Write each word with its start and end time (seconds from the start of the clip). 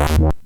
What? 0.00 0.40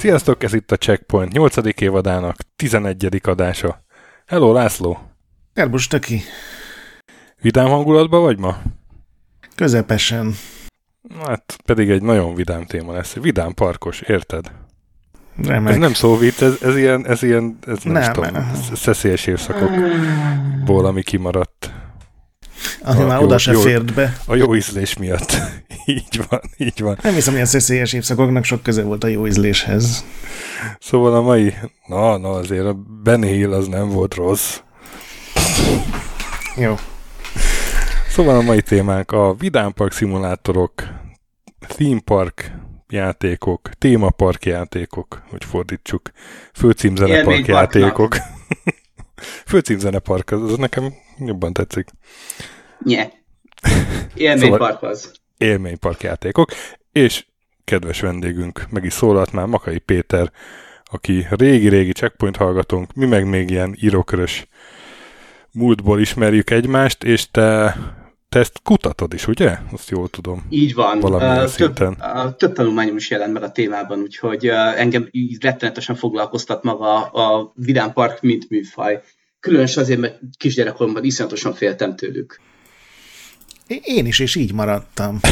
Sziasztok, 0.00 0.42
ez 0.42 0.52
itt 0.54 0.72
a 0.72 0.76
Checkpoint 0.76 1.32
8. 1.32 1.80
évadának 1.80 2.36
11. 2.56 3.20
adása. 3.22 3.84
Hello, 4.26 4.52
László! 4.52 4.98
Szerbus, 5.54 5.86
Töki! 5.86 6.20
Vidám 7.40 7.68
hangulatban 7.68 8.22
vagy 8.22 8.38
ma? 8.38 8.58
Közepesen. 9.54 10.34
Hát 11.26 11.56
pedig 11.64 11.90
egy 11.90 12.02
nagyon 12.02 12.34
vidám 12.34 12.64
téma 12.64 12.92
lesz. 12.92 13.14
Vidám 13.14 13.54
parkos, 13.54 14.00
érted? 14.00 14.52
Remek. 15.44 15.72
Ez 15.72 15.78
nem 15.78 15.92
szó 15.92 16.16
vicc, 16.16 16.42
ez, 16.42 16.56
ez 16.62 16.76
ilyen, 16.76 17.06
ez 17.06 17.22
ilyen, 17.22 17.58
ez 17.66 17.82
nem, 17.82 17.92
nem 17.92 18.12
tudom, 18.12 18.52
szeszélyes 18.74 19.26
évszakokból, 19.26 20.86
ami 20.86 21.02
kimaradt. 21.02 21.72
Ami 22.82 23.04
már 23.04 23.22
oda 23.22 23.38
se 23.38 23.54
fért 23.54 23.94
be. 23.94 24.20
A 24.26 24.34
jó 24.34 24.54
ízlés 24.54 24.96
miatt. 24.96 25.36
így 25.86 26.20
van, 26.28 26.40
így 26.56 26.80
van. 26.80 26.98
Nem 27.02 27.14
hiszem, 27.14 27.32
hogy 27.32 27.42
a 27.42 27.46
szeszélyes 27.46 27.92
évszakoknak 27.92 28.44
sok 28.44 28.62
köze 28.62 28.82
volt 28.82 29.04
a 29.04 29.06
jó 29.06 29.26
ízléshez. 29.26 30.04
Szóval 30.78 31.14
a 31.14 31.20
mai, 31.20 31.54
na, 31.86 32.16
na 32.16 32.30
azért 32.30 32.66
a 32.66 32.76
Ben 33.02 33.22
Hill 33.22 33.52
az 33.52 33.66
nem 33.66 33.88
volt 33.88 34.14
rossz. 34.14 34.60
Jó. 36.56 36.74
Szóval 38.08 38.36
a 38.36 38.42
mai 38.42 38.62
témánk 38.62 39.12
a 39.12 39.34
vidámpark 39.34 39.92
szimulátorok, 39.92 40.72
theme 41.68 42.00
park 42.04 42.52
játékok, 42.88 43.70
témapark 43.78 44.44
játékok, 44.44 45.22
hogy 45.30 45.44
fordítsuk, 45.44 46.10
főcímzenepark 46.52 47.46
játékok. 47.46 48.16
főcímzenepark, 49.50 50.30
az, 50.30 50.42
az 50.42 50.56
nekem 50.56 50.94
jobban 51.18 51.52
tetszik. 51.52 51.88
Nye. 52.84 53.10
Élménypark 54.14 54.82
az. 54.82 55.12
Élménypark 55.38 56.02
játékok, 56.02 56.50
és 56.92 57.24
kedves 57.64 58.00
vendégünk 58.00 58.66
meg 58.70 58.84
is 58.84 58.92
szólalt 58.92 59.32
már, 59.32 59.46
Makai 59.46 59.78
Péter, 59.78 60.32
aki 60.84 61.26
régi-régi 61.30 61.92
checkpoint 61.92 62.36
hallgatónk, 62.36 62.94
mi 62.94 63.06
meg 63.06 63.28
még 63.28 63.50
ilyen 63.50 63.76
írókörös 63.80 64.46
múltból 65.52 66.00
ismerjük 66.00 66.50
egymást, 66.50 67.04
és 67.04 67.30
te, 67.30 67.76
te 68.28 68.38
ezt 68.38 68.60
kutatod 68.62 69.14
is, 69.14 69.26
ugye? 69.26 69.58
Azt 69.72 69.90
jól 69.90 70.08
tudom. 70.08 70.46
Így 70.50 70.74
van. 70.74 71.02
uh, 71.02 71.50
több, 71.54 71.80
uh, 71.80 72.36
több 72.36 72.52
tanulmányom 72.52 72.96
is 72.96 73.10
jelent 73.10 73.32
meg 73.32 73.42
a 73.42 73.52
témában, 73.52 74.00
úgyhogy 74.00 74.48
uh, 74.48 74.80
engem 74.80 75.08
így 75.10 75.42
rettenetesen 75.42 75.96
foglalkoztat 75.96 76.62
maga 76.62 77.02
a 77.02 77.52
Vidám 77.54 77.92
Park, 77.92 78.20
mint 78.20 78.50
műfaj. 78.50 79.02
Különösen 79.40 79.82
azért, 79.82 80.00
mert 80.00 80.18
kisgyerekkoromban 80.38 81.04
iszonyatosan 81.04 81.54
féltem 81.54 81.96
tőlük. 81.96 82.40
Én 83.82 84.06
is, 84.06 84.18
és 84.18 84.34
így 84.34 84.52
maradtam. 84.52 85.20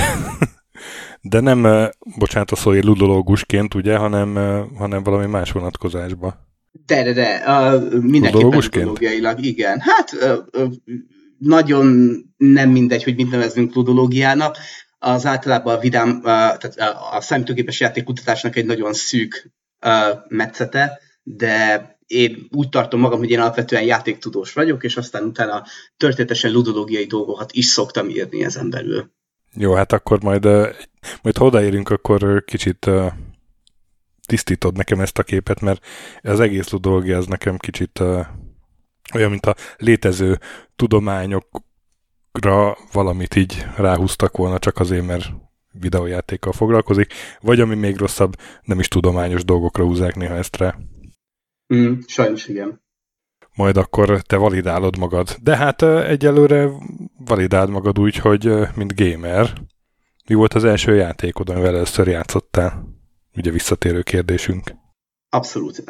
De 1.21 1.41
nem, 1.41 1.91
bocsánat 2.19 2.51
a 2.51 2.57
szóért 2.57 2.85
ludológusként, 2.85 3.75
ugye, 3.75 3.97
hanem, 3.97 4.35
hanem 4.77 5.03
valami 5.03 5.27
más 5.27 5.53
vonatkozásba. 5.53 6.47
De, 6.87 7.03
de, 7.03 7.13
de, 7.13 7.43
uh, 7.47 8.01
mindenképpen 8.01 8.51
ludológiailag, 8.51 9.45
igen. 9.45 9.81
Hát 9.81 10.13
uh, 10.13 10.63
uh, 10.63 10.73
nagyon 11.39 12.17
nem 12.37 12.71
mindegy, 12.71 13.05
hogy 13.05 13.17
mit 13.17 13.31
nevezünk 13.31 13.75
ludológiának. 13.75 14.57
Az 14.99 15.27
általában 15.27 15.75
a 15.75 15.79
vidám, 15.79 16.11
uh, 16.11 16.23
tehát 16.23 16.75
a 17.13 17.21
számítógépes 17.21 17.81
játékkutatásnak 17.81 18.57
egy 18.57 18.67
nagyon 18.67 18.93
szűk 18.93 19.53
uh, 19.87 20.19
metszete, 20.29 21.01
de 21.23 21.98
én 22.09 22.49
úgy 22.51 22.69
tartom 22.69 23.01
magam, 23.01 23.19
hogy 23.19 23.31
én 23.31 23.41
alapvetően 23.41 23.83
játéktudós 23.83 24.53
vagyok, 24.53 24.85
és 24.85 24.97
aztán 24.97 25.25
utána 25.25 25.65
történetesen 25.97 26.53
ludológiai 26.53 27.05
dolgokat 27.05 27.53
is 27.53 27.67
szoktam 27.67 28.09
írni 28.09 28.45
ezen 28.45 28.71
belül. 28.71 29.11
Jó, 29.55 29.73
hát 29.73 29.93
akkor 29.93 30.23
majd, 30.23 30.45
majd 31.23 31.37
ha 31.37 31.45
odaérünk, 31.45 31.91
akkor 31.91 32.45
kicsit 32.45 32.91
tisztítod 34.27 34.77
nekem 34.77 35.01
ezt 35.01 35.19
a 35.19 35.23
képet, 35.23 35.61
mert 35.61 35.87
az 36.23 36.41
egész 36.41 36.71
ludológia 36.71 37.17
az 37.17 37.27
nekem 37.27 37.57
kicsit 37.57 38.01
olyan, 39.15 39.31
mint 39.31 39.47
a 39.47 39.55
létező 39.77 40.39
tudományokra 40.77 42.77
valamit 42.93 43.37
így 43.37 43.67
ráhúztak 43.77 44.37
volna, 44.37 44.59
csak 44.59 44.79
azért, 44.79 45.07
mert 45.07 45.27
videójátékkal 45.73 46.53
foglalkozik, 46.53 47.13
vagy 47.41 47.61
ami 47.61 47.75
még 47.75 47.97
rosszabb, 47.97 48.35
nem 48.63 48.79
is 48.79 48.89
tudományos 48.89 49.45
dolgokra 49.45 49.85
húzzák 49.85 50.15
néha 50.15 50.35
ezt 50.35 50.57
rá. 50.57 50.75
Mm, 51.75 51.93
sajnos 52.07 52.47
igen. 52.47 52.87
Majd 53.55 53.77
akkor 53.77 54.23
te 54.23 54.37
validálod 54.37 54.99
magad. 54.99 55.37
De 55.43 55.57
hát 55.57 55.83
egyelőre 55.83 56.69
validáld 57.25 57.71
magad 57.71 57.99
úgy, 57.99 58.17
hogy 58.17 58.53
mint 58.75 58.95
gamer. 59.01 59.53
Mi 60.29 60.35
volt 60.35 60.55
az 60.55 60.65
első 60.65 60.95
játékod, 60.95 61.49
amivel 61.49 61.75
először 61.75 62.07
játszottál? 62.07 62.89
Ugye 63.37 63.51
visszatérő 63.51 64.03
kérdésünk. 64.03 64.75
Abszolút. 65.29 65.83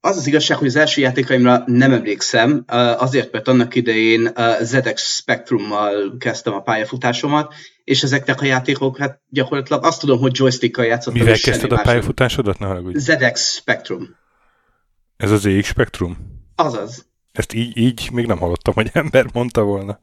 Az 0.00 0.16
az 0.16 0.26
igazság, 0.26 0.58
hogy 0.58 0.66
az 0.66 0.76
első 0.76 1.00
játékaimra 1.00 1.62
nem 1.66 1.92
emlékszem, 1.92 2.64
azért, 2.96 3.32
mert 3.32 3.48
annak 3.48 3.74
idején 3.74 4.32
ZX 4.60 5.16
Spectrummal 5.16 6.16
kezdtem 6.18 6.54
a 6.54 6.60
pályafutásomat, 6.60 7.54
és 7.84 8.02
ezeknek 8.02 8.40
a 8.40 8.44
játékok, 8.44 8.98
hát 8.98 9.20
gyakorlatilag 9.28 9.84
azt 9.84 10.00
tudom, 10.00 10.18
hogy 10.18 10.38
joystickkal 10.38 10.84
játszottam. 10.84 11.20
Mivel 11.20 11.38
kezdted 11.38 11.72
a 11.72 11.80
pályafutásodat? 11.82 12.58
Ne 12.58 12.80
ZX 12.92 13.54
Spectrum. 13.54 14.16
Ez 15.16 15.30
az 15.30 15.46
EX 15.46 15.66
Spectrum? 15.66 16.16
Azaz. 16.54 17.06
Ezt 17.32 17.52
így, 17.52 17.76
így 17.76 18.08
még 18.12 18.26
nem 18.26 18.38
hallottam, 18.38 18.74
hogy 18.74 18.90
ember 18.92 19.26
mondta 19.32 19.62
volna. 19.62 19.98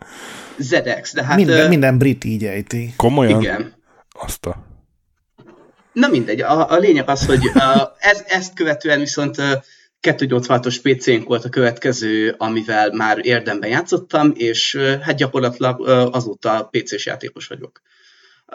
ZX, 0.57 1.13
de 1.13 1.23
hát... 1.23 1.35
Minden, 1.35 1.63
uh, 1.63 1.69
minden 1.69 1.97
brit 1.97 2.23
így 2.23 2.43
ejti. 2.45 2.93
Komolyan? 2.95 3.41
Igen. 3.41 3.73
Azt 4.19 4.45
a... 4.45 4.65
Na 5.93 6.07
mindegy, 6.07 6.41
a, 6.41 6.71
a 6.71 6.77
lényeg 6.77 7.09
az, 7.09 7.25
hogy 7.25 7.51
ez, 7.97 8.23
ezt 8.27 8.53
követően 8.53 8.99
viszont 8.99 9.37
uh, 9.37 9.51
286-os 10.01 10.77
PC-nk 10.81 11.27
volt 11.27 11.45
a 11.45 11.49
következő, 11.49 12.35
amivel 12.37 12.91
már 12.91 13.19
érdemben 13.21 13.69
játszottam, 13.69 14.31
és 14.35 14.79
hát 15.01 15.15
gyakorlatilag 15.15 15.87
azóta 16.11 16.69
PC-s 16.71 17.05
játékos 17.05 17.47
vagyok. 17.47 17.81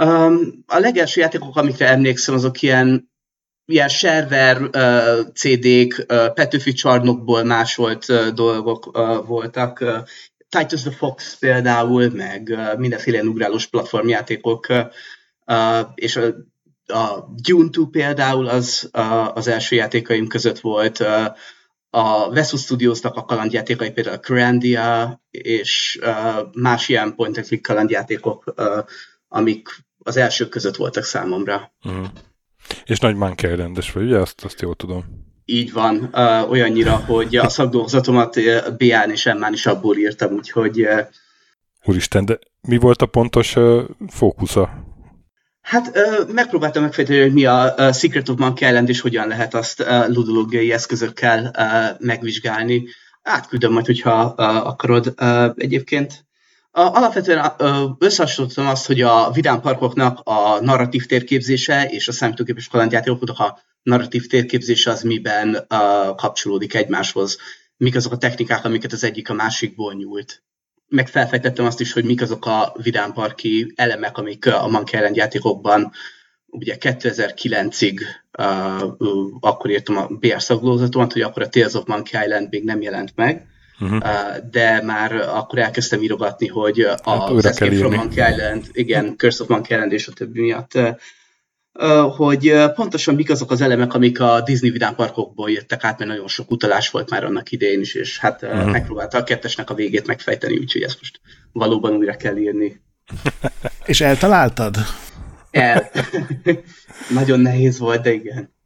Um, 0.00 0.64
a 0.66 0.78
legelső 0.78 1.20
játékok, 1.20 1.56
amikre 1.56 1.88
emlékszem, 1.88 2.34
azok 2.34 2.62
ilyen 2.62 3.07
ilyen 3.68 3.88
server 3.88 4.62
uh, 4.62 5.32
CD-k, 5.34 6.04
Petőfi 6.34 6.72
csarnokból 6.72 7.42
másolt 7.42 8.08
uh, 8.08 8.26
dolgok 8.26 8.96
voltak. 9.26 9.80
Uh, 9.80 9.96
Titus 10.48 10.82
the 10.82 10.90
Fox 10.90 11.38
például, 11.38 12.10
meg 12.10 12.48
uh, 12.52 12.78
mindenféle 12.78 13.22
ugrálós 13.22 13.66
platformjátékok, 13.66 14.66
uh, 15.46 15.80
és 15.94 16.16
a, 16.16 16.24
a 16.92 17.34
Dune 17.42 17.70
2 17.70 17.86
például 17.90 18.48
az 18.48 18.90
az 19.34 19.48
első 19.48 19.76
játékaim 19.76 20.26
között 20.26 20.58
volt. 20.58 21.04
A 21.90 22.30
Vesus 22.30 22.60
Studiosnak 22.60 23.16
a 23.16 23.24
kalandjátékai 23.24 23.90
például 23.90 24.16
a 24.16 24.20
Grandia, 24.20 25.20
és 25.30 25.98
uh, 26.02 26.48
más 26.52 26.88
ilyen 26.88 27.14
point 27.14 27.36
and 27.36 27.46
click 27.46 27.62
kalandjátékok, 27.62 28.54
amik 29.28 29.69
az 29.98 30.16
elsők 30.16 30.48
között 30.48 30.76
voltak 30.76 31.04
számomra. 31.04 31.72
Uh-huh. 31.84 32.06
És 32.85 32.99
nagy 32.99 33.15
Monkey 33.15 33.56
rendes 33.56 33.93
vagy, 33.93 34.05
ugye? 34.05 34.19
Azt, 34.19 34.44
azt 34.44 34.61
jól 34.61 34.75
tudom. 34.75 35.05
Így 35.44 35.73
van, 35.73 36.11
uh, 36.12 36.50
olyannyira, 36.50 36.97
hogy 36.97 37.37
a 37.37 37.49
szakdolgozatomat 37.49 38.37
uh, 38.37 38.44
BA-n 38.79 39.11
és 39.11 39.26
Emmán 39.26 39.53
is 39.53 39.67
abból 39.67 39.97
írtam, 39.97 40.32
úgyhogy... 40.32 40.81
Uh, 40.81 41.00
Úristen, 41.85 42.25
de 42.25 42.38
mi 42.61 42.76
volt 42.76 43.03
a 43.03 43.06
pontos 43.06 43.56
uh, 43.56 43.82
fókusza? 44.09 44.87
Hát 45.61 45.97
uh, 45.97 46.32
megpróbáltam 46.32 46.82
megfejteni, 46.82 47.20
hogy 47.20 47.32
mi 47.32 47.44
a 47.44 47.75
uh, 47.79 47.93
Secret 47.93 48.29
of 48.29 48.38
Monkey 48.38 48.69
Island, 48.69 48.88
és 48.88 49.00
hogyan 49.00 49.29
lehet 49.29 49.55
azt 49.55 49.81
uh, 49.81 50.09
ludológiai 50.09 50.73
eszközökkel 50.73 51.50
uh, 51.59 52.06
megvizsgálni. 52.06 52.85
Átküldöm 53.23 53.73
majd, 53.73 53.87
hogyha 53.87 54.35
uh, 54.37 54.67
akarod 54.67 55.15
uh, 55.20 55.44
egyébként. 55.56 56.26
Alapvetően 56.70 57.53
összehasonlítottam 57.99 58.70
azt, 58.70 58.87
hogy 58.87 59.00
a 59.00 59.31
vidám 59.31 59.61
parkoknak 59.61 60.20
a 60.25 60.61
narratív 60.61 61.06
térképzése 61.06 61.85
és 61.85 62.09
a 62.09 62.12
számítógépes 62.12 62.69
kalandjátékoknak 62.69 63.38
a 63.38 63.59
narratív 63.82 64.26
térképzése 64.26 64.91
az 64.91 65.03
miben 65.03 65.49
uh, 65.49 66.15
kapcsolódik 66.17 66.75
egymáshoz. 66.75 67.38
Mik 67.76 67.97
azok 67.97 68.12
a 68.12 68.17
technikák, 68.17 68.65
amiket 68.65 68.93
az 68.93 69.05
egyik 69.05 69.31
a 69.31 69.35
másikból 69.35 69.94
nyúlt. 69.94 70.43
meg 70.88 71.09
felfejtettem 71.09 71.65
azt 71.65 71.81
is, 71.81 71.93
hogy 71.93 72.05
mik 72.05 72.23
azok 72.23 72.47
a 72.47 72.75
vidámparki 72.82 73.73
elemek, 73.76 74.19
amik 74.19 74.47
a 74.47 74.69
Monkey 74.69 74.99
Island 74.99 75.17
játékokban 75.17 75.93
ugye 76.47 76.76
2009-ig 76.81 78.00
uh, 78.38 78.93
uh, 78.99 79.37
akkor 79.41 79.70
írtam 79.70 79.97
a 79.97 80.06
BR 80.06 80.43
szaglózatomat, 80.43 81.12
hogy 81.12 81.23
akkor 81.23 81.43
a 81.43 81.49
Tales 81.49 81.75
of 81.75 81.87
Monkey 81.87 82.25
Island 82.25 82.49
még 82.50 82.65
nem 82.65 82.82
jelent 82.82 83.12
meg, 83.15 83.47
uh-huh. 83.80 83.96
uh, 83.96 84.50
de 84.50 84.82
már 84.82 85.12
akkor 85.12 85.58
elkezdtem 85.58 86.02
írogatni, 86.02 86.46
hogy 86.46 86.80
a 86.80 86.96
hát, 87.04 87.44
Escape 87.44 87.76
from 87.76 87.94
Monkey 87.94 88.30
Island, 88.30 88.69
igen, 88.72 89.16
Curse 89.16 89.42
of 89.42 89.48
Monkey 89.48 89.76
Island 89.76 89.92
és 89.92 90.06
a 90.06 90.12
többi 90.12 90.40
miatt 90.40 90.78
hogy 92.16 92.54
pontosan 92.75 93.14
mik 93.14 93.30
azok 93.30 93.50
az 93.50 93.60
elemek, 93.60 93.94
amik 93.94 94.20
a 94.20 94.40
Disney 94.40 94.70
Vidám 94.70 94.94
parkokból 94.94 95.50
jöttek 95.50 95.84
át, 95.84 95.98
mert 95.98 96.10
nagyon 96.10 96.28
sok 96.28 96.50
utalás 96.50 96.90
volt 96.90 97.10
már 97.10 97.25
annak 97.25 97.50
idején 97.50 97.80
is, 97.80 97.94
és 97.94 98.19
hát 98.19 98.42
uh-huh. 98.42 98.70
megpróbálta 98.70 99.19
a 99.19 99.25
kettesnek 99.25 99.70
a 99.70 99.75
végét 99.75 100.06
megfejteni, 100.06 100.58
úgyhogy 100.58 100.82
ezt 100.82 100.98
most 101.00 101.20
valóban 101.52 101.92
újra 101.92 102.16
kell 102.16 102.36
írni. 102.36 102.81
és 103.86 104.00
eltaláltad? 104.00 104.76
El. 105.50 105.90
nagyon 107.19 107.40
nehéz 107.40 107.78
volt, 107.78 108.02
de 108.02 108.12
igen. 108.12 108.56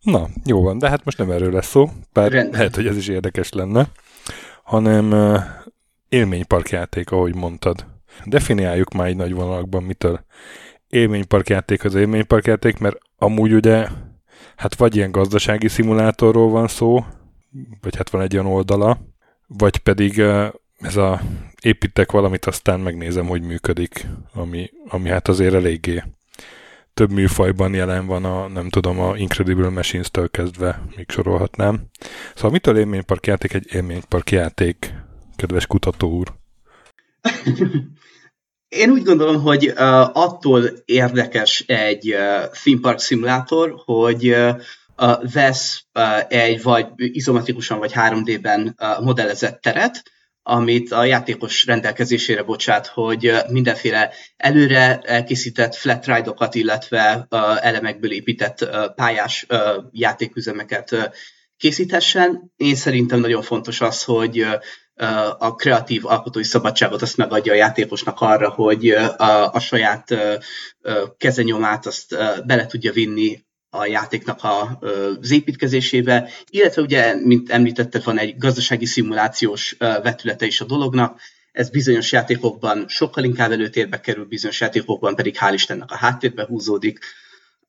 Na, 0.00 0.28
jó 0.44 0.62
van, 0.62 0.78
de 0.78 0.88
hát 0.88 1.04
most 1.04 1.18
nem 1.18 1.30
erről 1.30 1.52
lesz 1.52 1.68
szó, 1.68 1.90
bár 2.12 2.32
Rendben. 2.32 2.58
lehet, 2.58 2.74
hogy 2.74 2.86
ez 2.86 2.96
is 2.96 3.08
érdekes 3.08 3.52
lenne, 3.52 3.88
hanem 4.70 5.36
élményparkjáték, 6.08 7.10
ahogy 7.10 7.34
mondtad. 7.34 7.86
Definiáljuk 8.24 8.92
már 8.92 9.06
egy 9.06 9.16
nagy 9.16 9.32
vonalakban, 9.32 9.82
mitől 9.82 10.24
élményparkjáték 10.88 11.84
az 11.84 11.94
élményparkjáték, 11.94 12.78
mert 12.78 12.98
amúgy 13.16 13.52
ugye, 13.52 13.88
hát 14.56 14.74
vagy 14.74 14.96
ilyen 14.96 15.10
gazdasági 15.10 15.68
szimulátorról 15.68 16.50
van 16.50 16.68
szó, 16.68 17.04
vagy 17.80 17.96
hát 17.96 18.10
van 18.10 18.22
egy 18.22 18.34
olyan 18.34 18.46
oldala, 18.46 18.98
vagy 19.46 19.78
pedig 19.78 20.18
ez 20.78 20.96
a 20.96 21.20
építek 21.62 22.12
valamit, 22.12 22.44
aztán 22.44 22.80
megnézem, 22.80 23.26
hogy 23.26 23.42
működik, 23.42 24.06
ami, 24.34 24.70
ami 24.88 25.08
hát 25.08 25.28
azért 25.28 25.54
eléggé 25.54 26.02
több 27.00 27.10
műfajban 27.10 27.74
jelen 27.74 28.06
van 28.06 28.24
a, 28.24 28.48
nem 28.48 28.68
tudom, 28.68 29.00
a 29.00 29.16
Incredible 29.16 29.68
Machines-től 29.68 30.30
kezdve, 30.30 30.82
még 30.96 31.10
sorolhatnám. 31.10 31.80
Szóval 32.34 32.50
mitől 32.50 32.78
élményparkjáték 32.78 33.52
egy 33.52 33.66
élményparkjáték, 33.72 34.94
kedves 35.36 35.66
kutató 35.66 36.10
úr? 36.10 36.32
Én 38.68 38.90
úgy 38.90 39.02
gondolom, 39.02 39.42
hogy 39.42 39.68
uh, 39.68 39.76
attól 40.16 40.62
érdekes 40.84 41.64
egy 41.66 42.14
uh, 42.14 42.50
theme 42.50 42.80
park 42.80 42.98
szimulátor, 42.98 43.74
hogy 43.84 44.28
uh, 44.28 45.32
vesz 45.32 45.84
uh, 45.94 46.20
egy 46.28 46.62
vagy 46.62 46.86
izometrikusan 46.96 47.78
vagy 47.78 47.92
3D-ben 47.94 48.76
uh, 48.80 49.04
modellezett 49.04 49.60
teret, 49.60 50.02
amit 50.50 50.92
a 50.92 51.04
játékos 51.04 51.66
rendelkezésére 51.66 52.42
bocsát, 52.42 52.86
hogy 52.86 53.32
mindenféle 53.48 54.12
előre 54.36 54.98
elkészített 54.98 55.74
flat 55.74 56.06
ride-okat, 56.06 56.54
illetve 56.54 57.26
elemekből 57.60 58.12
épített 58.12 58.68
pályás 58.94 59.46
játéküzemeket 59.90 61.10
készíthessen. 61.56 62.52
Én 62.56 62.74
szerintem 62.74 63.20
nagyon 63.20 63.42
fontos 63.42 63.80
az, 63.80 64.04
hogy 64.04 64.46
a 65.38 65.54
kreatív 65.54 66.06
alkotói 66.06 66.44
szabadságot 66.44 67.02
azt 67.02 67.16
megadja 67.16 67.52
a 67.52 67.56
játékosnak 67.56 68.20
arra, 68.20 68.48
hogy 68.48 68.90
a, 68.90 69.52
a 69.52 69.60
saját 69.60 70.14
kezenyomát 71.16 71.86
azt 71.86 72.16
bele 72.46 72.66
tudja 72.66 72.92
vinni 72.92 73.44
a 73.70 73.86
játéknak 73.86 74.42
a, 74.42 74.78
az 75.20 75.30
építkezésébe, 75.30 76.30
illetve 76.50 76.82
ugye, 76.82 77.14
mint 77.14 77.50
említetted, 77.50 78.04
van 78.04 78.18
egy 78.18 78.38
gazdasági 78.38 78.86
szimulációs 78.86 79.76
vetülete 79.78 80.46
is 80.46 80.60
a 80.60 80.64
dolognak, 80.64 81.20
ez 81.52 81.70
bizonyos 81.70 82.12
játékokban 82.12 82.88
sokkal 82.88 83.24
inkább 83.24 83.50
előtérbe 83.50 84.00
kerül, 84.00 84.24
bizonyos 84.24 84.60
játékokban 84.60 85.14
pedig 85.14 85.36
hál' 85.40 85.54
Istennek 85.54 85.90
a 85.90 85.96
háttérbe 85.96 86.44
húzódik. 86.44 86.98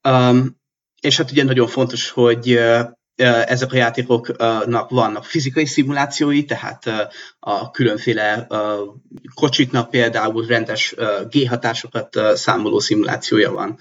Um, 0.10 0.60
és 1.02 1.18
hát 1.18 1.32
ugye 1.32 1.44
nagyon 1.44 1.68
fontos, 1.68 2.10
hogy 2.10 2.60
ezek 3.16 3.72
a 3.72 3.76
játékoknak 3.76 4.90
vannak 4.90 5.26
fizikai 5.26 5.66
szimulációi, 5.66 6.46
tehát 6.46 7.12
a 7.40 7.72
különféle 7.72 8.48
kocsiknak 9.34 9.90
például 9.90 10.46
rendes 10.46 10.96
G-hatásokat 11.30 12.18
számoló 12.34 12.80
szimulációja 12.80 13.52
van 13.52 13.78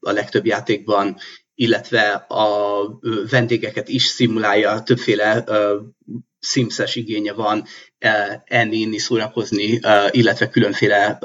a 0.00 0.10
legtöbb 0.10 0.46
játékban, 0.46 1.16
illetve 1.54 2.10
a 2.28 2.80
vendégeket 3.30 3.88
is 3.88 4.04
szimulálja, 4.04 4.82
többféle 4.82 5.44
szimszes 6.40 6.96
igénye 6.96 7.32
van 7.32 7.64
enni, 8.44 8.76
inni, 8.76 8.98
szórakozni, 8.98 9.80
illetve 10.10 10.48
különféle 10.48 11.18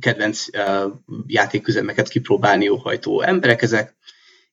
kedvenc 0.00 0.44
játéküzemeket 1.26 2.08
kipróbálni 2.08 2.68
óhajtó 2.68 3.22
emberek 3.22 3.62
ezek 3.62 3.96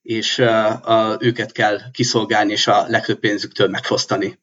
és 0.02 0.38
a, 0.38 1.16
őket 1.20 1.52
kell 1.52 1.78
kiszolgálni, 1.92 2.52
és 2.52 2.66
a 2.66 2.84
legtöbb 2.88 3.18
pénzüktől 3.18 3.68
megfosztani. 3.68 4.38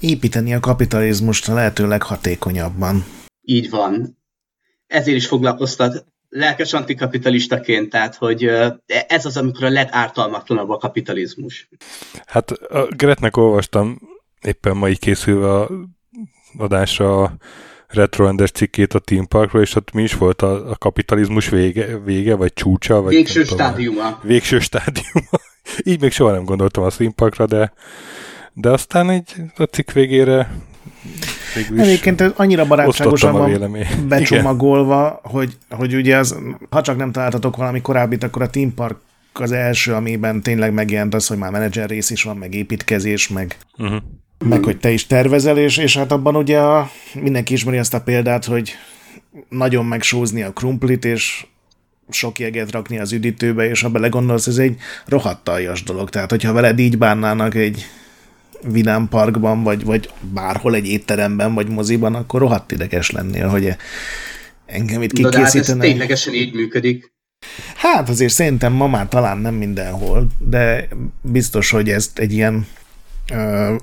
Építeni 0.00 0.54
a 0.54 0.60
kapitalizmust 0.60 1.48
a 1.48 1.54
lehető 1.54 1.88
leghatékonyabban. 1.88 3.04
Így 3.40 3.70
van. 3.70 4.18
Ezért 4.86 5.16
is 5.16 5.26
foglalkoztat 5.26 6.04
lelkes 6.28 6.72
antikapitalistaként, 6.72 7.90
tehát 7.90 8.14
hogy 8.14 8.44
ez 8.86 9.24
az, 9.24 9.36
amikor 9.36 9.64
a 9.64 9.68
legártalmatlanabb 9.68 10.70
a 10.70 10.76
kapitalizmus. 10.76 11.68
Hát 12.26 12.50
a 12.50 12.86
Gretnek 12.96 13.36
olvastam 13.36 13.98
éppen 14.40 14.76
mai 14.76 14.96
készülve 14.96 15.54
a 15.54 15.70
adásra 16.58 17.22
a 17.22 17.36
retroendes 17.88 18.50
cikkét 18.50 18.94
a 18.94 18.98
Team 18.98 19.28
Parkról, 19.28 19.62
és 19.62 19.74
ott 19.74 19.92
mi 19.92 20.02
is 20.02 20.14
volt 20.14 20.42
a, 20.42 20.70
a 20.70 20.76
kapitalizmus 20.76 21.48
vége, 21.48 21.98
vége, 21.98 22.34
vagy 22.34 22.52
csúcsa? 22.52 23.00
Vagy 23.00 23.14
Végső 23.14 23.44
stádiuma. 23.44 24.18
Végső 24.22 24.58
stádiuma. 24.58 25.38
Így 25.84 26.00
még 26.00 26.12
soha 26.12 26.32
nem 26.32 26.44
gondoltam 26.44 26.84
a 26.84 26.90
Team 26.90 27.14
Parkra, 27.14 27.46
de, 27.46 27.72
de 28.52 28.70
aztán 28.70 29.10
egy 29.10 29.34
a 29.56 29.62
cikk 29.62 29.90
végére 29.90 30.50
Egyébként 31.76 32.20
annyira 32.20 32.66
barátságosan 32.66 33.32
van 33.32 33.86
becsomagolva, 34.08 35.20
hogy, 35.22 35.56
hogy 35.70 35.94
ugye 35.94 36.16
az, 36.16 36.36
ha 36.70 36.80
csak 36.82 36.96
nem 36.96 37.12
találtatok 37.12 37.56
valami 37.56 37.80
korábbit, 37.80 38.22
akkor 38.22 38.42
a 38.42 38.50
Team 38.50 38.74
Park 38.74 38.96
az 39.32 39.52
első, 39.52 39.92
amiben 39.92 40.42
tényleg 40.42 40.72
megjelent 40.72 41.14
az, 41.14 41.26
hogy 41.26 41.38
már 41.38 41.50
menedzser 41.50 41.88
rész 41.88 42.10
is 42.10 42.22
van, 42.22 42.36
meg 42.36 42.54
építkezés, 42.54 43.28
meg 43.28 43.56
uh-huh 43.78 44.02
meg 44.44 44.64
hogy 44.64 44.78
te 44.78 44.90
is 44.90 45.06
tervezel, 45.06 45.58
és, 45.58 45.76
és 45.76 45.96
hát 45.96 46.12
abban 46.12 46.36
ugye 46.36 46.58
a, 46.58 46.90
mindenki 47.14 47.52
ismeri 47.52 47.78
azt 47.78 47.94
a 47.94 48.00
példát, 48.00 48.44
hogy 48.44 48.72
nagyon 49.48 49.84
megsózni 49.86 50.42
a 50.42 50.52
krumplit, 50.52 51.04
és 51.04 51.46
sok 52.10 52.38
jeget 52.38 52.70
rakni 52.70 52.98
az 52.98 53.12
üdítőbe, 53.12 53.68
és 53.68 53.80
ha 53.80 53.88
belegondolsz, 53.88 54.46
ez 54.46 54.58
egy 54.58 54.76
rohadt 55.06 55.48
aljas 55.48 55.82
dolog. 55.82 56.10
Tehát, 56.10 56.30
hogyha 56.30 56.52
veled 56.52 56.78
így 56.78 56.98
bánnának 56.98 57.54
egy 57.54 57.86
vidám 58.62 59.08
parkban, 59.08 59.62
vagy, 59.62 59.84
vagy 59.84 60.10
bárhol 60.20 60.74
egy 60.74 60.88
étteremben, 60.88 61.54
vagy 61.54 61.68
moziban, 61.68 62.14
akkor 62.14 62.40
rohadt 62.40 62.72
ideges 62.72 63.10
lennél, 63.10 63.48
hogy 63.48 63.76
engem 64.66 65.02
itt 65.02 65.12
kikészítene. 65.12 65.42
De 65.42 65.72
hát 65.72 65.82
ez 65.82 65.90
ténylegesen 65.90 66.34
így 66.34 66.54
működik. 66.54 67.12
Hát 67.76 68.08
azért 68.08 68.32
szerintem 68.32 68.72
ma 68.72 68.86
már 68.86 69.08
talán 69.08 69.38
nem 69.38 69.54
mindenhol, 69.54 70.26
de 70.38 70.88
biztos, 71.22 71.70
hogy 71.70 71.90
ezt 71.90 72.18
egy 72.18 72.32
ilyen 72.32 72.66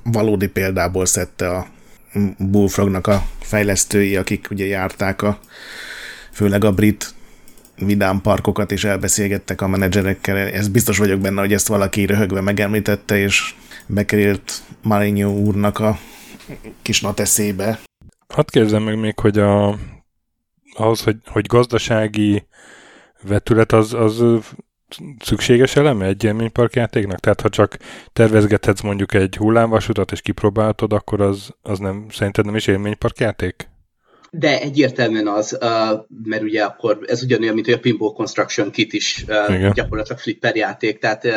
valódi 0.03 0.47
példából 0.47 1.05
szedte 1.05 1.49
a 1.49 1.67
Bullfrognak 2.37 3.07
a 3.07 3.23
fejlesztői, 3.39 4.15
akik 4.15 4.47
ugye 4.51 4.65
járták 4.65 5.21
a 5.21 5.39
főleg 6.31 6.63
a 6.63 6.71
brit 6.71 7.13
vidám 7.75 8.21
parkokat, 8.21 8.71
és 8.71 8.83
elbeszélgettek 8.83 9.61
a 9.61 9.67
menedzserekkel. 9.67 10.37
Ez 10.37 10.67
biztos 10.67 10.97
vagyok 10.97 11.19
benne, 11.19 11.39
hogy 11.39 11.53
ezt 11.53 11.67
valaki 11.67 12.05
röhögve 12.05 12.41
megemlítette, 12.41 13.17
és 13.17 13.55
bekerült 13.87 14.61
Marinho 14.81 15.29
úrnak 15.29 15.79
a 15.79 15.99
kis 16.81 17.03
eszébe. 17.15 17.79
Hadd 18.27 18.45
kérdezem 18.51 18.83
meg 18.83 18.99
még, 18.99 19.19
hogy 19.19 19.39
a, 19.39 19.77
ahhoz, 20.73 21.01
hogy, 21.01 21.17
hogy 21.25 21.45
gazdasági 21.45 22.47
vetület 23.21 23.71
az, 23.71 23.93
az 23.93 24.23
szükséges 25.19 25.75
eleme 25.75 26.05
egy 26.05 26.23
élményparkjátéknak? 26.23 27.19
Tehát 27.19 27.41
ha 27.41 27.49
csak 27.49 27.77
tervezgethetsz 28.13 28.81
mondjuk 28.81 29.13
egy 29.13 29.37
hullámvasutat 29.37 30.11
és 30.11 30.21
kipróbáltod, 30.21 30.93
akkor 30.93 31.21
az, 31.21 31.49
az 31.61 31.79
nem, 31.79 32.05
szerinted 32.09 32.45
nem 32.45 32.55
is 32.55 32.67
élményparkjáték? 32.67 33.69
De 34.31 34.61
egyértelműen 34.61 35.27
az, 35.27 35.57
mert 36.23 36.41
ugye 36.41 36.63
akkor 36.63 36.99
ez 37.07 37.23
ugyanolyan, 37.23 37.53
mint 37.53 37.67
a 37.67 37.79
Pinball 37.79 38.13
Construction 38.13 38.71
Kit 38.71 38.93
is 38.93 39.25
Igen. 39.47 39.71
gyakorlatilag 39.73 40.19
flipper 40.19 40.55
játék, 40.55 40.99
tehát 40.99 41.27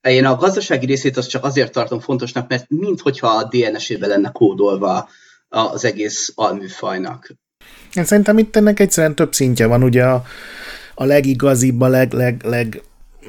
én 0.00 0.24
a 0.24 0.36
gazdasági 0.36 0.86
részét 0.86 1.16
azt 1.16 1.28
csak 1.28 1.44
azért 1.44 1.72
tartom 1.72 2.00
fontosnak, 2.00 2.48
mert 2.48 2.64
minthogyha 2.68 3.28
a 3.28 3.48
DNS-ébe 3.48 4.06
lenne 4.06 4.30
kódolva 4.32 5.08
az 5.48 5.84
egész 5.84 6.32
alműfajnak. 6.34 7.34
Én 7.94 8.04
szerintem 8.04 8.38
itt 8.38 8.56
ennek 8.56 8.80
egyszerűen 8.80 9.14
több 9.14 9.34
szintje 9.34 9.66
van, 9.66 9.82
ugye 9.82 10.04
a, 10.04 10.24
a 10.94 11.04
legigazibb, 11.04 11.80
a 11.80 11.88
leg, 11.88 12.12
leg, 12.12 12.44
leg 12.44 12.82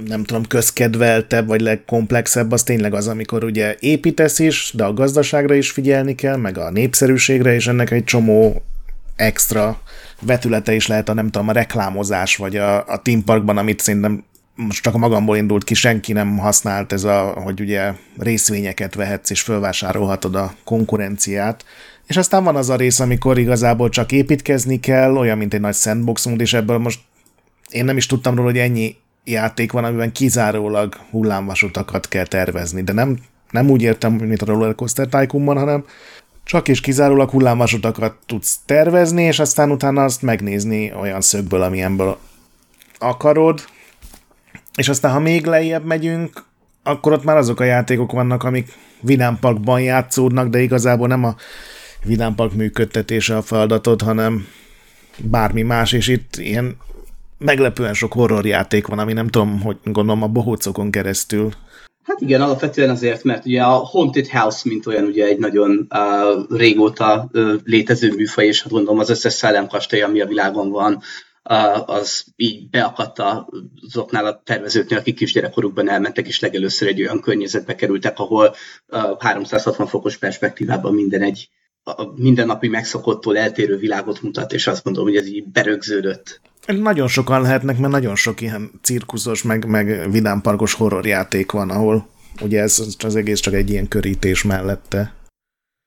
nem 0.06 0.24
tudom, 0.24 0.46
közkedveltebb, 0.46 1.48
vagy 1.48 1.62
legkomplexebb, 1.62 2.52
az 2.52 2.64
tényleg 2.64 2.94
az, 2.94 3.08
amikor 3.08 3.44
ugye 3.44 3.76
építesz 3.80 4.40
is, 4.40 4.72
de 4.76 4.84
a 4.84 4.94
gazdaságra 4.94 5.54
is 5.54 5.72
figyelni 5.72 6.16
kell, 6.16 6.36
meg 6.36 6.58
a 6.58 6.72
népszerűségre, 6.72 7.54
és 7.54 7.68
ennek 7.68 7.92
egy 7.92 8.04
csomó 8.04 8.62
extra 9.16 9.82
vetülete 10.22 10.74
is 10.74 10.88
lehet 10.88 11.10
a 11.10 11.14
nem 11.14 11.30
tudom, 11.30 11.48
a 11.48 11.52
reklámozás, 11.52 12.36
vagy 12.36 12.58
a, 12.58 12.88
a 12.88 13.02
Team 13.02 13.24
Parkban, 13.24 13.58
amit 13.58 13.80
szerintem 13.80 14.24
most 14.56 14.84
csak 14.84 14.94
a 14.94 14.98
magamból 14.98 15.38
indult 15.38 15.64
ki, 15.64 15.74
senki 15.74 16.14
nem 16.14 16.38
használt 16.38 16.94
ez 16.94 17.04
a, 17.04 17.22
hogy 17.22 17.62
ugye 17.62 17.94
részvényeket 18.18 18.96
vehetsz 18.96 19.30
és 19.30 19.42
fölvásárolhatod 19.42 20.36
a 20.36 20.54
konkurenciát. 20.64 21.66
És 22.08 22.18
aztán 22.18 22.44
van 22.44 22.56
az 22.56 22.70
a 22.70 22.76
rész, 22.76 23.00
amikor 23.00 23.38
igazából 23.38 23.90
csak 23.90 24.12
építkezni 24.12 24.80
kell, 24.80 25.16
olyan, 25.16 25.38
mint 25.38 25.54
egy 25.54 25.62
nagy 25.62 25.76
sandbox 25.76 26.26
mód, 26.26 26.42
és 26.42 26.54
ebből 26.54 26.78
most 26.78 27.00
én 27.70 27.86
nem 27.86 27.98
is 27.98 28.06
tudtam 28.06 28.36
róla, 28.36 28.50
hogy 28.50 28.58
ennyi 28.58 28.96
játék 29.24 29.72
van, 29.72 29.84
amiben 29.84 30.12
kizárólag 30.12 30.96
hullámvasutakat 31.10 32.08
kell 32.08 32.26
tervezni, 32.26 32.82
de 32.82 32.94
nem, 32.94 33.18
nem 33.52 33.70
úgy 33.70 33.82
értem, 33.82 34.14
mint 34.14 34.42
a 34.42 34.46
Roller 34.46 34.76
Coaster 34.76 35.08
Tycoonban, 35.08 35.58
hanem 35.58 35.86
csak 36.44 36.68
és 36.68 36.82
kizárólag 36.82 37.30
hullámvasutakat 37.30 38.16
tudsz 38.26 38.60
tervezni, 38.66 39.24
és 39.24 39.40
aztán 39.40 39.72
utána 39.72 40.04
azt 40.04 40.22
megnézni 40.22 40.94
olyan 40.94 41.22
szögből, 41.22 41.62
amilyenből 41.62 42.18
akarod, 43.00 43.66
és 44.76 44.90
aztán, 44.90 45.12
ha 45.12 45.20
még 45.20 45.46
lejjebb 45.46 45.86
megyünk, 45.86 46.44
akkor 46.84 47.12
ott 47.12 47.24
már 47.24 47.38
azok 47.38 47.60
a 47.60 47.64
játékok 47.64 48.12
vannak, 48.12 48.44
amik 48.44 48.74
Vidám 49.02 49.40
Parkban 49.40 49.82
játszódnak, 49.82 50.48
de 50.48 50.60
igazából 50.60 51.08
nem 51.08 51.24
a 51.24 51.36
Vidám 52.04 52.36
Park 52.36 52.54
működtetése 52.54 53.38
a 53.38 53.42
feladatod, 53.42 54.02
hanem 54.02 54.48
bármi 55.18 55.62
más, 55.62 55.92
és 55.92 56.08
itt 56.08 56.36
ilyen 56.36 56.78
meglepően 57.44 57.94
sok 57.94 58.14
horrorjáték 58.14 58.88
van, 58.88 59.00
ami 59.00 59.14
nem 59.14 59.28
tudom, 59.28 59.62
hogy 59.62 59.78
gondolom 59.84 60.24
a 60.24 60.28
bohócokon 60.28 60.92
keresztül. 60.92 61.52
Hát 62.04 62.22
igen, 62.22 62.42
alapvetően 62.42 62.90
azért, 62.90 63.24
mert 63.24 63.46
ugye 63.46 63.62
a 63.62 63.86
Haunted 63.86 64.28
House, 64.28 64.62
mint 64.64 64.86
olyan 64.86 65.04
ugye 65.04 65.26
egy 65.26 65.38
nagyon 65.38 65.88
uh, 65.90 66.58
régóta 66.58 67.30
uh, 67.34 67.54
létező 67.64 68.14
műfaj, 68.16 68.46
és 68.46 68.62
hát 68.62 68.72
gondolom 68.72 69.00
az 69.00 69.10
összes 69.10 69.34
szellemkastély, 69.34 70.02
ami 70.02 70.22
a 70.22 70.28
világon 70.28 70.70
van, 70.70 71.02
az 71.86 72.26
így 72.36 72.70
beakadt 72.70 73.24
azoknál 73.88 74.26
a 74.26 74.42
tervezőknél, 74.46 74.98
akik 74.98 75.16
kisgyerekkorukban 75.16 75.90
elmentek, 75.90 76.28
és 76.28 76.40
legelőször 76.40 76.88
egy 76.88 77.02
olyan 77.02 77.22
környezetbe 77.22 77.76
kerültek, 77.76 78.20
ahol 78.20 78.56
360 79.20 79.88
fokos 79.88 80.18
perspektívában 80.18 80.94
minden 80.94 81.22
egy 81.22 81.50
a 81.84 82.06
mindennapi 82.16 82.68
megszokottól 82.68 83.38
eltérő 83.38 83.78
világot 83.78 84.22
mutat, 84.22 84.54
és 84.54 84.68
azt 84.68 84.84
mondom, 84.84 85.04
hogy 85.04 85.16
ez 85.16 85.28
így 85.28 85.48
berögződött. 85.48 86.42
Nagyon 86.68 87.08
sokan 87.08 87.42
lehetnek, 87.42 87.78
mert 87.78 87.92
nagyon 87.92 88.16
sok 88.16 88.42
ilyen 88.42 88.72
cirkuszos, 88.82 89.44
meg, 89.44 89.66
meg 89.66 90.12
vidámparkos 90.12 90.74
horrorjáték 90.74 91.52
van, 91.52 91.70
ahol 91.70 92.08
ugye 92.42 92.62
ez 92.62 92.84
az 93.04 93.16
egész 93.16 93.40
csak 93.40 93.54
egy 93.54 93.70
ilyen 93.70 93.88
körítés 93.88 94.44
mellette. 94.44 95.14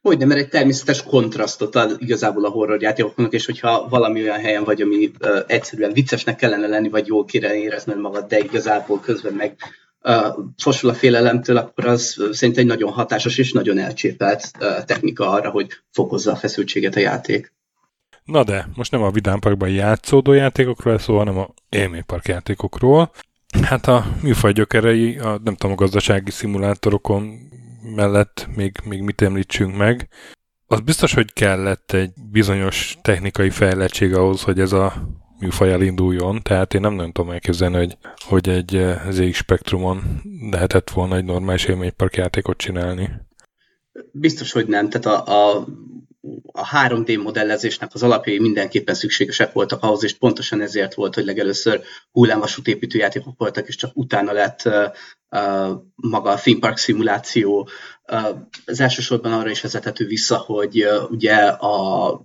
Hogy 0.01 0.19
nem, 0.19 0.29
mert 0.29 0.41
egy 0.41 0.49
természetes 0.49 1.03
kontrasztot 1.03 1.77
ad 1.77 1.97
igazából 1.99 2.45
a 2.45 2.49
horror 2.49 2.83
játékoknak, 2.83 3.33
és 3.33 3.47
hogyha 3.47 3.89
valami 3.89 4.23
olyan 4.23 4.41
helyen 4.41 4.65
vagy, 4.65 4.83
ami 4.83 5.11
uh, 5.21 5.39
egyszerűen 5.47 5.93
viccesnek 5.93 6.37
kellene 6.37 6.67
lenni, 6.67 6.89
vagy 6.89 7.07
jól 7.07 7.25
kéne 7.25 7.55
érezned 7.55 7.99
magad, 7.99 8.27
de 8.27 8.39
igazából 8.39 9.01
közben 9.01 9.33
meg 9.33 9.57
uh, 10.03 10.45
fosul 10.57 10.91
a 10.91 10.95
félelemtől, 10.95 11.57
akkor 11.57 11.87
az 11.87 12.17
szerintem 12.33 12.63
egy 12.63 12.71
nagyon 12.71 12.93
hatásos 12.93 13.39
és 13.39 13.53
nagyon 13.53 13.79
elcsépelt 13.79 14.51
uh, 14.61 14.85
technika 14.85 15.31
arra, 15.31 15.51
hogy 15.51 15.69
fokozza 15.91 16.33
a 16.33 16.37
feszültséget 16.37 16.97
a 16.97 17.01
játék. 17.01 17.53
Na 18.25 18.45
de, 18.45 18.69
most 18.75 18.91
nem 18.91 19.03
a 19.03 19.11
vidámparkban 19.11 19.69
játszódó 19.69 20.33
játékokról 20.33 20.99
szó, 20.99 21.17
hanem 21.17 21.39
a 21.39 21.55
élménypark 21.69 22.29
játékokról. 22.29 23.11
Hát 23.63 23.87
a 23.87 24.05
műfaj 24.23 24.53
gyökerei, 24.53 25.19
a, 25.19 25.41
nem 25.45 25.55
tudom, 25.55 25.73
a 25.73 25.75
gazdasági 25.75 26.31
szimulátorokon 26.31 27.39
mellett 27.95 28.49
még, 28.55 28.77
még 28.85 29.03
mit 29.03 29.23
említsünk 29.23 29.77
meg. 29.77 30.09
Az 30.67 30.81
biztos, 30.81 31.15
hogy 31.15 31.33
kellett 31.33 31.93
egy 31.93 32.11
bizonyos 32.31 32.99
technikai 33.03 33.51
fejlettség 33.51 34.15
ahhoz, 34.15 34.43
hogy 34.43 34.61
ez 34.61 34.73
a 34.73 34.93
műfaj 35.39 35.73
elinduljon, 35.73 36.43
tehát 36.43 36.75
én 36.75 36.81
nem 36.81 36.95
nagyon 36.95 37.13
tudom 37.13 37.31
elképzelni, 37.31 37.77
hogy, 37.77 37.97
hogy 38.19 38.49
egy 38.49 38.77
eh, 38.77 39.01
ZX 39.11 39.37
Spectrumon 39.37 40.03
lehetett 40.51 40.91
volna 40.91 41.17
egy 41.17 41.25
normális 41.25 41.65
élménypark 41.65 42.17
játékot 42.17 42.57
csinálni. 42.57 43.11
Biztos, 44.13 44.53
hogy 44.53 44.67
nem. 44.67 44.89
Tehát 44.91 45.07
a, 45.29 45.51
a, 45.51 45.67
a 46.53 46.69
3D 46.69 47.23
modellezésnek 47.23 47.95
az 47.95 48.03
alapjai 48.03 48.39
mindenképpen 48.39 48.95
szükségesek 48.95 49.53
voltak 49.53 49.83
ahhoz, 49.83 50.05
és 50.05 50.13
pontosan 50.13 50.61
ezért 50.61 50.95
volt, 50.95 51.15
hogy 51.15 51.25
legelőször 51.25 51.83
hullámvasút 52.11 52.95
játékok 52.95 53.39
voltak, 53.39 53.69
és 53.69 53.77
csak 53.77 53.91
utána 53.95 54.33
lett 54.33 54.63
uh, 54.65 54.85
uh, 55.31 55.81
maga 55.95 56.31
a 56.31 56.37
theme 56.37 56.59
park 56.59 56.77
szimuláció. 56.77 57.69
Uh, 58.13 58.39
az 58.65 58.81
elsősorban 58.81 59.33
arra 59.33 59.51
is 59.51 59.61
vezethető 59.61 60.07
vissza, 60.07 60.37
hogy 60.37 60.85
uh, 60.85 61.11
ugye 61.11 61.35
a 61.47 62.21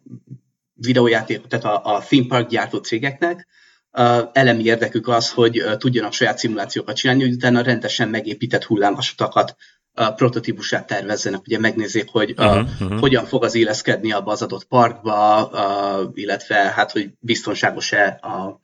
videójáték, 0.73 1.47
tehát 1.47 1.65
a, 1.65 1.95
a 1.95 1.99
theme 1.99 2.27
park 2.27 2.49
gyártó 2.49 2.77
cégeknek 2.77 3.47
uh, 3.91 4.29
elemi 4.33 4.63
érdekük 4.63 5.07
az, 5.07 5.31
hogy 5.31 5.61
uh, 5.61 5.77
tudjanak 5.77 6.13
saját 6.13 6.37
szimulációkat 6.37 6.95
csinálni, 6.95 7.23
hogy 7.23 7.33
utána 7.33 7.61
rendesen 7.61 8.09
megépített 8.09 8.63
hullámvasutakat 8.63 9.55
a 9.99 10.13
prototípusát 10.13 10.87
tervezzenek, 10.87 11.41
ugye 11.41 11.59
megnézzék, 11.59 12.09
hogy 12.11 12.33
uh, 12.37 12.45
uh-huh, 12.45 12.81
uh-huh. 12.81 12.99
hogyan 12.99 13.25
fog 13.25 13.43
az 13.43 13.55
éleszkedni 13.55 14.11
abba 14.11 14.31
az 14.31 14.41
adott 14.41 14.63
parkba, 14.63 15.49
uh, 15.51 16.11
illetve 16.13 16.55
hát, 16.55 16.91
hogy 16.91 17.09
biztonságos-e 17.19 18.19
a 18.21 18.61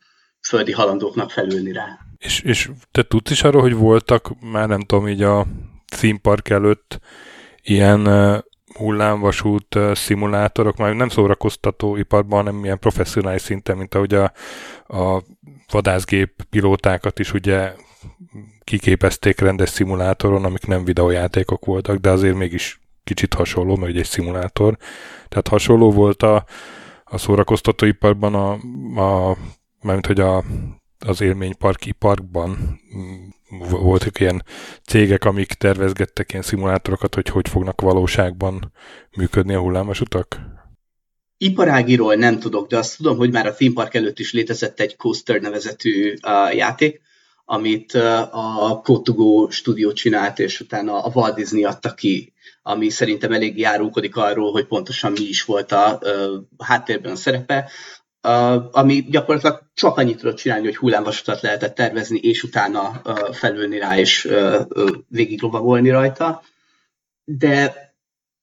földi 0.47 0.71
halandóknak 0.71 1.31
felülni 1.31 1.71
rá. 1.71 1.99
És, 2.17 2.41
és 2.41 2.69
te 2.91 3.03
tudsz 3.03 3.31
is 3.31 3.43
arról, 3.43 3.61
hogy 3.61 3.73
voltak 3.73 4.29
már 4.39 4.67
nem 4.67 4.79
tudom, 4.79 5.07
így 5.07 5.21
a 5.21 5.45
theme 5.85 6.19
park 6.21 6.49
előtt 6.49 6.99
ilyen 7.61 8.07
uh, 8.07 8.37
hullámvasút 8.77 9.75
uh, 9.75 9.93
szimulátorok, 9.93 10.77
már 10.77 10.93
nem 10.93 11.09
szórakoztató 11.09 11.95
iparban, 11.95 12.43
hanem 12.43 12.63
ilyen 12.63 12.79
professzionális 12.79 13.41
szinten, 13.41 13.77
mint 13.77 13.95
ahogy 13.95 14.13
a, 14.13 14.31
a 14.87 15.23
vadászgép 15.71 16.43
pilótákat 16.49 17.19
is 17.19 17.33
ugye 17.33 17.73
kiképezték 18.65 19.39
rendes 19.39 19.69
szimulátoron, 19.69 20.45
amik 20.45 20.65
nem 20.65 20.85
videójátékok 20.85 21.65
voltak, 21.65 21.97
de 21.97 22.09
azért 22.09 22.35
mégis 22.35 22.79
kicsit 23.03 23.33
hasonló, 23.33 23.75
mert 23.75 23.95
egy 23.95 24.05
szimulátor. 24.05 24.77
Tehát 25.27 25.47
hasonló 25.47 25.91
volt 25.91 26.23
a, 26.23 26.45
a 27.03 27.17
szórakoztatóiparban, 27.17 28.33
a, 28.33 28.51
a, 29.29 29.37
mert 29.81 30.05
hogy 30.05 30.19
a, 30.19 30.43
az 30.99 31.21
élményparki 31.21 31.91
parkban 31.91 32.79
voltak 33.69 34.19
ilyen 34.19 34.43
cégek, 34.83 35.25
amik 35.25 35.53
tervezgettek 35.53 36.31
ilyen 36.31 36.43
szimulátorokat, 36.43 37.15
hogy 37.15 37.27
hogy 37.27 37.49
fognak 37.49 37.81
valóságban 37.81 38.71
működni 39.17 39.53
a 39.53 39.59
hullámos 39.59 40.01
utak? 40.01 40.39
Iparágiról 41.37 42.15
nem 42.15 42.39
tudok, 42.39 42.67
de 42.67 42.77
azt 42.77 42.97
tudom, 42.97 43.17
hogy 43.17 43.31
már 43.31 43.47
a 43.47 43.53
theme 43.53 43.73
park 43.73 43.93
előtt 43.93 44.19
is 44.19 44.33
létezett 44.33 44.79
egy 44.79 44.95
Coaster 44.95 45.41
nevezetű 45.41 46.13
uh, 46.13 46.55
játék, 46.55 47.01
amit 47.45 47.93
a 48.31 48.81
Kotugo 48.83 49.47
stúdió 49.49 49.93
csinált, 49.93 50.39
és 50.39 50.59
utána 50.59 51.03
a 51.03 51.11
Walt 51.13 51.35
Disney 51.35 51.63
adta 51.63 51.93
ki, 51.93 52.33
ami 52.61 52.89
szerintem 52.89 53.31
elég 53.31 53.57
járulkodik 53.57 54.15
arról, 54.15 54.51
hogy 54.51 54.65
pontosan 54.65 55.11
mi 55.11 55.23
is 55.23 55.43
volt 55.43 55.71
a, 55.71 55.99
a 56.57 56.65
háttérben 56.65 57.11
a 57.11 57.15
szerepe, 57.15 57.69
a, 58.21 58.69
ami 58.71 59.05
gyakorlatilag 59.09 59.61
csak 59.73 59.97
annyit 59.97 60.17
tudott 60.17 60.35
csinálni, 60.35 60.65
hogy 60.65 60.77
hullámvasutat 60.77 61.41
lehetett 61.41 61.75
tervezni, 61.75 62.19
és 62.19 62.43
utána 62.43 63.01
felülni 63.31 63.77
rá, 63.77 63.97
és 63.97 64.29
végig 65.07 65.41
lovagolni 65.41 65.89
rajta. 65.89 66.41
De 67.23 67.73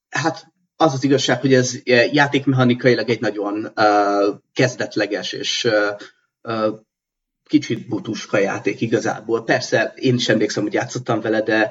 hát 0.08 0.52
az 0.76 0.94
az 0.94 1.04
igazság, 1.04 1.40
hogy 1.40 1.54
ez 1.54 1.78
játékmechanikailag 2.12 3.08
egy 3.08 3.20
nagyon 3.20 3.72
uh, 3.76 4.38
kezdetleges 4.52 5.32
és 5.32 5.68
uh, 6.42 6.78
kicsit 7.52 7.88
butuska 7.88 8.38
játék 8.38 8.80
igazából. 8.80 9.44
Persze 9.44 9.92
én 9.96 10.14
is 10.14 10.28
emlékszem, 10.28 10.62
hogy 10.62 10.72
játszottam 10.72 11.20
vele, 11.20 11.42
de 11.42 11.70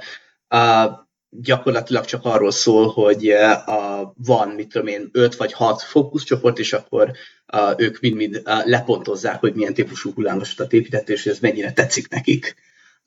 uh, 0.49 0.91
gyakorlatilag 1.29 2.05
csak 2.05 2.25
arról 2.25 2.51
szól, 2.51 2.87
hogy 2.87 3.31
uh, 3.31 4.07
van, 4.15 4.49
mit 4.49 4.67
tudom 4.67 4.87
én, 4.87 5.09
5 5.11 5.35
vagy 5.35 5.53
6 5.53 5.81
fókuszcsoport, 5.81 6.59
és 6.59 6.73
akkor 6.73 7.11
uh, 7.53 7.73
ők 7.77 7.99
mind-mind 7.99 8.35
uh, 8.35 8.65
lepontozzák, 8.65 9.39
hogy 9.39 9.53
milyen 9.53 9.73
típusú 9.73 10.11
hullámvasutat 10.13 10.73
épített, 10.73 11.09
és 11.09 11.25
ez 11.25 11.39
mennyire 11.39 11.73
tetszik 11.73 12.09
nekik. 12.09 12.55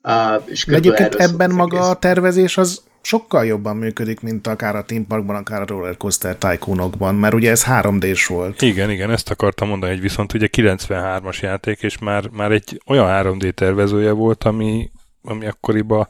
Uh, 0.03 0.43
és 0.45 0.65
egyébként 0.65 1.15
ebben 1.15 1.51
maga 1.51 1.77
egész. 1.77 1.89
a 1.89 1.95
tervezés 1.95 2.57
az 2.57 2.81
sokkal 3.05 3.45
jobban 3.45 3.77
működik, 3.77 4.19
mint 4.19 4.47
akár 4.47 4.75
a 4.75 4.83
Team 4.83 5.07
Parkban, 5.07 5.35
akár 5.35 5.61
a 5.61 5.65
Roller 5.65 5.97
Coaster 5.97 6.35
Tycoonokban, 6.37 7.15
mert 7.15 7.33
ugye 7.33 7.49
ez 7.49 7.63
3D-s 7.67 8.27
volt. 8.27 8.61
Igen, 8.61 8.89
igen, 8.89 9.11
ezt 9.11 9.29
akartam 9.29 9.67
mondani, 9.67 9.91
hogy 9.91 10.01
viszont 10.01 10.33
ugye 10.33 10.47
93-as 10.51 11.39
játék, 11.39 11.83
és 11.83 11.97
már, 11.97 12.27
már 12.27 12.51
egy 12.51 12.81
olyan 12.85 13.07
3D 13.09 13.51
tervezője 13.51 14.11
volt, 14.11 14.43
ami, 14.43 14.91
ami 15.21 15.45
akkoriban 15.45 16.07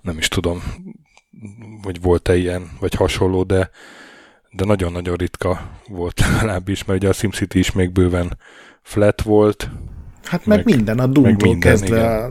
nem 0.00 0.18
is 0.18 0.28
tudom, 0.28 0.62
hogy 1.82 2.00
volt-e 2.00 2.36
ilyen, 2.36 2.70
vagy 2.80 2.94
hasonló, 2.94 3.42
de, 3.42 3.70
de 4.50 4.64
nagyon-nagyon 4.64 5.16
ritka 5.16 5.70
volt 5.88 6.20
legalábbis, 6.32 6.84
mert 6.84 6.98
ugye 6.98 7.08
a 7.08 7.12
SimCity 7.12 7.54
is 7.54 7.72
még 7.72 7.90
bőven 7.90 8.38
flat 8.82 9.22
volt. 9.22 9.70
Hát 10.24 10.46
meg, 10.46 10.64
meg 10.64 10.74
minden, 10.74 10.98
a 10.98 11.06
Doom-tól 11.06 11.58
kezdve. 11.58 12.14
A, 12.14 12.30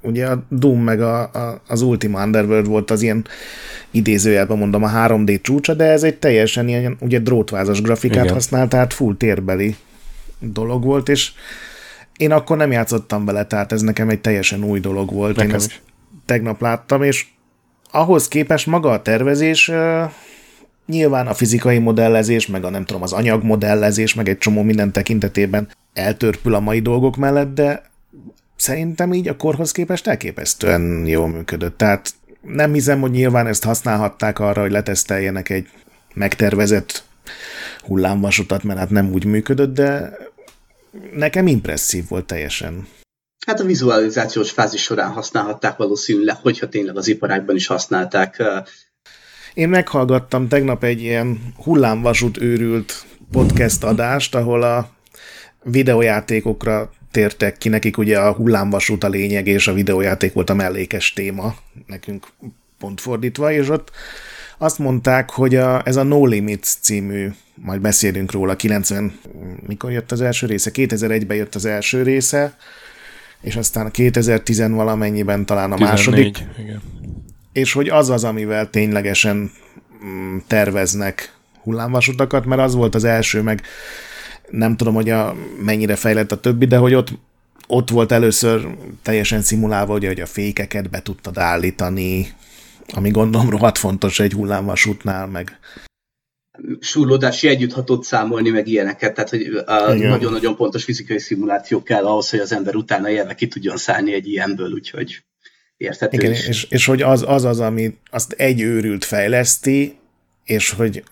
ugye 0.00 0.26
a 0.26 0.42
Doom 0.48 0.82
meg 0.82 1.00
a, 1.00 1.20
a, 1.20 1.60
az 1.66 1.82
Ultima 1.82 2.24
Underworld 2.24 2.66
volt 2.66 2.90
az 2.90 3.02
ilyen 3.02 3.26
idézőjelben 3.90 4.58
mondom 4.58 4.82
a 4.82 4.90
3D 4.90 5.40
csúcsa, 5.40 5.74
de 5.74 5.84
ez 5.84 6.02
egy 6.02 6.16
teljesen 6.16 6.68
ilyen 6.68 6.96
ugye 7.00 7.18
drótvázas 7.18 7.82
grafikát 7.82 8.22
igen. 8.22 8.34
használt, 8.34 8.68
tehát 8.68 8.92
full 8.92 9.16
térbeli 9.16 9.76
dolog 10.38 10.84
volt, 10.84 11.08
és 11.08 11.32
én 12.16 12.32
akkor 12.32 12.56
nem 12.56 12.72
játszottam 12.72 13.24
vele, 13.24 13.44
tehát 13.44 13.72
ez 13.72 13.80
nekem 13.80 14.08
egy 14.08 14.20
teljesen 14.20 14.64
új 14.64 14.80
dolog 14.80 15.12
volt. 15.12 15.36
Nekem 15.36 15.50
Én 15.50 15.56
ezt 15.56 15.70
is. 15.70 15.82
tegnap 16.24 16.60
láttam, 16.60 17.02
és 17.02 17.26
ahhoz 17.90 18.28
képest 18.28 18.66
maga 18.66 18.90
a 18.90 19.02
tervezés 19.02 19.70
nyilván 20.88 21.26
a 21.26 21.34
fizikai 21.34 21.78
modellezés, 21.78 22.46
meg 22.46 22.64
a 22.64 22.70
nem 22.70 22.84
tudom, 22.84 23.02
az 23.02 23.12
anyagmodellezés, 23.12 24.14
meg 24.14 24.28
egy 24.28 24.38
csomó 24.38 24.62
minden 24.62 24.92
tekintetében 24.92 25.68
eltörpül 25.92 26.54
a 26.54 26.60
mai 26.60 26.80
dolgok 26.80 27.16
mellett, 27.16 27.54
de 27.54 27.82
szerintem 28.56 29.12
így 29.12 29.28
a 29.28 29.36
korhoz 29.36 29.72
képest 29.72 30.06
elképesztően 30.06 31.06
jól 31.06 31.28
működött. 31.28 31.78
Tehát 31.78 32.14
nem 32.42 32.72
hiszem, 32.72 33.00
hogy 33.00 33.10
nyilván 33.10 33.46
ezt 33.46 33.64
használhatták 33.64 34.38
arra, 34.38 34.60
hogy 34.60 34.70
leteszteljenek 34.70 35.48
egy 35.48 35.68
megtervezett 36.14 37.04
hullámvasutat, 37.82 38.62
mert 38.62 38.78
hát 38.78 38.90
nem 38.90 39.12
úgy 39.12 39.24
működött, 39.24 39.74
de 39.74 40.16
nekem 41.12 41.46
impresszív 41.46 42.08
volt 42.08 42.24
teljesen. 42.24 42.86
Hát 43.46 43.60
a 43.60 43.64
vizualizációs 43.64 44.50
fázis 44.50 44.82
során 44.82 45.10
használhatták 45.10 45.76
valószínűleg, 45.76 46.36
hogyha 46.36 46.68
tényleg 46.68 46.96
az 46.96 47.08
iparágban 47.08 47.56
is 47.56 47.66
használták. 47.66 48.42
Én 49.58 49.68
meghallgattam 49.68 50.48
tegnap 50.48 50.84
egy 50.84 51.02
ilyen 51.02 51.54
hullámvasút 51.56 52.40
őrült 52.40 53.06
podcast 53.32 53.84
adást, 53.84 54.34
ahol 54.34 54.62
a 54.62 54.90
videójátékokra 55.62 56.90
tértek 57.10 57.58
ki, 57.58 57.68
nekik 57.68 57.98
ugye 57.98 58.18
a 58.18 58.32
hullámvasút 58.32 59.04
a 59.04 59.08
lényeg, 59.08 59.46
és 59.46 59.68
a 59.68 59.72
videójáték 59.72 60.32
volt 60.32 60.50
a 60.50 60.54
mellékes 60.54 61.12
téma, 61.12 61.54
nekünk 61.86 62.26
pont 62.78 63.00
fordítva, 63.00 63.52
és 63.52 63.68
ott 63.68 63.90
azt 64.58 64.78
mondták, 64.78 65.30
hogy 65.30 65.54
a, 65.54 65.82
ez 65.86 65.96
a 65.96 66.02
No 66.02 66.26
Limits 66.26 66.66
című, 66.80 67.28
majd 67.54 67.80
beszélünk 67.80 68.32
róla, 68.32 68.56
90, 68.56 69.18
mikor 69.66 69.92
jött 69.92 70.12
az 70.12 70.20
első 70.20 70.46
része? 70.46 70.70
2001-ben 70.74 71.36
jött 71.36 71.54
az 71.54 71.64
első 71.64 72.02
része, 72.02 72.56
és 73.40 73.56
aztán 73.56 73.90
2010 73.90 74.68
valamennyiben 74.68 75.46
talán 75.46 75.72
a 75.72 75.76
14, 75.76 75.90
második. 75.90 76.38
Igen. 76.58 76.82
És 77.58 77.72
hogy 77.72 77.88
az 77.88 78.10
az, 78.10 78.24
amivel 78.24 78.70
ténylegesen 78.70 79.50
mm, 80.04 80.36
terveznek 80.46 81.34
hullámvasutakat, 81.62 82.44
mert 82.44 82.60
az 82.60 82.74
volt 82.74 82.94
az 82.94 83.04
első, 83.04 83.42
meg 83.42 83.62
nem 84.50 84.76
tudom, 84.76 84.94
hogy 84.94 85.10
a, 85.10 85.34
mennyire 85.64 85.96
fejlett 85.96 86.32
a 86.32 86.40
többi, 86.40 86.66
de 86.66 86.76
hogy 86.76 86.94
ott, 86.94 87.08
ott 87.66 87.90
volt 87.90 88.12
először 88.12 88.68
teljesen 89.02 89.42
szimulálva, 89.42 89.94
ugye, 89.94 90.08
hogy 90.08 90.20
a 90.20 90.26
fékeket 90.26 90.90
be 90.90 91.02
tudtad 91.02 91.38
állítani, 91.38 92.32
ami 92.94 93.10
gondolom 93.10 93.50
rohadt 93.50 93.78
fontos 93.78 94.20
egy 94.20 94.32
hullámvasútnál, 94.32 95.26
meg 95.26 95.58
súrlódási 96.80 97.48
együtthatót 97.48 98.04
számolni, 98.04 98.50
meg 98.50 98.66
ilyeneket, 98.66 99.14
tehát 99.14 99.30
hogy 99.30 99.62
nagyon-nagyon 100.08 100.56
pontos 100.56 100.84
fizikai 100.84 101.18
szimuláció 101.18 101.82
kell 101.82 102.04
ahhoz, 102.04 102.30
hogy 102.30 102.38
az 102.38 102.52
ember 102.52 102.74
utána 102.74 103.10
élve 103.10 103.34
ki 103.34 103.48
tudjon 103.48 103.76
szállni 103.76 104.12
egy 104.12 104.28
ilyenből, 104.28 104.72
úgyhogy 104.72 105.22
érthető 105.78 106.16
Igen, 106.16 106.32
is. 106.32 106.48
És, 106.48 106.66
és 106.70 106.86
hogy 106.86 107.02
az, 107.02 107.24
az 107.26 107.44
az, 107.44 107.60
ami 107.60 107.94
azt 108.10 108.32
egy 108.32 108.60
őrült 108.60 109.04
fejleszti, 109.04 109.98
és 110.44 110.70
hogy 110.70 111.04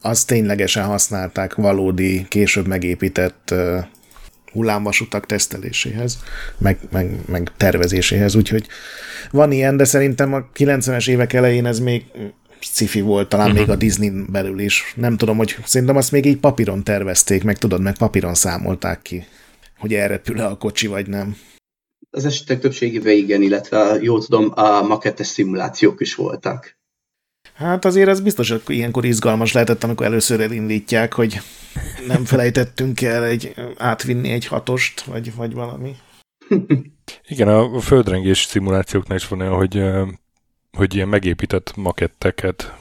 azt 0.00 0.26
ténylegesen 0.26 0.84
használták 0.84 1.54
valódi, 1.54 2.26
később 2.28 2.66
megépített 2.66 3.48
uh, 3.52 3.84
hullámvasutak 4.52 5.26
teszteléséhez, 5.26 6.18
meg, 6.58 6.78
meg, 6.90 7.10
meg 7.26 7.50
tervezéséhez, 7.56 8.34
úgyhogy 8.34 8.66
van 9.30 9.52
ilyen, 9.52 9.76
de 9.76 9.84
szerintem 9.84 10.34
a 10.34 10.46
90-es 10.56 11.08
évek 11.08 11.32
elején 11.32 11.66
ez 11.66 11.78
még 11.78 12.04
sci 12.58 13.00
volt, 13.00 13.28
talán 13.28 13.46
uh-huh. 13.46 13.60
még 13.60 13.70
a 13.70 13.76
Disney 13.76 14.10
belül 14.28 14.58
is. 14.58 14.92
Nem 14.96 15.16
tudom, 15.16 15.36
hogy 15.36 15.56
szerintem 15.64 15.96
azt 15.96 16.12
még 16.12 16.24
így 16.24 16.36
papíron 16.36 16.84
tervezték, 16.84 17.44
meg 17.44 17.58
tudod, 17.58 17.80
meg 17.80 17.96
papíron 17.96 18.34
számolták 18.34 19.02
ki, 19.02 19.26
hogy 19.78 19.94
elrepül-e 19.94 20.46
a 20.46 20.56
kocsi, 20.56 20.86
vagy 20.86 21.06
nem. 21.06 21.36
Az 22.14 22.24
esetek 22.24 22.60
többségében 22.60 23.12
igen, 23.12 23.42
illetve 23.42 23.98
jól 24.00 24.22
tudom, 24.22 24.52
a 24.54 24.82
makettes 24.82 25.26
szimulációk 25.26 26.00
is 26.00 26.14
voltak. 26.14 26.78
Hát 27.54 27.84
azért 27.84 28.08
az 28.08 28.20
biztos, 28.20 28.50
hogy 28.50 28.62
ilyenkor 28.66 29.04
izgalmas 29.04 29.52
lehetett, 29.52 29.84
amikor 29.84 30.06
először 30.06 30.40
elindítják, 30.40 31.12
hogy 31.12 31.40
nem 32.06 32.24
felejtettünk 32.34 33.02
el 33.02 33.24
egy, 33.24 33.54
átvinni 33.76 34.30
egy 34.30 34.46
hatost, 34.46 35.00
vagy, 35.00 35.34
vagy 35.34 35.54
valami. 35.54 35.96
Igen, 37.28 37.48
a 37.48 37.80
földrengés 37.80 38.44
szimulációknál 38.44 39.18
is 39.18 39.28
van 39.28 39.40
olyan, 39.40 39.54
hogy 39.54 39.82
hogy 40.74 40.94
ilyen 40.94 41.08
megépített 41.08 41.76
maketteket, 41.76 42.74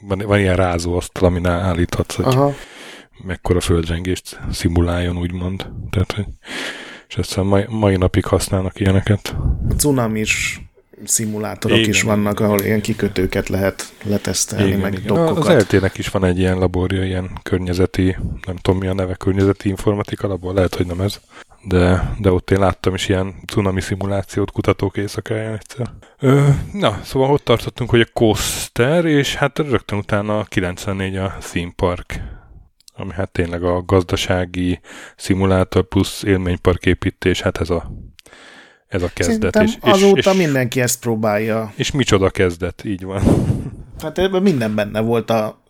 van, 0.00 0.22
van 0.26 0.38
ilyen 0.38 0.56
rázóasztal, 0.56 1.24
amin 1.24 1.46
állíthatsz, 1.46 2.14
hogy 2.14 2.24
Aha. 2.24 2.54
mekkora 3.24 3.60
földrengést 3.60 4.40
szimuláljon, 4.50 5.18
úgymond. 5.18 5.70
Tehát, 5.90 6.12
hogy, 6.12 6.24
és 7.14 7.20
ezt 7.20 7.38
a 7.38 7.42
mai, 7.42 7.64
mai 7.68 7.96
napig 7.96 8.24
használnak 8.24 8.80
ilyeneket. 8.80 9.36
A 9.78 10.10
is 10.14 10.60
szimulátorok 11.04 11.78
igen. 11.78 11.90
is 11.90 12.02
vannak, 12.02 12.40
ahol 12.40 12.60
ilyen 12.60 12.80
kikötőket 12.80 13.48
lehet 13.48 13.92
letesztelni, 14.04 14.66
igen, 14.66 14.78
meg 14.78 14.92
igen. 14.92 15.06
dokkokat. 15.06 15.46
Az 15.46 15.62
LT-nek 15.62 15.98
is 15.98 16.08
van 16.08 16.24
egy 16.24 16.38
ilyen 16.38 16.58
laborja, 16.58 17.04
ilyen 17.04 17.30
környezeti, 17.42 18.16
nem 18.46 18.56
tudom 18.56 18.80
mi 18.80 18.86
a 18.86 18.94
neve, 18.94 19.14
környezeti 19.14 19.68
informatika 19.68 20.28
labor, 20.28 20.54
lehet, 20.54 20.74
hogy 20.74 20.86
nem 20.86 21.00
ez 21.00 21.20
de, 21.64 22.14
de 22.18 22.30
ott 22.30 22.50
én 22.50 22.58
láttam 22.58 22.94
is 22.94 23.08
ilyen 23.08 23.34
cunami 23.46 23.80
szimulációt 23.80 24.50
kutatók 24.50 24.96
éjszakáján 24.96 25.52
egyszer. 25.52 25.90
Ö, 26.18 26.48
na, 26.72 27.00
szóval 27.02 27.30
ott 27.30 27.44
tartottunk, 27.44 27.90
hogy 27.90 28.00
a 28.00 28.06
Coaster, 28.12 29.04
és 29.04 29.34
hát 29.34 29.58
rögtön 29.58 29.98
utána 29.98 30.38
a 30.38 30.44
94 30.44 31.16
a 31.16 31.36
Theme 31.40 31.72
Park, 31.76 32.20
ami 32.96 33.12
hát 33.12 33.30
tényleg 33.30 33.62
a 33.64 33.82
gazdasági 33.82 34.80
szimulátor 35.16 35.88
plusz 35.88 36.22
élménypark 36.22 36.86
építés, 36.86 37.40
hát 37.40 37.60
ez 37.60 37.70
a 37.70 37.90
ez 38.88 39.02
a 39.02 39.10
kezdet. 39.14 39.62
és, 39.62 39.76
azóta 39.80 40.30
és, 40.30 40.36
mindenki 40.36 40.80
ezt 40.80 41.00
próbálja. 41.00 41.72
És 41.76 41.90
micsoda 41.90 42.30
kezdet, 42.30 42.84
így 42.84 43.04
van. 43.04 43.22
Hát 44.02 44.18
ebben 44.18 44.42
minden 44.42 44.74
benne 44.74 45.00
volt 45.00 45.30
a, 45.30 45.62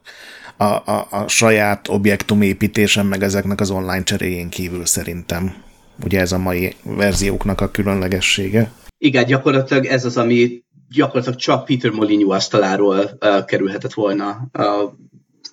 a, 0.57 0.65
a, 0.65 1.07
a 1.11 1.29
saját 1.29 1.89
objektumépítésen, 1.89 3.07
meg 3.07 3.23
ezeknek 3.23 3.61
az 3.61 3.71
online 3.71 4.03
cseréjén 4.03 4.49
kívül 4.49 4.87
szerintem. 4.87 5.55
Ugye 6.05 6.21
ez 6.21 6.33
a 6.33 6.39
mai 6.39 6.75
verzióknak 6.83 7.61
a 7.61 7.71
különlegessége. 7.71 8.71
Igen, 8.99 9.25
gyakorlatilag 9.25 9.85
ez 9.85 10.05
az, 10.05 10.17
ami 10.17 10.63
gyakorlatilag 10.89 11.39
csak 11.39 11.65
Peter 11.65 11.91
Molyneux 11.91 12.35
asztaláról 12.35 12.97
uh, 13.21 13.45
kerülhetett 13.45 13.93
volna 13.93 14.29
a 14.53 14.97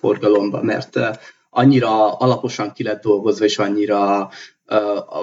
forgalomba, 0.00 0.62
mert 0.62 0.96
uh, 0.96 1.08
annyira 1.54 2.12
alaposan 2.12 2.72
ki 2.72 2.82
lett 2.82 3.02
dolgozva, 3.02 3.44
és 3.44 3.58
annyira 3.58 4.30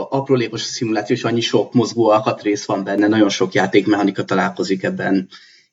aprólékos 0.09 0.61
a 0.61 0.65
szimuláció, 0.65 1.15
és 1.15 1.23
annyi 1.23 1.41
sok 1.41 1.73
mozgó 1.73 2.09
alkatrész 2.09 2.65
van 2.65 2.83
benne, 2.83 3.07
nagyon 3.07 3.29
sok 3.29 3.53
játékmechanika 3.53 4.23
találkozik 4.23 4.83
ebben 4.83 5.29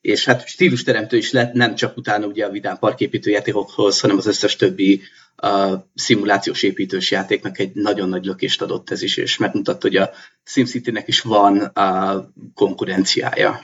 és 0.07 0.25
hát 0.25 0.47
stílusteremtő 0.47 1.17
is 1.17 1.33
lett, 1.33 1.53
nem 1.53 1.75
csak 1.75 1.97
utána 1.97 2.27
ugye 2.27 2.45
a 2.45 2.51
vidám 2.51 2.79
parképítő 2.79 3.31
játékokhoz, 3.31 4.01
hanem 4.01 4.17
az 4.17 4.27
összes 4.27 4.57
többi 4.57 5.03
uh, 5.43 5.73
szimulációs 5.95 6.63
építős 6.63 7.11
játéknak 7.11 7.59
egy 7.59 7.75
nagyon 7.75 8.09
nagy 8.09 8.25
lökést 8.25 8.63
adott 8.63 8.91
ez 8.91 9.03
is, 9.03 9.17
és 9.17 9.37
megmutatta, 9.37 9.87
hogy 9.87 9.97
a 9.97 10.11
SimCity-nek 10.45 11.09
is 11.09 11.21
van 11.21 11.73
uh, 11.75 12.25
konkurenciája. 12.55 13.61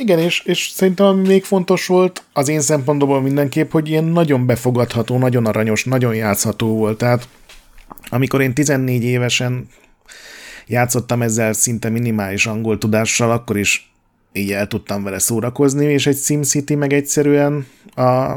Igen, 0.00 0.18
és, 0.18 0.40
és 0.44 0.70
szerintem 0.74 1.06
ami 1.06 1.26
még 1.26 1.44
fontos 1.44 1.86
volt 1.86 2.24
az 2.32 2.48
én 2.48 2.60
szempontomból 2.60 3.20
mindenképp, 3.20 3.70
hogy 3.70 3.88
ilyen 3.88 4.04
nagyon 4.04 4.46
befogadható, 4.46 5.18
nagyon 5.18 5.46
aranyos, 5.46 5.84
nagyon 5.84 6.14
játszható 6.14 6.76
volt. 6.76 6.98
Tehát 6.98 7.28
amikor 8.08 8.40
én 8.40 8.54
14 8.54 9.02
évesen 9.02 9.68
játszottam 10.66 11.22
ezzel 11.22 11.52
szinte 11.52 11.88
minimális 11.88 12.46
angol 12.46 12.78
tudással, 12.78 13.30
akkor 13.30 13.58
is 13.58 13.92
így 14.32 14.52
el 14.52 14.66
tudtam 14.66 15.02
vele 15.02 15.18
szórakozni, 15.18 15.84
és 15.84 16.06
egy 16.06 16.18
SimCity 16.18 16.74
meg 16.74 16.92
egyszerűen 16.92 17.66
a, 17.94 18.36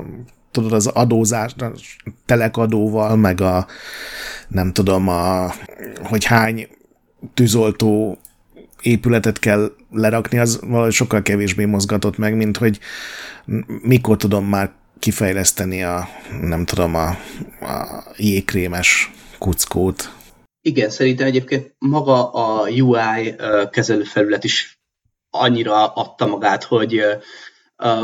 tudod, 0.52 0.74
az 0.74 0.88
adózás, 0.88 1.54
a 1.58 1.72
telekadóval, 2.26 3.16
meg 3.16 3.42
a 3.42 3.68
nem 4.48 4.74
tudom, 4.74 5.08
a, 5.08 5.54
hogy 6.04 6.24
hány 6.24 6.68
tűzoltó 7.34 8.18
épületet 8.84 9.40
kell 9.40 9.72
lerakni, 9.92 10.38
az 10.40 10.60
valahogy 10.62 10.92
sokkal 10.92 11.22
kevésbé 11.22 11.66
mozgatott 11.66 12.18
meg, 12.18 12.36
mint 12.36 12.58
hogy 12.58 12.80
mikor 13.82 14.18
tudom 14.18 14.46
már 14.46 14.72
kifejleszteni 15.00 15.84
a, 15.84 16.08
nem 16.42 16.66
tudom, 16.66 16.96
a, 16.96 17.08
a 17.66 18.04
jégkrémes 18.18 19.12
kuckót. 19.38 20.14
Igen, 20.62 20.90
szerintem 20.90 21.28
egyébként 21.28 21.76
maga 21.78 22.32
a 22.32 22.70
UI 22.70 23.36
kezelőfelület 23.72 24.44
is 24.44 24.80
annyira 25.30 25.88
adta 25.88 26.26
magát, 26.28 26.64
hogy 26.64 27.02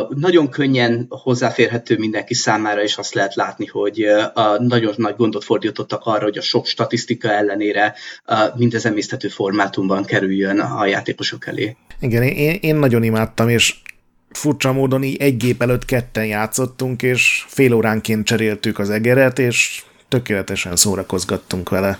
nagyon 0.10 0.50
könnyen 0.50 1.06
hozzáférhető 1.10 1.98
mindenki 1.98 2.34
számára, 2.34 2.84
és 2.84 2.98
azt 2.98 3.14
lehet 3.14 3.36
látni, 3.36 3.66
hogy 3.66 4.06
uh, 4.06 4.60
nagyon 4.60 4.94
nagy 4.98 5.16
gondot 5.16 5.44
fordítottak 5.44 6.02
arra, 6.04 6.24
hogy 6.24 6.38
a 6.38 6.42
sok 6.42 6.66
statisztika 6.66 7.32
ellenére 7.32 7.96
uh, 8.28 8.58
mindez 8.58 8.86
emészthető 8.86 9.28
formátumban 9.28 10.06
kerüljön 10.06 10.60
a 10.60 10.86
játékosok 10.86 11.48
elé. 11.48 11.76
Igen, 12.00 12.24
én, 12.24 12.58
én 12.62 12.76
nagyon 12.76 13.04
imádtam, 13.04 13.50
és 13.50 13.76
furcsa 14.30 14.74
módon 14.74 15.04
így 15.04 15.18
egy 15.18 15.38
gép 15.38 15.62
előtt 15.62 15.86
ketten 15.86 16.26
játszottunk, 16.26 17.02
és 17.02 17.46
fél 17.48 17.74
óránként 17.74 18.26
cseréltük 18.26 18.80
az 18.80 18.90
egeret, 18.90 19.40
és 19.40 19.84
tökéletesen 20.08 20.76
szórakozgattunk 20.76 21.70
vele. 21.70 22.00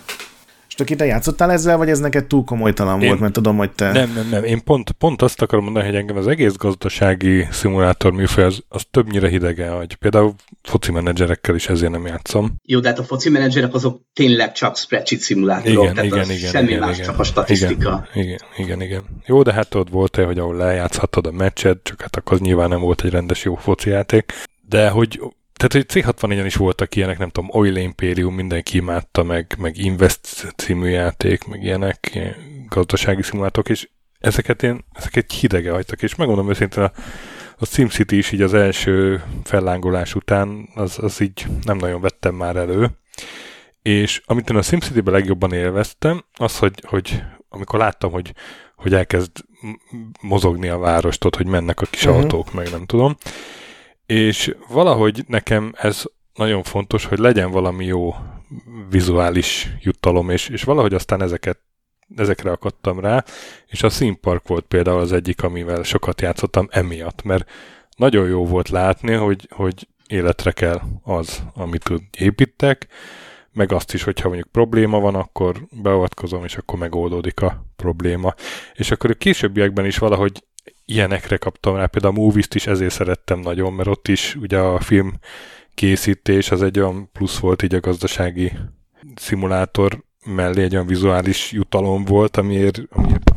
Tök 0.86 0.96
te 0.96 1.04
játszottál 1.04 1.50
ezzel, 1.50 1.76
vagy 1.76 1.88
ez 1.88 1.98
neked 1.98 2.26
túl 2.26 2.44
komolytalan 2.44 3.00
én, 3.00 3.08
volt, 3.08 3.20
mert 3.20 3.32
tudom, 3.32 3.56
hogy 3.56 3.70
te... 3.70 3.92
Nem, 3.92 4.12
nem, 4.14 4.28
nem. 4.30 4.44
Én 4.44 4.64
pont, 4.64 4.90
pont 4.90 5.22
azt 5.22 5.42
akarom 5.42 5.64
mondani, 5.64 5.86
hogy 5.86 5.94
engem 5.94 6.16
az 6.16 6.26
egész 6.26 6.56
gazdasági 6.56 7.46
szimulátor 7.50 8.12
műfaj 8.12 8.44
az, 8.44 8.62
az 8.68 8.82
többnyire 8.90 9.28
hidegen 9.28 9.76
hogy 9.76 9.94
Például 9.94 10.34
foci 10.62 10.92
menedzserekkel 10.92 11.54
is 11.54 11.68
ezért 11.68 11.92
nem 11.92 12.06
játszom. 12.06 12.54
Jó, 12.64 12.80
de 12.80 12.88
hát 12.88 12.98
a 12.98 13.02
foci 13.02 13.30
menedzserek 13.30 13.74
azok 13.74 14.00
tényleg 14.12 14.52
csak 14.52 14.76
spreadsheet 14.76 15.22
szimulátorok, 15.22 15.82
igen, 15.82 15.94
tehát 15.94 16.10
igen, 16.10 16.30
igen, 16.30 16.50
semmi 16.50 16.68
igen, 16.68 16.80
más, 16.80 16.94
igen, 16.94 17.06
csak 17.06 17.18
a 17.18 17.22
statisztika. 17.22 18.06
Igen, 18.14 18.26
igen, 18.26 18.40
igen, 18.56 18.80
igen. 18.80 19.02
Jó, 19.26 19.42
de 19.42 19.52
hát 19.52 19.74
ott 19.74 19.88
volt-e, 19.88 20.24
hogy 20.24 20.38
ahol 20.38 20.56
lejátszhattad 20.56 21.26
a 21.26 21.32
meccset, 21.32 21.80
csak 21.82 22.00
hát 22.00 22.16
akkor 22.16 22.32
az 22.32 22.40
nyilván 22.40 22.68
nem 22.68 22.80
volt 22.80 23.04
egy 23.04 23.10
rendes 23.10 23.44
jó 23.44 23.54
foci 23.54 23.90
játék. 23.90 24.32
De 24.68 24.88
hogy 24.88 25.20
tehát, 25.60 25.72
hogy 25.72 26.04
C64-en 26.04 26.46
is 26.46 26.56
voltak 26.56 26.96
ilyenek, 26.96 27.18
nem 27.18 27.28
tudom, 27.28 27.50
Oil 27.52 27.76
Imperium, 27.76 28.34
mindenki 28.34 28.76
imádta, 28.76 29.22
meg, 29.22 29.54
meg 29.58 29.76
Invest 29.78 30.52
című 30.56 30.88
játék, 30.88 31.44
meg 31.44 31.62
ilyenek, 31.62 32.10
ilyen 32.12 32.34
gazdasági 32.68 33.22
szimulátorok, 33.22 33.68
és 33.68 33.88
ezeket 34.18 34.62
én, 34.62 34.84
ezeket 34.92 35.32
hidege 35.32 35.72
hagytak, 35.72 36.02
és 36.02 36.14
megmondom 36.14 36.50
őszintén, 36.50 36.82
a, 36.82 36.92
a 37.58 37.66
SimCity 37.66 38.12
is 38.12 38.32
így 38.32 38.42
az 38.42 38.54
első 38.54 39.22
fellángolás 39.44 40.14
után, 40.14 40.68
az, 40.74 40.98
az 40.98 41.20
így 41.20 41.46
nem 41.64 41.76
nagyon 41.76 42.00
vettem 42.00 42.34
már 42.34 42.56
elő, 42.56 42.90
és 43.82 44.22
amit 44.24 44.50
én 44.50 44.56
a 44.56 44.62
SimCity-ben 44.62 45.14
legjobban 45.14 45.52
élveztem, 45.52 46.24
az, 46.36 46.58
hogy, 46.58 46.82
hogy 46.86 47.22
amikor 47.48 47.78
láttam, 47.78 48.10
hogy, 48.10 48.32
hogy 48.76 48.94
elkezd 48.94 49.30
mozogni 50.20 50.68
a 50.68 50.78
várostot, 50.78 51.36
hogy 51.36 51.46
mennek 51.46 51.80
a 51.80 51.86
kis 51.86 52.04
uh-huh. 52.04 52.20
autók, 52.20 52.52
meg 52.52 52.70
nem 52.70 52.86
tudom, 52.86 53.16
és 54.10 54.54
valahogy 54.68 55.24
nekem 55.26 55.72
ez 55.76 56.02
nagyon 56.34 56.62
fontos, 56.62 57.04
hogy 57.04 57.18
legyen 57.18 57.50
valami 57.50 57.84
jó 57.84 58.14
vizuális 58.88 59.68
juttalom, 59.80 60.30
és, 60.30 60.48
és 60.48 60.62
valahogy 60.62 60.94
aztán 60.94 61.22
ezeket 61.22 61.58
ezekre 62.16 62.50
akadtam 62.50 63.00
rá, 63.00 63.24
és 63.66 63.82
a 63.82 63.88
Theme 63.88 64.16
Park 64.20 64.48
volt 64.48 64.64
például 64.64 65.00
az 65.00 65.12
egyik, 65.12 65.42
amivel 65.42 65.82
sokat 65.82 66.20
játszottam 66.20 66.68
emiatt, 66.70 67.22
mert 67.22 67.50
nagyon 67.96 68.28
jó 68.28 68.46
volt 68.46 68.68
látni, 68.68 69.12
hogy, 69.12 69.48
hogy 69.50 69.88
életre 70.06 70.50
kell 70.50 70.80
az, 71.02 71.42
amit 71.54 71.92
építek, 72.18 72.86
meg 73.52 73.72
azt 73.72 73.94
is, 73.94 74.02
hogyha 74.02 74.28
mondjuk 74.28 74.48
probléma 74.52 75.00
van, 75.00 75.14
akkor 75.14 75.66
beavatkozom, 75.70 76.44
és 76.44 76.56
akkor 76.56 76.78
megoldódik 76.78 77.40
a 77.40 77.64
probléma. 77.76 78.34
És 78.74 78.90
akkor 78.90 79.10
a 79.10 79.14
későbbiekben 79.14 79.86
is 79.86 79.98
valahogy 79.98 80.44
ilyenekre 80.90 81.36
kaptam 81.36 81.76
rá, 81.76 81.86
például 81.86 82.16
a 82.16 82.20
movies 82.20 82.48
is 82.54 82.66
ezért 82.66 82.92
szerettem 82.92 83.40
nagyon, 83.40 83.72
mert 83.72 83.88
ott 83.88 84.08
is 84.08 84.34
ugye 84.34 84.58
a 84.58 84.80
film 84.80 85.12
készítés 85.74 86.50
az 86.50 86.62
egy 86.62 86.78
olyan 86.78 87.08
plusz 87.12 87.38
volt 87.38 87.62
így 87.62 87.74
a 87.74 87.80
gazdasági 87.80 88.52
szimulátor 89.14 90.04
mellé 90.24 90.62
egy 90.62 90.74
olyan 90.74 90.86
vizuális 90.86 91.52
jutalom 91.52 92.04
volt, 92.04 92.36
amiért, 92.36 92.80
amiért 92.90 93.32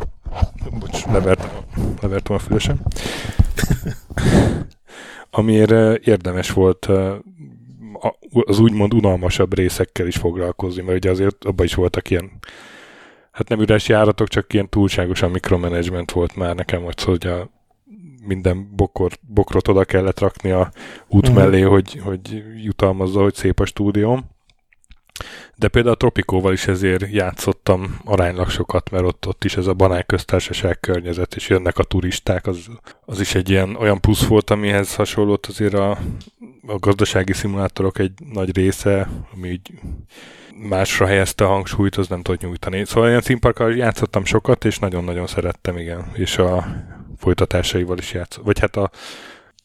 bocs, 0.80 1.06
levertem, 1.06 1.50
levertem 2.02 2.36
a 2.36 2.40
fülesem, 2.40 2.82
amiért 5.30 5.72
érdemes 6.06 6.52
volt 6.52 6.90
az 8.46 8.60
úgymond 8.60 8.94
unalmasabb 8.94 9.56
részekkel 9.56 10.08
is 10.08 10.16
foglalkozni, 10.16 10.82
mert 10.82 10.98
ugye 10.98 11.10
azért 11.10 11.46
abban 11.46 11.66
is 11.66 11.74
voltak 11.74 12.10
ilyen 12.10 12.32
hát 13.34 13.48
nem 13.48 13.60
üres 13.60 13.88
járatok, 13.88 14.28
csak 14.28 14.54
ilyen 14.54 14.70
túlságosan 14.70 15.32
mikromanagement 15.32 16.12
volt 16.12 16.36
már 16.36 16.56
nekem, 16.56 16.84
hogy 16.84 17.28
a 17.28 17.50
minden 18.26 18.76
bokor, 18.76 19.12
bokrot 19.28 19.68
oda 19.68 19.84
kellett 19.86 20.20
rakni 20.20 20.52
a 20.52 20.72
út 21.08 21.28
uh-huh. 21.28 21.44
mellé, 21.44 21.62
hogy, 21.62 22.00
hogy 22.04 22.44
jutalmazza, 22.64 23.22
hogy 23.22 23.34
szép 23.34 23.60
a 23.60 23.66
stúdióm. 23.66 24.26
De 25.56 25.68
például 25.68 25.94
a 25.94 25.98
Tropikóval 25.98 26.54
is 26.54 26.68
ezért 26.68 27.12
játszottam 27.12 28.00
aránylag 28.06 28.50
sokat, 28.50 28.90
mert 28.92 29.04
ott, 29.04 29.28
ott 29.28 29.44
is 29.44 29.58
ez 29.58 29.68
a 29.68 29.74
banán 29.74 30.04
köztársaság 30.06 30.80
környezet, 30.80 31.36
és 31.36 31.50
jönnek 31.50 31.78
a 31.78 31.84
turisták, 31.84 32.48
az, 32.48 32.58
az 33.06 33.20
is 33.20 33.36
egy 33.36 33.50
ilyen 33.50 33.76
olyan 33.76 34.02
plusz 34.02 34.26
volt, 34.26 34.50
amihez 34.50 34.96
hasonlott 34.96 35.46
azért 35.46 35.74
a, 35.74 35.92
a 36.68 36.78
gazdasági 36.80 37.34
szimulátorok 37.34 38.00
egy 38.00 38.12
nagy 38.34 38.56
része, 38.56 39.10
ami 39.34 39.50
így 39.50 39.72
másra 40.56 41.06
helyezte 41.06 41.46
a 41.46 41.48
hangsúlyt, 41.48 41.96
az 41.96 42.08
nem 42.08 42.22
tudott 42.22 42.42
nyújtani. 42.42 42.86
Szóval 42.86 43.10
ilyen 43.10 43.22
színparkkal 43.22 43.76
játszottam 43.76 44.26
sokat, 44.26 44.66
és 44.66 44.80
nagyon-nagyon 44.80 45.28
szerettem, 45.28 45.78
igen. 45.78 46.12
És 46.14 46.38
a 46.38 46.66
folytatásaival 47.18 47.98
is 47.98 48.14
játszottam. 48.14 48.46
Vagy 48.46 48.60
hát 48.60 48.76
a, 48.76 48.92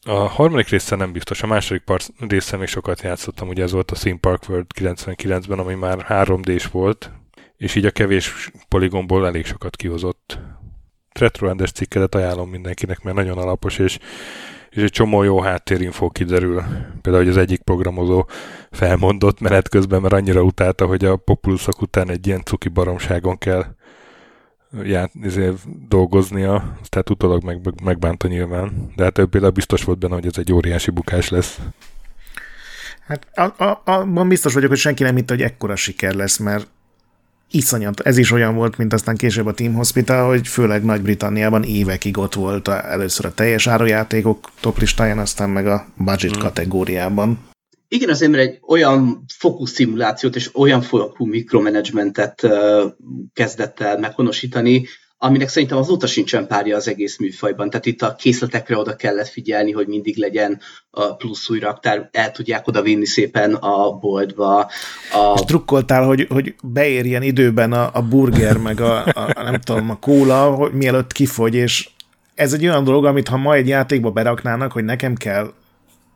a 0.08 0.26
harmadik 0.26 0.68
része 0.68 0.96
nem 0.96 1.12
biztos, 1.12 1.42
a 1.42 1.46
második 1.46 1.82
part 1.82 2.12
része 2.28 2.56
még 2.56 2.68
sokat 2.68 3.02
játszottam, 3.02 3.48
ugye 3.48 3.62
ez 3.62 3.72
volt 3.72 3.90
a 3.90 3.94
Theme 3.94 4.18
Park 4.18 4.48
World 4.48 4.66
99-ben, 4.80 5.58
ami 5.58 5.74
már 5.74 6.06
3D-s 6.08 6.66
volt, 6.66 7.12
és 7.56 7.74
így 7.74 7.84
a 7.84 7.90
kevés 7.90 8.50
poligomból 8.68 9.26
elég 9.26 9.46
sokat 9.46 9.76
kihozott. 9.76 10.38
Retroendes 11.12 11.72
cikkedet 11.72 12.14
ajánlom 12.14 12.50
mindenkinek, 12.50 13.02
mert 13.02 13.16
nagyon 13.16 13.38
alapos, 13.38 13.78
és 13.78 13.98
és 14.70 14.82
egy 14.82 14.90
csomó 14.90 15.22
jó 15.22 15.40
háttérinfó 15.40 16.10
kiderül. 16.10 16.62
Például, 17.02 17.24
hogy 17.24 17.32
az 17.32 17.36
egyik 17.36 17.62
programozó 17.62 18.24
felmondott 18.70 19.40
menet 19.40 19.68
közben, 19.68 20.00
mert 20.00 20.14
annyira 20.14 20.42
utálta, 20.42 20.86
hogy 20.86 21.04
a 21.04 21.16
populusok 21.16 21.80
után 21.82 22.10
egy 22.10 22.26
ilyen 22.26 22.44
cuki 22.44 22.68
baromságon 22.68 23.38
kell 23.38 23.64
ját, 24.82 25.10
ezért 25.22 25.88
dolgoznia, 25.88 26.78
tehát 26.88 27.10
utólag 27.10 27.44
meg, 27.44 27.60
megbánta 27.82 28.28
nyilván. 28.28 28.92
De 28.96 29.04
hát 29.04 29.18
ő 29.18 29.26
például 29.26 29.52
biztos 29.52 29.84
volt 29.84 29.98
benne, 29.98 30.14
hogy 30.14 30.26
ez 30.26 30.36
egy 30.36 30.52
óriási 30.52 30.90
bukás 30.90 31.28
lesz. 31.28 31.58
Hát 33.06 33.26
a, 33.34 33.64
a, 33.64 33.82
abban 33.84 34.28
biztos 34.28 34.54
vagyok, 34.54 34.68
hogy 34.68 34.78
senki 34.78 35.02
nem 35.02 35.16
hitte, 35.16 35.34
hogy 35.34 35.42
ekkora 35.42 35.76
siker 35.76 36.14
lesz, 36.14 36.36
mert 36.38 36.66
iszonyat, 37.50 38.00
ez 38.00 38.16
is 38.16 38.30
olyan 38.30 38.54
volt, 38.54 38.78
mint 38.78 38.92
aztán 38.92 39.16
később 39.16 39.46
a 39.46 39.54
Team 39.54 39.74
Hospital, 39.74 40.28
hogy 40.28 40.48
főleg 40.48 40.84
Nagy-Britanniában 40.84 41.62
évekig 41.62 42.18
ott 42.18 42.34
volt 42.34 42.68
a, 42.68 42.90
először 42.90 43.26
a 43.26 43.34
teljes 43.34 43.66
árujátékok 43.66 44.50
top 44.60 44.78
listáján, 44.78 45.18
aztán 45.18 45.50
meg 45.50 45.66
a 45.66 45.86
budget 45.96 46.32
hmm. 46.32 46.42
kategóriában. 46.42 47.47
Igen, 47.88 48.08
azért 48.08 48.30
mert 48.30 48.48
egy 48.48 48.58
olyan 48.66 49.24
fókusz 49.38 49.72
szimulációt 49.72 50.36
és 50.36 50.56
olyan 50.56 50.82
fokú 50.82 51.26
mikromanagementet 51.26 52.48
kezdett 53.32 53.80
el 53.80 53.98
meghonosítani, 53.98 54.86
aminek 55.20 55.48
szerintem 55.48 55.78
azóta 55.78 56.06
sincsen 56.06 56.46
párja 56.46 56.76
az 56.76 56.88
egész 56.88 57.18
műfajban. 57.18 57.70
Tehát 57.70 57.86
itt 57.86 58.02
a 58.02 58.14
készletekre 58.14 58.76
oda 58.76 58.96
kellett 58.96 59.28
figyelni, 59.28 59.72
hogy 59.72 59.86
mindig 59.86 60.16
legyen 60.16 60.60
a 60.90 61.16
plusz 61.16 61.50
új 61.50 61.58
raktár, 61.58 62.08
el 62.12 62.30
tudják 62.30 62.66
oda 62.66 62.82
vinni 62.82 63.06
szépen 63.06 63.54
a 63.54 63.92
boltba. 63.92 64.58
A... 65.12 65.32
És 65.34 65.40
drukkoltál, 65.40 66.04
hogy, 66.04 66.26
hogy 66.28 66.54
beérjen 66.62 67.22
időben 67.22 67.72
a, 67.72 67.90
a 67.92 68.02
burger, 68.02 68.56
meg 68.56 68.80
a, 68.80 69.04
a, 69.04 69.42
nem 69.42 69.60
tudom, 69.60 69.90
a 69.90 69.98
kóla, 69.98 70.50
hogy 70.50 70.72
mielőtt 70.72 71.12
kifogy, 71.12 71.54
és 71.54 71.88
ez 72.34 72.52
egy 72.52 72.66
olyan 72.66 72.84
dolog, 72.84 73.04
amit 73.04 73.28
ha 73.28 73.36
ma 73.36 73.54
egy 73.54 73.68
játékba 73.68 74.10
beraknának, 74.10 74.72
hogy 74.72 74.84
nekem 74.84 75.14
kell 75.14 75.52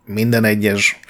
minden 0.05 0.45
egyes 0.45 1.01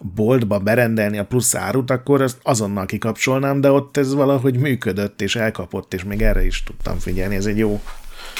boltba 0.00 0.58
berendelni 0.58 1.18
a 1.18 1.24
plusz 1.24 1.54
árut, 1.54 1.90
akkor 1.90 2.22
ezt 2.22 2.38
azonnal 2.42 2.86
kikapcsolnám, 2.86 3.60
de 3.60 3.70
ott 3.70 3.96
ez 3.96 4.14
valahogy 4.14 4.58
működött, 4.58 5.20
és 5.20 5.36
elkapott, 5.36 5.94
és 5.94 6.04
még 6.04 6.22
erre 6.22 6.44
is 6.44 6.62
tudtam 6.62 6.98
figyelni. 6.98 7.34
Ez 7.34 7.46
egy 7.46 7.58
jó, 7.58 7.80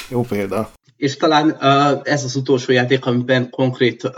jó 0.09 0.23
példa. 0.23 0.71
És 0.97 1.16
talán 1.16 1.51
uh, 1.51 2.01
ez 2.03 2.25
az 2.25 2.37
utolsó 2.37 2.73
játék, 2.73 3.07
amiben 3.07 3.51
konkrét 3.51 4.05
uh, 4.05 4.12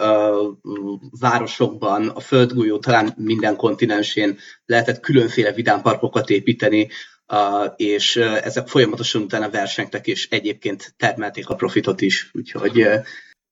városokban, 1.21 2.09
a 2.09 2.21
földgolyó 2.21 2.79
talán 2.79 3.15
minden 3.17 3.57
kontinensén 3.57 4.39
lehetett 4.67 5.01
különféle 5.01 5.53
vidámparkokat 5.53 6.31
építeni, 6.31 6.89
uh, 7.33 7.73
és 7.77 8.17
uh, 8.17 8.47
ezek 8.47 8.69
folyamatosan 8.69 9.23
utána 9.23 9.51
versengtek, 9.51 10.07
és 10.07 10.29
egyébként 10.31 10.95
termelték 10.97 11.49
a 11.49 11.55
profitot 11.55 12.01
is, 12.01 12.31
úgyhogy 12.33 12.81
uh, 12.81 12.95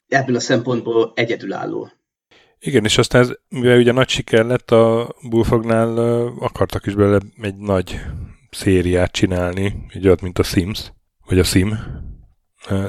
ebből 0.09 0.37
a 0.37 0.41
szempontból 0.41 1.13
egyedülálló. 1.15 1.91
Igen, 2.67 2.85
és 2.85 2.99
aztán 2.99 3.23
ez, 3.23 3.33
mivel 3.49 3.79
ugye 3.79 3.93
nagy 3.93 4.09
siker 4.09 4.45
lett, 4.45 4.71
a 4.71 5.15
Bullfognál 5.29 5.99
akartak 6.39 6.87
is 6.87 6.95
belőle 6.95 7.19
egy 7.41 7.57
nagy 7.57 8.01
szériát 8.51 9.13
csinálni, 9.13 9.87
egy 9.89 10.07
olyat, 10.07 10.21
mint 10.21 10.39
a 10.39 10.43
Sims, 10.43 10.93
vagy 11.27 11.39
a 11.39 11.45
Sim, 11.45 11.79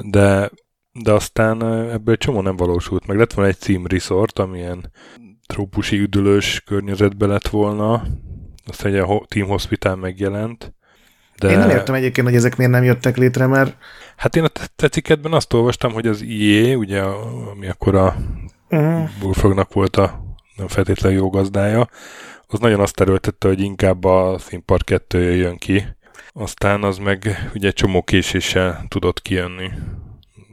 de, 0.02 0.50
de 0.92 1.12
aztán 1.12 1.62
ebből 1.90 2.14
egy 2.14 2.18
csomó 2.18 2.40
nem 2.40 2.56
valósult 2.56 3.06
meg. 3.06 3.16
Lett 3.16 3.32
volna 3.32 3.50
egy 3.50 3.60
Sim 3.60 3.86
Resort, 3.86 4.38
amilyen 4.38 4.92
trópusi 5.46 5.98
üdülős 5.98 6.62
környezetbe 6.66 7.26
lett 7.26 7.48
volna, 7.48 8.06
aztán 8.66 8.92
egy 8.92 8.98
a 8.98 9.24
Team 9.28 9.48
Hospital 9.48 9.96
megjelent, 9.96 10.74
De... 11.36 11.50
Én 11.50 11.58
nem 11.58 11.70
értem 11.70 11.94
egyébként, 11.94 12.26
hogy 12.26 12.36
ezek 12.36 12.56
miért 12.56 12.72
nem 12.72 12.84
jöttek 12.84 13.16
létre, 13.16 13.46
mert... 13.46 13.76
Hát 14.16 14.36
én 14.36 14.44
a 14.44 14.50
tetsziketben 14.76 15.32
azt 15.32 15.52
olvastam, 15.52 15.92
hogy 15.92 16.06
az 16.06 16.22
IE, 16.22 16.76
ugye, 16.76 17.02
ami 17.02 17.68
akkor 17.68 17.94
a 17.94 18.16
uh-huh. 18.70 19.08
Bullfrognak 19.20 19.72
volt 19.72 19.96
a 19.96 20.22
nem 20.56 20.68
feltétlenül 20.68 21.18
jó 21.18 21.30
gazdája, 21.30 21.88
az 22.46 22.58
nagyon 22.58 22.80
azt 22.80 23.00
erőltette, 23.00 23.48
hogy 23.48 23.60
inkább 23.60 24.04
a 24.04 24.38
Park 24.64 24.84
2 24.84 25.34
jön 25.34 25.56
ki. 25.56 25.84
Aztán 26.32 26.82
az 26.82 26.98
meg 26.98 27.50
ugye 27.54 27.70
csomó 27.70 28.02
késéssel 28.02 28.84
tudott 28.88 29.22
kijönni 29.22 29.70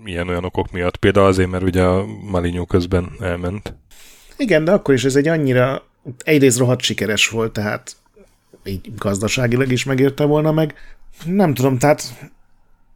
ilyen 0.06 0.28
olyan 0.28 0.46
okok 0.46 0.72
miatt. 0.72 0.98
Például 0.98 1.26
azért, 1.26 1.50
mert 1.50 1.64
ugye 1.64 1.84
a 1.84 2.06
Malinyó 2.06 2.66
közben 2.66 3.12
elment. 3.20 3.76
Igen, 4.38 4.64
de 4.64 4.72
akkor 4.72 4.94
is 4.94 5.04
ez 5.04 5.16
egy 5.16 5.28
annyira 5.28 5.84
egyrészt 6.24 6.58
rohadt 6.58 6.82
sikeres 6.82 7.30
volt, 7.30 7.54
tehát 7.54 7.96
így 8.64 8.96
gazdaságilag 8.96 9.72
is 9.72 9.84
megérte 9.84 10.24
volna 10.24 10.52
meg. 10.52 10.74
Nem 11.26 11.54
tudom, 11.54 11.78
tehát 11.78 12.04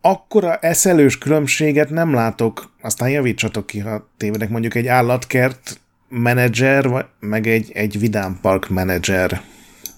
akkora 0.01 0.55
eszelős 0.55 1.17
különbséget 1.17 1.89
nem 1.89 2.13
látok, 2.13 2.71
aztán 2.81 3.09
javítsatok 3.09 3.65
ki, 3.65 3.79
ha 3.79 4.09
tévedek, 4.17 4.49
mondjuk 4.49 4.75
egy 4.75 4.87
állatkert 4.87 5.79
menedzser, 6.09 6.89
vagy 6.89 7.05
meg 7.19 7.47
egy, 7.47 7.71
egy 7.73 7.99
vidámpark 7.99 8.69
menedzser 8.69 9.41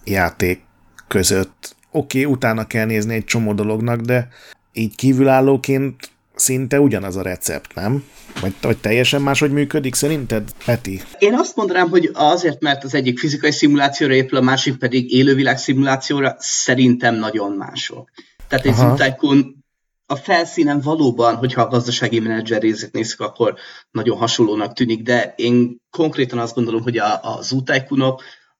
játék 0.03 0.61
között. 1.07 1.75
Oké, 1.91 2.19
okay, 2.19 2.33
utána 2.33 2.67
kell 2.67 2.85
nézni 2.85 3.13
egy 3.13 3.23
csomó 3.23 3.53
dolognak, 3.53 3.99
de 3.99 4.27
így 4.73 4.95
kívülállóként 4.95 5.95
szinte 6.35 6.79
ugyanaz 6.79 7.15
a 7.15 7.21
recept, 7.21 7.75
nem? 7.75 8.03
Vagy, 8.41 8.53
vagy 8.61 8.77
teljesen 8.77 9.21
máshogy 9.21 9.51
működik 9.51 9.95
szerinted, 9.95 10.49
Peti? 10.65 11.01
Én 11.19 11.33
azt 11.33 11.55
mondanám, 11.55 11.89
hogy 11.89 12.09
azért, 12.13 12.61
mert 12.61 12.83
az 12.83 12.93
egyik 12.93 13.19
fizikai 13.19 13.51
szimulációra 13.51 14.13
épül, 14.13 14.37
a 14.37 14.41
másik 14.41 14.77
pedig 14.77 15.13
élővilág 15.13 15.57
szimulációra, 15.57 16.35
szerintem 16.39 17.15
nagyon 17.15 17.51
mások. 17.51 18.09
Tehát 18.47 18.65
egy 18.65 18.73
Zoo 18.73 18.95
a 20.11 20.15
felszínen 20.15 20.81
valóban, 20.81 21.35
hogyha 21.35 21.61
a 21.61 21.67
gazdasági 21.67 22.19
menedzser 22.19 22.61
részét 22.61 22.91
nézzük, 22.91 23.19
akkor 23.19 23.55
nagyon 23.91 24.17
hasonlónak 24.17 24.73
tűnik, 24.73 25.01
de 25.03 25.33
én 25.35 25.81
konkrétan 25.89 26.39
azt 26.39 26.55
gondolom, 26.55 26.81
hogy 26.81 26.97
a, 26.97 27.19
a 27.23 27.41
Zoo 27.41 27.61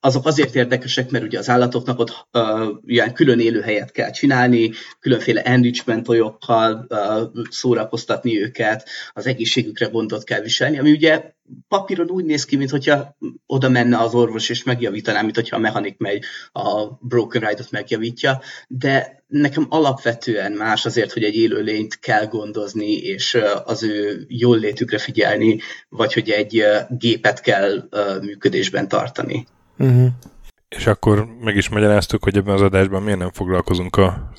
azok 0.03 0.25
azért 0.25 0.55
érdekesek, 0.55 1.09
mert 1.09 1.23
ugye 1.23 1.39
az 1.39 1.49
állatoknak 1.49 1.99
ott 1.99 2.27
uh, 2.33 2.67
ilyen 2.85 3.13
külön 3.13 3.39
élőhelyet 3.39 3.91
kell 3.91 4.11
csinálni, 4.11 4.71
különféle 4.99 5.41
enrichment 5.41 6.07
olyokkal 6.07 6.87
uh, 6.89 7.43
szórakoztatni 7.49 8.41
őket, 8.41 8.89
az 9.13 9.27
egészségükre 9.27 9.85
gondot 9.85 10.23
kell 10.23 10.41
viselni, 10.41 10.79
ami 10.79 10.91
ugye 10.91 11.33
papíron 11.67 12.09
úgy 12.09 12.25
néz 12.25 12.45
ki, 12.45 12.55
mintha 12.55 13.17
oda 13.45 13.69
menne 13.69 13.97
az 13.97 14.13
orvos 14.13 14.49
és 14.49 14.63
megjavítaná, 14.63 15.21
mint 15.21 15.35
hogyha 15.35 15.55
a 15.55 15.59
mechanik 15.59 15.97
megy 15.97 16.23
a 16.51 16.85
broken 16.85 17.41
ride-ot 17.41 17.71
megjavítja, 17.71 18.41
de 18.67 19.23
nekem 19.27 19.65
alapvetően 19.69 20.51
más 20.51 20.85
azért, 20.85 21.13
hogy 21.13 21.23
egy 21.23 21.35
élőlényt 21.35 21.99
kell 21.99 22.25
gondozni, 22.25 22.91
és 22.91 23.37
az 23.65 23.83
ő 23.83 24.25
jól 24.27 24.57
létükre 24.57 24.97
figyelni, 24.97 25.59
vagy 25.89 26.13
hogy 26.13 26.29
egy 26.29 26.63
gépet 26.89 27.39
kell 27.39 27.89
működésben 28.21 28.87
tartani. 28.87 29.47
Uh-huh. 29.81 30.07
És 30.69 30.87
akkor 30.87 31.27
meg 31.39 31.55
is 31.55 31.69
magyaráztuk, 31.69 32.23
hogy 32.23 32.37
ebben 32.37 32.53
az 32.53 32.61
adásban 32.61 33.03
miért 33.03 33.19
nem 33.19 33.31
foglalkozunk 33.31 33.95
a 33.95 34.31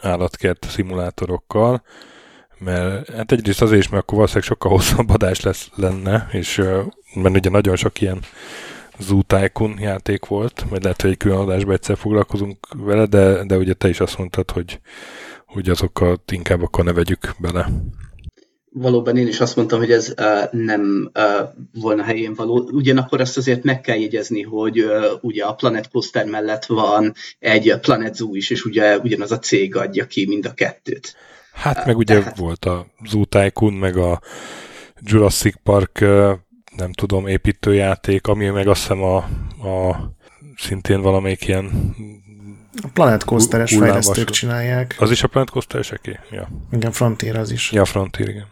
állatkert 0.00 0.66
szimulátorokkal, 0.70 1.82
mert 2.58 3.10
hát 3.10 3.32
egyrészt 3.32 3.62
azért 3.62 3.80
is, 3.80 3.88
mert 3.88 4.02
akkor 4.02 4.14
valószínűleg 4.14 4.48
sokkal 4.48 4.70
hosszabb 4.70 5.10
adás 5.10 5.40
lesz, 5.40 5.70
lenne, 5.74 6.28
és 6.32 6.56
mert 7.14 7.36
ugye 7.36 7.50
nagyon 7.50 7.76
sok 7.76 8.00
ilyen 8.00 8.20
Zoo 8.98 9.22
Tycoon 9.22 9.78
játék 9.78 10.26
volt, 10.26 10.64
majd 10.70 10.82
lehet, 10.82 11.02
hogy 11.02 11.10
egy 11.10 11.16
külön 11.16 11.38
adásban 11.38 11.74
egyszer 11.74 11.96
foglalkozunk 11.96 12.68
vele, 12.76 13.06
de, 13.06 13.44
de 13.44 13.56
ugye 13.56 13.72
te 13.72 13.88
is 13.88 14.00
azt 14.00 14.18
mondtad, 14.18 14.50
hogy, 14.50 14.80
hogy 15.46 15.68
azokat 15.68 16.32
inkább 16.32 16.62
akkor 16.62 16.84
ne 16.84 16.92
vegyük 16.92 17.34
bele 17.38 17.68
valóban 18.72 19.16
én 19.16 19.26
is 19.26 19.40
azt 19.40 19.56
mondtam, 19.56 19.78
hogy 19.78 19.90
ez 19.90 20.14
uh, 20.18 20.52
nem 20.52 21.10
uh, 21.14 21.48
volna 21.80 22.02
helyén 22.02 22.34
való. 22.34 22.68
Ugyanakkor 22.72 23.20
azt 23.20 23.36
azért 23.36 23.62
meg 23.62 23.80
kell 23.80 23.96
jegyezni, 23.96 24.42
hogy 24.42 24.82
uh, 24.82 25.04
ugye 25.20 25.44
a 25.44 25.54
Planet 25.54 25.90
Coaster 25.90 26.26
mellett 26.26 26.64
van 26.64 27.14
egy 27.38 27.74
Planet 27.80 28.14
Zoo 28.14 28.34
is, 28.34 28.50
és 28.50 28.64
ugye 28.64 28.98
ugyanaz 28.98 29.32
a 29.32 29.38
cég 29.38 29.76
adja 29.76 30.06
ki 30.06 30.26
mind 30.26 30.46
a 30.46 30.54
kettőt. 30.54 31.14
Hát 31.52 31.78
uh, 31.78 31.86
meg 31.86 31.96
ugye 31.96 32.18
tehát... 32.18 32.36
volt 32.36 32.64
a 32.64 32.86
Zoo 33.08 33.24
Tycoon, 33.24 33.72
meg 33.72 33.96
a 33.96 34.20
Jurassic 35.00 35.56
Park, 35.62 35.98
uh, 36.00 36.32
nem 36.76 36.92
tudom, 36.92 37.26
építőjáték, 37.26 38.26
ami 38.26 38.46
meg 38.46 38.68
azt 38.68 38.80
hiszem 38.80 39.02
a, 39.02 39.16
a 39.68 39.96
szintén 40.56 41.00
valamelyik 41.00 41.46
ilyen 41.46 41.94
a 42.82 42.88
Planet 42.92 43.24
Coaster-es 43.24 43.76
fejlesztők 43.76 44.30
csinálják. 44.30 44.96
Az 44.98 45.10
is 45.10 45.22
a 45.22 45.26
Planet 45.28 45.50
Coaster-eseké? 45.50 46.18
Ja. 46.30 46.48
Igen, 46.72 46.92
Frontier 46.92 47.36
az 47.36 47.50
is. 47.50 47.72
Ja, 47.72 47.84
Frontier, 47.84 48.28
igen. 48.28 48.46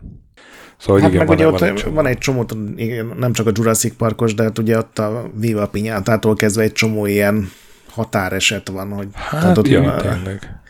Szóval, 0.76 1.00
hát 1.00 1.11
igen, 1.11 1.26
meg 1.26 1.28
van, 1.28 1.37
ugye 1.37 1.44
van, 1.44 1.54
ott 1.54 1.61
egy 1.61 1.74
csomó. 1.74 1.94
van 1.94 2.07
egy 2.07 2.18
csomó, 2.18 2.46
igen, 2.76 3.12
nem 3.18 3.33
csak 3.33 3.46
a 3.46 3.50
Jurassic 3.54 3.96
Parkos, 3.96 4.35
de 4.35 4.42
hát 4.42 4.59
ugye 4.59 4.78
ott 4.78 4.98
a 4.98 5.31
Viva 5.35 5.68
Pinyátától 5.68 6.35
kezdve 6.35 6.62
egy 6.62 6.72
csomó 6.72 7.07
ilyen 7.07 7.50
határeset 7.90 8.68
van, 8.68 8.92
hogy 8.92 9.09
hát, 9.12 9.40
tehát 9.40 9.59
ott 9.59 9.68
ja, 9.68 9.96
tényleg. 9.96 10.61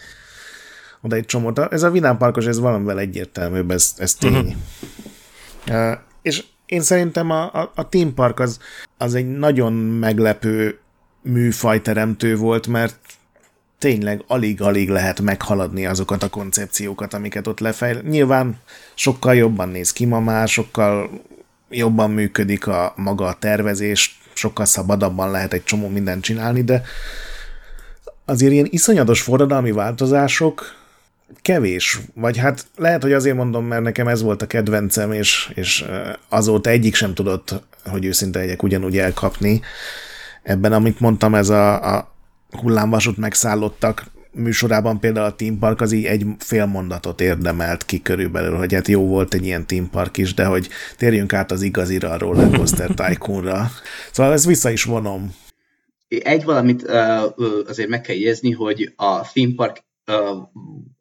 Oda 1.01 1.17
egy 1.17 1.27
csomó. 1.27 1.53
Ez 1.71 1.83
a 1.83 1.91
Vidám 1.91 2.17
Parkos, 2.17 2.47
ez 2.47 2.59
valamivel 2.59 2.99
egyértelműbb, 2.99 3.71
ez, 3.71 3.95
ez 3.97 4.15
tény. 4.15 4.57
Uh-huh. 5.67 5.91
Uh, 5.91 5.99
és 6.23 6.45
én 6.67 6.81
szerintem 6.81 7.31
a, 7.31 7.43
a, 7.43 7.73
a 7.75 7.89
Team 7.89 8.15
Park 8.15 8.41
az, 8.41 8.59
az 8.99 9.15
egy 9.15 9.27
nagyon 9.27 9.73
meglepő 9.73 10.79
műfajteremtő 11.23 12.37
volt, 12.37 12.67
mert 12.67 12.99
tényleg 13.79 14.25
alig-alig 14.27 14.89
lehet 14.89 15.21
meghaladni 15.21 15.87
azokat 15.87 16.23
a 16.23 16.29
koncepciókat, 16.29 17.15
amiket 17.15 17.47
ott 17.47 17.61
lefejl. 17.61 18.01
Nyilván 18.09 18.61
sokkal 18.95 19.35
jobban 19.35 19.69
néz 19.69 19.93
ki 19.93 20.05
ma 20.05 20.21
már, 20.21 20.49
sokkal 20.49 21.11
jobban 21.71 22.11
működik 22.11 22.67
a 22.67 22.93
maga 22.97 23.27
a 23.27 23.37
tervezés, 23.39 24.21
sokkal 24.33 24.65
szabadabban 24.65 25.31
lehet 25.31 25.53
egy 25.53 25.65
csomó 25.65 25.89
mindent 25.89 26.23
csinálni, 26.23 26.63
de 26.63 26.83
azért 28.25 28.53
ilyen 28.53 28.69
iszonyatos 28.71 29.21
forradalmi 29.21 29.73
változások 29.73 30.77
kevés, 31.43 31.99
vagy 32.15 32.37
hát 32.37 32.67
lehet, 32.77 33.03
hogy 33.03 33.13
azért 33.13 33.37
mondom, 33.37 33.65
mert 33.65 33.83
nekem 33.83 34.09
ez 34.09 34.23
volt 34.23 34.43
a 34.43 34.47
kedvencem, 34.47 35.13
és, 35.13 35.51
és 35.55 35.85
azóta 36.29 36.71
egyik 36.71 36.95
sem 36.95 37.15
tudott, 37.15 37.63
hogy 37.85 38.05
őszinte 38.05 38.39
legyek, 38.39 38.63
ugyanúgy 38.63 38.99
elkapni. 38.99 39.61
Ebben, 40.43 40.73
amit 40.73 41.01
mondtam, 41.01 41.35
ez 41.35 41.49
a, 41.49 41.97
a 41.97 42.13
hullámvasút 42.51 43.17
megszállottak 43.17 44.05
műsorában 44.33 45.01
például 45.01 45.27
a 45.27 45.35
Team 45.35 45.59
Park 45.59 45.81
az 45.81 45.93
így 45.93 46.05
egy 46.05 46.27
fél 46.39 46.67
mondatot 46.67 47.21
érdemelt 47.21 47.85
ki 47.85 48.03
körülbelül, 48.03 48.57
hogy 48.57 48.75
hát 48.75 48.89
jó 48.89 49.07
volt 49.07 49.35
egy 49.35 49.45
ilyen 49.45 49.67
Team 49.67 49.91
Park 49.91 50.17
is, 50.17 50.35
de 50.35 50.45
hogy 50.45 50.69
térjünk 50.97 51.33
át 51.33 51.51
az 51.51 51.63
igazira, 51.63 52.11
a 52.11 52.19
Roller 52.19 52.51
Coaster 52.51 52.91
Tycoonra. 52.99 53.71
Szóval 54.13 54.33
ezt 54.33 54.45
vissza 54.45 54.71
is 54.71 54.85
vonom. 54.85 55.35
Egy 56.09 56.45
valamit 56.45 56.83
azért 57.67 57.89
meg 57.89 58.01
kell 58.01 58.17
jegyezni, 58.17 58.51
hogy 58.51 58.93
a 58.97 59.21
Theme 59.21 59.55
Park 59.57 59.85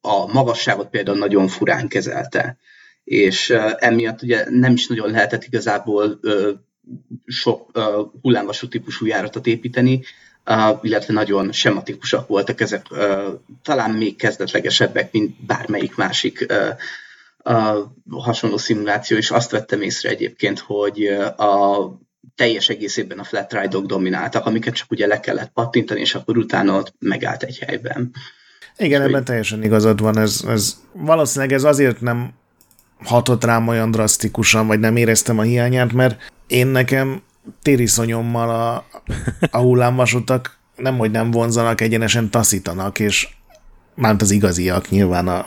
a 0.02 0.34
magasságot 0.34 0.90
például 0.90 1.18
nagyon 1.18 1.48
furán 1.48 1.88
kezelte, 1.88 2.58
és 3.04 3.50
emiatt 3.78 4.22
ugye 4.22 4.46
nem 4.50 4.74
is 4.74 4.88
nagyon 4.88 5.12
lehetett 5.12 5.44
igazából 5.44 6.20
sok 7.26 7.80
hullámvasú 8.22 8.68
típusú 8.68 9.06
járatot 9.06 9.48
építeni, 9.48 10.02
illetve 10.82 11.14
nagyon 11.14 11.52
sematikusak 11.52 12.28
voltak 12.28 12.62
ezek, 12.62 12.86
talán 13.64 13.92
még 13.92 14.16
kezdetlegesebbek, 14.16 15.12
mint 15.12 15.46
bármelyik 15.46 15.96
másik 15.96 16.46
hasonló 18.10 18.58
szimuláció, 18.58 19.18
és 19.18 19.32
azt 19.32 19.52
vettem 19.52 19.82
észre 19.82 20.10
egyébként, 20.10 20.60
hogy 20.60 21.06
a 21.38 21.78
teljes 22.36 22.70
egészében 22.70 23.20
a 23.20 23.24
flat 23.24 23.54
ride-ok 23.54 23.86
domináltak, 23.86 24.46
amiket 24.46 24.74
csak 24.74 24.92
ugye 24.92 25.08
le 25.08 25.20
kellett 25.20 25.52
pattintani, 25.54 26.00
és 26.00 26.16
akkor 26.16 26.38
utána 26.38 26.78
ott 26.78 26.94
megállt 27.00 27.44
egy 27.44 27.58
helyben. 27.58 28.12
Igen, 28.78 29.02
ebben 29.02 29.24
teljesen 29.24 29.64
igazad 29.64 30.02
van. 30.02 30.18
Ez, 30.18 30.44
ez, 30.48 30.82
valószínűleg 30.92 31.54
ez 31.54 31.64
azért 31.64 32.02
nem 32.02 32.34
hatott 33.04 33.44
rám 33.44 33.68
olyan 33.68 33.92
drasztikusan, 33.92 34.68
vagy 34.68 34.80
nem 34.80 34.96
éreztem 34.96 35.40
a 35.40 35.42
hiányát, 35.42 35.94
mert 35.94 36.32
én 36.48 36.68
nekem 36.68 37.22
tériszonyommal 37.62 38.50
a, 38.50 38.86
a 39.52 39.58
hullámvasutak 39.58 40.58
nem, 40.76 40.98
hogy 40.98 41.12
nem 41.12 41.32
vonzanak, 41.32 41.82
egyenesen 41.82 42.30
taszítanak, 42.30 43.00
és 43.00 43.28
mármint 43.96 44.22
az 44.22 44.32
igaziak 44.32 44.90
nyilván 44.90 45.28
a, 45.28 45.46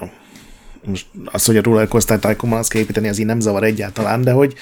most 0.85 1.07
az, 1.25 1.45
hogy 1.45 1.57
a 1.57 1.63
rollercoaster 1.63 2.19
tycoon 2.19 2.53
azt 2.53 2.71
kell 2.71 2.81
építeni, 2.81 3.09
az 3.09 3.19
így 3.19 3.27
nem 3.27 3.41
zavar 3.41 3.65
egyáltalán, 3.65 4.23
de 4.23 4.33
hogy, 4.33 4.55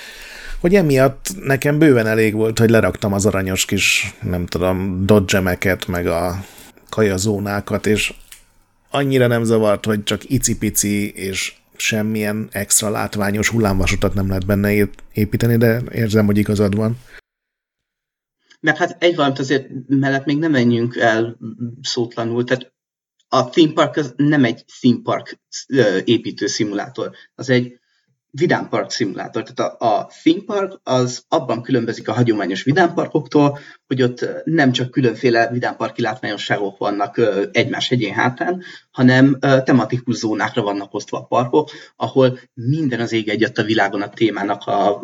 hogy 0.60 0.74
emiatt 0.74 1.28
nekem 1.44 1.78
bőven 1.78 2.06
elég 2.06 2.34
volt, 2.34 2.58
hogy 2.58 2.70
leraktam 2.70 3.12
az 3.12 3.26
aranyos 3.26 3.64
kis, 3.64 4.14
nem 4.22 4.46
tudom, 4.46 5.06
dodgemeket, 5.06 5.86
meg 5.86 6.06
a 6.06 6.44
kajazónákat, 6.88 7.86
és 7.86 8.14
annyira 8.90 9.26
nem 9.26 9.44
zavart, 9.44 9.84
hogy 9.84 10.02
csak 10.02 10.30
icipici 10.30 11.10
és 11.10 11.54
semmilyen 11.76 12.48
extra 12.52 12.90
látványos 12.90 13.48
hullámvasutat 13.48 14.14
nem 14.14 14.28
lehet 14.28 14.46
benne 14.46 14.88
építeni, 15.12 15.56
de 15.56 15.82
érzem, 15.92 16.26
hogy 16.26 16.38
igazad 16.38 16.76
van. 16.76 16.98
Meg 18.60 18.76
hát 18.76 19.02
egy 19.02 19.16
valamit 19.16 19.38
azért 19.38 19.68
mellett 19.86 20.24
még 20.24 20.38
nem 20.38 20.50
menjünk 20.50 20.96
el 20.96 21.38
szótlanul, 21.80 22.44
tehát 22.44 22.72
a 23.28 23.48
theme 23.48 23.72
park 23.72 23.96
az 23.96 24.14
nem 24.16 24.44
egy 24.44 24.64
theme 24.80 25.00
park 25.02 25.40
építő 26.04 26.46
szimulátor, 26.46 27.10
az 27.34 27.50
egy 27.50 27.77
vidámpark 28.30 28.90
szimulátor. 28.90 29.42
Tehát 29.42 29.80
a, 29.80 29.96
a 29.96 30.10
theme 30.22 30.42
park 30.46 30.80
az 30.82 31.24
abban 31.28 31.62
különbözik 31.62 32.08
a 32.08 32.12
hagyományos 32.12 32.62
vidámparkoktól, 32.62 33.58
hogy 33.86 34.02
ott 34.02 34.28
nem 34.44 34.72
csak 34.72 34.90
különféle 34.90 35.48
vidámparki 35.50 36.02
látványosságok 36.02 36.78
vannak 36.78 37.20
egymás 37.52 37.90
egyén 37.90 38.14
hátán, 38.14 38.62
hanem 38.90 39.38
tematikus 39.64 40.16
zónákra 40.16 40.62
vannak 40.62 40.94
osztva 40.94 41.18
a 41.18 41.24
parkok, 41.24 41.70
ahol 41.96 42.38
minden 42.54 43.00
az 43.00 43.12
ég 43.12 43.28
egyet 43.28 43.58
a 43.58 43.62
világon 43.62 44.02
a 44.02 44.08
témának 44.08 44.66
a, 44.66 45.00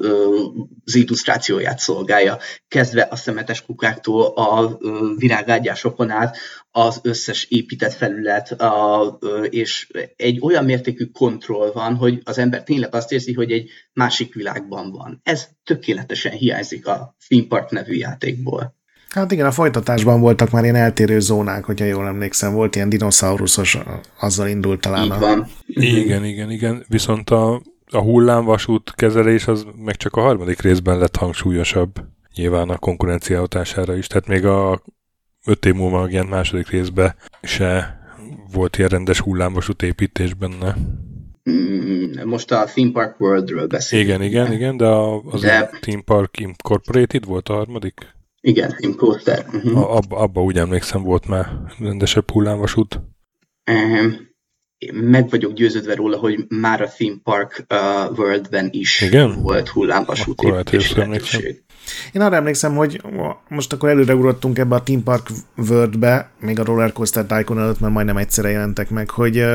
az 0.85 0.95
illusztrációját 0.95 1.79
szolgálja. 1.79 2.39
Kezdve 2.69 3.09
a 3.11 3.17
szemetes 3.17 3.65
kukáktól 3.65 4.27
a 4.27 4.79
virágágyásokon 5.17 6.11
át 6.11 6.37
az 6.77 7.01
összes 7.03 7.45
épített 7.45 7.93
felület, 7.93 8.51
a, 8.61 9.19
és 9.49 9.89
egy 10.17 10.39
olyan 10.41 10.65
mértékű 10.65 11.05
kontroll 11.05 11.71
van, 11.73 11.95
hogy 11.95 12.21
az 12.25 12.39
ember 12.39 12.63
tényleg 12.63 12.95
azt 12.95 13.13
érzi, 13.13 13.33
hogy 13.33 13.53
egy 13.53 13.71
másik 13.93 14.35
világban 14.35 14.91
van. 14.91 15.21
Ez 15.23 15.49
tökéletesen 15.65 16.33
hiányzik 16.33 16.87
a 16.87 17.17
Theme 17.29 17.47
Park 17.49 17.71
nevű 17.71 17.95
játékból. 17.95 18.75
Hát 19.09 19.33
igen, 19.33 19.47
a 19.47 19.51
folytatásban 19.51 20.21
voltak 20.21 20.51
már 20.51 20.63
ilyen 20.63 20.75
eltérő 20.75 21.21
zónák, 21.21 21.65
hogyha 21.65 21.85
jól 21.85 22.07
emlékszem, 22.07 22.53
volt 22.53 22.77
ilyen 22.77 22.89
dinoszauruszos, 22.89 23.79
azzal 24.21 24.49
indult 24.49 24.81
talán. 24.81 25.05
Így 25.05 25.19
van. 25.19 25.47
Igen, 25.67 26.25
igen, 26.25 26.51
igen. 26.51 26.85
Viszont 26.89 27.31
a, 27.31 27.63
a 27.91 28.01
hullámvasút 28.01 28.93
kezelés 28.95 29.47
az 29.47 29.67
meg 29.77 29.97
csak 29.97 30.17
a 30.17 30.21
harmadik 30.21 30.61
részben 30.61 30.99
lett 30.99 31.17
hangsúlyosabb. 31.17 31.93
Nyilván 32.35 32.69
a 32.69 32.79
konkurencia 32.79 33.39
hatására 33.39 33.97
is. 33.97 34.07
Tehát 34.07 34.27
még 34.27 34.45
a 34.45 34.83
öt 35.45 35.67
év 35.67 35.75
múlva 35.75 36.09
ilyen 36.09 36.27
második 36.27 36.69
részben 36.69 37.15
se 37.43 37.99
volt 38.53 38.77
ilyen 38.77 38.89
rendes 38.89 39.21
hullámvasút 39.21 39.83
építés 39.83 40.35
benne. 40.35 40.77
Mm, 41.51 42.29
most 42.29 42.53
a 42.53 42.65
Theme 42.65 42.91
Park 42.93 43.21
Worldről 43.21 43.67
beszélünk. 43.67 44.09
Igen, 44.09 44.23
igen, 44.23 44.53
igen, 44.53 44.77
de 44.77 44.87
a, 44.87 45.23
az 45.23 45.41
de... 45.41 45.59
a 45.59 45.79
Theme 45.81 46.03
Park 46.03 46.41
Incorporated 46.41 47.25
volt 47.25 47.49
a 47.49 47.55
harmadik? 47.55 48.15
Igen, 48.41 48.75
Importer. 48.79 49.47
Uh-huh. 49.53 49.79
A, 49.79 49.97
abba, 49.97 50.17
abba 50.17 50.43
úgy 50.43 50.57
emlékszem 50.57 51.03
volt 51.03 51.27
már 51.27 51.47
rendesebb 51.79 52.31
hullámvasút. 52.31 53.01
Um, 53.71 54.33
meg 54.93 55.31
vagyok 55.31 55.53
győződve 55.53 55.95
róla, 55.95 56.17
hogy 56.17 56.45
már 56.49 56.83
a 56.83 56.89
Theme 56.89 57.17
Park 57.23 57.67
uh, 57.71 58.19
Worldben 58.19 58.69
is 58.73 59.01
Igen? 59.01 59.43
volt 59.43 59.69
hullámvasút 59.69 60.43
építési 60.43 60.99
lehetőség. 60.99 61.64
Én 62.13 62.23
arra 62.23 62.37
emlékszem, 62.37 62.75
hogy 62.77 63.03
most 63.49 63.73
akkor 63.73 63.89
előre 63.89 64.15
ugrottunk 64.15 64.59
ebbe 64.59 64.75
a 64.75 64.83
Theme 64.83 65.03
Park 65.03 65.29
World-be, 65.57 66.31
még 66.41 66.61
a 66.61 66.65
Roller 66.65 66.93
Coaster 66.93 67.27
Tycoon 67.27 67.61
előtt, 67.61 67.81
mert 67.81 67.93
majdnem 67.93 68.17
egyszerre 68.17 68.51
jelentek 68.51 68.91
meg, 68.91 69.11
hogy 69.11 69.47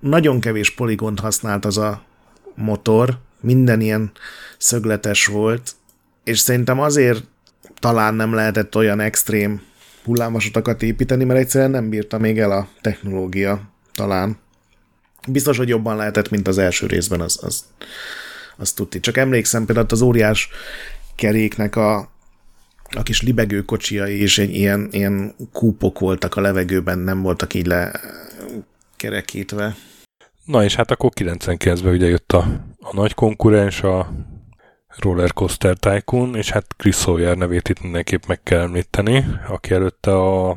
nagyon 0.00 0.40
kevés 0.40 0.70
poligont 0.70 1.20
használt 1.20 1.64
az 1.64 1.78
a 1.78 2.02
motor, 2.54 3.18
minden 3.40 3.80
ilyen 3.80 4.10
szögletes 4.58 5.26
volt, 5.26 5.72
és 6.24 6.38
szerintem 6.38 6.80
azért 6.80 7.24
talán 7.80 8.14
nem 8.14 8.34
lehetett 8.34 8.76
olyan 8.76 9.00
extrém 9.00 9.62
hullámvasutakat 10.04 10.82
építeni, 10.82 11.24
mert 11.24 11.40
egyszerűen 11.40 11.70
nem 11.70 11.88
bírta 11.88 12.18
még 12.18 12.38
el 12.38 12.50
a 12.50 12.68
technológia, 12.80 13.60
talán. 13.94 14.36
Biztos, 15.28 15.56
hogy 15.56 15.68
jobban 15.68 15.96
lehetett, 15.96 16.30
mint 16.30 16.48
az 16.48 16.58
első 16.58 16.86
részben, 16.86 17.20
az, 17.20 17.38
az, 17.42 17.64
az 18.56 18.72
tudti. 18.72 19.00
Csak 19.00 19.16
emlékszem 19.16 19.64
például 19.64 19.86
az 19.90 20.00
óriás 20.00 20.48
keréknek 21.16 21.76
a, 21.76 21.96
a 22.90 23.02
kis 23.02 23.22
libegő 23.22 23.62
kocsiai 23.62 24.20
és 24.20 24.38
egy 24.38 24.54
ilyen, 24.54 24.88
ilyen 24.90 25.34
kúpok 25.52 25.98
voltak 25.98 26.36
a 26.36 26.40
levegőben, 26.40 26.98
nem 26.98 27.22
voltak 27.22 27.54
így 27.54 27.66
le 27.66 28.00
kerekítve. 28.96 29.74
Na 30.44 30.64
és 30.64 30.74
hát 30.74 30.90
akkor 30.90 31.10
99-ben 31.14 31.92
ugye 31.92 32.06
jött 32.06 32.32
a, 32.32 32.38
a 32.78 32.94
nagy 32.94 33.14
konkurens, 33.14 33.82
a 33.82 34.12
Roller 34.98 35.32
Coaster 35.32 35.76
Tycoon, 35.76 36.34
és 36.34 36.50
hát 36.50 36.76
Chris 36.76 36.96
Sawyer 36.96 37.36
nevét 37.36 37.68
itt 37.68 37.80
mindenképp 37.82 38.26
meg 38.26 38.42
kell 38.42 38.60
említeni, 38.60 39.24
aki 39.48 39.74
előtte 39.74 40.16
a, 40.16 40.56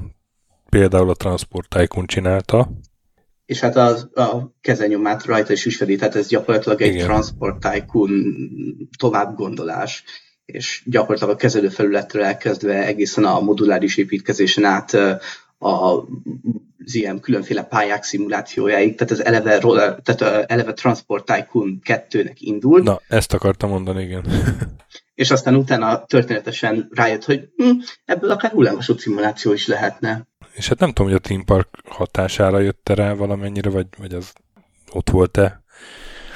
például 0.69 1.09
a 1.09 1.13
Transport 1.13 1.69
Tycoon 1.69 2.05
csinálta. 2.05 2.71
És 3.45 3.59
hát 3.59 3.75
a, 3.75 3.89
a 4.13 4.55
kezenyomát 4.61 5.25
rajta 5.25 5.53
is 5.53 5.65
ismeri, 5.65 5.95
tehát 5.95 6.15
ez 6.15 6.27
gyakorlatilag 6.27 6.81
egy 6.81 6.93
Igen. 6.93 7.05
Transport 7.05 7.59
Tycoon 7.59 8.11
tovább 8.97 9.35
gondolás 9.35 10.03
és 10.51 10.81
gyakorlatilag 10.85 11.33
a 11.33 11.37
kezelőfelületről 11.37 12.23
elkezdve 12.23 12.85
egészen 12.85 13.25
a 13.25 13.39
moduláris 13.39 13.97
építkezésen 13.97 14.63
át 14.63 14.93
a 15.59 16.03
az 16.89 16.95
ilyen 16.95 17.19
különféle 17.19 17.63
pályák 17.63 18.03
szimulációjáig, 18.03 18.95
tehát 18.95 19.13
az 19.13 19.25
eleve, 19.25 19.59
roller, 19.59 19.95
tehát 20.03 20.51
eleve 20.51 20.73
Transport 20.73 21.25
Tycoon 21.25 21.79
2-nek 21.85 22.35
indult. 22.37 22.83
Na, 22.83 23.01
ezt 23.07 23.33
akartam 23.33 23.69
mondani, 23.69 24.03
igen. 24.03 24.23
és 25.15 25.31
aztán 25.31 25.55
utána 25.55 26.05
történetesen 26.05 26.89
rájött, 26.93 27.25
hogy 27.25 27.49
hm, 27.57 27.71
ebből 28.05 28.31
akár 28.31 28.51
hullámvasút 28.51 28.99
szimuláció 28.99 29.53
is 29.53 29.67
lehetne. 29.67 30.27
És 30.53 30.67
hát 30.67 30.79
nem 30.79 30.89
tudom, 30.89 31.11
hogy 31.11 31.21
a 31.23 31.27
Team 31.27 31.45
Park 31.45 31.67
hatására 31.85 32.59
jött 32.59 32.89
-e 32.89 32.93
rá 32.93 33.13
valamennyire, 33.13 33.69
vagy, 33.69 33.87
vagy 33.97 34.13
az 34.13 34.33
ott 34.91 35.09
volt-e? 35.09 35.63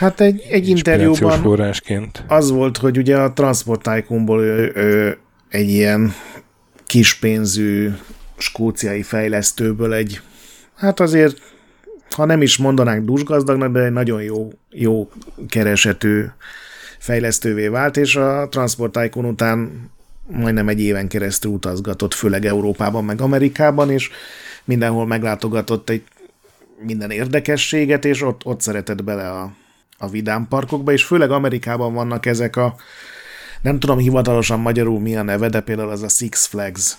Hát 0.03 0.21
egy, 0.21 0.45
egy 0.49 0.67
interjúban 0.67 1.41
forrásként. 1.41 2.23
az 2.27 2.51
volt, 2.51 2.77
hogy 2.77 2.97
ugye 2.97 3.17
a 3.17 3.33
Transport 3.33 3.81
Tycoonból 3.81 4.41
ő, 4.41 4.71
ő 4.75 5.17
egy 5.49 5.69
ilyen 5.69 6.13
kispénzű 6.85 7.91
skóciai 8.37 9.03
fejlesztőből 9.03 9.93
egy, 9.93 10.21
hát 10.75 10.99
azért, 10.99 11.37
ha 12.09 12.25
nem 12.25 12.41
is 12.41 12.57
mondanánk 12.57 13.05
dusgazdagnak, 13.05 13.71
de 13.71 13.79
egy 13.79 13.91
nagyon 13.91 14.21
jó, 14.21 14.49
jó 14.69 15.09
keresetű 15.47 16.25
fejlesztővé 16.99 17.67
vált, 17.67 17.97
és 17.97 18.15
a 18.15 18.47
Transport 18.49 18.91
Tycoon 18.91 19.25
után 19.25 19.89
majdnem 20.27 20.67
egy 20.67 20.81
éven 20.81 21.07
keresztül 21.07 21.51
utazgatott, 21.51 22.13
főleg 22.13 22.45
Európában, 22.45 23.05
meg 23.05 23.21
Amerikában, 23.21 23.89
és 23.89 24.09
mindenhol 24.63 25.07
meglátogatott 25.07 25.89
egy 25.89 26.03
minden 26.85 27.11
érdekességet, 27.11 28.05
és 28.05 28.21
ott, 28.21 28.45
ott 28.45 28.61
szeretett 28.61 29.03
bele 29.03 29.29
a, 29.29 29.51
a 29.97 30.09
vidámparkokba, 30.09 30.91
és 30.91 31.03
főleg 31.03 31.31
Amerikában 31.31 31.93
vannak 31.93 32.25
ezek 32.25 32.55
a, 32.55 32.75
nem 33.61 33.79
tudom 33.79 33.97
hivatalosan 33.97 34.59
magyarul 34.59 34.99
mi 34.99 35.15
a 35.15 35.23
neve, 35.23 35.49
de 35.49 35.61
például 35.61 35.89
az 35.89 36.03
a 36.03 36.09
Six 36.09 36.45
Flags 36.45 36.97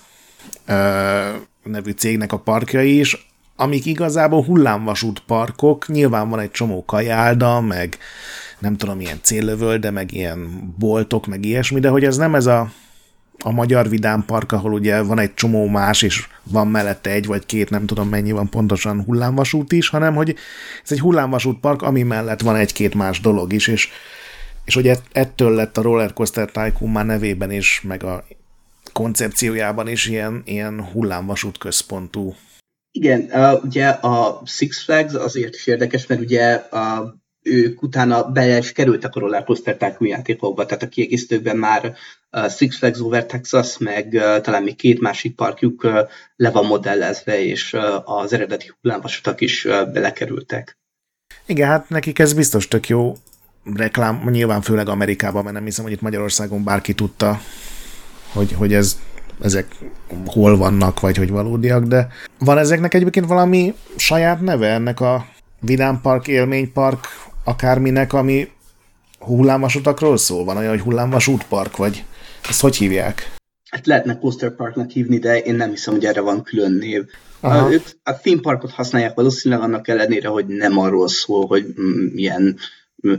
nevű 1.62 1.90
cégnek 1.90 2.32
a 2.32 2.38
parkjai 2.38 2.98
is, 2.98 3.32
amik 3.56 3.86
igazából 3.86 4.44
hullámvasút 4.44 5.22
parkok, 5.26 5.88
nyilván 5.88 6.28
van 6.28 6.38
egy 6.38 6.50
csomó 6.50 6.84
kajálda, 6.84 7.60
meg 7.60 7.98
nem 8.58 8.76
tudom, 8.76 9.00
ilyen 9.00 9.18
céllövölde, 9.22 9.90
meg 9.90 10.12
ilyen 10.12 10.74
boltok, 10.78 11.26
meg 11.26 11.44
ilyesmi, 11.44 11.80
de 11.80 11.88
hogy 11.88 12.04
ez 12.04 12.16
nem 12.16 12.34
ez 12.34 12.46
a, 12.46 12.72
a 13.38 13.50
magyar 13.50 13.88
vidámpark, 13.88 14.52
ahol 14.52 14.72
ugye 14.72 15.02
van 15.02 15.18
egy 15.18 15.34
csomó 15.34 15.66
más, 15.66 16.02
és 16.02 16.26
van 16.42 16.68
mellette 16.68 17.10
egy 17.10 17.26
vagy 17.26 17.46
két, 17.46 17.70
nem 17.70 17.86
tudom 17.86 18.08
mennyi 18.08 18.32
van 18.32 18.48
pontosan 18.48 19.02
hullámvasút 19.04 19.72
is, 19.72 19.88
hanem 19.88 20.14
hogy 20.14 20.34
ez 20.84 20.92
egy 20.92 21.00
hullámvasút 21.00 21.60
park, 21.60 21.82
ami 21.82 22.02
mellett 22.02 22.40
van 22.40 22.56
egy-két 22.56 22.94
más 22.94 23.20
dolog 23.20 23.52
is, 23.52 23.66
és, 23.66 23.88
és 24.64 24.74
hogy 24.74 24.90
ettől 25.12 25.54
lett 25.54 25.76
a 25.76 25.82
Roller 25.82 26.12
Coaster 26.12 26.50
Tycoon 26.50 26.90
már 26.90 27.06
nevében 27.06 27.50
is, 27.50 27.80
meg 27.82 28.02
a 28.02 28.24
koncepciójában 28.92 29.88
is 29.88 30.06
ilyen, 30.06 30.42
ilyen 30.44 30.84
hullámvasút 30.92 31.58
központú. 31.58 32.34
Igen, 32.90 33.30
ugye 33.62 33.88
a 33.88 34.42
Six 34.44 34.84
Flags 34.84 35.14
azért 35.14 35.54
is 35.54 35.66
érdekes, 35.66 36.06
mert 36.06 36.20
ugye 36.20 36.52
a, 36.54 37.14
ők 37.44 37.82
utána 37.82 38.24
bele 38.24 38.58
is 38.58 38.72
kerültek 38.72 39.14
a 39.14 39.20
Roller 39.20 39.44
Coaster 39.44 39.76
Tycoon 39.76 40.10
játékokba, 40.10 40.66
tehát 40.66 40.82
a 40.82 40.88
kiegészítőkben 40.88 41.56
már 41.56 41.94
Six 42.56 42.76
Flags 42.76 43.00
Over 43.00 43.26
Texas, 43.26 43.78
meg 43.78 44.08
talán 44.42 44.62
még 44.62 44.76
két 44.76 45.00
másik 45.00 45.34
parkjuk 45.34 45.84
uh, 45.84 45.98
le 46.36 46.50
van 46.50 46.66
modellezve, 46.66 47.44
és 47.44 47.72
uh, 47.72 47.82
az 48.10 48.32
eredeti 48.32 48.72
hullámvasutak 48.80 49.40
is 49.40 49.62
belekerültek. 49.92 50.78
Igen, 51.46 51.68
hát 51.68 51.88
nekik 51.88 52.18
ez 52.18 52.32
biztos 52.32 52.68
tök 52.68 52.88
jó 52.88 53.14
reklám, 53.74 54.28
nyilván 54.30 54.60
főleg 54.60 54.88
Amerikában, 54.88 55.42
mert 55.42 55.54
nem 55.54 55.64
hiszem, 55.64 55.84
hogy 55.84 55.92
itt 55.92 56.00
Magyarországon 56.00 56.64
bárki 56.64 56.94
tudta 56.94 57.40
hogy, 58.34 58.52
hogy 58.52 58.74
ez, 58.74 58.98
ezek 59.40 59.66
hol 60.26 60.56
vannak, 60.56 61.00
vagy 61.00 61.16
hogy 61.16 61.30
valódiak, 61.30 61.84
de 61.84 62.08
van 62.38 62.58
ezeknek 62.58 62.94
egyébként 62.94 63.26
valami 63.26 63.74
saját 63.96 64.40
neve 64.40 64.68
ennek 64.68 65.00
a 65.00 65.26
vidámpark, 65.60 66.28
élménypark, 66.28 67.06
akárminek, 67.44 68.12
ami 68.12 68.48
hullámvasutakról 69.18 70.16
szól? 70.16 70.44
Van 70.44 70.56
olyan, 70.56 70.70
hogy 70.70 70.80
hullámvasútpark, 70.80 71.76
vagy 71.76 72.04
ezt 72.48 72.60
hogy 72.60 72.76
hívják? 72.76 73.32
Hát 73.70 73.86
lehetne 73.86 74.18
Coaster 74.18 74.54
Parknak 74.54 74.90
hívni, 74.90 75.18
de 75.18 75.38
én 75.38 75.54
nem 75.54 75.70
hiszem, 75.70 75.94
hogy 75.94 76.04
erre 76.04 76.20
van 76.20 76.42
külön 76.42 76.72
név. 76.72 77.04
Aha. 77.40 77.72
Ők 77.72 77.86
a 78.02 78.20
theme 78.20 78.40
parkot 78.40 78.70
használják 78.70 79.14
valószínűleg 79.14 79.64
annak 79.64 79.88
ellenére, 79.88 80.28
hogy 80.28 80.46
nem 80.46 80.78
arról 80.78 81.08
szól, 81.08 81.46
hogy 81.46 81.74
milyen 82.12 82.58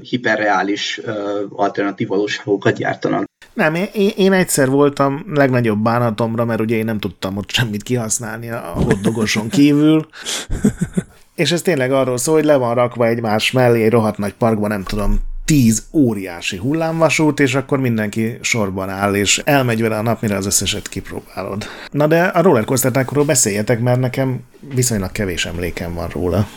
hiperreális 0.02 1.02
alternatív 1.50 2.08
valóságokat 2.08 2.78
gyártanak. 2.78 3.26
Nem, 3.54 3.76
én, 3.76 4.12
én 4.16 4.34
egyszer 4.34 4.70
voltam 4.70 5.26
legnagyobb 5.34 5.80
bánatomra, 5.80 6.46
mert 6.46 6.60
ugye 6.60 6.76
én 6.76 6.86
nem 6.86 7.00
tudtam 7.00 7.38
ott 7.38 7.52
semmit 7.52 7.84
kihasználni 7.84 8.50
a 8.50 8.60
hoddogoson 8.60 9.50
kívül. 9.50 10.08
És 11.36 11.52
ez 11.52 11.62
tényleg 11.62 11.92
arról 11.92 12.18
szól, 12.18 12.36
hogy 12.36 12.46
le 12.46 12.56
van 12.56 12.74
rakva 12.76 13.08
egymás 13.08 13.52
mellé 13.52 13.88
rohadt 13.88 14.18
nagy 14.18 14.34
parkban, 14.34 14.70
nem 14.70 14.84
tudom, 14.84 15.20
tíz 15.46 15.88
óriási 15.92 16.58
hullámvasút, 16.58 17.40
és 17.40 17.56
akkor 17.56 17.80
mindenki 17.80 18.38
sorban 18.42 18.90
áll, 18.90 19.16
és 19.16 19.42
elmegy 19.46 19.82
vele 19.82 19.98
a 19.98 20.02
nap, 20.02 20.22
mire 20.22 20.36
az 20.36 20.46
összeset 20.46 20.88
kipróbálod. 20.88 21.64
Na 21.92 22.08
de 22.08 22.24
a 22.24 22.42
rollercoaster 22.42 23.06
beszéljetek, 23.26 23.80
mert 23.80 24.00
nekem 24.00 24.40
viszonylag 24.74 25.12
kevés 25.12 25.46
emlékem 25.46 25.94
van 25.94 26.08
róla. 26.08 26.48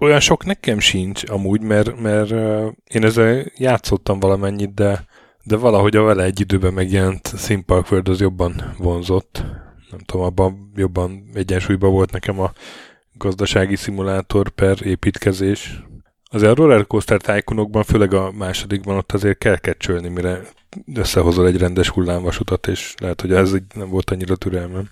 Olyan 0.00 0.20
sok 0.20 0.44
nekem 0.44 0.78
sincs 0.78 1.22
amúgy, 1.26 1.60
mert, 1.60 2.00
mert 2.00 2.30
én 2.86 3.04
ezzel 3.04 3.44
játszottam 3.56 4.20
valamennyit, 4.20 4.74
de, 4.74 5.04
de 5.44 5.56
valahogy 5.56 5.96
a 5.96 6.02
vele 6.02 6.24
egy 6.24 6.40
időben 6.40 6.72
megjelent 6.72 7.32
Theme 7.44 7.62
Park 7.66 8.08
az 8.08 8.20
jobban 8.20 8.74
vonzott. 8.78 9.44
Nem 9.90 10.00
tudom, 10.00 10.26
abban 10.26 10.72
jobban 10.74 11.30
egyensúlyban 11.34 11.90
volt 11.90 12.12
nekem 12.12 12.40
a 12.40 12.52
gazdasági 13.22 13.76
szimulátor 13.76 14.48
per 14.48 14.86
építkezés. 14.86 15.82
Azért 16.30 16.50
a 16.50 16.54
rollercoaster 16.54 17.20
tájkonokban, 17.20 17.82
főleg 17.82 18.14
a 18.14 18.32
másodikban 18.32 18.96
ott 18.96 19.12
azért 19.12 19.38
kell 19.38 19.56
kecsölni, 19.56 20.08
mire 20.08 20.42
összehozol 20.94 21.46
egy 21.46 21.56
rendes 21.56 21.88
hullámvasutat, 21.88 22.66
és 22.66 22.94
lehet, 23.00 23.20
hogy 23.20 23.32
ez 23.32 23.52
nem 23.74 23.88
volt 23.88 24.10
annyira 24.10 24.36
türelmem. 24.36 24.90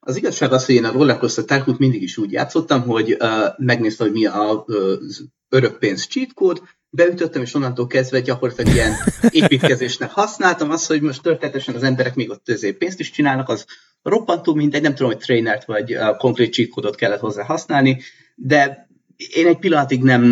Az 0.00 0.16
igazság 0.16 0.52
az, 0.52 0.66
hogy 0.66 0.74
én 0.74 0.84
a 0.84 0.92
rollercoaster 0.92 1.44
tycoon 1.44 1.76
mindig 1.78 2.02
is 2.02 2.16
úgy 2.16 2.32
játszottam, 2.32 2.82
hogy 2.82 3.16
uh, 3.20 3.28
megnéztem, 3.56 4.06
hogy 4.06 4.16
mi 4.16 4.26
az 4.26 5.24
örökpénz 5.48 6.06
cheat 6.06 6.32
code, 6.34 6.60
beütöttem, 6.90 7.42
és 7.42 7.54
onnantól 7.54 7.86
kezdve 7.86 8.20
gyakorlatilag 8.20 8.74
ilyen 8.74 8.92
építkezésnek 9.42 10.10
használtam. 10.10 10.70
Azt, 10.70 10.86
hogy 10.86 11.00
most 11.00 11.22
történetesen 11.22 11.74
az 11.74 11.82
emberek 11.82 12.14
még 12.14 12.30
ott 12.30 12.76
pénzt 12.78 13.00
is 13.00 13.10
csinálnak, 13.10 13.48
az 13.48 13.66
roppantó 14.08 14.54
mindegy, 14.54 14.82
nem 14.82 14.94
tudom, 14.94 15.12
hogy 15.12 15.20
trainert 15.20 15.64
vagy 15.64 15.94
uh, 15.94 16.16
konkrét 16.16 16.52
cheat 16.52 16.94
kellett 16.94 17.20
hozzá 17.20 17.42
használni, 17.42 18.00
de 18.34 18.88
én 19.16 19.46
egy 19.46 19.58
pillanatig 19.58 20.02
nem 20.02 20.22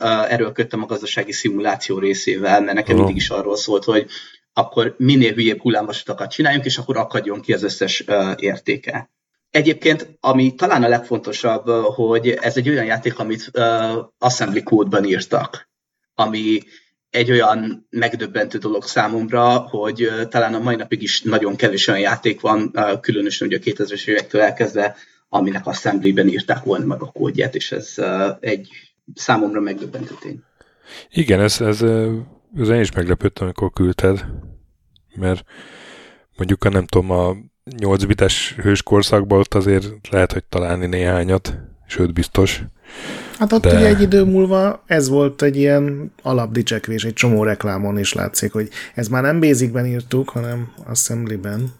uh, 0.00 0.32
erőlködtem 0.32 0.82
a 0.82 0.86
gazdasági 0.86 1.32
szimuláció 1.32 1.98
részével, 1.98 2.60
mert 2.60 2.76
nekem 2.76 2.94
oh. 2.94 3.02
mindig 3.02 3.22
is 3.22 3.30
arról 3.30 3.56
szólt, 3.56 3.84
hogy 3.84 4.06
akkor 4.52 4.94
minél 4.98 5.32
hülyébb 5.32 5.60
hullámvasutakat 5.60 6.30
csináljunk, 6.30 6.64
és 6.64 6.78
akkor 6.78 6.96
akadjon 6.96 7.40
ki 7.40 7.52
az 7.52 7.62
összes 7.62 8.04
uh, 8.06 8.32
értéke. 8.36 9.10
Egyébként, 9.50 10.16
ami 10.20 10.54
talán 10.54 10.82
a 10.82 10.88
legfontosabb, 10.88 11.68
hogy 11.68 12.28
ez 12.28 12.56
egy 12.56 12.68
olyan 12.68 12.84
játék, 12.84 13.18
amit 13.18 13.50
uh, 13.54 13.64
assembly 14.18 14.62
code-ban 14.62 15.04
írtak, 15.04 15.70
ami 16.14 16.60
egy 17.10 17.30
olyan 17.30 17.86
megdöbbentő 17.90 18.58
dolog 18.58 18.84
számomra, 18.84 19.58
hogy 19.58 20.10
talán 20.28 20.54
a 20.54 20.58
mai 20.58 20.76
napig 20.76 21.02
is 21.02 21.22
nagyon 21.22 21.56
kevés 21.56 21.88
olyan 21.88 22.00
játék 22.00 22.40
van, 22.40 22.72
különösen 23.00 23.46
ugye 23.46 23.56
a 23.56 23.60
2000-es 23.60 24.06
évektől 24.06 24.40
elkezdve, 24.40 24.96
aminek 25.28 25.66
assembly-ben 25.66 26.28
írták 26.28 26.64
volna 26.64 26.84
meg 26.84 27.02
a 27.02 27.06
kódját, 27.06 27.54
és 27.54 27.72
ez 27.72 27.94
egy 28.40 28.68
számomra 29.14 29.60
megdöbbentő 29.60 30.14
tény. 30.20 30.42
Igen, 31.10 31.40
ez, 31.40 31.60
ez, 31.60 31.82
ez 32.56 32.68
én 32.68 32.80
is 32.80 32.92
meglepődtem, 32.92 33.44
amikor 33.44 33.70
küldted, 33.72 34.24
mert 35.14 35.44
mondjuk 36.36 36.64
a 36.64 36.68
nem 36.68 36.86
tudom, 36.86 37.10
a 37.10 37.36
8 37.78 38.04
bites 38.04 38.54
hős 38.62 38.82
korszakban 38.82 39.38
ott 39.38 39.54
azért 39.54 40.08
lehet, 40.10 40.32
hogy 40.32 40.44
találni 40.44 40.86
néhányat, 40.86 41.58
sőt 41.86 42.12
biztos. 42.12 42.62
Hát 43.38 43.52
ott 43.52 43.62
de... 43.62 43.76
ugye 43.76 43.86
egy 43.86 44.00
idő 44.00 44.24
múlva 44.24 44.82
ez 44.86 45.08
volt 45.08 45.42
egy 45.42 45.56
ilyen 45.56 46.12
alapdicsekvés, 46.22 47.04
egy 47.04 47.12
csomó 47.12 47.42
reklámon 47.42 47.98
is 47.98 48.12
látszik, 48.12 48.52
hogy 48.52 48.68
ez 48.94 49.08
már 49.08 49.22
nem 49.22 49.40
Basicben 49.40 49.86
írtuk, 49.86 50.28
hanem 50.28 50.72
Assembly-ben. 50.86 51.72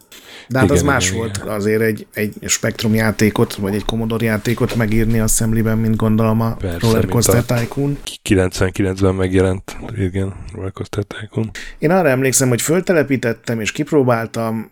De 0.49 0.59
hát 0.59 0.67
igen, 0.67 0.77
az 0.77 0.83
más 0.83 1.07
igen, 1.07 1.19
volt 1.19 1.37
igen. 1.37 1.49
azért 1.49 1.83
egy, 1.83 2.07
egy 2.15 2.35
Spectrum 2.47 2.95
játékot, 2.95 3.55
vagy 3.55 3.75
egy 3.75 3.85
Commodore 3.85 4.25
játékot 4.25 4.75
megírni 4.75 5.21
Assembly-ben, 5.21 5.79
mint 5.79 5.97
gondolom 5.97 6.41
a 6.41 6.55
Persze, 6.55 6.79
Rollercoaster 6.81 7.45
Tycoon. 7.45 7.99
99-ben 8.29 9.15
megjelent, 9.15 9.77
igen, 9.97 10.35
Rollercoaster 10.53 11.05
Tycoon. 11.05 11.51
Én 11.79 11.91
arra 11.91 12.09
emlékszem, 12.09 12.49
hogy 12.49 12.63
föltelepítettem 12.63 13.61
és 13.61 13.73
kipróbáltam, 13.73 14.71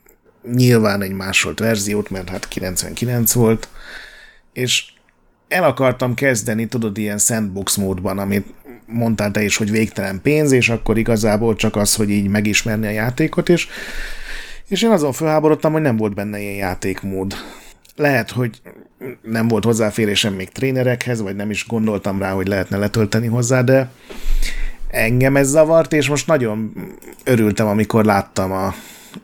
nyilván 0.55 1.03
egy 1.03 1.13
másolt 1.13 1.59
verziót, 1.59 2.11
mert 2.11 2.29
hát 2.29 2.49
99 2.49 3.33
volt, 3.33 3.69
és 4.53 4.94
el 5.49 5.65
akartam 5.65 6.15
kezdeni, 6.15 6.67
tudod, 6.67 6.99
ilyen 6.99 7.19
sandbox 7.19 7.77
módban, 7.77 8.19
amit 8.19 8.47
mondtál 8.87 9.31
te 9.31 9.43
is, 9.43 9.57
hogy 9.57 9.71
végtelen 9.71 10.21
pénz, 10.23 10.53
és 10.53 10.69
akkor 10.69 10.99
igazából 10.99 11.55
csak 11.55 11.77
az, 11.77 11.95
hogy 11.95 12.11
így 12.11 12.29
megismerni 12.29 12.87
a 12.87 12.91
játékot, 12.91 13.49
és, 13.49 13.69
és 14.69 14.83
én 14.83 14.91
azon 14.91 15.13
felháborodtam, 15.13 15.73
hogy 15.73 15.83
nem 15.83 15.97
volt 15.97 16.15
benne 16.15 16.41
ilyen 16.41 16.55
játékmód. 16.55 17.35
Lehet, 17.97 18.31
hogy 18.31 18.61
nem 19.23 19.49
volt 19.49 19.65
hozzáférésem 19.65 20.35
még 20.35 20.49
trénerekhez, 20.49 21.21
vagy 21.21 21.37
nem 21.37 21.51
is 21.51 21.67
gondoltam 21.67 22.19
rá, 22.19 22.33
hogy 22.33 22.47
lehetne 22.47 22.77
letölteni 22.77 23.27
hozzá, 23.27 23.63
de 23.63 23.91
engem 24.89 25.37
ez 25.37 25.49
zavart, 25.49 25.93
és 25.93 26.09
most 26.09 26.27
nagyon 26.27 26.73
örültem, 27.25 27.67
amikor 27.67 28.05
láttam 28.05 28.53
a, 28.53 28.75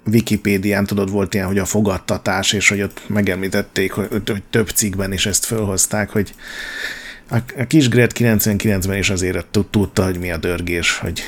Wikipédián 0.07 0.87
tudod, 0.87 1.11
volt 1.11 1.35
ilyen, 1.35 1.47
hogy 1.47 1.59
a 1.59 1.65
fogadtatás, 1.65 2.53
és 2.53 2.69
hogy 2.69 2.83
ott 2.83 3.03
megemlítették, 3.09 3.93
hogy, 3.93 4.09
hogy 4.11 4.43
több 4.51 4.69
cikkben 4.69 5.13
is 5.13 5.27
ezt 5.27 5.45
fölhozták, 5.45 6.11
hogy 6.11 6.35
a, 7.31 7.67
kis 7.67 7.89
Gret 7.89 8.13
99-ben 8.15 8.99
is 8.99 9.11
azért 9.11 9.47
tudta, 9.71 10.05
hogy 10.05 10.19
mi 10.19 10.31
a 10.31 10.37
dörgés, 10.37 10.99
hogy 10.99 11.23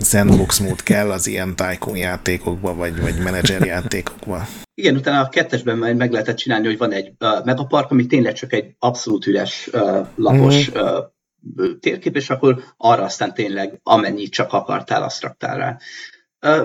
sandbox 0.00 0.58
mód 0.58 0.82
kell 0.82 1.10
az 1.10 1.26
ilyen 1.26 1.56
tycoon 1.56 1.96
játékokba, 1.96 2.74
vagy, 2.74 3.00
vagy 3.00 3.18
menedzser 3.22 3.64
játékokba. 3.66 4.46
Igen, 4.74 4.96
utána 4.96 5.20
a 5.20 5.28
kettesben 5.28 5.78
majd 5.78 5.96
meg 5.96 6.12
lehetett 6.12 6.36
csinálni, 6.36 6.66
hogy 6.66 6.78
van 6.78 6.92
egy 6.92 7.12
uh, 7.20 7.44
megapark, 7.44 7.90
ami 7.90 8.06
tényleg 8.06 8.32
csak 8.32 8.52
egy 8.52 8.74
abszolút 8.78 9.26
üres, 9.26 9.68
uh, 9.72 10.06
lapos 10.14 10.70
mm. 10.70 10.80
uh, 10.80 11.78
térkép, 11.80 12.16
és 12.16 12.30
akkor 12.30 12.62
arra 12.76 13.02
aztán 13.04 13.34
tényleg 13.34 13.80
amennyit 13.82 14.32
csak 14.32 14.52
akartál, 14.52 15.02
azt 15.02 15.22
raktál 15.22 15.56
rá. 15.56 15.78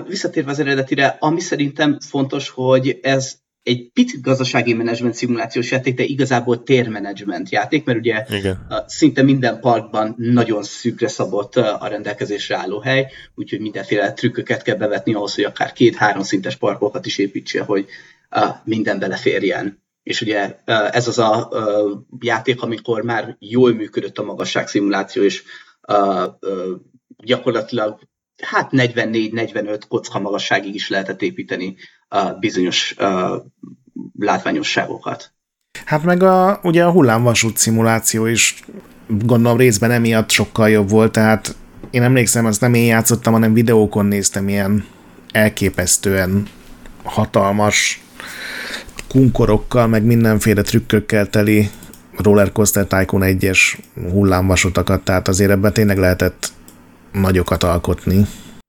Visszatérve 0.06 0.50
az 0.50 0.58
eredetire, 0.58 1.16
ami 1.20 1.40
szerintem 1.40 2.00
fontos, 2.00 2.48
hogy 2.48 2.98
ez 3.02 3.40
egy 3.62 3.90
picit 3.92 4.22
gazdasági 4.22 4.72
menedzsment 4.72 5.14
szimulációs 5.14 5.70
játék, 5.70 5.94
de 5.94 6.02
igazából 6.02 6.62
térmenedzsment 6.62 7.50
játék, 7.50 7.84
mert 7.84 7.98
ugye 7.98 8.24
Igen. 8.30 8.84
szinte 8.86 9.22
minden 9.22 9.60
parkban 9.60 10.14
nagyon 10.18 10.62
szűkre 10.62 11.08
szabott 11.08 11.56
a 11.56 11.86
rendelkezésre 11.86 12.56
álló 12.56 12.80
hely, 12.80 13.10
úgyhogy 13.34 13.60
mindenféle 13.60 14.12
trükköket 14.12 14.62
kell 14.62 14.76
bevetni 14.76 15.14
ahhoz, 15.14 15.34
hogy 15.34 15.44
akár 15.44 15.72
két-három 15.72 16.22
szintes 16.22 16.56
parkokat 16.56 17.06
is 17.06 17.18
építse, 17.18 17.62
hogy 17.62 17.86
minden 18.64 18.98
beleférjen. 18.98 19.82
És 20.02 20.20
ugye 20.20 20.56
ez 20.90 21.08
az 21.08 21.18
a 21.18 21.48
játék, 22.20 22.62
amikor 22.62 23.02
már 23.02 23.36
jól 23.38 23.74
működött 23.74 24.18
a 24.18 24.24
magasság 24.24 24.68
szimuláció, 24.68 25.22
és 25.22 25.42
gyakorlatilag 27.24 28.00
hát 28.46 28.68
44-45 28.72 29.80
kocka 29.88 30.18
magasságig 30.18 30.74
is 30.74 30.88
lehetett 30.88 31.22
építeni 31.22 31.76
a 32.08 32.30
bizonyos 32.30 32.94
uh, 32.98 33.36
látványosságokat. 34.18 35.32
Hát 35.84 36.02
meg 36.02 36.22
a, 36.22 36.60
ugye 36.62 36.84
a 36.84 36.90
hullámvasút 36.90 37.56
szimuláció 37.56 38.26
is 38.26 38.62
gondolom 39.06 39.58
részben 39.58 39.90
emiatt 39.90 40.30
sokkal 40.30 40.70
jobb 40.70 40.88
volt, 40.88 41.12
tehát 41.12 41.56
én 41.90 42.02
emlékszem, 42.02 42.46
azt 42.46 42.60
nem 42.60 42.74
én 42.74 42.86
játszottam, 42.86 43.32
hanem 43.32 43.52
videókon 43.52 44.06
néztem 44.06 44.48
ilyen 44.48 44.84
elképesztően 45.32 46.46
hatalmas 47.02 48.02
kunkorokkal, 49.08 49.86
meg 49.86 50.02
mindenféle 50.02 50.62
trükkökkel 50.62 51.26
teli 51.26 51.70
Rollercoaster 52.16 52.86
Tycoon 52.86 53.22
1-es 53.24 53.78
hullámvasutakat, 54.10 55.04
tehát 55.04 55.28
azért 55.28 55.50
ebben 55.50 55.72
tényleg 55.72 55.98
lehetett 55.98 56.52
nagyokat 57.12 57.62
alkotni. 57.62 58.26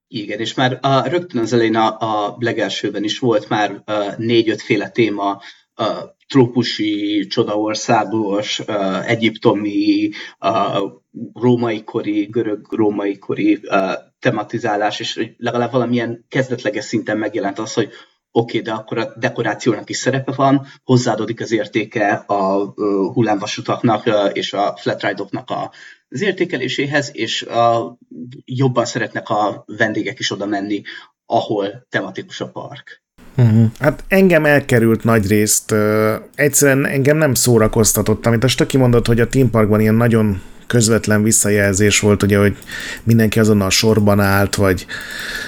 Igen, 0.08 0.40
és 0.40 0.54
már 0.54 0.80
a, 0.82 1.08
rögtön 1.08 1.42
az 1.42 1.54
elején 1.54 1.76
a, 1.76 1.98
a 2.00 2.36
legelsőben 2.40 3.04
is 3.04 3.20
volt 3.20 3.50
már 3.50 3.84
négy-öt 4.18 4.62
féle 4.62 4.90
téma, 4.90 5.42
a 5.76 6.16
trópusi, 6.28 7.28
csodaországos, 7.28 8.60
uh, 8.60 9.10
egyiptomi, 9.10 10.10
uh, 10.40 10.92
római 11.34 11.84
kori, 11.84 12.26
görög-római 12.26 13.18
kori 13.18 13.60
uh, 13.64 13.92
tematizálás, 14.20 15.00
és 15.00 15.34
legalább 15.38 15.72
valamilyen 15.72 16.26
kezdetleges 16.30 16.86
szinten 16.86 17.18
megjelent 17.18 17.60
az, 17.60 17.74
hogy 17.74 17.90
oké, 18.32 18.60
okay, 18.60 18.72
de 18.72 18.80
akkor 18.80 18.98
a 18.98 19.14
dekorációnak 19.16 19.90
is 19.90 19.98
szerepe 19.98 20.32
van, 20.32 20.66
hozzáadódik 20.84 21.42
az 21.42 21.52
értéke 21.52 22.24
a 22.28 22.62
uh, 22.62 23.14
hullámvasutaknak 23.14 24.06
uh, 24.06 24.30
és 24.34 24.54
a 24.54 24.76
flatridoknak 24.78 25.50
a 25.50 25.72
az 26.14 26.22
értékeléséhez, 26.22 27.10
és 27.14 27.42
a, 27.42 27.98
jobban 28.46 28.86
szeretnek 28.86 29.30
a 29.30 29.64
vendégek 29.78 30.20
is 30.20 30.32
oda 30.32 30.46
menni, 30.46 30.82
ahol 31.26 31.86
tematikus 31.90 32.42
a 32.42 32.48
park. 32.48 33.02
Uh-huh. 33.38 33.66
Hát 33.80 34.04
engem 34.08 34.46
elkerült 34.46 35.04
nagy 35.04 35.28
részt, 35.28 35.72
uh, 35.72 36.14
egyszerűen 36.36 36.86
engem 36.86 37.18
nem 37.18 37.34
szórakoztatott, 37.34 38.26
amit 38.26 38.44
a 38.44 38.48
Stöki 38.48 38.78
mondott, 38.78 39.08
hogy 39.08 39.20
a 39.20 39.28
Team 39.28 39.50
Parkban 39.50 39.80
ilyen 39.80 39.96
nagyon 39.96 40.42
közvetlen 40.68 41.24
visszajelzés 41.24 42.00
volt, 42.00 42.24
ugye, 42.24 42.38
hogy 42.38 42.58
mindenki 43.04 43.40
azonnal 43.40 43.70
sorban 43.70 44.20
állt, 44.20 44.56
vagy 44.56 44.86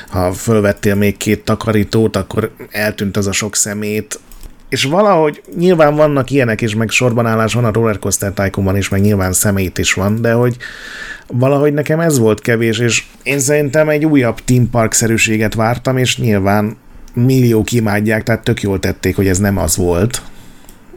ha 0.09 0.33
fölvettél 0.33 0.95
még 0.95 1.17
két 1.17 1.43
takarítót, 1.43 2.15
akkor 2.15 2.55
eltűnt 2.69 3.17
az 3.17 3.27
a 3.27 3.31
sok 3.31 3.55
szemét, 3.55 4.19
és 4.69 4.83
valahogy 4.83 5.41
nyilván 5.57 5.95
vannak 5.95 6.31
ilyenek 6.31 6.61
is, 6.61 6.75
meg 6.75 6.89
sorbanállás 6.89 7.53
van 7.53 7.65
a 7.65 7.71
Rollercoaster 7.71 8.33
Tycoonban 8.33 8.77
is, 8.77 8.89
meg 8.89 9.01
nyilván 9.01 9.33
szemét 9.33 9.77
is 9.77 9.93
van, 9.93 10.21
de 10.21 10.33
hogy 10.33 10.57
valahogy 11.27 11.73
nekem 11.73 11.99
ez 11.99 12.19
volt 12.19 12.41
kevés, 12.41 12.79
és 12.79 13.03
én 13.23 13.39
szerintem 13.39 13.89
egy 13.89 14.05
újabb 14.05 14.39
Team 14.39 14.69
Park-szerűséget 14.69 15.53
vártam, 15.53 15.97
és 15.97 16.17
nyilván 16.17 16.77
milliók 17.13 17.71
imádják, 17.71 18.23
tehát 18.23 18.43
tök 18.43 18.61
jól 18.61 18.79
tették, 18.79 19.15
hogy 19.15 19.27
ez 19.27 19.37
nem 19.37 19.57
az 19.57 19.77
volt, 19.77 20.21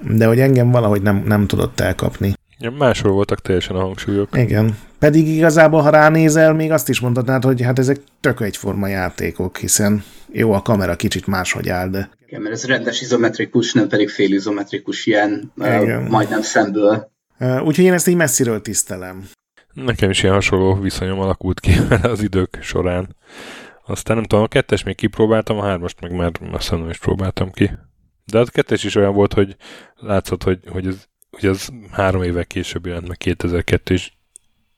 de 0.03 0.27
hogy 0.27 0.41
engem 0.41 0.71
valahogy 0.71 1.03
nem, 1.03 1.23
nem 1.27 1.47
tudott 1.47 1.81
elkapni. 1.81 2.38
Ja, 2.59 2.71
máshol 2.71 3.13
voltak 3.13 3.41
teljesen 3.41 3.77
a 3.77 3.81
hangsúlyok. 3.81 4.29
Igen. 4.37 4.79
Pedig 4.99 5.29
igazából, 5.29 5.81
ha 5.81 5.91
ránézel, 5.91 6.53
még 6.53 6.71
azt 6.71 6.89
is 6.89 7.01
mondhatnád, 7.01 7.45
hogy 7.45 7.63
hát 7.63 7.79
ezek 7.79 8.01
tök 8.21 8.41
egyforma 8.41 8.89
játékok, 8.89 9.57
hiszen 9.57 10.05
jó, 10.33 10.53
a 10.53 10.63
kamera 10.63 10.97
kicsit 10.97 11.27
máshogy 11.27 11.69
áll, 11.69 11.89
de... 11.89 12.11
Igen, 12.27 12.43
mert 12.43 12.55
ez 12.55 12.65
rendes 12.65 13.01
izometrikus, 13.01 13.73
nem 13.73 13.89
pedig 13.89 14.09
fél 14.09 14.33
izometrikus 14.33 15.07
ilyen, 15.07 15.53
Igen. 15.57 16.03
Uh, 16.03 16.09
majdnem 16.09 16.43
szemből. 16.43 17.11
Uh, 17.41 17.67
úgyhogy 17.67 17.85
én 17.85 17.93
ezt 17.93 18.09
így 18.09 18.17
messziről 18.17 18.63
tisztelem. 18.63 19.29
Nekem 19.73 20.11
is 20.11 20.23
ilyen 20.23 20.35
hasonló 20.35 20.75
viszonyom 20.75 21.21
alakult 21.21 21.61
ki 21.61 21.73
az 22.03 22.23
idők 22.23 22.59
során. 22.61 23.17
Aztán 23.87 24.17
nem 24.17 24.25
tudom, 24.25 24.45
a 24.45 24.49
kettes 24.49 24.83
még 24.83 24.97
kipróbáltam, 24.97 25.59
a 25.59 25.65
hármast 25.65 26.01
meg 26.01 26.13
már 26.13 26.33
azt 26.53 26.71
nem 26.71 26.91
is 26.91 26.99
próbáltam 26.99 27.51
ki. 27.51 27.71
De 28.25 28.39
a 28.39 28.45
kettes 28.45 28.85
is 28.85 28.95
olyan 28.95 29.15
volt, 29.15 29.33
hogy 29.33 29.57
látszott, 29.97 30.43
hogy, 30.43 30.59
hogy 30.69 30.87
ez, 30.87 31.09
hogy 31.31 31.49
az 31.49 31.73
három 31.91 32.23
évek 32.23 32.47
később 32.47 32.87
jelent 32.87 33.09
meg 33.09 33.17
2002 33.17 33.91
és 33.91 34.13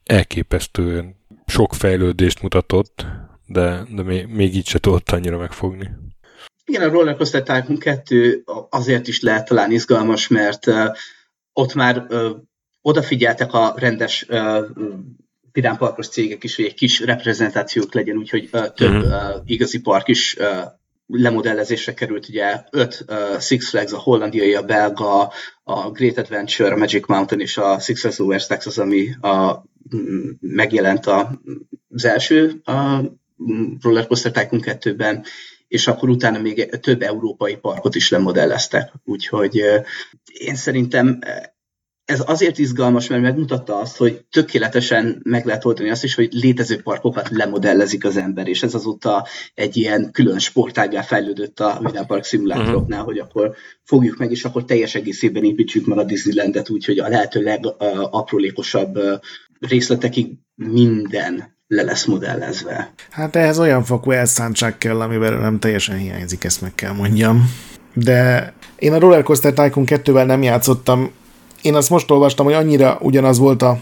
elképesztően 0.05 1.17
sok 1.47 1.75
fejlődést 1.75 2.43
mutatott, 2.43 3.07
de, 3.47 3.87
de 3.95 4.03
még, 4.03 4.27
még 4.27 4.55
így 4.55 4.67
se 4.67 4.79
tudott 4.79 5.11
annyira 5.11 5.39
megfogni. 5.39 5.91
Igen, 6.65 6.89
a 6.89 6.93
Rollercoaster 6.93 7.43
Tycoon 7.43 7.79
2 7.79 8.45
azért 8.71 9.09
is 9.09 9.21
lehet 9.21 9.49
talán 9.49 9.71
izgalmas, 9.71 10.29
mert 10.29 10.67
uh, 10.67 10.97
ott 11.53 11.75
már 11.75 12.07
uh, 12.09 12.31
odafigyeltek 12.83 13.53
a 13.53 13.75
rendes 13.77 14.27
uh, 14.29 14.65
vidámparkos 15.53 16.09
cégek 16.09 16.45
is, 16.45 16.57
hogy 16.57 16.65
egy 16.65 16.75
kis 16.75 17.01
reprezentációk 17.01 17.95
legyen, 17.95 18.17
úgyhogy 18.17 18.49
uh, 18.53 18.67
több 18.67 19.03
uh, 19.03 19.13
igazi 19.45 19.81
park 19.81 20.09
is 20.09 20.37
uh, 20.39 20.47
lemodellezésre 21.07 21.95
került, 21.95 22.29
ugye 22.29 22.63
öt 22.71 23.05
uh, 23.09 23.41
Six 23.41 23.69
Flags, 23.69 23.93
a 23.93 23.99
hollandiai, 23.99 24.55
a 24.55 24.63
belga, 24.63 25.33
a 25.71 25.91
Great 25.91 26.19
Adventure, 26.19 26.73
a 26.73 26.77
Magic 26.77 27.07
Mountain 27.07 27.41
és 27.41 27.57
a 27.57 27.79
Six 27.79 28.19
Over 28.19 28.47
Texas, 28.47 28.79
ami 28.79 29.09
a, 29.21 29.53
m- 29.91 30.37
megjelent 30.41 31.07
a, 31.07 31.41
az 31.89 32.05
első 32.05 32.61
a 32.65 33.01
Roller 33.81 34.07
Coaster 34.07 34.33
Tycoon 34.33 34.63
2-ben, 34.65 35.25
és 35.69 35.87
akkor 35.87 36.09
utána 36.09 36.39
még 36.39 36.69
több 36.81 37.03
európai 37.03 37.57
parkot 37.57 37.95
is 37.95 38.11
lemodelleztek. 38.11 38.93
Úgyhogy 39.05 39.63
én 40.39 40.55
szerintem 40.55 41.19
ez 42.11 42.23
azért 42.27 42.59
izgalmas, 42.59 43.09
mert 43.09 43.23
megmutatta 43.23 43.79
azt, 43.79 43.97
hogy 43.97 44.25
tökéletesen 44.31 45.21
meg 45.23 45.45
lehet 45.47 45.65
oldani 45.65 45.91
azt 45.91 46.05
is, 46.05 46.15
hogy 46.15 46.29
létező 46.33 46.83
parkokat 46.83 47.29
lemodellezik 47.31 48.05
az 48.05 48.17
ember, 48.17 48.49
és 48.49 48.63
ez 48.63 48.75
azóta 48.75 49.27
egy 49.55 49.77
ilyen 49.77 50.11
külön 50.13 50.39
sportágá 50.39 51.03
fejlődött 51.03 51.61
a 51.61 51.79
Minden 51.83 52.07
Park 52.07 52.25
szimulátoroknál, 52.25 52.99
uh-huh. 52.99 53.05
hogy 53.05 53.19
akkor 53.19 53.55
fogjuk 53.85 54.17
meg, 54.17 54.31
és 54.31 54.45
akkor 54.45 54.65
teljes 54.65 54.95
egészében 54.95 55.45
építsük 55.45 55.87
meg 55.87 55.99
a 55.99 56.05
Disneylandet 56.05 56.71
úgy, 56.71 56.85
hogy 56.85 56.99
a 56.99 57.09
lehető 57.09 57.43
legaprólékosabb 57.43 58.99
részletekig 59.61 60.33
minden 60.55 61.59
le 61.67 61.83
lesz 61.83 62.05
modellezve. 62.05 62.93
Hát 63.11 63.37
ehhez 63.37 63.59
olyan 63.59 63.85
fokú 63.85 64.11
elszántság 64.11 64.79
kell, 64.79 65.01
amivel 65.01 65.39
nem 65.39 65.59
teljesen 65.59 65.97
hiányzik, 65.97 66.45
ezt 66.45 66.61
meg 66.61 66.75
kell 66.75 66.93
mondjam. 66.93 67.51
De 67.95 68.53
én 68.79 68.93
a 68.93 68.99
Rollercoaster 68.99 69.53
Tycoon 69.53 69.87
2-vel 69.89 70.27
nem 70.27 70.43
játszottam, 70.43 71.11
én 71.63 71.75
azt 71.75 71.91
most 71.91 72.11
olvastam, 72.11 72.45
hogy 72.47 72.55
annyira 72.55 72.99
ugyanaz 73.01 73.39
volt 73.39 73.63
a 73.63 73.79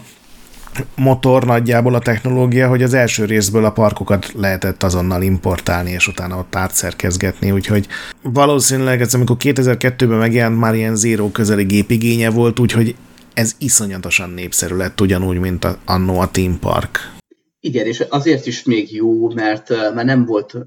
motor 0.95 1.45
nagyjából 1.45 1.95
a 1.95 1.99
technológia, 1.99 2.67
hogy 2.67 2.83
az 2.83 2.93
első 2.93 3.25
részből 3.25 3.65
a 3.65 3.71
parkokat 3.71 4.31
lehetett 4.33 4.83
azonnal 4.83 5.21
importálni, 5.21 5.91
és 5.91 6.07
utána 6.07 6.37
ott 6.37 6.55
átszerkezgetni, 6.55 7.51
úgyhogy 7.51 7.87
valószínűleg 8.21 9.01
ez, 9.01 9.13
amikor 9.13 9.35
2002-ben 9.39 10.17
megjelent, 10.17 10.59
már 10.59 10.75
ilyen 10.75 10.95
zéró 10.95 11.31
közeli 11.31 11.63
gépigénye 11.63 12.29
volt, 12.29 12.59
úgyhogy 12.59 12.95
ez 13.33 13.55
iszonyatosan 13.57 14.29
népszerű 14.29 14.75
lett, 14.75 15.01
ugyanúgy, 15.01 15.39
mint 15.39 15.63
a, 15.63 15.77
annó 15.85 16.19
a 16.19 16.31
Team 16.31 16.59
Park. 16.59 17.17
Igen, 17.61 17.85
és 17.85 18.03
azért 18.09 18.45
is 18.45 18.63
még 18.63 18.95
jó, 18.95 19.33
mert 19.33 19.69
már 19.93 20.05
nem 20.05 20.25
volt 20.25 20.57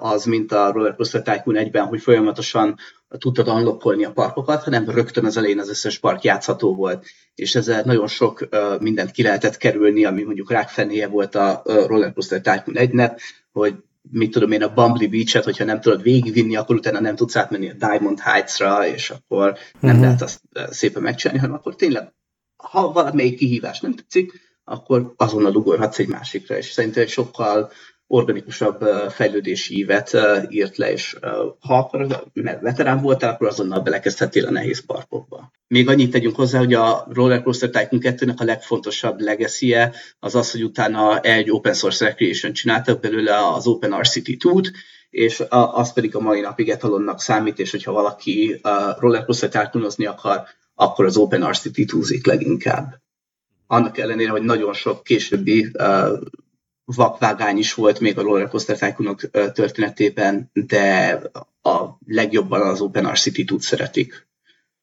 az, 0.00 0.24
mint 0.24 0.52
a 0.52 0.70
Roller 0.72 0.94
Coaster 0.94 1.22
Tycoon 1.22 1.66
1-ben, 1.66 1.84
hogy 1.84 2.00
folyamatosan 2.00 2.76
tudtad 3.18 3.48
unlockolni 3.48 4.04
a 4.04 4.12
parkokat, 4.12 4.62
hanem 4.62 4.90
rögtön 4.90 5.24
az 5.24 5.36
elején 5.36 5.58
az 5.58 5.68
összes 5.68 5.98
park 5.98 6.22
játszható 6.22 6.74
volt. 6.74 7.06
És 7.34 7.54
ezzel 7.54 7.82
nagyon 7.84 8.06
sok 8.06 8.48
uh, 8.50 8.80
mindent 8.80 9.10
ki 9.10 9.22
lehetett 9.22 9.56
kerülni, 9.56 10.04
ami 10.04 10.22
mondjuk 10.22 10.50
rákfenéje 10.50 11.06
volt 11.06 11.34
a 11.34 11.62
uh, 11.64 11.86
Roller 11.86 12.12
Coaster 12.12 12.40
Tycoon 12.40 12.76
1-nek, 12.90 13.20
hogy 13.52 13.74
mit 14.10 14.30
tudom 14.30 14.52
én, 14.52 14.62
a 14.62 14.74
Bumbly 14.74 15.06
Beach-et, 15.06 15.44
hogyha 15.44 15.64
nem 15.64 15.80
tudod 15.80 16.02
végigvinni, 16.02 16.56
akkor 16.56 16.76
utána 16.76 17.00
nem 17.00 17.16
tudsz 17.16 17.36
átmenni 17.36 17.70
a 17.70 17.74
Diamond 17.78 18.20
Heights-ra, 18.20 18.86
és 18.86 19.10
akkor 19.10 19.58
nem 19.80 19.90
uh-huh. 19.90 20.00
lehet 20.00 20.22
azt 20.22 20.40
szépen 20.70 21.02
megcsinálni, 21.02 21.40
hanem 21.40 21.56
akkor 21.56 21.74
tényleg, 21.76 22.12
ha 22.56 22.92
valamelyik 22.92 23.38
kihívás 23.38 23.80
nem 23.80 23.94
tetszik, 23.94 24.32
akkor 24.64 25.12
azonnal 25.16 25.54
ugorhatsz 25.54 25.98
egy 25.98 26.08
másikra, 26.08 26.56
és 26.56 26.70
szerintem 26.70 27.02
egy 27.02 27.08
sokkal 27.08 27.70
organikusabb 28.12 28.84
fejlődési 29.10 29.76
ívet 29.76 30.16
írt 30.48 30.76
le, 30.76 30.92
és 30.92 31.16
ha 31.60 31.78
akkor, 31.78 32.06
veterán 32.60 33.00
voltál, 33.00 33.32
akkor 33.32 33.46
azonnal 33.46 33.80
belekezdhetél 33.80 34.46
a 34.46 34.50
nehéz 34.50 34.84
parkokba. 34.86 35.52
Még 35.66 35.88
annyit 35.88 36.10
tegyünk 36.10 36.36
hozzá, 36.36 36.58
hogy 36.58 36.74
a 36.74 37.06
Roller 37.12 37.42
Coaster 37.42 37.70
Tycoon 37.70 38.02
2-nek 38.04 38.36
a 38.36 38.44
legfontosabb 38.44 39.20
legacy 39.20 39.74
az 40.18 40.34
az, 40.34 40.50
hogy 40.50 40.64
utána 40.64 41.20
egy 41.20 41.50
open 41.50 41.74
source 41.74 42.04
recreation 42.04 42.52
csináltak 42.52 43.00
belőle 43.00 43.46
az 43.46 43.66
Open 43.66 44.00
RCT 44.00 44.36
2 44.36 44.60
és 45.10 45.42
az 45.48 45.92
pedig 45.92 46.16
a 46.16 46.20
mai 46.20 46.40
napig 46.40 46.68
etalonnak 46.68 47.20
számít, 47.20 47.58
és 47.58 47.70
hogyha 47.70 47.92
valaki 47.92 48.60
Roller 48.98 49.24
Coaster 49.24 49.48
Tycoonozni 49.48 50.06
akar, 50.06 50.42
akkor 50.74 51.04
az 51.04 51.16
Open 51.16 51.50
RCT 51.50 51.74
2 51.74 52.20
leginkább 52.22 53.00
annak 53.66 53.98
ellenére, 53.98 54.30
hogy 54.30 54.42
nagyon 54.42 54.72
sok 54.72 55.02
későbbi 55.02 55.70
vakvágány 56.94 57.58
is 57.58 57.74
volt 57.74 58.00
még 58.00 58.18
a 58.18 58.22
Rollercoaster 58.22 58.78
Tycoonok 58.78 59.20
uh, 59.32 59.52
történetében, 59.52 60.50
de 60.52 61.20
a 61.62 61.84
legjobban 62.06 62.60
az 62.60 62.80
OpenRCT 62.80 63.46
tud 63.46 63.60
szeretik 63.60 64.28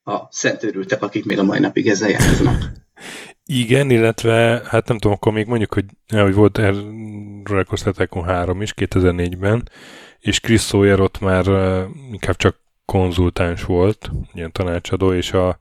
a 0.03 0.27
szentőrültek, 0.29 1.01
akik 1.01 1.25
még 1.25 1.39
a 1.39 1.43
mai 1.43 1.59
napig 1.59 1.87
ezzel 1.87 2.09
játszanak. 2.09 2.71
Igen, 3.45 3.89
illetve 3.89 4.61
hát 4.65 4.87
nem 4.87 4.97
tudom, 4.97 5.17
akkor 5.17 5.31
még 5.31 5.45
mondjuk, 5.45 5.73
hogy, 5.73 5.85
hogy 6.07 6.33
volt 6.33 6.57
Rollercoaster 7.43 7.93
Tycoon 7.93 8.25
3 8.25 8.61
is 8.61 8.73
2004-ben, 8.75 9.69
és 10.19 10.39
Chris 10.39 10.61
Sawyer 10.61 10.99
ott 10.99 11.19
már 11.19 11.47
uh, 11.47 11.83
inkább 12.11 12.35
csak 12.35 12.57
konzultáns 12.85 13.63
volt, 13.63 14.11
ilyen 14.33 14.51
tanácsadó, 14.51 15.13
és 15.13 15.31
a 15.31 15.57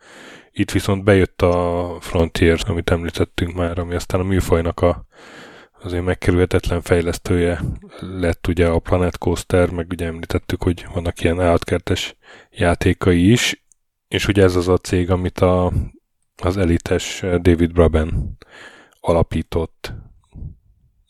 itt 0.53 0.71
viszont 0.71 1.05
bejött 1.05 1.43
a 1.43 1.97
Frontier, 2.01 2.59
amit 2.67 2.91
említettünk 2.91 3.55
már, 3.55 3.79
ami 3.79 3.95
aztán 3.95 4.21
a 4.21 4.25
műfajnak 4.25 4.81
a 4.81 5.07
azért 5.87 6.05
megkerülhetetlen 6.05 6.81
fejlesztője 6.81 7.61
lett 8.01 8.47
ugye 8.47 8.67
a 8.67 8.79
Planet 8.79 9.19
Coaster, 9.19 9.71
meg 9.71 9.87
ugye 9.91 10.07
említettük, 10.07 10.63
hogy 10.63 10.87
vannak 10.95 11.23
ilyen 11.23 11.41
állatkertes 11.41 12.17
játékai 12.51 13.31
is, 13.31 13.65
és 14.09 14.29
ugye 14.29 14.43
ez 14.43 14.57
az 14.57 14.69
a 14.69 14.79
cég, 14.79 15.11
amit 15.11 15.39
a, 15.39 15.73
az 16.43 16.57
elites 16.57 17.21
David 17.21 17.73
Braben 17.73 18.39
alapított, 19.01 19.93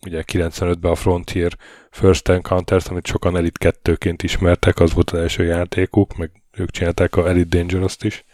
ugye 0.06 0.24
95-ben 0.32 0.90
a 0.90 0.94
Frontier 0.94 1.56
First 1.90 2.28
Encounters, 2.28 2.86
amit 2.86 3.06
sokan 3.06 3.36
Elite 3.36 3.74
2-ként 3.82 4.18
ismertek, 4.22 4.80
az 4.80 4.92
volt 4.92 5.10
az 5.10 5.18
első 5.18 5.44
játékuk, 5.44 6.16
meg 6.16 6.30
ők 6.52 6.70
csinálták 6.70 7.16
a 7.16 7.28
Elite 7.28 7.56
Dangerous-t 7.56 8.04
is, 8.04 8.24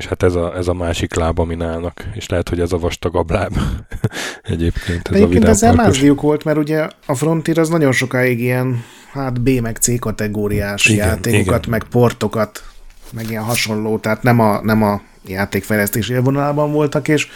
és 0.00 0.06
hát 0.06 0.22
ez 0.22 0.34
a, 0.34 0.56
ez 0.56 0.68
a 0.68 0.72
másik 0.72 1.14
láb, 1.14 1.38
amin 1.38 1.62
állnak, 1.62 2.04
és 2.14 2.28
lehet, 2.28 2.48
hogy 2.48 2.60
ez 2.60 2.72
a 2.72 2.78
vastagabb 2.78 3.30
láb 3.30 3.56
egyébként. 4.42 5.08
Ez 5.08 5.16
egyébként 5.16 5.44
a 5.44 5.48
ezzel 5.48 5.74
mázdiuk 5.74 6.20
volt, 6.20 6.44
mert 6.44 6.58
ugye 6.58 6.88
a 7.06 7.14
Frontier 7.14 7.58
az 7.58 7.68
nagyon 7.68 7.92
sokáig 7.92 8.40
ilyen 8.40 8.84
hát 9.12 9.40
B 9.40 9.48
meg 9.48 9.76
C 9.76 9.98
kategóriás 9.98 10.86
igen, 10.86 11.06
játékokat, 11.06 11.66
igen. 11.66 11.70
meg 11.70 11.84
portokat, 11.84 12.64
meg 13.12 13.30
ilyen 13.30 13.42
hasonló, 13.42 13.98
tehát 13.98 14.22
nem 14.22 14.40
a, 14.40 14.60
nem 14.62 14.82
a 14.82 15.00
játékfejlesztési 15.26 16.12
élvonalában 16.12 16.72
voltak, 16.72 17.08
és 17.08 17.28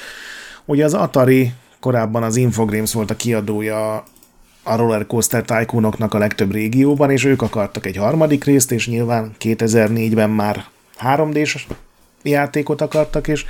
ugye 0.65 0.85
az 0.85 0.95
Atari 0.95 1.53
korábban 1.81 2.23
az 2.23 2.37
Infogrames 2.37 2.93
volt 2.93 3.11
a 3.11 3.17
kiadója 3.17 4.05
a 4.63 4.77
Roller 4.77 5.07
Coaster 5.07 5.43
Tycoonoknak 5.43 6.15
a 6.15 6.19
legtöbb 6.19 6.53
régióban, 6.53 7.11
és 7.11 7.25
ők 7.25 7.43
akartak 7.43 7.87
egy 7.87 7.97
harmadik 7.97 8.45
részt, 8.45 8.73
és 8.73 8.89
nyilván 8.89 9.35
2004-ben 9.41 10.31
már 10.31 10.65
3D-s 11.01 11.67
játékot 12.31 12.81
akartak, 12.81 13.29
és 13.29 13.45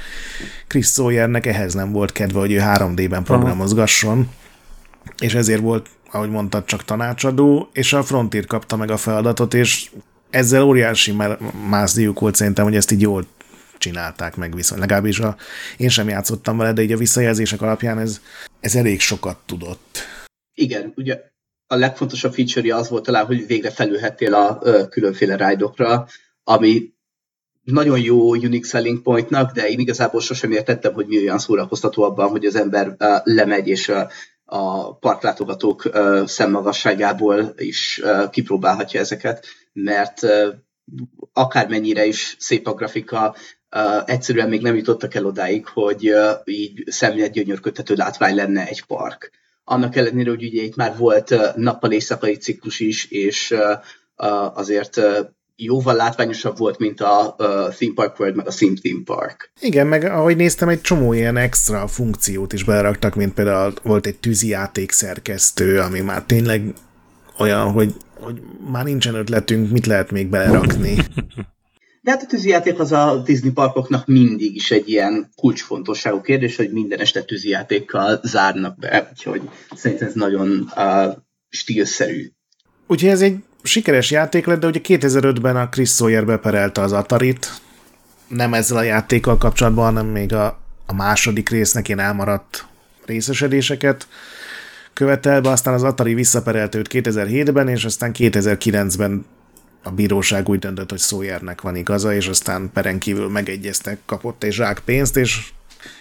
Chris 0.67 0.87
Sawyernek 0.87 1.47
ehhez 1.47 1.75
nem 1.75 1.93
volt 1.93 2.13
kedve, 2.13 2.39
hogy 2.39 2.53
ő 2.53 2.59
3D-ben 2.63 3.23
programozgasson, 3.23 4.31
és 5.19 5.35
ezért 5.35 5.61
volt, 5.61 5.89
ahogy 6.11 6.31
mondtad, 6.31 6.65
csak 6.65 6.85
tanácsadó, 6.85 7.71
és 7.73 7.93
a 7.93 8.03
Frontier 8.03 8.47
kapta 8.47 8.77
meg 8.77 8.91
a 8.91 8.97
feladatot, 8.97 9.55
és 9.55 9.91
ezzel 10.31 10.63
óriási 10.63 11.15
mászdiuk 11.69 12.21
volt 12.21 12.35
szerintem, 12.35 12.65
hogy 12.65 12.77
ezt 12.77 12.91
így 12.91 13.01
jól 13.01 13.27
csinálták 13.79 14.37
meg 14.37 14.55
viszont. 14.55 14.81
Legalábbis 14.81 15.19
a, 15.19 15.37
én 15.77 15.89
sem 15.89 16.09
játszottam 16.09 16.57
vele, 16.57 16.73
de 16.73 16.83
így 16.83 16.93
a 16.93 16.97
visszajelzések 16.97 17.63
alapján 17.63 17.99
ez, 17.99 18.21
ez 18.61 18.75
elég 18.75 19.01
sokat 19.01 19.39
tudott. 19.47 19.99
Igen, 20.55 20.93
ugye 20.97 21.21
a 21.67 21.77
legfontosabb 21.77 22.35
feature 22.35 22.77
az 22.77 22.89
volt 22.89 23.05
talán, 23.05 23.27
hogy 23.27 23.47
végre 23.47 23.71
felülhettél 23.71 24.35
a 24.35 24.59
ö, 24.63 24.89
különféle 24.89 25.37
rájdokra, 25.37 26.07
ami 26.45 26.94
nagyon 27.65 28.01
jó 28.01 28.31
unique 28.31 28.69
selling 28.69 29.03
pointnak, 29.03 29.53
de 29.53 29.69
én 29.69 29.79
igazából 29.79 30.21
sosem 30.21 30.53
értettem, 30.53 30.93
hogy 30.93 31.07
mi 31.07 31.19
olyan 31.19 31.39
szórakoztató 31.39 32.03
abban, 32.03 32.29
hogy 32.29 32.45
az 32.45 32.55
ember 32.55 32.89
uh, 32.89 33.21
lemegy 33.25 33.69
és 33.69 33.89
uh, 33.89 34.03
a 34.45 34.95
parklátogatók 34.97 35.85
uh, 35.85 36.27
szemmagasságából 36.27 37.55
is 37.57 38.01
uh, 38.05 38.31
kipróbálhatja 38.31 39.01
ezeket, 39.01 39.47
mert 39.73 40.23
uh, 40.23 40.49
akármennyire 41.33 42.07
is 42.07 42.37
szép 42.39 42.67
a 42.67 42.75
grafika, 42.75 43.35
uh, 43.77 44.03
egyszerűen 44.07 44.49
még 44.49 44.63
nem 44.63 44.77
jutottak 44.77 45.15
el 45.15 45.27
odáig, 45.27 45.67
hogy 45.67 46.11
uh, 46.11 46.31
így 46.45 46.83
szemlélet 46.87 47.33
gyönyörködtető 47.33 47.95
látvány 47.95 48.35
lenne 48.35 48.67
egy 48.67 48.85
park. 48.85 49.31
Annak 49.65 49.97
ellenére, 49.97 50.31
hogy 50.31 50.45
ugye 50.45 50.63
itt 50.63 50.77
már 50.77 50.97
volt 50.97 51.31
uh, 51.31 51.55
nappal-éjszakai 51.57 52.37
ciklus 52.37 52.81
is, 52.81 53.11
és 53.11 53.51
uh, 53.51 53.61
uh, 54.17 54.59
azért 54.59 54.97
uh, 54.97 55.19
jóval 55.57 55.95
látványosabb 55.95 56.59
volt, 56.59 56.79
mint 56.79 57.01
a, 57.01 57.35
a 57.37 57.69
Theme 57.69 57.95
Park 57.95 58.19
World, 58.19 58.37
meg 58.37 58.47
a 58.47 58.51
Sim 58.51 58.75
Theme 58.77 59.03
Park. 59.05 59.53
Igen, 59.61 59.87
meg 59.87 60.05
ahogy 60.05 60.37
néztem, 60.37 60.69
egy 60.69 60.81
csomó 60.81 61.13
ilyen 61.13 61.37
extra 61.37 61.87
funkciót 61.87 62.53
is 62.53 62.65
beleraktak, 62.65 63.15
mint 63.15 63.35
például 63.35 63.73
volt 63.83 64.07
egy 64.07 64.19
tűzijáték 64.19 64.91
szerkesztő, 64.91 65.79
ami 65.79 66.01
már 66.01 66.23
tényleg 66.23 66.75
olyan, 67.39 67.73
hogy, 67.73 67.95
hogy 68.21 68.43
már 68.71 68.85
nincsen 68.85 69.15
ötletünk, 69.15 69.71
mit 69.71 69.87
lehet 69.87 70.11
még 70.11 70.27
belerakni. 70.27 70.97
De 72.01 72.11
hát 72.11 72.23
a 72.23 72.27
tűzijáték 72.27 72.79
az 72.79 72.93
a 72.93 73.23
Disney 73.25 73.51
parkoknak 73.51 74.07
mindig 74.07 74.55
is 74.55 74.71
egy 74.71 74.89
ilyen 74.89 75.31
kulcsfontosságú 75.37 76.21
kérdés, 76.21 76.57
hogy 76.57 76.73
minden 76.73 76.99
este 77.01 77.23
tűzijátékkal 77.23 78.21
zárnak 78.23 78.79
be, 78.79 79.09
úgyhogy 79.11 79.43
szerintem 79.75 80.09
ez 80.09 80.15
nagyon 80.15 80.73
uh, 80.77 81.17
stílszerű. 81.49 82.31
Úgyhogy 82.87 83.11
ez 83.11 83.21
egy 83.21 83.37
sikeres 83.65 84.11
játék 84.11 84.47
lett, 84.47 84.61
de 84.61 84.67
ugye 84.67 84.81
2005-ben 84.83 85.57
a 85.57 85.69
Chris 85.69 85.91
Sawyer 85.91 86.27
beperelte 86.27 86.81
az 86.81 86.93
Atarit, 86.93 87.61
nem 88.29 88.55
ezzel 88.55 88.77
a 88.77 88.83
játékkal 88.83 89.39
kapcsolatban, 89.39 89.85
hanem 89.85 90.07
még 90.07 90.35
a, 90.35 90.59
a 90.87 90.95
második 90.95 91.49
résznek 91.49 91.89
ilyen 91.89 92.01
elmaradt 92.01 92.67
részesedéseket 93.07 94.09
követelve, 94.93 95.51
aztán 95.51 95.75
az 95.75 95.83
Atari 95.83 96.15
visszaperelte 96.15 96.79
őt 96.79 96.89
2007-ben, 96.93 97.69
és 97.69 97.85
aztán 97.85 98.11
2009-ben 98.15 99.27
a 99.83 99.91
bíróság 99.91 100.49
úgy 100.49 100.59
döntött, 100.59 100.91
hogy 100.91 100.99
Sawyernek 100.99 101.61
van 101.61 101.77
igaza, 101.77 102.15
és 102.15 102.27
aztán 102.27 102.71
peren 102.73 102.99
kívül 102.99 103.29
megegyeztek, 103.29 103.99
kapott 104.07 104.43
egy 104.43 104.53
zsák 104.53 104.81
pénzt, 104.85 105.17
és 105.17 105.53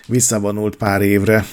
visszavonult 0.08 0.76
pár 0.76 1.02
évre 1.02 1.46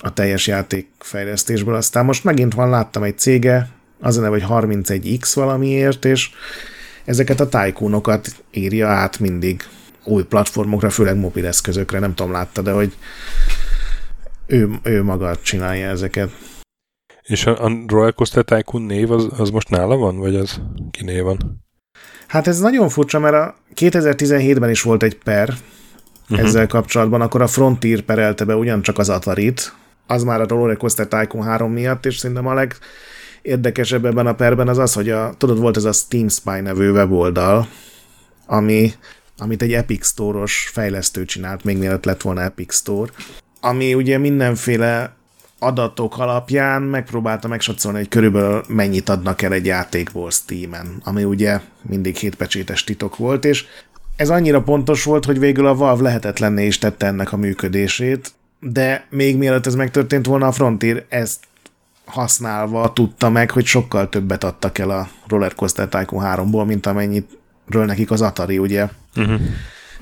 a 0.00 0.12
teljes 0.12 0.46
játékfejlesztésből. 0.46 1.74
Aztán 1.74 2.04
most 2.04 2.24
megint 2.24 2.54
van, 2.54 2.70
láttam 2.70 3.02
egy 3.02 3.18
cége, 3.18 3.68
az 4.00 4.16
a 4.16 4.20
neve, 4.20 4.46
hogy 4.46 4.66
31X 4.66 5.32
valamiért, 5.34 6.04
és 6.04 6.30
ezeket 7.04 7.40
a 7.40 7.48
tájkónokat 7.48 8.44
írja 8.50 8.88
át 8.88 9.18
mindig 9.18 9.62
új 10.04 10.22
platformokra, 10.22 10.90
főleg 10.90 11.16
mobileszközökre, 11.16 11.98
nem 11.98 12.14
tudom, 12.14 12.32
látta, 12.32 12.62
de 12.62 12.72
hogy 12.72 12.92
ő, 14.46 14.70
ő 14.82 15.02
maga 15.02 15.36
csinálja 15.42 15.88
ezeket. 15.88 16.30
És 17.22 17.46
a, 17.46 17.64
a 17.64 17.72
Rollercoaster 17.86 18.44
Tycoon 18.44 18.82
név 18.82 19.10
az, 19.10 19.28
az 19.36 19.50
most 19.50 19.68
nála 19.68 19.96
van, 19.96 20.18
vagy 20.18 20.36
az 20.36 20.60
kiné 20.90 21.20
van? 21.20 21.64
Hát 22.26 22.46
ez 22.46 22.58
nagyon 22.58 22.88
furcsa, 22.88 23.18
mert 23.18 23.34
a 23.34 23.54
2017-ben 23.74 24.70
is 24.70 24.82
volt 24.82 25.02
egy 25.02 25.18
per 25.18 25.54
uh-huh. 26.28 26.46
ezzel 26.46 26.66
kapcsolatban, 26.66 27.20
akkor 27.20 27.42
a 27.42 27.46
Frontier 27.46 28.00
perelte 28.00 28.44
be 28.44 28.56
ugyancsak 28.56 28.98
az 28.98 29.08
Atarit, 29.08 29.74
az 30.06 30.22
már 30.22 30.40
a 30.40 30.46
Rollercoaster 30.46 31.06
Tycoon 31.06 31.44
3 31.44 31.72
miatt, 31.72 32.06
és 32.06 32.16
szerintem 32.16 32.46
a 32.46 32.54
leg 32.54 32.76
érdekesebb 33.46 34.04
ebben 34.04 34.26
a 34.26 34.34
perben 34.34 34.68
az 34.68 34.78
az, 34.78 34.92
hogy 34.92 35.10
a, 35.10 35.34
tudod, 35.38 35.58
volt 35.58 35.76
ez 35.76 35.84
a 35.84 35.92
Steam 35.92 36.28
Spy 36.28 36.60
nevű 36.60 36.90
weboldal, 36.90 37.68
ami, 38.46 38.92
amit 39.38 39.62
egy 39.62 39.72
Epic 39.72 40.06
Store-os 40.06 40.70
fejlesztő 40.72 41.24
csinált, 41.24 41.64
még 41.64 41.78
mielőtt 41.78 42.04
lett 42.04 42.22
volna 42.22 42.40
Epic 42.40 42.74
Store, 42.74 43.12
ami 43.60 43.94
ugye 43.94 44.18
mindenféle 44.18 45.14
adatok 45.58 46.18
alapján 46.18 46.82
megpróbálta 46.82 47.48
megsatszolni, 47.48 47.98
hogy 47.98 48.08
körülbelül 48.08 48.62
mennyit 48.68 49.08
adnak 49.08 49.42
el 49.42 49.52
egy 49.52 49.66
játékból 49.66 50.30
Steam-en, 50.30 51.00
ami 51.04 51.24
ugye 51.24 51.60
mindig 51.82 52.16
hétpecsétes 52.16 52.84
titok 52.84 53.16
volt, 53.16 53.44
és 53.44 53.64
ez 54.16 54.30
annyira 54.30 54.62
pontos 54.62 55.04
volt, 55.04 55.24
hogy 55.24 55.38
végül 55.38 55.66
a 55.66 55.74
Valve 55.74 56.02
lehetetlenné 56.02 56.66
is 56.66 56.78
tette 56.78 57.06
ennek 57.06 57.32
a 57.32 57.36
működését, 57.36 58.32
de 58.60 59.06
még 59.10 59.36
mielőtt 59.36 59.66
ez 59.66 59.74
megtörtént 59.74 60.26
volna, 60.26 60.46
a 60.46 60.52
Frontier 60.52 61.04
ezt 61.08 61.38
használva 62.06 62.92
tudta 62.92 63.30
meg, 63.30 63.50
hogy 63.50 63.64
sokkal 63.64 64.08
többet 64.08 64.44
adtak 64.44 64.78
el 64.78 64.90
a 64.90 65.08
Roller 65.26 65.54
Coaster 65.54 65.88
Tycoon 65.88 66.24
3-ból, 66.26 66.66
mint 66.66 66.86
amennyit 66.86 67.38
ről 67.68 67.84
nekik 67.84 68.10
az 68.10 68.22
Atari 68.22 68.58
ugye 68.58 68.88
uh-huh. 69.16 69.40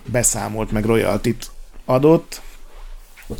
beszámolt, 0.05 0.73
meg 0.73 0.85
royaltit 0.85 1.51
adott, 1.85 2.43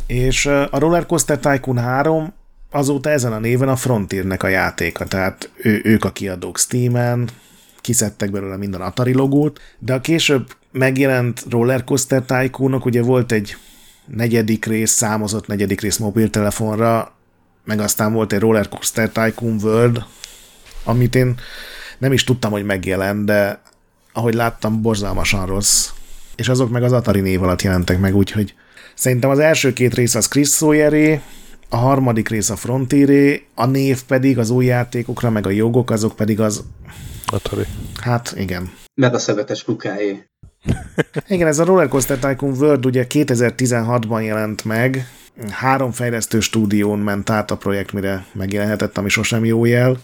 és 0.07 0.45
a 0.45 0.79
Roller 0.79 1.05
Coaster 1.05 1.39
Tycoon 1.39 1.77
3 1.77 2.33
azóta 2.71 3.09
ezen 3.09 3.33
a 3.33 3.39
néven 3.39 3.69
a 3.69 3.75
Frontiernek 3.75 4.43
a 4.43 4.47
játéka, 4.47 5.05
tehát 5.05 5.49
ő, 5.55 5.81
ők 5.83 6.05
a 6.05 6.11
kiadók 6.11 6.57
Steam-en, 6.57 7.29
kiszedtek 7.81 8.31
belőle 8.31 8.57
minden 8.57 8.81
Atari 8.81 9.13
logót, 9.13 9.61
de 9.79 9.93
a 9.93 10.01
később 10.01 10.55
megjelent 10.71 11.45
Roller 11.49 11.83
Coaster 11.83 12.23
Tycoonok, 12.25 12.85
ugye 12.85 13.01
volt 13.01 13.31
egy 13.31 13.57
negyedik 14.05 14.65
rész, 14.65 14.91
számozott 14.91 15.47
negyedik 15.47 15.81
rész 15.81 15.97
mobiltelefonra, 15.97 17.14
meg 17.65 17.79
aztán 17.79 18.13
volt 18.13 18.33
egy 18.33 18.39
Roller 18.39 18.69
Coaster 18.69 19.09
Tycoon 19.09 19.59
World, 19.61 20.03
amit 20.83 21.15
én 21.15 21.35
nem 21.97 22.13
is 22.13 22.23
tudtam, 22.23 22.51
hogy 22.51 22.65
megjelent, 22.65 23.25
de 23.25 23.61
ahogy 24.13 24.33
láttam, 24.33 24.81
borzalmasan 24.81 25.45
rossz. 25.45 25.89
És 26.35 26.49
azok 26.49 26.69
meg 26.69 26.83
az 26.83 26.91
Atari 26.91 27.19
név 27.19 27.43
alatt 27.43 27.61
jelentek 27.61 27.99
meg, 27.99 28.15
úgyhogy 28.15 28.53
szerintem 28.95 29.29
az 29.29 29.39
első 29.39 29.73
két 29.73 29.93
rész 29.93 30.15
az 30.15 30.27
Chris 30.27 30.49
Sawyeré, 30.49 31.21
a 31.69 31.75
harmadik 31.75 32.29
rész 32.29 32.49
a 32.49 32.55
Frontieré, 32.55 33.45
a 33.55 33.65
név 33.65 34.03
pedig 34.03 34.37
az 34.37 34.49
új 34.49 34.65
játékokra, 34.65 35.29
meg 35.29 35.47
a 35.47 35.49
jogok, 35.49 35.91
azok 35.91 36.15
pedig 36.15 36.39
az... 36.39 36.63
Atari. 37.25 37.65
Hát, 38.01 38.33
igen. 38.37 38.71
Meg 38.93 39.13
a 39.13 39.19
szövetes 39.19 39.63
kukáé. 39.63 40.23
igen, 41.27 41.47
ez 41.47 41.59
a 41.59 41.63
Roller 41.63 41.87
Coaster 41.87 42.17
Tycoon 42.17 42.57
World 42.57 42.85
ugye 42.85 43.05
2016-ban 43.09 44.23
jelent 44.23 44.65
meg, 44.65 45.07
három 45.49 45.91
fejlesztő 45.91 46.39
stúdión 46.39 46.99
ment 46.99 47.29
át 47.29 47.51
a 47.51 47.57
projekt, 47.57 47.91
mire 47.91 48.25
megjelenhetett, 48.33 48.97
ami 48.97 49.09
sosem 49.09 49.45
jó 49.45 49.65
jel. 49.65 49.97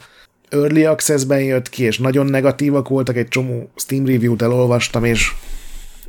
Early 0.49 0.86
Access-ben 0.86 1.41
jött 1.41 1.69
ki, 1.69 1.84
és 1.84 1.97
nagyon 1.97 2.25
negatívak 2.25 2.88
voltak, 2.88 3.15
egy 3.15 3.27
csomó 3.27 3.71
Steam 3.75 4.05
review-t 4.05 4.41
elolvastam, 4.41 5.03
és 5.03 5.32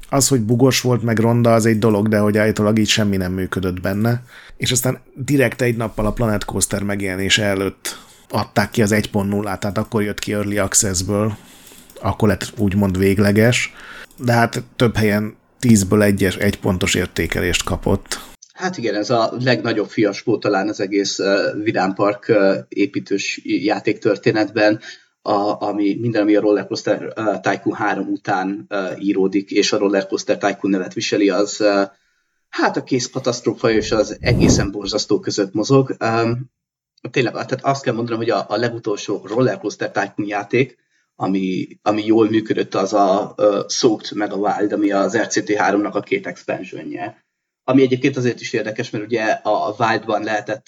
az, 0.09 0.29
hogy 0.29 0.41
bugos 0.41 0.81
volt, 0.81 1.03
meg 1.03 1.19
ronda, 1.19 1.55
az 1.55 1.67
egy 1.67 1.79
dolog, 1.79 2.09
de 2.09 2.19
hogy 2.19 2.39
állítólag 2.39 2.79
így 2.79 2.89
semmi 2.89 3.17
nem 3.17 3.33
működött 3.33 3.81
benne. 3.81 4.23
És 4.57 4.71
aztán 4.71 4.99
direkt 5.15 5.63
egy 5.63 5.77
nappal 5.77 6.07
a 6.07 6.13
Planet 6.13 6.45
Coaster 6.45 6.83
megjelenése 6.83 7.45
előtt 7.45 7.99
adták 8.31 8.71
ki 8.71 8.83
az 8.83 8.93
1.0-át, 8.95 9.59
tehát 9.59 9.79
akkor 9.79 10.03
jött 10.03 10.19
ki 10.19 10.33
Early 10.33 10.59
Access-ből, 10.59 11.37
akkor 12.01 12.29
lett 12.29 12.53
úgymond 12.57 12.99
végleges, 12.99 13.73
de 14.17 14.33
hát 14.33 14.63
több 14.77 14.97
helyen 14.97 15.37
10-ből 15.61 16.03
egyes, 16.03 16.37
egy 16.37 16.59
pontos 16.59 16.95
értékelést 16.95 17.65
kapott. 17.65 18.32
Hát 18.63 18.77
igen, 18.77 18.95
ez 18.95 19.11
a 19.11 19.33
legnagyobb 19.39 19.89
fiaskó 19.89 20.39
talán 20.39 20.69
az 20.69 20.81
egész 20.81 21.19
uh, 21.19 21.63
Vidám 21.63 21.95
Park 21.95 22.27
uh, 22.29 22.57
építős 22.69 23.41
játék 23.45 23.99
történetben, 23.99 24.81
a, 25.23 25.67
ami 25.67 25.95
minden, 26.01 26.23
ami 26.23 26.37
a 26.37 26.41
Roller 26.41 26.67
Coaster 26.67 27.13
uh, 27.17 27.41
Tycoon 27.41 27.77
3 27.77 28.09
után 28.09 28.67
uh, 28.69 29.05
íródik, 29.05 29.51
és 29.51 29.73
a 29.73 29.79
Roller 29.79 30.07
Coaster 30.07 30.39
Tycoon 30.39 30.73
nevet 30.73 30.93
viseli, 30.93 31.31
az 31.31 31.61
uh, 31.61 31.83
hát 32.49 32.77
a 32.77 32.83
kész 32.83 33.11
katasztrófa 33.11 33.71
és 33.71 33.93
az 33.93 34.17
egészen 34.21 34.71
borzasztó 34.71 35.21
között 35.21 35.53
mozog. 35.53 35.97
Um, 36.01 36.51
tényleg, 37.11 37.33
tehát 37.33 37.65
azt 37.65 37.83
kell 37.83 37.95
mondanom, 37.95 38.21
hogy 38.21 38.31
a, 38.31 38.45
a 38.49 38.57
legutolsó 38.57 39.27
Roller 39.27 39.59
Coaster 39.59 39.91
Tycoon 39.91 40.29
játék, 40.29 40.77
ami, 41.15 41.69
ami 41.83 42.07
jól 42.07 42.29
működött, 42.29 42.75
az 42.75 42.93
a 42.93 43.35
uh, 43.37 43.69
Soaked 43.69 44.17
meg 44.17 44.33
a 44.33 44.37
Wild, 44.37 44.73
ami 44.73 44.93
az 44.93 45.17
RCT3-nak 45.17 45.93
a 45.93 46.01
két 46.01 46.27
expansionje 46.27 47.31
ami 47.65 47.83
egyébként 47.83 48.17
azért 48.17 48.41
is 48.41 48.53
érdekes, 48.53 48.91
mert 48.91 49.05
ugye 49.05 49.23
a 49.43 49.75
Wildban 49.79 50.23
lehetett 50.23 50.67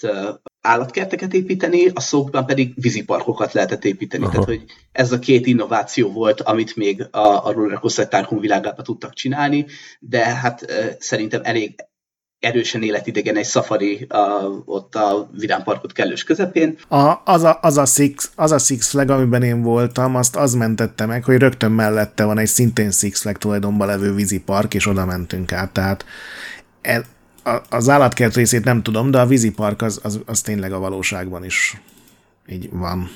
állatkerteket 0.61 1.33
építeni, 1.33 1.87
a 1.93 1.99
szókban 1.99 2.45
pedig 2.45 2.73
víziparkokat 2.75 3.53
lehetett 3.53 3.85
építeni. 3.85 4.23
Aha. 4.23 4.31
Tehát, 4.31 4.47
hogy 4.47 4.63
ez 4.91 5.11
a 5.11 5.19
két 5.19 5.45
innováció 5.45 6.11
volt, 6.11 6.41
amit 6.41 6.75
még 6.75 7.07
a, 7.11 7.45
a 7.45 7.51
Rollercoaster 7.51 8.07
Tycoon 8.07 8.41
világában 8.41 8.83
tudtak 8.83 9.13
csinálni, 9.13 9.65
de 9.99 10.25
hát 10.25 10.65
szerintem 10.99 11.41
elég 11.43 11.75
erősen 12.39 12.83
életidegen 12.83 13.37
egy 13.37 13.45
safari 13.45 14.05
a, 14.09 14.43
ott 14.65 14.95
a 14.95 15.29
vidámparkot 15.31 15.91
kellős 15.91 16.23
közepén. 16.23 16.77
A, 16.87 17.13
az, 17.25 17.43
a, 17.43 17.59
az, 17.61 17.77
a 17.77 17.85
Six, 17.85 18.31
az 18.35 18.51
a 18.51 18.57
Six 18.57 18.89
Flag, 18.89 19.09
amiben 19.09 19.43
én 19.43 19.61
voltam, 19.61 20.15
azt 20.15 20.35
az 20.35 20.53
mentette 20.53 21.05
meg, 21.05 21.23
hogy 21.23 21.37
rögtön 21.37 21.71
mellette 21.71 22.23
van 22.23 22.37
egy 22.37 22.47
szintén 22.47 22.91
Six 22.91 23.21
Flag 23.21 23.37
tulajdonban 23.37 23.87
levő 23.87 24.13
vízipark, 24.13 24.73
és 24.73 24.87
oda 24.87 25.05
mentünk 25.05 25.51
át. 25.51 25.71
Tehát 25.71 26.05
el, 26.85 27.05
a, 27.43 27.61
az 27.69 27.89
állatkert 27.89 28.35
részét 28.35 28.63
nem 28.63 28.83
tudom, 28.83 29.11
de 29.11 29.19
a 29.19 29.25
vízipark 29.25 29.81
az, 29.81 29.99
az, 30.03 30.19
az 30.25 30.41
tényleg 30.41 30.71
a 30.71 30.79
valóságban 30.79 31.45
is 31.45 31.81
így 32.47 32.69
van. 32.71 33.09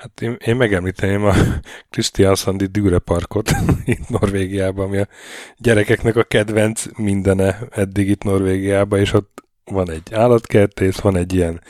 Hát 0.00 0.20
én, 0.20 0.36
én 0.44 0.56
megemlíteném 0.56 1.24
a 1.24 1.34
Kristiansandi 1.90 2.66
Düre 2.66 2.98
Parkot 2.98 3.50
itt 3.84 4.08
Norvégiában, 4.08 4.86
ami 4.86 4.98
a 4.98 5.08
gyerekeknek 5.56 6.16
a 6.16 6.22
kedvenc 6.22 6.84
mindene 6.96 7.58
eddig 7.70 8.08
itt 8.08 8.22
Norvégiában, 8.22 8.98
és 8.98 9.12
ott 9.12 9.44
van 9.64 9.90
egy 9.90 10.14
állatkertész, 10.14 10.98
van 10.98 11.16
egy 11.16 11.34
ilyen 11.34 11.60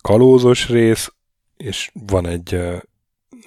kalózos 0.00 0.68
rész, 0.68 1.12
és 1.56 1.90
van 2.06 2.26
egy, 2.26 2.54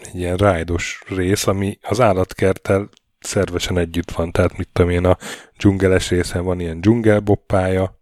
egy 0.01 0.15
ilyen 0.15 0.37
rájdos 0.37 1.01
rész, 1.07 1.47
ami 1.47 1.77
az 1.81 1.99
állatkerttel 1.99 2.89
szervesen 3.19 3.77
együtt 3.77 4.11
van, 4.11 4.31
tehát 4.31 4.57
mit 4.57 4.69
tudom 4.73 4.91
én, 4.91 5.05
a 5.05 5.17
dzsungeles 5.57 6.09
részen 6.09 6.43
van 6.43 6.59
ilyen 6.59 6.81
dzsungelboppája, 6.81 7.99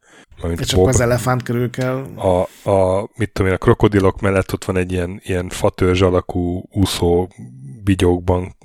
és 0.58 0.74
akkor 0.74 0.90
az 0.90 1.00
elefánt 1.00 1.44
körül 1.44 1.70
kell. 1.70 2.06
A, 2.16 2.70
a, 2.70 3.10
mit 3.16 3.32
tudom 3.32 3.52
én, 3.52 3.58
a 3.58 3.60
krokodilok 3.60 4.22
mellett 4.22 4.54
ott 4.54 4.66
van 4.66 4.78
egy 4.78 4.92
ilyen, 4.92 5.22
ilyen 5.24 5.50
fatörzs 5.50 6.02
alakú 6.02 6.64
úszó 6.72 7.28
bigyókban 7.84 8.56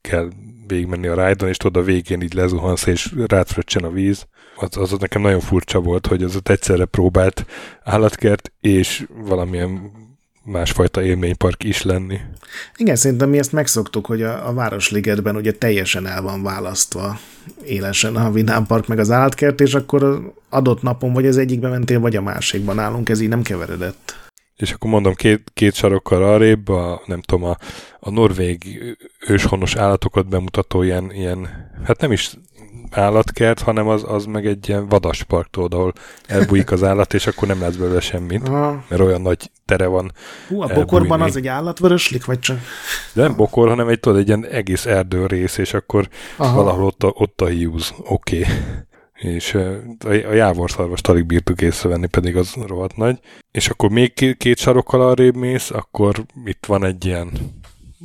kell 0.00 0.28
végigmenni 0.66 1.06
a 1.06 1.14
rájdon, 1.14 1.48
és 1.48 1.56
tudod, 1.56 1.82
a 1.82 1.86
végén 1.86 2.20
így 2.20 2.34
lezuhansz, 2.34 2.86
és 2.86 3.14
rátfröccsen 3.26 3.84
a 3.84 3.90
víz. 3.90 4.26
Az, 4.56 4.76
az 4.76 4.98
nekem 4.98 5.22
nagyon 5.22 5.40
furcsa 5.40 5.80
volt, 5.80 6.06
hogy 6.06 6.22
az 6.22 6.36
ott 6.36 6.48
egyszerre 6.48 6.84
próbált 6.84 7.46
állatkert, 7.82 8.52
és 8.60 9.06
valamilyen 9.14 9.92
másfajta 10.46 11.02
élménypark 11.02 11.64
is 11.64 11.82
lenni. 11.82 12.18
Igen, 12.76 12.96
szerintem 12.96 13.28
mi 13.28 13.38
ezt 13.38 13.52
megszoktuk, 13.52 14.06
hogy 14.06 14.22
a, 14.22 14.48
a 14.48 14.52
Városligetben 14.52 15.36
ugye 15.36 15.52
teljesen 15.52 16.06
el 16.06 16.22
van 16.22 16.42
választva 16.42 17.18
élesen 17.64 18.16
a 18.16 18.30
Vidám 18.30 18.66
Park 18.66 18.86
meg 18.86 18.98
az 18.98 19.10
állatkert, 19.10 19.60
és 19.60 19.74
akkor 19.74 20.32
adott 20.50 20.82
napon 20.82 21.12
vagy 21.12 21.26
az 21.26 21.36
egyikbe 21.36 21.68
mentél, 21.68 22.00
vagy 22.00 22.16
a 22.16 22.22
másikban 22.22 22.78
állunk, 22.78 23.08
ez 23.08 23.20
így 23.20 23.28
nem 23.28 23.42
keveredett. 23.42 24.24
És 24.56 24.72
akkor 24.72 24.90
mondom, 24.90 25.14
két, 25.14 25.50
két 25.54 25.74
sarokkal 25.74 26.22
arrébb, 26.22 26.68
a, 26.68 27.02
nem 27.06 27.20
tudom, 27.20 27.44
a, 27.44 27.56
a 28.00 28.10
norvég 28.10 28.80
őshonos 29.28 29.74
állatokat 29.74 30.28
bemutató 30.28 30.82
ilyen, 30.82 31.12
ilyen, 31.12 31.48
hát 31.84 32.00
nem 32.00 32.12
is 32.12 32.30
állatkert, 32.90 33.60
hanem 33.60 33.88
az, 33.88 34.04
az 34.08 34.24
meg 34.24 34.46
egy 34.46 34.68
ilyen 34.68 34.88
vadaspark, 34.88 35.50
tudod, 35.50 35.74
ahol 35.74 35.92
elbújik 36.26 36.70
az 36.70 36.82
állat, 36.82 37.14
és 37.14 37.26
akkor 37.26 37.48
nem 37.48 37.60
lesz 37.60 37.74
belőle 37.74 38.00
semmit, 38.00 38.50
mert 38.88 39.00
olyan 39.00 39.20
nagy 39.20 39.50
tere 39.64 39.86
van. 39.86 40.12
Hú, 40.48 40.60
a 40.60 40.66
bokorban 40.66 41.00
elbújni. 41.00 41.22
az 41.22 41.36
egy 41.36 41.46
állatvöröslik, 41.46 42.24
vagy 42.24 42.38
csak? 42.38 42.58
De 43.12 43.22
nem 43.22 43.36
bokor, 43.36 43.68
hanem 43.68 43.88
egy, 43.88 44.00
tudod, 44.00 44.18
egy 44.18 44.26
ilyen 44.26 44.46
egész 44.46 44.86
erdő 44.86 45.26
rész, 45.26 45.58
és 45.58 45.74
akkor 45.74 46.08
Aha. 46.36 46.56
valahol 46.56 46.84
ott 46.84 47.02
a, 47.02 47.12
ott 47.14 47.40
a 47.40 47.46
hiúz. 47.46 47.94
Oké. 48.08 48.38
Okay. 48.38 48.54
És 49.16 49.54
a, 49.54 49.70
a 50.08 50.32
jávorszarvast 50.32 51.08
alig 51.08 51.26
bírtuk 51.26 51.60
észrevenni, 51.60 52.06
pedig 52.06 52.36
az 52.36 52.54
rohadt 52.66 52.96
nagy. 52.96 53.18
És 53.50 53.68
akkor 53.68 53.90
még 53.90 54.14
két, 54.14 54.36
két 54.36 54.58
sarokkal 54.58 55.00
arrébb 55.00 55.36
mész, 55.36 55.70
akkor 55.70 56.24
itt 56.44 56.66
van 56.66 56.84
egy 56.84 57.04
ilyen 57.04 57.30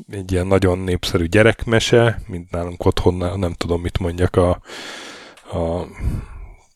egy 0.10 0.32
ilyen 0.32 0.48
nagyon 0.48 0.80
népszerű 0.80 1.26
gyerekmese, 1.26 2.22
mint 2.28 2.52
nálunk 2.52 2.86
otthon, 2.86 3.40
nem 3.40 3.54
tudom, 3.54 3.82
mit 3.82 4.00
mondjak, 4.00 4.36
a, 4.36 4.50
a 5.58 5.88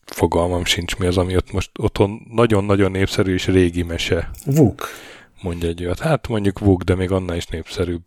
fogalmam 0.04 0.64
sincs 0.64 0.96
mi 0.96 1.06
az, 1.06 1.16
ami 1.16 1.36
ott 1.36 1.52
most 1.52 1.70
otthon 1.78 2.26
nagyon-nagyon 2.30 2.90
népszerű 2.90 3.32
és 3.32 3.46
régi 3.46 3.82
mese. 3.82 4.30
Vuk. 4.44 4.88
Mondja 5.42 5.68
egy 5.68 5.84
olyat. 5.84 5.98
Hát 5.98 6.28
mondjuk 6.28 6.58
Vuk, 6.58 6.82
de 6.82 6.94
még 6.94 7.10
annál 7.10 7.36
is 7.36 7.46
népszerűbb. 7.46 8.02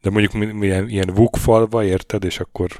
De 0.00 0.10
mondjuk 0.10 0.52
milyen, 0.54 0.88
ilyen 0.88 1.14
Vuk 1.14 1.36
falva, 1.36 1.84
érted, 1.84 2.24
és 2.24 2.40
akkor 2.40 2.70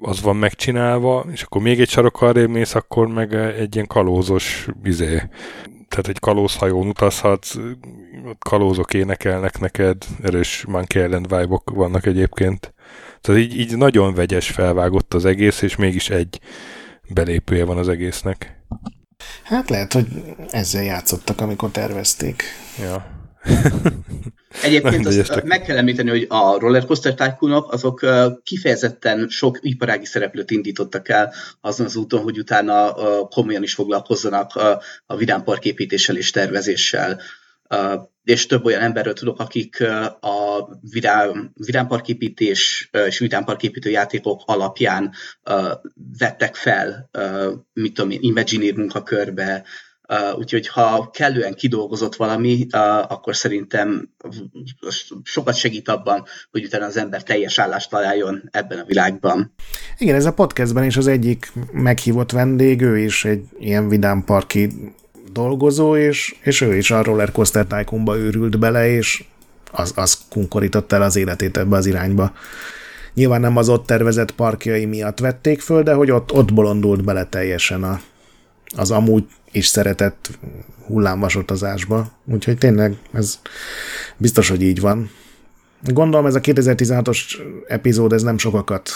az 0.00 0.20
van 0.20 0.36
megcsinálva, 0.36 1.26
és 1.32 1.42
akkor 1.42 1.62
még 1.62 1.80
egy 1.80 1.88
sarok 1.88 2.22
arra 2.22 2.48
mész, 2.48 2.74
akkor 2.74 3.08
meg 3.08 3.34
egy 3.34 3.74
ilyen 3.74 3.86
kalózos 3.86 4.68
izé, 4.84 5.22
tehát 5.88 6.08
egy 6.08 6.18
kalózhajón 6.18 6.88
utazhatsz, 6.88 7.56
kalózok 8.38 8.94
énekelnek 8.94 9.58
neked, 9.60 10.04
erős 10.22 10.64
Monkey 10.68 11.04
Island 11.04 11.28
vibe 11.28 11.60
vannak 11.64 12.06
egyébként. 12.06 12.74
Tehát 13.20 13.40
így, 13.40 13.58
így 13.58 13.76
nagyon 13.76 14.14
vegyes 14.14 14.50
felvágott 14.50 15.14
az 15.14 15.24
egész, 15.24 15.62
és 15.62 15.76
mégis 15.76 16.10
egy 16.10 16.40
belépője 17.08 17.64
van 17.64 17.78
az 17.78 17.88
egésznek. 17.88 18.60
Hát 19.42 19.70
lehet, 19.70 19.92
hogy 19.92 20.06
ezzel 20.50 20.82
játszottak, 20.82 21.40
amikor 21.40 21.70
tervezték. 21.70 22.42
Ja. 22.78 23.15
Egyébként 24.62 25.06
azt 25.06 25.42
meg 25.42 25.62
kell 25.62 25.76
említeni, 25.76 26.08
hogy 26.08 26.26
a 26.28 26.58
rollercoaster 26.58 27.14
tycoonok 27.14 27.72
azok 27.72 28.06
kifejezetten 28.42 29.28
sok 29.28 29.58
iparági 29.60 30.04
szereplőt 30.04 30.50
indítottak 30.50 31.08
el 31.08 31.32
azon 31.60 31.86
az 31.86 31.96
úton, 31.96 32.22
hogy 32.22 32.38
utána 32.38 32.92
komolyan 33.28 33.62
is 33.62 33.74
foglalkozzanak 33.74 34.54
a 35.06 35.16
vidámpark 35.16 35.64
építéssel 35.64 36.16
és 36.16 36.30
tervezéssel. 36.30 37.20
És 38.24 38.46
több 38.46 38.64
olyan 38.64 38.82
emberről 38.82 39.12
tudok, 39.12 39.40
akik 39.40 39.82
a 40.20 40.68
vidám, 40.90 41.50
vidámparképítés 41.54 42.90
és 43.06 43.18
vidámparképítő 43.18 43.90
játékok 43.90 44.42
alapján 44.44 45.12
vettek 46.18 46.54
fel, 46.54 47.10
mit 47.72 47.94
tudom 47.94 48.10
én, 48.10 48.18
Imagineer 48.22 48.74
munkakörbe, 48.74 49.64
Uh, 50.08 50.38
úgyhogy 50.38 50.68
ha 50.68 51.10
kellően 51.12 51.54
kidolgozott 51.54 52.16
valami, 52.16 52.66
uh, 52.72 53.12
akkor 53.12 53.36
szerintem 53.36 54.08
sokat 55.22 55.56
segít 55.56 55.88
abban, 55.88 56.24
hogy 56.50 56.64
utána 56.64 56.84
az 56.84 56.96
ember 56.96 57.22
teljes 57.22 57.58
állást 57.58 57.90
találjon 57.90 58.48
ebben 58.50 58.78
a 58.78 58.84
világban. 58.84 59.54
Igen, 59.98 60.14
ez 60.14 60.24
a 60.24 60.32
podcastben 60.32 60.84
is 60.84 60.96
az 60.96 61.06
egyik 61.06 61.52
meghívott 61.72 62.30
vendég, 62.30 62.80
ő 62.80 62.98
is 62.98 63.24
egy 63.24 63.44
ilyen 63.58 63.88
vidámparki 63.88 64.68
dolgozó, 65.32 65.96
és, 65.96 66.36
és 66.42 66.60
ő 66.60 66.76
is 66.76 66.90
a 66.90 67.02
Roller 67.02 67.32
Coaster 67.32 67.66
Tycoonba 67.66 68.16
őrült 68.16 68.58
bele, 68.58 68.88
és 68.88 69.24
az, 69.72 69.92
az 69.96 70.18
kunkorított 70.30 70.92
el 70.92 71.02
az 71.02 71.16
életét 71.16 71.56
ebbe 71.56 71.76
az 71.76 71.86
irányba. 71.86 72.32
Nyilván 73.14 73.40
nem 73.40 73.56
az 73.56 73.68
ott 73.68 73.86
tervezett 73.86 74.30
parkjai 74.30 74.84
miatt 74.84 75.18
vették 75.18 75.60
föl, 75.60 75.82
de 75.82 75.92
hogy 75.92 76.10
ott, 76.10 76.32
ott 76.32 76.54
bolondult 76.54 77.04
bele 77.04 77.24
teljesen 77.24 77.82
a, 77.82 78.00
az 78.76 78.90
amúgy 78.90 79.24
is 79.56 79.66
szeretett 79.66 80.30
hullámvasutazásba. 80.86 82.12
Úgyhogy 82.32 82.58
tényleg 82.58 82.96
ez 83.12 83.40
biztos, 84.16 84.48
hogy 84.48 84.62
így 84.62 84.80
van. 84.80 85.10
Gondolom 85.82 86.26
ez 86.26 86.34
a 86.34 86.40
2016-os 86.40 87.18
epizód, 87.66 88.12
ez 88.12 88.22
nem 88.22 88.38
sokakat 88.38 88.90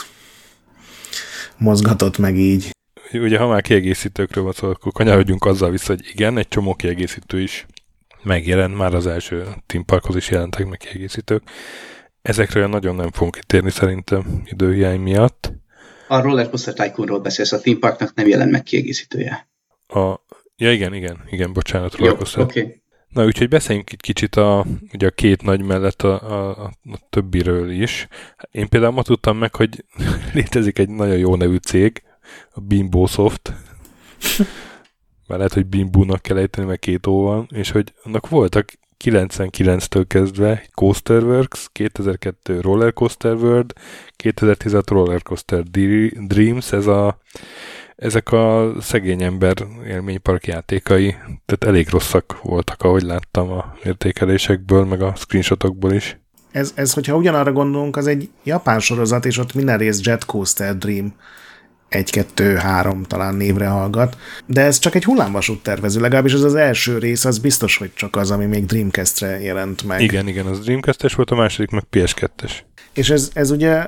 mozgatott 1.56 2.18
meg 2.18 2.36
így. 2.36 2.70
Ugye, 3.12 3.38
ha 3.38 3.46
már 3.46 3.62
kiegészítőkről 3.62 4.44
van 4.44 4.52
szó, 4.52 4.68
akkor 4.68 4.92
kanyarodjunk 4.92 5.44
azzal 5.44 5.70
vissza, 5.70 5.92
hogy 5.92 6.06
igen, 6.12 6.38
egy 6.38 6.48
csomó 6.48 6.74
kiegészítő 6.74 7.40
is 7.40 7.66
megjelent, 8.22 8.76
már 8.76 8.94
az 8.94 9.06
első 9.06 9.44
Team 9.66 9.84
Parkhoz 9.84 10.16
is 10.16 10.30
jelentek 10.30 10.66
meg 10.66 10.78
kiegészítők. 10.78 11.42
Ezekről 12.22 12.66
nagyon 12.66 12.94
nem 12.94 13.10
fogunk 13.10 13.34
kitérni 13.34 13.70
szerintem 13.70 14.42
időhiány 14.44 15.00
miatt. 15.00 15.52
A 16.08 16.20
Roller 16.20 16.48
Coaster 16.48 16.74
Tycoonról 16.74 17.20
beszélsz, 17.20 17.52
a 17.52 17.60
Team 17.60 17.78
Parknak 17.78 18.14
nem 18.14 18.26
jelent 18.26 18.50
meg 18.50 18.62
kiegészítője. 18.62 19.48
A, 19.86 20.14
Ja, 20.60 20.72
igen, 20.72 20.94
igen, 20.94 21.22
igen, 21.30 21.52
bocsánat, 21.52 21.94
oké. 21.94 22.60
Okay. 22.60 22.82
Na, 23.08 23.24
úgyhogy 23.24 23.48
beszéljünk 23.48 23.92
itt 23.92 24.00
kicsit 24.00 24.36
a, 24.36 24.66
ugye 24.92 25.06
a 25.06 25.10
két 25.10 25.42
nagy 25.42 25.62
mellett 25.62 26.02
a, 26.02 26.30
a, 26.30 26.62
a 26.62 26.98
többiről 27.10 27.70
is. 27.70 28.08
Én 28.50 28.68
például 28.68 28.92
ma 28.92 29.02
tudtam 29.02 29.38
meg, 29.38 29.54
hogy 29.54 29.84
létezik 30.34 30.78
egy 30.78 30.88
nagyon 30.88 31.16
jó 31.16 31.36
nevű 31.36 31.56
cég, 31.56 32.02
a 32.50 32.60
Bimbo 32.60 33.06
Soft. 33.06 33.52
Már 35.26 35.38
lehet, 35.38 35.52
hogy 35.52 35.66
Bimbónak 35.66 36.22
kell 36.22 36.36
ejteni, 36.36 36.66
meg 36.66 36.78
két 36.78 37.06
ó 37.06 37.22
van, 37.22 37.48
és 37.52 37.70
hogy 37.70 37.92
annak 38.02 38.28
voltak 38.28 38.72
99-től 39.04 40.04
kezdve 40.06 40.66
Coasterworks, 40.74 41.68
2002 41.72 42.60
Roller 42.60 42.92
Coaster 42.92 43.34
World, 43.34 43.72
2016 44.16 44.90
Roller 44.90 45.22
Coaster 45.22 45.62
Dreams, 45.62 46.72
ez 46.72 46.86
a 46.86 47.18
ezek 48.00 48.32
a 48.32 48.72
szegény 48.80 49.22
ember 49.22 49.66
élménypark 49.86 50.46
játékai, 50.46 51.10
tehát 51.46 51.64
elég 51.64 51.88
rosszak 51.88 52.42
voltak, 52.42 52.82
ahogy 52.82 53.02
láttam 53.02 53.50
a 53.50 53.74
értékelésekből, 53.84 54.84
meg 54.84 55.02
a 55.02 55.14
screenshotokból 55.16 55.92
is. 55.92 56.18
Ez, 56.50 56.72
ez 56.74 56.92
hogyha 56.92 57.16
ugyanarra 57.16 57.52
gondolunk, 57.52 57.96
az 57.96 58.06
egy 58.06 58.28
japán 58.44 58.80
sorozat, 58.80 59.24
és 59.24 59.38
ott 59.38 59.54
minden 59.54 59.78
rész 59.78 60.00
Jet 60.02 60.24
Coaster 60.24 60.76
Dream. 60.76 61.14
egy-kettő-három 61.88 63.02
talán 63.02 63.34
névre 63.34 63.66
hallgat, 63.66 64.16
de 64.46 64.60
ez 64.60 64.78
csak 64.78 64.94
egy 64.94 65.04
hullámvasút 65.04 65.62
tervező, 65.62 66.00
legalábbis 66.00 66.32
ez 66.32 66.42
az 66.42 66.54
első 66.54 66.98
rész, 66.98 67.24
az 67.24 67.38
biztos, 67.38 67.76
hogy 67.76 67.90
csak 67.94 68.16
az, 68.16 68.30
ami 68.30 68.46
még 68.46 68.66
Dreamcast-re 68.66 69.40
jelent 69.40 69.84
meg. 69.84 70.00
Igen, 70.00 70.28
igen, 70.28 70.46
az 70.46 70.60
Dreamcast-es 70.60 71.14
volt, 71.14 71.30
a 71.30 71.34
második 71.34 71.70
meg 71.70 71.84
PS2-es. 71.90 72.52
És 72.92 73.10
ez, 73.10 73.30
ez 73.34 73.50
ugye 73.50 73.86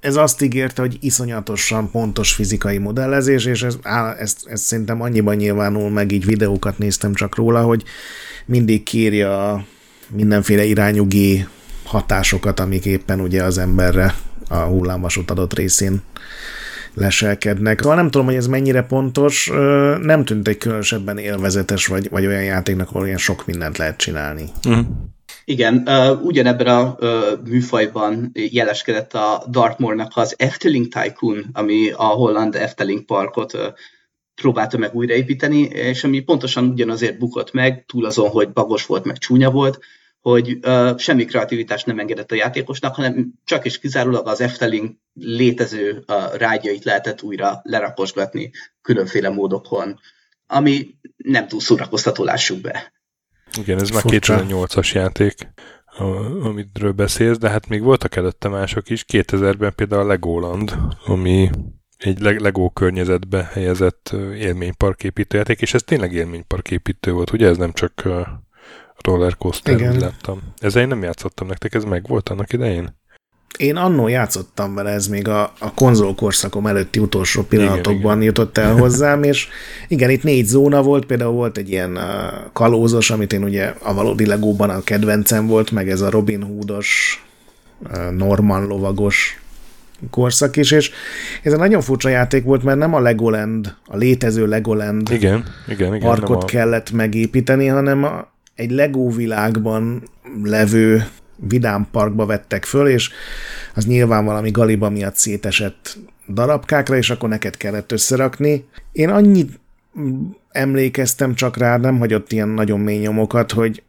ez 0.00 0.16
azt 0.16 0.42
ígérte, 0.42 0.80
hogy 0.80 0.98
iszonyatosan 1.00 1.90
pontos 1.90 2.32
fizikai 2.32 2.78
modellezés, 2.78 3.44
és 3.44 3.62
ez, 3.62 3.76
á, 3.82 4.14
ez, 4.18 4.36
ez 4.44 4.60
szerintem 4.60 5.02
annyiban 5.02 5.36
nyilvánul 5.36 5.90
meg, 5.90 6.12
így 6.12 6.24
videókat 6.24 6.78
néztem 6.78 7.14
csak 7.14 7.34
róla, 7.34 7.62
hogy 7.62 7.82
mindig 8.46 8.82
kírja 8.82 9.64
mindenféle 10.08 10.64
irányú 10.64 11.06
hatásokat, 11.84 12.60
amik 12.60 12.84
éppen 12.84 13.20
ugye 13.20 13.42
az 13.42 13.58
emberre 13.58 14.14
a 14.48 14.56
hullámvasút 14.56 15.30
adott 15.30 15.54
részén 15.54 16.02
leselkednek. 16.94 17.80
Szóval 17.80 17.96
nem 17.96 18.10
tudom, 18.10 18.26
hogy 18.26 18.36
ez 18.36 18.46
mennyire 18.46 18.82
pontos, 18.82 19.50
nem 20.00 20.24
tűnt 20.24 20.48
egy 20.48 20.58
különösebben 20.58 21.18
élvezetes, 21.18 21.86
vagy, 21.86 22.10
vagy 22.10 22.26
olyan 22.26 22.44
játéknak, 22.44 22.88
ahol 22.88 23.02
olyan 23.02 23.18
sok 23.18 23.46
mindent 23.46 23.78
lehet 23.78 23.96
csinálni. 23.96 24.44
Uh-huh. 24.68 24.86
Igen, 25.50 25.82
uh, 25.86 26.24
ugyanebben 26.24 26.66
a 26.66 26.96
uh, 27.00 27.40
műfajban 27.44 28.30
jeleskedett 28.34 29.14
a 29.14 29.44
Dartmoornak 29.48 30.16
az 30.16 30.34
Efteling 30.38 30.88
Tycoon, 30.88 31.44
ami 31.52 31.90
a 31.90 32.04
holland 32.04 32.54
Efteling 32.54 33.04
parkot 33.04 33.54
uh, 33.54 33.60
próbálta 34.34 34.78
meg 34.78 34.94
újraépíteni, 34.94 35.60
és 35.60 36.04
ami 36.04 36.20
pontosan 36.20 36.68
ugyanazért 36.68 37.18
bukott 37.18 37.52
meg, 37.52 37.84
túl 37.86 38.04
azon, 38.04 38.28
hogy 38.28 38.52
bagos 38.52 38.86
volt, 38.86 39.04
meg 39.04 39.18
csúnya 39.18 39.50
volt, 39.50 39.78
hogy 40.20 40.58
uh, 40.62 40.98
semmi 40.98 41.24
kreativitást 41.24 41.86
nem 41.86 41.98
engedett 41.98 42.30
a 42.32 42.34
játékosnak, 42.34 42.94
hanem 42.94 43.32
csak 43.44 43.64
és 43.64 43.78
kizárólag 43.78 44.26
az 44.26 44.40
Efteling 44.40 44.96
létező 45.14 46.04
uh, 46.06 46.36
rágyait 46.36 46.84
lehetett 46.84 47.22
újra 47.22 47.60
lerakosgatni 47.62 48.50
különféle 48.82 49.28
módokon, 49.28 50.00
ami 50.46 50.94
nem 51.16 51.48
túl 51.48 51.60
szórakoztató, 51.60 52.24
lássuk 52.24 52.60
be. 52.60 52.99
Igen, 53.58 53.80
ez 53.80 53.90
már 53.90 54.02
2008-as 54.06 54.92
játék, 54.92 55.52
amitről 56.42 56.92
beszélsz, 56.92 57.38
de 57.38 57.50
hát 57.50 57.68
még 57.68 57.82
voltak 57.82 58.16
előtte 58.16 58.48
mások 58.48 58.90
is. 58.90 59.04
2000-ben 59.12 59.74
például 59.74 60.02
a 60.02 60.06
Legoland, 60.06 60.76
ami 61.06 61.50
egy 61.98 62.20
Lego 62.20 62.70
környezetbe 62.70 63.50
helyezett 63.52 64.14
élményparképítő 64.34 65.36
játék, 65.36 65.60
és 65.60 65.74
ez 65.74 65.82
tényleg 65.82 66.12
élményparképítő 66.12 67.12
volt, 67.12 67.32
ugye? 67.32 67.48
Ez 67.48 67.56
nem 67.56 67.72
csak 67.72 68.08
rollercoaster, 68.98 69.74
úgy 69.74 70.00
láttam. 70.00 70.40
Ezzel 70.58 70.82
én 70.82 70.88
nem 70.88 71.02
játszottam 71.02 71.46
nektek, 71.46 71.74
ez 71.74 71.84
meg 71.84 72.06
volt 72.06 72.28
annak 72.28 72.52
idején? 72.52 72.98
Én 73.56 73.76
annó 73.76 74.08
játszottam 74.08 74.74
vele, 74.74 74.90
ez 74.90 75.06
még 75.06 75.28
a, 75.28 75.52
a 75.58 75.74
konzolkorszakom 75.74 76.66
előtti 76.66 76.98
utolsó 76.98 77.42
pillanatokban 77.42 78.12
igen, 78.12 78.26
jutott 78.26 78.58
el 78.58 78.74
hozzám, 78.74 79.22
és 79.22 79.48
igen, 79.88 80.10
itt 80.10 80.22
négy 80.22 80.46
zóna 80.46 80.82
volt, 80.82 81.06
például 81.06 81.32
volt 81.32 81.58
egy 81.58 81.70
ilyen 81.70 81.96
uh, 81.96 82.02
kalózos, 82.52 83.10
amit 83.10 83.32
én 83.32 83.44
ugye 83.44 83.74
a 83.82 83.94
valódi 83.94 84.26
legóban 84.26 84.70
a 84.70 84.82
kedvencem 84.82 85.46
volt, 85.46 85.70
meg 85.70 85.90
ez 85.90 86.00
a 86.00 86.10
Robin 86.10 86.42
Hoodos, 86.42 87.22
uh, 87.90 88.10
Norman 88.10 88.66
lovagos 88.66 89.40
korszak 90.10 90.56
is, 90.56 90.70
és 90.70 90.90
ez 91.42 91.52
egy 91.52 91.58
nagyon 91.58 91.80
furcsa 91.80 92.08
játék 92.08 92.44
volt, 92.44 92.62
mert 92.62 92.78
nem 92.78 92.94
a 92.94 93.00
Legoland, 93.00 93.74
a 93.86 93.96
létező 93.96 94.46
Legoland 94.46 95.10
igen, 95.10 95.44
igen, 95.68 95.94
igen, 95.94 96.08
arkot 96.08 96.42
a... 96.42 96.46
kellett 96.46 96.90
megépíteni, 96.90 97.66
hanem 97.66 98.04
a, 98.04 98.32
egy 98.54 98.70
Lego 98.70 99.10
világban 99.10 100.02
levő 100.42 101.06
vidám 101.48 101.88
parkba 101.90 102.26
vettek 102.26 102.64
föl, 102.64 102.88
és 102.88 103.10
az 103.74 103.86
nyilván 103.86 104.24
valami 104.24 104.50
galiba 104.50 104.90
miatt 104.90 105.16
szétesett 105.16 105.98
darabkákra, 106.28 106.96
és 106.96 107.10
akkor 107.10 107.28
neked 107.28 107.56
kellett 107.56 107.92
összerakni. 107.92 108.64
Én 108.92 109.08
annyit 109.08 109.60
emlékeztem 110.50 111.34
csak 111.34 111.56
rá, 111.56 111.76
nem 111.76 111.98
hagyott 111.98 112.32
ilyen 112.32 112.48
nagyon 112.48 112.80
mély 112.80 112.98
nyomokat, 112.98 113.52
hogy, 113.52 113.82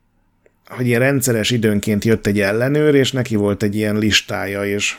hogy 0.66 0.88
ilyen 0.88 1.00
rendszeres 1.00 1.52
időnként 1.52 2.06
jött 2.06 2.28
egy 2.28 2.40
ellenőr, 2.40 2.96
és 2.96 3.12
neki 3.12 3.36
volt 3.36 3.64
egy 3.64 3.76
ilyen 3.76 3.98
listája, 3.98 4.66
és 4.66 4.98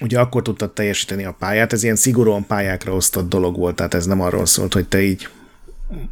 ugye 0.00 0.18
akkor 0.18 0.42
tudtad 0.42 0.72
teljesíteni 0.72 1.24
a 1.24 1.36
pályát, 1.38 1.72
ez 1.72 1.82
ilyen 1.82 1.96
szigorúan 1.96 2.46
pályákra 2.46 2.92
osztott 2.92 3.28
dolog 3.28 3.56
volt, 3.56 3.76
tehát 3.76 3.94
ez 3.94 4.06
nem 4.06 4.20
arról 4.20 4.46
szólt, 4.46 4.72
hogy 4.72 4.88
te 4.88 5.02
így 5.02 5.28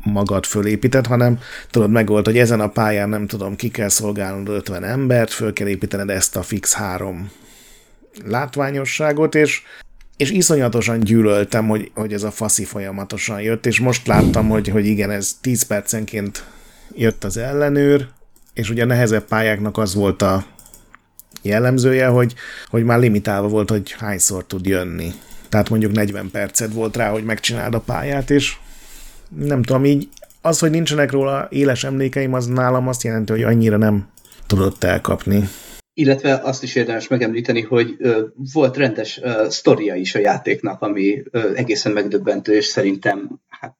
magad 0.05 0.45
fölépíted, 0.45 1.07
hanem 1.07 1.39
tudod, 1.71 1.91
meg 1.91 2.07
volt, 2.07 2.27
hogy 2.27 2.39
ezen 2.39 2.61
a 2.61 2.69
pályán 2.69 3.09
nem 3.09 3.27
tudom, 3.27 3.57
ki 3.57 3.71
kell 3.71 3.89
szolgálnod 3.89 4.49
50 4.49 4.85
embert, 4.85 5.31
föl 5.31 5.53
kell 5.53 5.67
építened 5.67 6.11
ezt 6.11 6.37
a 6.37 6.43
fix 6.43 6.73
három 6.75 7.31
látványosságot, 8.25 9.35
és, 9.35 9.63
és 10.17 10.31
iszonyatosan 10.31 11.01
gyűlöltem, 11.01 11.69
hogy, 11.69 11.91
hogy 11.95 12.13
ez 12.13 12.23
a 12.23 12.31
faszi 12.31 12.65
folyamatosan 12.65 13.41
jött, 13.41 13.67
és 13.67 13.81
most 13.81 14.07
láttam, 14.07 14.49
hogy, 14.49 14.69
hogy 14.69 14.87
igen, 14.87 15.11
ez 15.11 15.33
10 15.41 15.63
percenként 15.63 16.45
jött 16.95 17.25
az 17.25 17.37
ellenőr, 17.37 18.09
és 18.55 18.71
ugye 18.71 18.83
a 18.83 18.87
nehezebb 18.87 19.25
pályáknak 19.25 19.79
az 19.79 19.95
volt 19.95 20.23
a 20.23 20.45
jellemzője, 21.43 22.07
hogy, 22.07 22.35
hogy 22.69 22.85
már 22.85 22.99
limitálva 22.99 23.49
volt, 23.49 23.71
hogy 23.71 23.95
hányszor 23.99 24.45
tud 24.45 24.67
jönni. 24.67 25.13
Tehát 25.49 25.71
mondjuk 25.71 25.93
40 25.93 26.31
percet 26.31 26.73
volt 26.73 26.97
rá, 26.97 27.11
hogy 27.11 27.25
megcsináld 27.25 27.75
a 27.75 27.81
pályát, 27.81 28.31
és 28.31 28.57
nem 29.37 29.63
tudom, 29.63 29.85
így 29.85 30.09
az, 30.41 30.59
hogy 30.59 30.71
nincsenek 30.71 31.11
róla 31.11 31.47
éles 31.51 31.85
emlékeim, 31.85 32.35
az 32.35 32.47
nálam 32.47 32.89
azt 32.89 33.03
jelenti, 33.03 33.33
hogy 33.33 33.43
annyira 33.43 33.77
nem 33.77 34.09
tudott 34.47 34.85
elkapni. 34.85 35.49
Illetve 35.95 36.41
azt 36.43 36.63
is 36.63 36.75
érdemes 36.75 37.09
megemlíteni, 37.09 37.61
hogy 37.61 37.97
ö, 37.99 38.23
volt 38.53 38.77
rendes 38.77 39.21
ö, 39.23 39.47
sztoria 39.49 39.95
is 39.95 40.15
a 40.15 40.19
játéknak, 40.19 40.83
ami 40.83 41.23
ö, 41.31 41.55
egészen 41.55 41.93
megdöbbentő, 41.93 42.55
és 42.55 42.65
szerintem 42.65 43.41
hát 43.49 43.77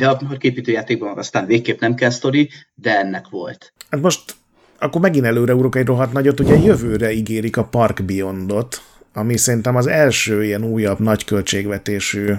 a 0.00 0.36
képítő 0.38 0.72
játékban 0.72 1.18
aztán 1.18 1.46
végképp 1.46 1.80
nem 1.80 1.94
kell 1.94 2.10
sztori, 2.10 2.50
de 2.74 2.98
ennek 2.98 3.28
volt. 3.28 3.72
Hát 3.90 4.00
most 4.00 4.34
akkor 4.78 5.00
megint 5.00 5.24
előre 5.24 5.54
ugrok 5.54 5.76
egy 5.76 5.86
rohadt 5.86 6.12
nagyot, 6.12 6.40
ugye 6.40 6.56
jövőre 6.56 7.12
ígérik 7.12 7.56
a 7.56 7.64
Park 7.64 8.04
Beyondot, 8.04 8.82
ami 9.12 9.36
szerintem 9.36 9.76
az 9.76 9.86
első 9.86 10.44
ilyen 10.44 10.64
újabb 10.64 10.98
nagy 10.98 11.24
költségvetésű 11.24 12.32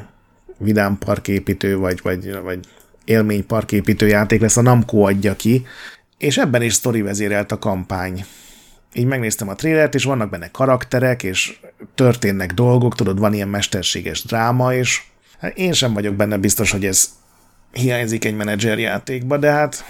vidám 0.57 0.97
parképítő, 0.97 1.77
vagy, 1.77 1.99
vagy, 2.01 2.41
vagy 2.41 2.59
élmény 3.05 3.45
parképítő 3.45 4.07
játék 4.07 4.41
lesz, 4.41 4.57
a 4.57 4.61
Namco 4.61 4.97
adja 4.97 5.35
ki, 5.35 5.65
és 6.17 6.37
ebben 6.37 6.61
is 6.61 6.73
sztori 6.73 7.01
vezérelt 7.01 7.51
a 7.51 7.59
kampány. 7.59 8.25
Így 8.93 9.05
megnéztem 9.05 9.49
a 9.49 9.55
trélert, 9.55 9.95
és 9.95 10.03
vannak 10.03 10.29
benne 10.29 10.51
karakterek, 10.51 11.23
és 11.23 11.59
történnek 11.95 12.53
dolgok, 12.53 12.95
tudod, 12.95 13.19
van 13.19 13.33
ilyen 13.33 13.47
mesterséges 13.47 14.23
dráma, 14.23 14.73
és 14.73 15.01
hát 15.39 15.57
én 15.57 15.73
sem 15.73 15.93
vagyok 15.93 16.15
benne 16.15 16.37
biztos, 16.37 16.71
hogy 16.71 16.85
ez 16.85 17.09
hiányzik 17.71 18.25
egy 18.25 18.35
menedzser 18.35 18.79
játékba, 18.79 19.37
de 19.37 19.51
hát 19.51 19.85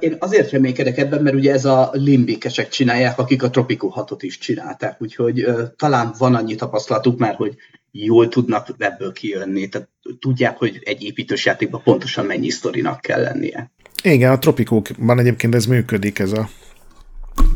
én 0.00 0.16
azért 0.18 0.50
reménykedek 0.50 0.98
ebben, 0.98 1.22
mert 1.22 1.36
ugye 1.36 1.52
ez 1.52 1.64
a 1.64 1.90
limbikesek 1.92 2.68
csinálják, 2.68 3.18
akik 3.18 3.42
a 3.42 3.50
Tropico 3.50 3.92
6-ot 3.96 4.18
is 4.20 4.38
csinálták, 4.38 5.02
úgyhogy 5.02 5.46
talán 5.76 6.14
van 6.18 6.34
annyi 6.34 6.54
tapasztalatuk 6.54 7.18
már, 7.18 7.34
hogy 7.34 7.56
jól 7.92 8.28
tudnak 8.28 8.74
ebből 8.78 9.12
kijönni, 9.12 9.68
tehát 9.68 9.88
tudják, 10.18 10.56
hogy 10.56 10.80
egy 10.84 11.02
építős 11.02 11.44
játékban 11.44 11.82
pontosan 11.82 12.24
mennyi 12.24 12.50
sztorinak 12.50 13.00
kell 13.00 13.22
lennie. 13.22 13.70
Igen, 14.02 14.32
a 14.32 14.38
Tropikókban 14.38 15.18
egyébként 15.18 15.54
ez 15.54 15.66
működik, 15.66 16.18
ez 16.18 16.32
a 16.32 16.48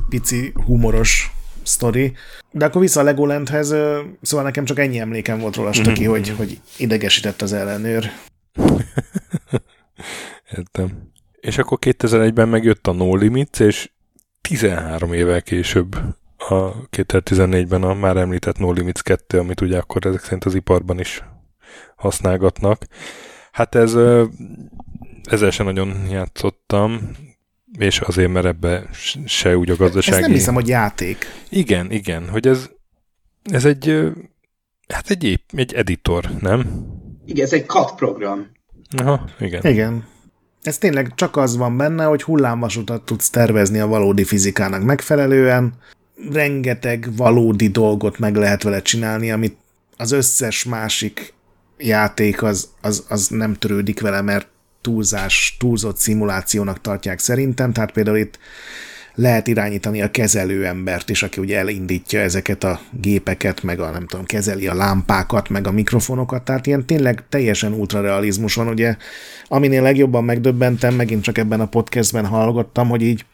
pici 0.09 0.53
humoros 0.65 1.31
sztori. 1.63 2.13
De 2.51 2.65
akkor 2.65 2.81
vissza 2.81 3.01
a 3.01 3.03
Legolandhez, 3.03 3.69
szóval 4.23 4.45
nekem 4.45 4.65
csak 4.65 4.79
ennyi 4.79 4.99
emlékem 4.99 5.39
volt 5.39 5.57
róla, 5.57 5.71
mm-hmm. 5.79 6.05
hogy, 6.05 6.29
hogy 6.29 6.61
idegesített 6.79 7.43
az 7.43 7.53
ellenőr. 7.53 8.11
Értem. 10.57 11.11
És 11.41 11.59
akkor 11.59 11.79
2001-ben 11.81 12.49
megjött 12.49 12.87
a 12.87 12.93
No 12.93 13.17
Limits, 13.17 13.61
és 13.61 13.91
13 14.41 15.13
évvel 15.13 15.43
később 15.43 15.97
a 16.49 16.89
2014-ben 16.91 17.83
a 17.83 17.95
már 17.95 18.17
említett 18.17 18.59
No 18.59 18.73
Limits 18.73 19.03
2, 19.03 19.39
amit 19.39 19.61
ugye 19.61 19.79
akkor 19.79 20.07
ezek 20.07 20.21
szerint 20.21 20.45
az 20.45 20.55
iparban 20.55 21.01
is 21.01 21.23
használgatnak. 21.97 22.87
Hát 23.53 23.75
ez 23.75 23.97
ezzel 25.23 25.51
sem 25.51 25.67
nagyon 25.67 26.07
játszottam, 26.11 27.11
és 27.79 28.01
azért, 28.01 28.33
mert 28.33 28.47
ebbe 28.47 28.89
se 29.25 29.57
úgy 29.57 29.71
a 29.71 29.77
gazdasági... 29.77 30.17
Ezt 30.17 30.27
nem 30.27 30.37
hiszem, 30.37 30.55
hogy 30.55 30.69
játék. 30.69 31.27
Igen, 31.49 31.91
igen, 31.91 32.29
hogy 32.29 32.47
ez, 32.47 32.69
ez 33.43 33.65
egy, 33.65 34.13
hát 34.89 35.11
egy, 35.11 35.45
egy 35.53 35.75
editor, 35.75 36.31
nem? 36.41 36.87
Igen, 37.27 37.45
ez 37.45 37.53
egy 37.53 37.67
CAD 37.67 37.95
program. 37.95 38.51
Aha, 38.97 39.25
igen. 39.41 39.61
Igen. 39.65 40.05
Ez 40.63 40.79
tényleg 40.79 41.15
csak 41.15 41.37
az 41.37 41.57
van 41.57 41.77
benne, 41.77 42.05
hogy 42.05 42.23
hullámvasutat 42.23 43.05
tudsz 43.05 43.31
tervezni 43.31 43.79
a 43.79 43.87
valódi 43.87 44.25
fizikának 44.25 44.83
megfelelően, 44.83 45.75
rengeteg 46.33 47.09
valódi 47.17 47.69
dolgot 47.69 48.19
meg 48.19 48.37
lehet 48.37 48.63
vele 48.63 48.83
csinálni, 48.83 49.31
amit 49.31 49.57
az 49.97 50.13
összes 50.13 50.65
másik 50.65 51.35
játék 51.79 52.43
az, 52.43 52.69
az, 52.81 53.05
az 53.09 53.29
nem 53.29 53.55
törődik 53.55 54.01
vele, 54.01 54.21
mert 54.21 54.47
túlzás, 54.81 55.57
túlzott 55.59 55.97
szimulációnak 55.97 56.81
tartják 56.81 57.19
szerintem, 57.19 57.73
tehát 57.73 57.93
például 57.93 58.17
itt 58.17 58.39
lehet 59.15 59.47
irányítani 59.47 60.03
a 60.03 60.11
kezelőembert 60.11 61.11
is, 61.11 61.23
aki 61.23 61.41
ugye 61.41 61.59
elindítja 61.59 62.21
ezeket 62.21 62.65
a 62.65 62.81
gépeket, 63.01 63.63
meg 63.63 63.81
a 63.81 63.91
nem 63.91 64.07
tudom, 64.07 64.25
kezeli 64.25 64.67
a 64.67 64.75
lámpákat, 64.75 65.49
meg 65.49 65.67
a 65.67 65.73
mikrofonokat, 65.73 66.45
tehát 66.45 66.67
ilyen 66.67 66.87
tényleg 66.87 67.25
teljesen 67.29 67.73
ultrarealizmus 67.73 68.55
van, 68.55 68.69
ugye, 68.69 68.97
aminél 69.49 69.83
legjobban 69.83 70.25
megdöbbentem, 70.25 70.95
megint 70.95 71.23
csak 71.23 71.39
ebben 71.39 71.61
a 71.61 71.69
podcastben 71.69 72.27
hallgattam, 72.27 72.89
hogy 72.89 73.03
így 73.03 73.25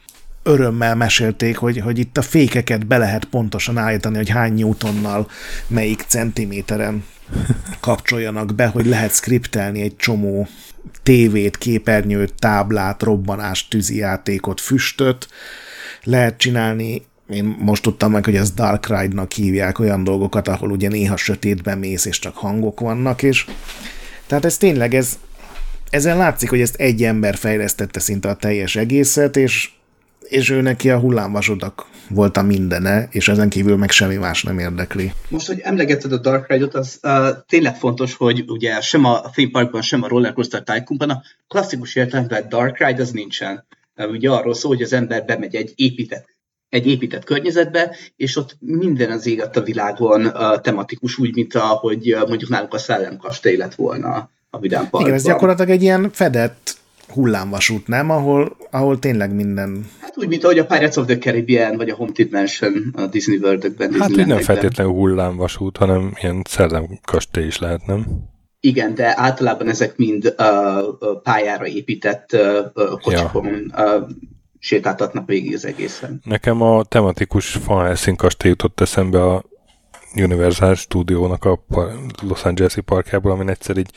örömmel 0.48 0.94
mesélték, 0.94 1.56
hogy, 1.56 1.78
hogy 1.78 1.98
itt 1.98 2.16
a 2.16 2.22
fékeket 2.22 2.86
be 2.86 2.98
lehet 2.98 3.24
pontosan 3.24 3.78
állítani, 3.78 4.16
hogy 4.16 4.28
hány 4.28 4.54
newtonnal, 4.54 5.30
melyik 5.66 6.04
centiméteren 6.06 7.04
kapcsoljanak 7.80 8.54
be, 8.54 8.66
hogy 8.66 8.86
lehet 8.86 9.14
skriptelni 9.14 9.80
egy 9.80 9.96
csomó 9.96 10.48
tévét, 11.02 11.58
képernyőt, 11.58 12.34
táblát, 12.34 13.02
robbanást, 13.02 13.70
tűzijátékot, 13.70 14.60
füstöt. 14.60 15.28
Lehet 16.02 16.38
csinálni 16.38 17.02
én 17.28 17.56
most 17.58 17.82
tudtam 17.82 18.10
meg, 18.10 18.24
hogy 18.24 18.36
ez 18.36 18.50
Dark 18.50 18.86
Ride-nak 18.86 19.32
hívják 19.32 19.78
olyan 19.78 20.04
dolgokat, 20.04 20.48
ahol 20.48 20.70
ugye 20.70 20.88
néha 20.88 21.16
sötétben 21.16 21.78
mész, 21.78 22.04
és 22.04 22.18
csak 22.18 22.36
hangok 22.36 22.80
vannak, 22.80 23.22
és 23.22 23.46
tehát 24.26 24.44
ez 24.44 24.56
tényleg, 24.56 24.94
ez, 24.94 25.18
ezen 25.90 26.16
látszik, 26.16 26.50
hogy 26.50 26.60
ezt 26.60 26.74
egy 26.74 27.04
ember 27.04 27.36
fejlesztette 27.36 28.00
szinte 28.00 28.28
a 28.28 28.36
teljes 28.36 28.76
egészet, 28.76 29.36
és 29.36 29.70
és 30.20 30.50
ő 30.50 30.60
neki 30.60 30.90
a 30.90 30.98
hullámvasutak 30.98 31.86
volt 32.08 32.36
a 32.36 32.42
mindene, 32.42 33.08
és 33.10 33.28
ezen 33.28 33.48
kívül 33.48 33.76
meg 33.76 33.90
semmi 33.90 34.16
más 34.16 34.42
nem 34.42 34.58
érdekli. 34.58 35.12
Most, 35.28 35.46
hogy 35.46 35.60
emlegetted 35.60 36.12
a 36.12 36.18
Dark 36.18 36.50
Ride-ot, 36.50 36.74
az 36.74 36.98
uh, 37.02 37.28
tényleg 37.46 37.76
fontos, 37.76 38.14
hogy 38.14 38.44
ugye 38.46 38.80
sem 38.80 39.04
a 39.04 39.20
theme 39.20 39.50
parkban, 39.50 39.82
sem 39.82 40.02
a 40.02 40.08
Rollercoaster 40.08 40.62
Tycoonban 40.62 41.10
a 41.10 41.22
klasszikus 41.48 41.94
értelemben 41.94 42.48
Dark 42.48 42.78
Ride 42.78 43.02
az 43.02 43.10
nincsen. 43.10 43.66
Uh, 43.96 44.10
ugye 44.10 44.30
arról 44.30 44.54
szól, 44.54 44.74
hogy 44.74 44.82
az 44.82 44.92
ember 44.92 45.24
bemegy 45.24 45.54
egy 45.54 45.72
épített 45.74 46.36
egy 46.68 46.86
épített 46.86 47.24
környezetbe, 47.24 47.96
és 48.16 48.36
ott 48.36 48.56
minden 48.60 49.10
az 49.10 49.26
ég 49.26 49.42
a 49.52 49.60
világon 49.60 50.26
uh, 50.26 50.60
tematikus, 50.60 51.18
úgy, 51.18 51.34
mint 51.34 51.54
ahogy 51.54 52.14
uh, 52.14 52.28
mondjuk 52.28 52.50
nálunk 52.50 52.74
a 52.74 52.78
szellemkastély 52.78 53.56
lett 53.56 53.74
volna 53.74 54.30
a 54.50 54.58
Vidám 54.58 54.80
Parkban. 54.80 55.00
Igen, 55.00 55.14
ez 55.14 55.24
gyakorlatilag 55.24 55.70
egy 55.70 55.82
ilyen 55.82 56.10
fedett 56.12 56.77
hullámvasút, 57.12 57.86
nem? 57.86 58.10
Ahol, 58.10 58.56
ahol 58.70 58.98
tényleg 58.98 59.34
minden... 59.34 59.86
Hát 60.00 60.18
úgy, 60.18 60.28
mint 60.28 60.44
ahogy 60.44 60.58
a 60.58 60.66
Pirates 60.66 60.96
of 60.96 61.06
the 61.06 61.18
Caribbean, 61.18 61.76
vagy 61.76 61.88
a 61.90 61.96
Haunted 61.96 62.30
Mansion 62.30 62.94
a 62.96 63.06
Disney 63.06 63.36
World-ökben. 63.36 63.92
Hát 63.92 64.10
úgy 64.10 64.26
nem 64.26 64.40
feltétlenül 64.40 64.92
hullámvasút, 64.92 65.76
hanem 65.76 66.12
ilyen 66.22 66.42
szellemkastély 66.48 67.46
is 67.46 67.58
lehet, 67.58 67.86
nem? 67.86 68.06
Igen, 68.60 68.94
de 68.94 69.12
általában 69.16 69.68
ezek 69.68 69.96
mind 69.96 70.34
uh, 70.38 71.22
pályára 71.22 71.66
épített 71.66 72.30
uh, 72.32 73.00
kocsikon 73.00 73.72
ja. 73.76 73.96
uh, 73.96 74.08
sétáltatnak 74.58 75.26
végig 75.26 75.54
az 75.54 75.64
egészen. 75.64 76.20
Nekem 76.24 76.62
a 76.62 76.84
tematikus 76.84 77.58
Van 77.66 77.84
Helsing 77.84 78.16
kastély 78.16 78.50
jutott 78.50 78.80
eszembe 78.80 79.22
a 79.22 79.44
Universal 80.14 80.74
Studio-nak 80.74 81.44
a 81.44 81.60
Los 82.22 82.44
Angeles-i 82.44 82.80
parkjából, 82.80 83.32
amin 83.32 83.48
egyszer 83.48 83.76
így 83.76 83.90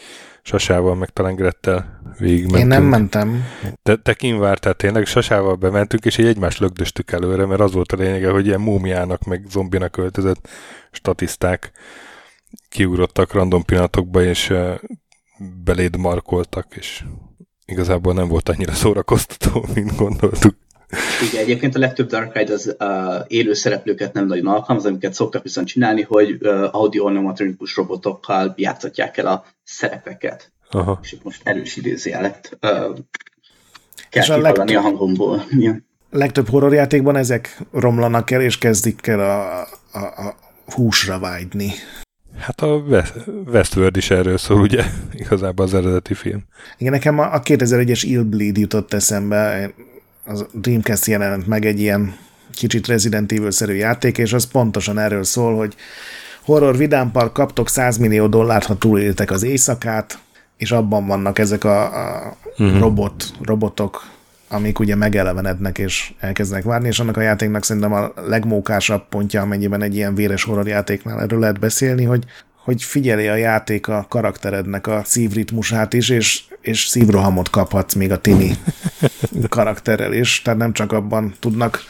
Sasával, 0.43 0.95
meg 0.95 1.09
talán 1.09 1.35
Grettel 1.35 2.01
végigmentünk. 2.17 2.61
Én 2.61 2.67
nem 2.67 2.83
mentem. 2.83 3.43
Te, 3.83 3.95
te 3.95 4.13
kim 4.13 4.39
vártál 4.39 4.73
tényleg, 4.73 5.05
Sasával 5.05 5.55
bementünk, 5.55 6.05
és 6.05 6.17
így 6.17 6.25
egymást 6.25 6.59
lögdöstük 6.59 7.11
előre, 7.11 7.45
mert 7.45 7.61
az 7.61 7.73
volt 7.73 7.91
a 7.91 7.97
lényege, 7.97 8.29
hogy 8.29 8.45
ilyen 8.45 8.61
múmiának, 8.61 9.23
meg 9.23 9.45
zombinak 9.49 9.97
öltözött 9.97 10.47
statiszták 10.91 11.71
kiugrottak 12.69 13.33
random 13.33 13.65
pillanatokba, 13.65 14.23
és 14.23 14.53
beléd 15.63 15.97
markoltak, 15.97 16.75
és 16.75 17.03
igazából 17.65 18.13
nem 18.13 18.27
volt 18.27 18.49
annyira 18.49 18.73
szórakoztató, 18.73 19.65
mint 19.75 19.95
gondoltuk. 19.95 20.55
Igen, 21.29 21.43
egyébként 21.43 21.75
a 21.75 21.79
legtöbb 21.79 22.09
Dark 22.09 22.35
Ride 22.35 22.53
az 22.53 22.75
uh, 22.79 22.87
élő 23.27 23.53
szereplőket 23.53 24.13
nem 24.13 24.25
nagyon 24.25 24.47
alkalmaz, 24.47 24.85
amiket 24.85 25.13
szoktak 25.13 25.43
viszont 25.43 25.67
csinálni, 25.67 26.01
hogy 26.01 26.37
uh, 26.41 26.75
audio 26.75 27.05
animatronikus 27.05 27.75
robotokkal 27.75 28.53
játszatják 28.57 29.17
el 29.17 29.27
a 29.27 29.45
szerepeket. 29.63 30.51
Aha. 30.69 30.99
És 31.03 31.11
itt 31.11 31.23
most 31.23 31.41
erős 31.43 31.75
idézőjelet 31.75 32.57
uh, 32.61 32.69
kell 34.09 34.23
és 34.23 34.29
a, 34.29 34.37
legtöbb, 34.37 34.75
a 34.75 34.81
hangomból. 34.81 35.43
Ja. 35.49 35.77
legtöbb 36.09 36.49
horrorjátékban 36.49 37.15
ezek 37.15 37.61
romlanak 37.71 38.31
el, 38.31 38.41
és 38.41 38.57
kezdik 38.57 39.07
el 39.07 39.19
a, 39.19 39.61
a, 39.91 39.99
a 39.99 40.35
húsra 40.65 41.19
vágyni. 41.19 41.71
Hát 42.37 42.61
a 42.61 42.83
Westworld 43.45 43.97
is 43.97 44.09
erről 44.09 44.37
szól, 44.37 44.61
ugye? 44.61 44.83
Igazából 45.13 45.65
az 45.65 45.73
eredeti 45.73 46.13
film. 46.13 46.43
Igen, 46.77 46.91
nekem 46.91 47.19
a 47.19 47.39
2001-es 47.39 48.01
Ill 48.05 48.21
Bleed 48.21 48.57
jutott 48.57 48.93
eszembe 48.93 49.71
az 50.25 50.45
Dreamcast 50.53 51.05
jelent 51.05 51.47
meg 51.47 51.65
egy 51.65 51.79
ilyen 51.79 52.15
kicsit 52.53 52.87
Resident 52.87 53.31
Evil-szerű 53.31 53.73
játék, 53.73 54.17
és 54.17 54.33
az 54.33 54.51
pontosan 54.51 54.99
erről 54.99 55.23
szól, 55.23 55.55
hogy 55.55 55.75
horror 56.41 56.77
vidámpark, 56.77 57.33
kaptok 57.33 57.69
100 57.69 57.97
millió 57.97 58.27
dollárt, 58.27 58.65
ha 58.65 58.77
túléltek 58.77 59.31
az 59.31 59.43
éjszakát, 59.43 60.19
és 60.57 60.71
abban 60.71 61.07
vannak 61.07 61.39
ezek 61.39 61.63
a, 61.63 61.83
a 61.83 62.35
uh-huh. 62.57 62.79
robot, 62.79 63.25
robotok, 63.41 64.03
amik 64.49 64.79
ugye 64.79 64.95
megelevenednek 64.95 65.77
és 65.77 66.13
elkezdenek 66.19 66.63
várni, 66.63 66.87
és 66.87 66.99
annak 66.99 67.17
a 67.17 67.21
játéknak 67.21 67.63
szerintem 67.63 67.93
a 67.93 68.11
legmókásabb 68.27 69.07
pontja, 69.09 69.41
amennyiben 69.41 69.81
egy 69.81 69.95
ilyen 69.95 70.15
véres 70.15 70.43
horror 70.43 70.67
játéknál 70.67 71.21
erről 71.21 71.39
lehet 71.39 71.59
beszélni, 71.59 72.03
hogy 72.03 72.23
hogy 72.63 72.83
figyeli 72.83 73.27
a 73.27 73.35
játék 73.35 73.87
a 73.87 74.05
karakterednek 74.09 74.87
a 74.87 75.01
szívritmusát 75.05 75.93
is, 75.93 76.09
és, 76.09 76.43
és 76.61 76.85
szívrohamot 76.85 77.49
kaphatsz 77.49 77.93
még 77.93 78.11
a 78.11 78.21
Tini 78.21 78.57
karakterrel 79.49 80.13
is, 80.13 80.41
tehát 80.41 80.59
nem 80.59 80.73
csak 80.73 80.91
abban 80.91 81.33
tudnak 81.39 81.83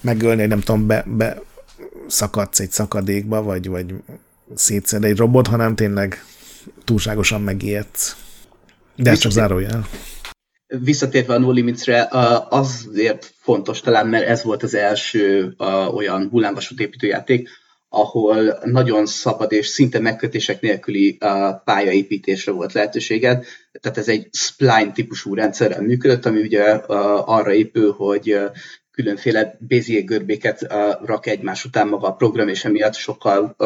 megölni, 0.00 0.40
hogy 0.40 0.48
nem 0.48 0.60
tudom, 0.60 0.86
be, 0.86 1.04
be 1.06 1.40
szakadsz 2.06 2.60
egy 2.60 2.70
szakadékba, 2.70 3.42
vagy, 3.42 3.68
vagy 3.68 3.94
szétszed 4.54 5.04
egy 5.04 5.16
robot, 5.16 5.46
hanem 5.46 5.74
tényleg 5.74 6.24
túlságosan 6.84 7.42
megijedsz. 7.42 8.16
De 8.96 9.10
ez 9.10 9.18
csak 9.18 9.32
zárójel. 9.32 9.86
Visszatérve 10.66 11.34
a 11.34 11.38
No 11.38 11.50
Limits-re, 11.50 12.08
azért 12.48 13.34
fontos 13.38 13.80
talán, 13.80 14.06
mert 14.06 14.26
ez 14.26 14.42
volt 14.42 14.62
az 14.62 14.74
első 14.74 15.54
olyan 15.94 16.28
hullámvasút 16.30 16.80
építőjáték, 16.80 17.48
ahol 17.92 18.58
nagyon 18.64 19.06
szabad 19.06 19.52
és 19.52 19.66
szinte 19.66 19.98
megkötések 19.98 20.60
nélküli 20.60 21.18
uh, 21.20 21.30
pályaépítésre 21.64 22.52
volt 22.52 22.72
lehetőséged. 22.72 23.44
Tehát 23.80 23.98
ez 23.98 24.08
egy 24.08 24.28
spline 24.32 24.92
típusú 24.92 25.34
rendszerrel 25.34 25.82
működött, 25.82 26.26
ami 26.26 26.40
ugye 26.40 26.76
uh, 26.76 26.84
arra 27.28 27.52
épül, 27.52 27.92
hogy 27.92 28.34
uh, 28.34 28.42
különféle 28.90 29.56
Bézier 29.58 30.04
görbéket 30.04 30.62
uh, 30.62 31.06
rak 31.06 31.26
egymás 31.26 31.64
után 31.64 31.88
maga 31.88 32.06
a 32.06 32.14
program, 32.14 32.48
és 32.48 32.64
emiatt 32.64 32.94
sokkal 32.94 33.56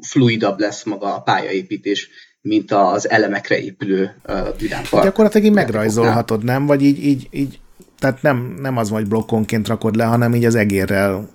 fluidabb 0.00 0.58
lesz 0.58 0.84
maga 0.84 1.14
a 1.14 1.20
pályaépítés, 1.20 2.08
mint 2.40 2.72
az 2.72 3.08
elemekre 3.10 3.58
épülő 3.58 4.14
uh, 4.28 4.38
vidámpark. 4.58 5.04
Gyakorlatilag 5.04 5.46
így 5.46 5.52
megrajzolhatod, 5.52 6.44
nem? 6.44 6.66
Vagy 6.66 6.82
így, 6.82 7.04
így, 7.04 7.28
így 7.30 7.58
tehát 7.98 8.22
nem, 8.22 8.56
nem 8.60 8.76
az, 8.76 8.88
hogy 8.88 9.06
blokkonként 9.06 9.68
rakod 9.68 9.96
le, 9.96 10.04
hanem 10.04 10.34
így 10.34 10.44
az 10.44 10.54
egérrel 10.54 11.28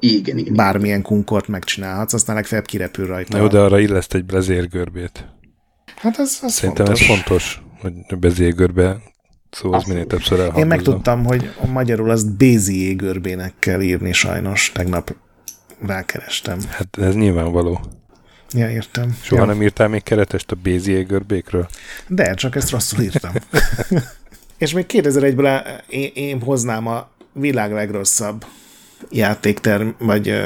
igen, 0.00 0.38
igen. 0.38 0.54
Bármilyen 0.54 1.02
kunkort 1.02 1.48
megcsinálhatsz, 1.48 2.12
aztán 2.12 2.36
legfeljebb 2.36 2.66
kirepül 2.66 3.06
rajta. 3.06 3.36
Na 3.36 3.42
jó, 3.42 3.48
de 3.48 3.58
arra 3.58 3.78
illeszt 3.78 4.14
egy 4.14 4.24
bezérgörbét. 4.24 5.26
Hát 5.96 6.18
ez, 6.18 6.38
ez 6.42 6.52
Szerintem 6.52 6.84
fontos. 6.86 7.08
ez 7.08 7.14
fontos, 7.14 7.62
hogy 7.80 7.92
a 8.08 8.16
bezérgörbe 8.16 8.96
szó 9.50 9.72
az 9.72 9.84
minél 9.84 10.06
többször 10.06 10.38
elhangozza. 10.38 10.60
Én 10.60 10.66
megtudtam, 10.66 11.24
hogy 11.24 11.50
a 11.60 11.66
magyarul 11.66 12.10
azt 12.10 12.36
Bézié 12.36 12.92
görbének 12.92 13.52
kell 13.58 13.80
írni 13.80 14.12
sajnos. 14.12 14.72
Tegnap 14.74 15.14
rákerestem. 15.86 16.58
Hát 16.68 16.98
ez 16.98 17.14
nyilvánvaló. 17.14 17.80
Ja, 18.52 18.70
értem. 18.70 19.16
Soha 19.22 19.40
ja. 19.40 19.46
nem 19.46 19.62
írtál 19.62 19.88
még 19.88 20.02
keretest 20.02 20.50
a 20.50 20.54
Bézié 20.62 21.02
görbékről? 21.02 21.68
De, 22.06 22.34
csak 22.34 22.56
ezt 22.56 22.70
rosszul 22.70 23.02
írtam. 23.02 23.32
És 24.58 24.72
még 24.72 24.84
2001-ben 24.88 25.80
én, 25.88 26.10
én 26.14 26.40
hoznám 26.40 26.86
a 26.86 27.08
világ 27.32 27.72
legrosszabb 27.72 28.44
játékterm, 29.10 29.88
vagy 29.98 30.42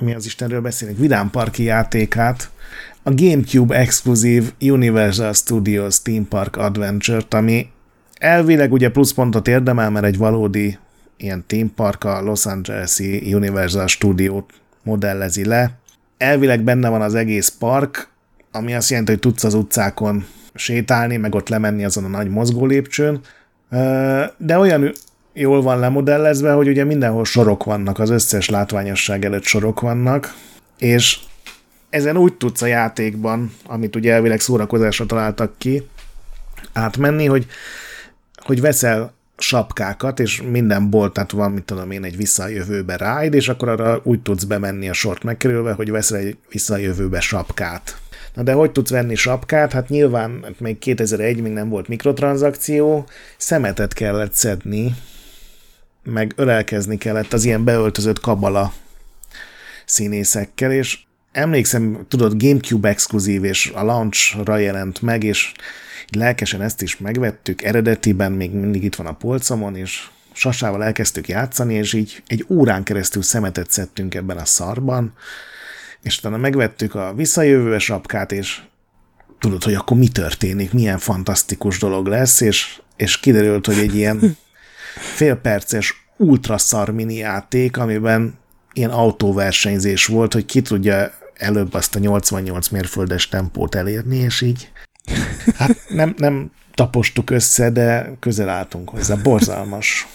mi 0.00 0.14
az 0.14 0.26
Istenről 0.26 0.60
beszélünk, 0.60 0.98
Vidám 0.98 1.30
Parki 1.30 1.62
játékát, 1.62 2.50
a 3.02 3.14
GameCube 3.14 3.76
exkluzív 3.76 4.52
Universal 4.60 5.32
Studios 5.32 6.02
Theme 6.02 6.26
Park 6.28 6.56
Adventure-t, 6.56 7.34
ami 7.34 7.70
elvileg 8.14 8.72
ugye 8.72 8.90
pluszpontot 8.90 9.48
érdemel, 9.48 9.90
mert 9.90 10.04
egy 10.04 10.18
valódi 10.18 10.78
ilyen 11.16 11.44
theme 11.46 11.70
park 11.74 12.04
a 12.04 12.22
Los 12.22 12.46
Angeles-i 12.46 13.34
Universal 13.34 13.86
Studio 13.86 14.44
modellezi 14.82 15.44
le. 15.44 15.78
Elvileg 16.18 16.62
benne 16.62 16.88
van 16.88 17.02
az 17.02 17.14
egész 17.14 17.48
park, 17.58 18.08
ami 18.52 18.74
azt 18.74 18.90
jelenti, 18.90 19.10
hogy 19.10 19.20
tudsz 19.20 19.44
az 19.44 19.54
utcákon 19.54 20.26
sétálni, 20.54 21.16
meg 21.16 21.34
ott 21.34 21.48
lemenni 21.48 21.84
azon 21.84 22.04
a 22.04 22.08
nagy 22.08 22.28
mozgó 22.28 22.66
lépcsőn, 22.66 23.20
de 24.36 24.58
olyan 24.58 24.92
jól 25.34 25.62
van 25.62 25.78
lemodellezve, 25.78 26.52
hogy 26.52 26.68
ugye 26.68 26.84
mindenhol 26.84 27.24
sorok 27.24 27.64
vannak, 27.64 27.98
az 27.98 28.10
összes 28.10 28.48
látványosság 28.48 29.24
előtt 29.24 29.44
sorok 29.44 29.80
vannak, 29.80 30.34
és 30.78 31.18
ezen 31.90 32.16
úgy 32.16 32.34
tudsz 32.34 32.62
a 32.62 32.66
játékban, 32.66 33.52
amit 33.66 33.96
ugye 33.96 34.12
elvileg 34.12 34.40
szórakozásra 34.40 35.06
találtak 35.06 35.58
ki, 35.58 35.86
átmenni, 36.72 37.26
hogy, 37.26 37.46
hogy 38.36 38.60
veszel 38.60 39.12
sapkákat, 39.38 40.20
és 40.20 40.42
minden 40.50 40.90
boltát 40.90 41.30
van, 41.30 41.52
mit 41.52 41.64
tudom 41.64 41.90
én, 41.90 42.04
egy 42.04 42.16
visszajövőbe 42.16 42.96
ride, 42.96 43.36
és 43.36 43.48
akkor 43.48 43.68
arra 43.68 44.00
úgy 44.02 44.20
tudsz 44.20 44.44
bemenni 44.44 44.88
a 44.88 44.92
sort 44.92 45.22
megkerülve, 45.22 45.72
hogy 45.72 45.90
veszel 45.90 46.18
egy 46.18 46.36
visszajövőbe 46.50 47.20
sapkát. 47.20 47.98
Na 48.34 48.42
de 48.42 48.52
hogy 48.52 48.70
tudsz 48.70 48.90
venni 48.90 49.14
sapkát? 49.14 49.72
Hát 49.72 49.88
nyilván 49.88 50.40
hát 50.42 50.60
még 50.60 50.78
2001 50.78 51.42
még 51.42 51.52
nem 51.52 51.68
volt 51.68 51.88
mikrotranszakció, 51.88 53.06
szemetet 53.36 53.92
kellett 53.92 54.32
szedni, 54.32 54.94
meg 56.04 56.32
ölelkezni 56.36 56.98
kellett 56.98 57.32
az 57.32 57.44
ilyen 57.44 57.64
beöltözött 57.64 58.20
kabala 58.20 58.72
színészekkel, 59.84 60.72
és 60.72 60.98
emlékszem, 61.32 62.04
tudod, 62.08 62.42
Gamecube 62.42 62.88
exkluzív, 62.88 63.44
és 63.44 63.72
a 63.74 63.84
launchra 63.84 64.56
jelent 64.56 65.02
meg, 65.02 65.24
és 65.24 65.52
lelkesen 66.16 66.62
ezt 66.62 66.82
is 66.82 66.96
megvettük, 66.96 67.62
eredetiben 67.62 68.32
még 68.32 68.50
mindig 68.50 68.84
itt 68.84 68.94
van 68.94 69.06
a 69.06 69.12
polcomon, 69.12 69.76
és 69.76 70.08
sasával 70.32 70.84
elkezdtük 70.84 71.28
játszani, 71.28 71.74
és 71.74 71.92
így 71.92 72.22
egy 72.26 72.44
órán 72.48 72.82
keresztül 72.82 73.22
szemetet 73.22 73.70
szedtünk 73.70 74.14
ebben 74.14 74.36
a 74.36 74.44
szarban, 74.44 75.12
és 76.02 76.18
utána 76.18 76.36
megvettük 76.36 76.94
a 76.94 77.12
visszajövő 77.16 77.78
sapkát, 77.78 78.32
és 78.32 78.60
tudod, 79.38 79.62
hogy 79.62 79.74
akkor 79.74 79.96
mi 79.96 80.08
történik, 80.08 80.72
milyen 80.72 80.98
fantasztikus 80.98 81.78
dolog 81.78 82.06
lesz, 82.06 82.40
és, 82.40 82.80
és 82.96 83.20
kiderült, 83.20 83.66
hogy 83.66 83.78
egy 83.78 83.96
ilyen 83.96 84.36
félperces 84.94 86.06
ultra 86.16 86.58
szar 86.58 86.94
játék, 87.08 87.76
amiben 87.76 88.38
ilyen 88.72 88.90
autóversenyzés 88.90 90.06
volt, 90.06 90.32
hogy 90.32 90.46
ki 90.46 90.62
tudja 90.62 91.12
előbb 91.34 91.74
azt 91.74 91.94
a 91.94 91.98
88 91.98 92.68
mérföldes 92.68 93.28
tempót 93.28 93.74
elérni, 93.74 94.16
és 94.16 94.40
így 94.40 94.70
hát 95.56 95.76
nem, 95.88 96.14
nem 96.16 96.50
tapostuk 96.74 97.30
össze, 97.30 97.70
de 97.70 98.12
közel 98.20 98.48
álltunk 98.48 98.88
hozzá. 98.88 99.14
Borzalmas. 99.14 100.06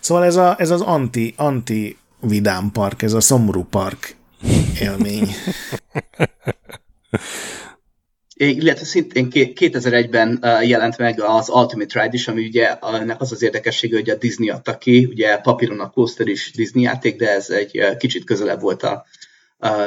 Szóval 0.00 0.24
ez, 0.24 0.36
a, 0.36 0.54
ez 0.58 0.70
az 0.70 0.80
anti, 0.80 1.34
anti 1.36 1.98
vidám 2.20 2.70
park, 2.70 3.02
ez 3.02 3.12
a 3.12 3.20
szomorú 3.20 3.64
park 3.64 4.16
élmény. 4.80 5.34
Illetve 8.40 8.84
szintén 8.84 9.28
2001-ben 9.30 10.44
jelent 10.62 10.98
meg 10.98 11.20
az 11.20 11.48
Ultimate 11.48 12.02
Ride 12.02 12.14
is, 12.14 12.28
ami 12.28 12.46
ugye 12.46 12.78
ennek 12.78 13.20
az 13.20 13.32
az 13.32 13.42
érdekessége, 13.42 13.96
hogy 13.96 14.10
a 14.10 14.16
Disney 14.16 14.50
adta 14.50 14.78
ki, 14.78 15.04
ugye 15.04 15.36
papíron 15.36 15.80
a 15.80 15.90
Coaster 15.90 16.26
is 16.26 16.50
Disney 16.54 16.82
játék, 16.82 17.16
de 17.16 17.30
ez 17.30 17.50
egy 17.50 17.96
kicsit 17.98 18.24
közelebb 18.24 18.60
volt 18.60 18.82
a, 18.82 19.04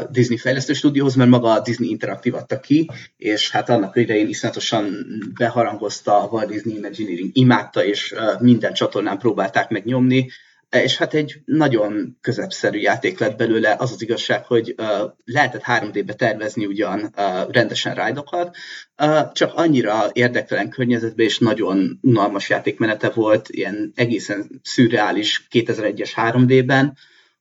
Disney 0.10 0.38
fejlesztő 0.38 0.74
stúdióhoz, 0.74 1.16
mert 1.16 1.30
maga 1.30 1.52
a 1.52 1.60
Disney 1.60 1.90
Interactive 1.90 2.38
adta 2.38 2.60
ki, 2.60 2.90
és 3.18 3.52
hát 3.52 3.70
annak 3.70 3.96
idején 3.96 4.28
iszonyatosan 4.28 5.06
beharangozta 5.38 6.22
a 6.22 6.28
Walt 6.32 6.48
Disney 6.48 6.76
Imagineering, 6.76 7.30
imádta, 7.34 7.86
és 7.86 8.16
minden 8.40 8.74
csatornán 8.74 9.18
próbálták 9.18 9.70
megnyomni, 9.70 10.30
és 10.74 10.98
hát 10.98 11.14
egy 11.14 11.42
nagyon 11.46 12.18
közepszerű 12.22 12.80
játék 12.80 13.20
lett 13.20 13.38
belőle. 13.38 13.76
Az 13.80 13.92
az 13.92 14.02
igazság, 14.02 14.46
hogy 14.46 14.76
uh, 14.78 14.88
lehetett 15.26 15.64
3D-be 15.66 16.14
tervezni 16.14 16.66
ugyan 16.66 17.14
uh, 17.18 17.52
rendesen 17.52 17.96
rájdokat, 17.96 18.56
uh, 18.98 19.32
csak 19.32 19.54
annyira 19.54 20.10
érdektelen 20.14 20.70
környezetben 20.70 21.26
és 21.26 21.38
nagyon 21.40 22.00
unalmas 22.02 22.50
játékmenete 22.50 23.10
volt, 23.10 23.50
ilyen 23.50 23.92
egészen 23.96 24.60
szürreális 24.64 25.48
2001-es 25.52 26.12
3D-ben, 26.16 26.98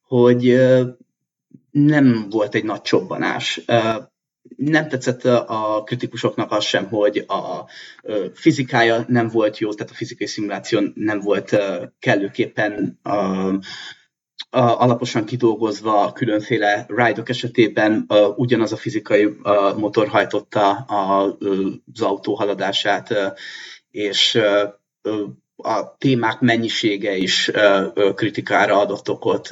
hogy 0.07 0.49
uh, 0.49 0.81
nem 1.71 2.27
volt 2.31 2.55
egy 2.55 2.65
nagy 2.65 2.81
csobbanás. 2.81 3.61
Uh, 3.67 4.11
nem 4.57 4.89
tetszett 4.89 5.25
a 5.25 5.83
kritikusoknak 5.85 6.53
az 6.53 6.65
sem, 6.65 6.89
hogy 6.89 7.25
a 7.27 7.65
fizikája 8.35 9.05
nem 9.09 9.29
volt 9.29 9.59
jó, 9.59 9.73
tehát 9.73 9.93
a 9.93 9.97
fizikai 9.97 10.27
szimuláció 10.27 10.81
nem 10.95 11.21
volt 11.21 11.57
kellőképpen 11.99 13.01
alaposan 14.51 15.25
kidolgozva 15.25 16.13
különféle 16.13 16.87
ride 16.89 17.23
esetében 17.25 18.07
ugyanaz 18.37 18.73
a 18.73 18.77
fizikai 18.77 19.29
motor 19.77 20.09
hajtotta 20.09 20.71
az 20.73 22.01
autó 22.01 22.35
haladását, 22.35 23.15
és 23.91 24.41
a 25.57 25.97
témák 25.99 26.41
mennyisége 26.41 27.17
is 27.17 27.51
kritikára 28.15 28.79
adott 28.79 29.09
okot. 29.11 29.49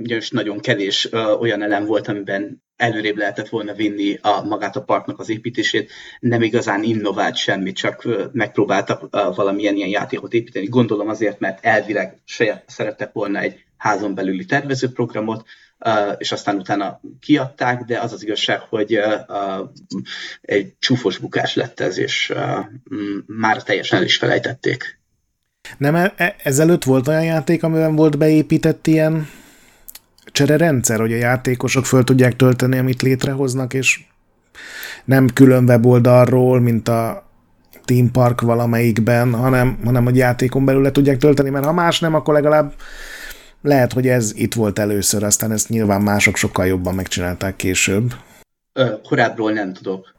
Ugyanis 0.00 0.30
nagyon 0.30 0.60
kevés 0.60 1.08
olyan 1.40 1.62
elem 1.62 1.84
volt, 1.84 2.08
amiben 2.08 2.62
előrébb 2.76 3.16
lehetett 3.16 3.48
volna 3.48 3.72
vinni 3.72 4.18
a, 4.22 4.42
magát 4.44 4.76
a 4.76 4.82
parknak 4.82 5.18
az 5.18 5.28
építését, 5.28 5.90
nem 6.20 6.42
igazán 6.42 6.82
innovált 6.82 7.36
semmit, 7.36 7.76
csak 7.76 8.08
megpróbáltak 8.32 9.08
valamilyen 9.34 9.76
ilyen 9.76 9.88
játékot 9.88 10.32
építeni. 10.32 10.66
Gondolom 10.66 11.08
azért, 11.08 11.38
mert 11.40 11.64
elvileg 11.64 12.22
szerettek 12.66 13.12
volna 13.12 13.38
egy 13.38 13.64
házon 13.76 14.14
belüli 14.14 14.44
tervezőprogramot, 14.44 15.44
és 16.18 16.32
aztán 16.32 16.56
utána 16.56 17.00
kiadták, 17.20 17.82
de 17.82 17.98
az 17.98 18.12
az 18.12 18.22
igazság, 18.22 18.60
hogy 18.60 19.00
egy 20.40 20.74
csúfos 20.78 21.18
bukás 21.18 21.54
lett 21.54 21.80
ez, 21.80 21.98
és 21.98 22.32
már 23.26 23.62
teljesen 23.62 23.98
el 23.98 24.04
is 24.04 24.16
felejtették. 24.16 25.02
Nem, 25.78 25.94
e, 25.94 26.12
e, 26.16 26.36
ezelőtt 26.42 26.84
volt 26.84 27.08
olyan 27.08 27.24
játék, 27.24 27.62
amiben 27.62 27.96
volt 27.96 28.18
beépített 28.18 28.86
ilyen 28.86 29.28
csere 30.32 30.56
rendszer, 30.56 31.00
hogy 31.00 31.12
a 31.12 31.16
játékosok 31.16 31.86
föl 31.86 32.04
tudják 32.04 32.36
tölteni, 32.36 32.78
amit 32.78 33.02
létrehoznak, 33.02 33.74
és 33.74 34.04
nem 35.04 35.28
külön 35.28 35.64
weboldalról, 35.64 36.60
mint 36.60 36.88
a 36.88 37.28
Team 37.84 38.10
Park 38.10 38.40
valamelyikben, 38.40 39.34
hanem, 39.34 39.78
hanem 39.84 40.06
a 40.06 40.10
játékon 40.14 40.64
belül 40.64 40.82
le 40.82 40.90
tudják 40.90 41.16
tölteni, 41.16 41.50
mert 41.50 41.64
ha 41.64 41.72
más 41.72 42.00
nem, 42.00 42.14
akkor 42.14 42.34
legalább 42.34 42.74
lehet, 43.62 43.92
hogy 43.92 44.08
ez 44.08 44.32
itt 44.34 44.54
volt 44.54 44.78
először, 44.78 45.22
aztán 45.22 45.52
ezt 45.52 45.68
nyilván 45.68 46.02
mások 46.02 46.36
sokkal 46.36 46.66
jobban 46.66 46.94
megcsinálták 46.94 47.56
később. 47.56 48.14
Ö, 48.72 49.00
korábbról 49.08 49.52
nem 49.52 49.72
tudok. 49.72 50.14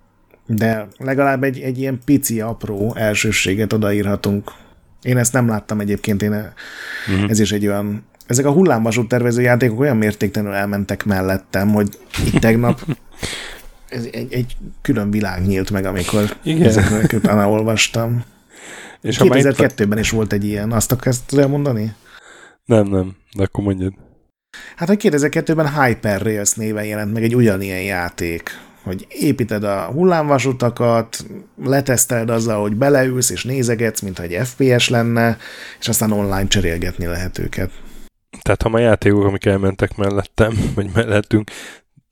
De 0.46 0.88
legalább 0.98 1.44
egy, 1.44 1.60
egy 1.60 1.80
ilyen 1.80 2.00
pici, 2.06 2.42
apró 2.42 2.96
elsőséget 2.96 3.74
odaírhatunk. 3.74 4.52
Én 5.02 5.18
ezt 5.18 5.34
nem 5.34 5.48
láttam 5.48 5.80
egyébként, 5.80 6.22
én 6.22 6.32
uh-huh. 6.32 7.30
ez 7.30 7.40
is 7.40 7.52
egy 7.52 7.68
olyan 7.68 8.06
ezek 8.28 8.46
a 8.46 8.52
hullámvasút 8.52 9.08
tervező 9.08 9.42
játékok 9.42 9.80
olyan 9.80 9.98
mértéktelenül 9.98 10.56
elmentek 10.56 11.06
mellettem, 11.06 11.70
hogy 11.70 11.90
itt 12.26 12.40
tegnap 12.40 12.82
ez 13.90 14.08
egy, 14.12 14.34
egy 14.34 14.58
külön 14.82 15.12
világ 15.12 15.46
nyílt 15.46 15.72
meg, 15.72 15.86
amikor 15.86 16.38
Igen. 16.44 16.68
ezekről 16.68 17.04
utána 17.14 17.50
olvastam. 17.50 18.24
És 19.02 19.18
2002-ben 19.20 19.98
is 19.98 20.10
volt 20.10 20.34
egy 20.34 20.46
ilyen, 20.46 20.72
azt 20.72 20.92
akarsz 20.92 21.22
elmondani? 21.38 21.94
Nem, 22.66 22.88
nem, 22.88 23.16
de 23.36 23.44
akkor 23.44 23.64
mondjad. 23.64 23.94
Hát, 24.76 24.88
hogy 24.88 25.00
2002-ben 25.04 25.82
Hyper-Rails 25.82 26.54
néven 26.54 26.86
jelent 26.86 27.14
meg 27.14 27.24
egy 27.24 27.36
ugyanilyen 27.36 27.82
játék, 27.82 28.50
hogy 28.84 29.08
építed 29.10 29.64
a 29.64 29.90
hullámvasutakat, 29.94 31.26
leteszteled 31.64 32.30
azzal, 32.30 32.62
hogy 32.62 32.76
beleülsz 32.76 33.30
és 33.30 33.44
nézegetsz, 33.44 34.02
mintha 34.02 34.24
egy 34.24 34.48
FPS 34.48 34.90
lenne, 34.90 35.38
és 35.80 35.88
aztán 35.88 36.12
online 36.12 36.48
cserélgetni 36.48 37.06
lehet 37.06 37.38
őket. 37.38 37.72
Tehát 38.42 38.62
ha 38.62 38.70
a 38.70 38.80
játékok, 38.80 39.24
amik 39.24 39.46
elmentek 39.46 39.96
mellettem, 39.96 40.54
vagy 40.76 40.90
mellettünk, 40.94 41.52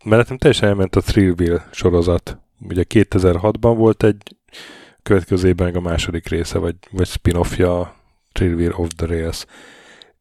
mellettem 0.04 0.38
teljesen 0.38 0.70
elment 0.70 0.96
a 0.96 1.02
Thrillville 1.02 1.68
sorozat. 1.72 2.38
Ugye 2.60 2.84
2006-ban 2.90 3.74
volt 3.78 4.04
egy, 4.04 4.22
következőben 5.04 5.76
a 5.76 5.80
második 5.80 6.28
része, 6.28 6.58
vagy, 6.58 6.76
vagy 6.92 7.08
spin-offja 7.08 7.96
Thrillville 8.32 8.76
of 8.76 8.90
the 8.96 9.06
Rails. 9.06 9.46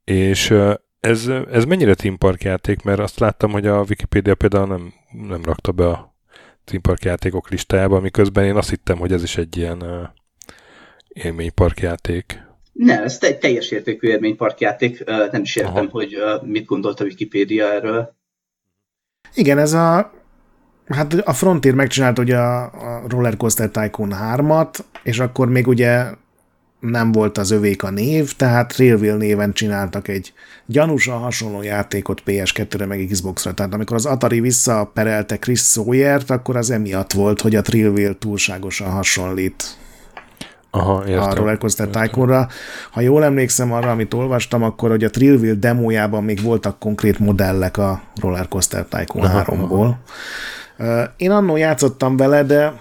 És 0.05 0.55
ez, 1.01 1.27
ez 1.51 1.65
mennyire 1.65 1.95
Team 1.95 2.19
Park 2.19 2.43
játék, 2.43 2.83
mert 2.83 2.99
azt 2.99 3.19
láttam, 3.19 3.51
hogy 3.51 3.67
a 3.67 3.81
Wikipedia 3.89 4.35
például 4.35 4.67
nem, 4.67 4.93
nem 5.11 5.43
rakta 5.45 5.73
be 5.73 5.89
a 5.89 6.15
Team 6.65 6.83
Park 6.83 7.05
játékok 7.05 7.49
listájába, 7.49 8.01
miközben 8.01 8.45
én 8.45 8.57
azt 8.57 8.69
hittem, 8.69 8.99
hogy 8.99 9.13
ez 9.13 9.23
is 9.23 9.37
egy 9.37 9.57
ilyen 9.57 9.83
uh, 9.83 10.09
élménypark 11.09 11.81
játék. 11.81 12.43
Nem, 12.73 13.03
ez 13.03 13.19
egy 13.21 13.39
teljes 13.39 13.71
értékű 13.71 14.09
élményparkjáték, 14.09 15.05
nem 15.05 15.43
is 15.43 15.57
értem, 15.57 15.75
Aha. 15.75 15.89
hogy 15.91 16.17
mit 16.43 16.65
gondolt 16.65 17.01
a 17.01 17.05
Wikipédia 17.05 17.73
erről. 17.73 18.15
Igen, 19.35 19.59
ez 19.59 19.73
a 19.73 20.13
Hát 20.87 21.15
a 21.15 21.33
Frontier 21.33 21.75
megcsinált 21.75 22.19
ugye 22.19 22.37
a, 22.37 22.63
a 22.63 23.03
Roller 23.09 23.37
Coaster 23.37 23.71
Tycoon 23.71 24.15
3-at, 24.23 24.79
és 25.03 25.19
akkor 25.19 25.49
még 25.49 25.67
ugye 25.67 26.05
nem 26.81 27.13
volt 27.13 27.39
az 27.39 27.51
övék 27.51 27.83
a 27.83 27.91
név, 27.91 28.33
tehát 28.37 28.77
Railville 28.77 29.17
néven 29.17 29.53
csináltak 29.53 30.09
egy 30.09 30.33
gyanúsan 30.67 31.19
hasonló 31.19 31.63
játékot 31.63 32.23
PS2-re 32.27 32.87
meg 32.87 33.07
Xbox-ra. 33.11 33.55
Tehát 33.55 33.75
amikor 33.75 33.97
az 33.97 34.07
Atari 34.07 34.41
visszaperelte 34.41 35.39
Chris 35.39 35.61
Sawyer-t, 35.61 36.31
akkor 36.31 36.57
az 36.57 36.71
emiatt 36.71 37.13
volt, 37.13 37.41
hogy 37.41 37.55
a 37.55 37.63
Trailville 37.63 38.15
túlságosan 38.19 38.91
hasonlít 38.91 39.77
Aha, 40.75 41.05
értem. 41.07 41.31
a 41.31 41.35
Rollercoaster 41.35 41.89
Tycoonra. 41.89 42.49
Ha 42.91 43.01
jól 43.01 43.25
emlékszem 43.25 43.73
arra, 43.73 43.91
amit 43.91 44.15
olvastam, 44.15 44.63
akkor 44.63 44.91
hogy 44.91 45.05
a 45.05 45.11
Trillville 45.11 45.55
demójában 45.55 46.25
még 46.25 46.43
voltak 46.43 46.79
konkrét 46.79 47.19
modellek 47.19 47.77
a 47.77 48.03
Rollercoaster 48.21 48.85
Tycoon 48.85 49.31
3-ból. 49.33 49.95
Én 51.17 51.31
annól 51.31 51.59
játszottam 51.59 52.17
vele, 52.17 52.43
de 52.43 52.73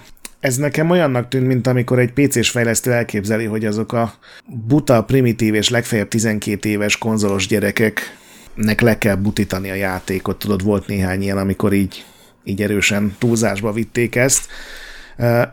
Ez 0.42 0.56
nekem 0.56 0.90
olyannak 0.90 1.28
tűnt, 1.28 1.48
mint 1.48 1.68
amikor 1.68 2.00
egy 2.00 2.12
PC-s 2.14 2.50
fejlesztő 2.50 2.92
elképzeli, 2.92 3.46
hogy 3.46 3.66
azok 3.66 3.94
a 3.94 4.14
buta, 4.46 5.04
primitív 5.04 5.54
és 5.54 5.70
legfeljebb 5.70 6.08
12 6.08 6.70
éves 6.70 6.98
konzolos 6.98 7.48
gyerekeknek 7.48 8.82
le 8.82 8.98
kell 8.98 9.16
butítani 9.16 9.70
a 9.70 9.74
játékot. 9.74 10.38
Tudod, 10.40 10.64
volt 10.64 10.88
néhány 10.88 11.22
ilyen, 11.22 11.38
amikor 11.38 11.74
így, 11.74 12.06
így 12.44 12.62
erősen 12.62 13.16
túlzásba 13.18 13.72
vitték 13.72 14.16
ezt. 14.16 14.48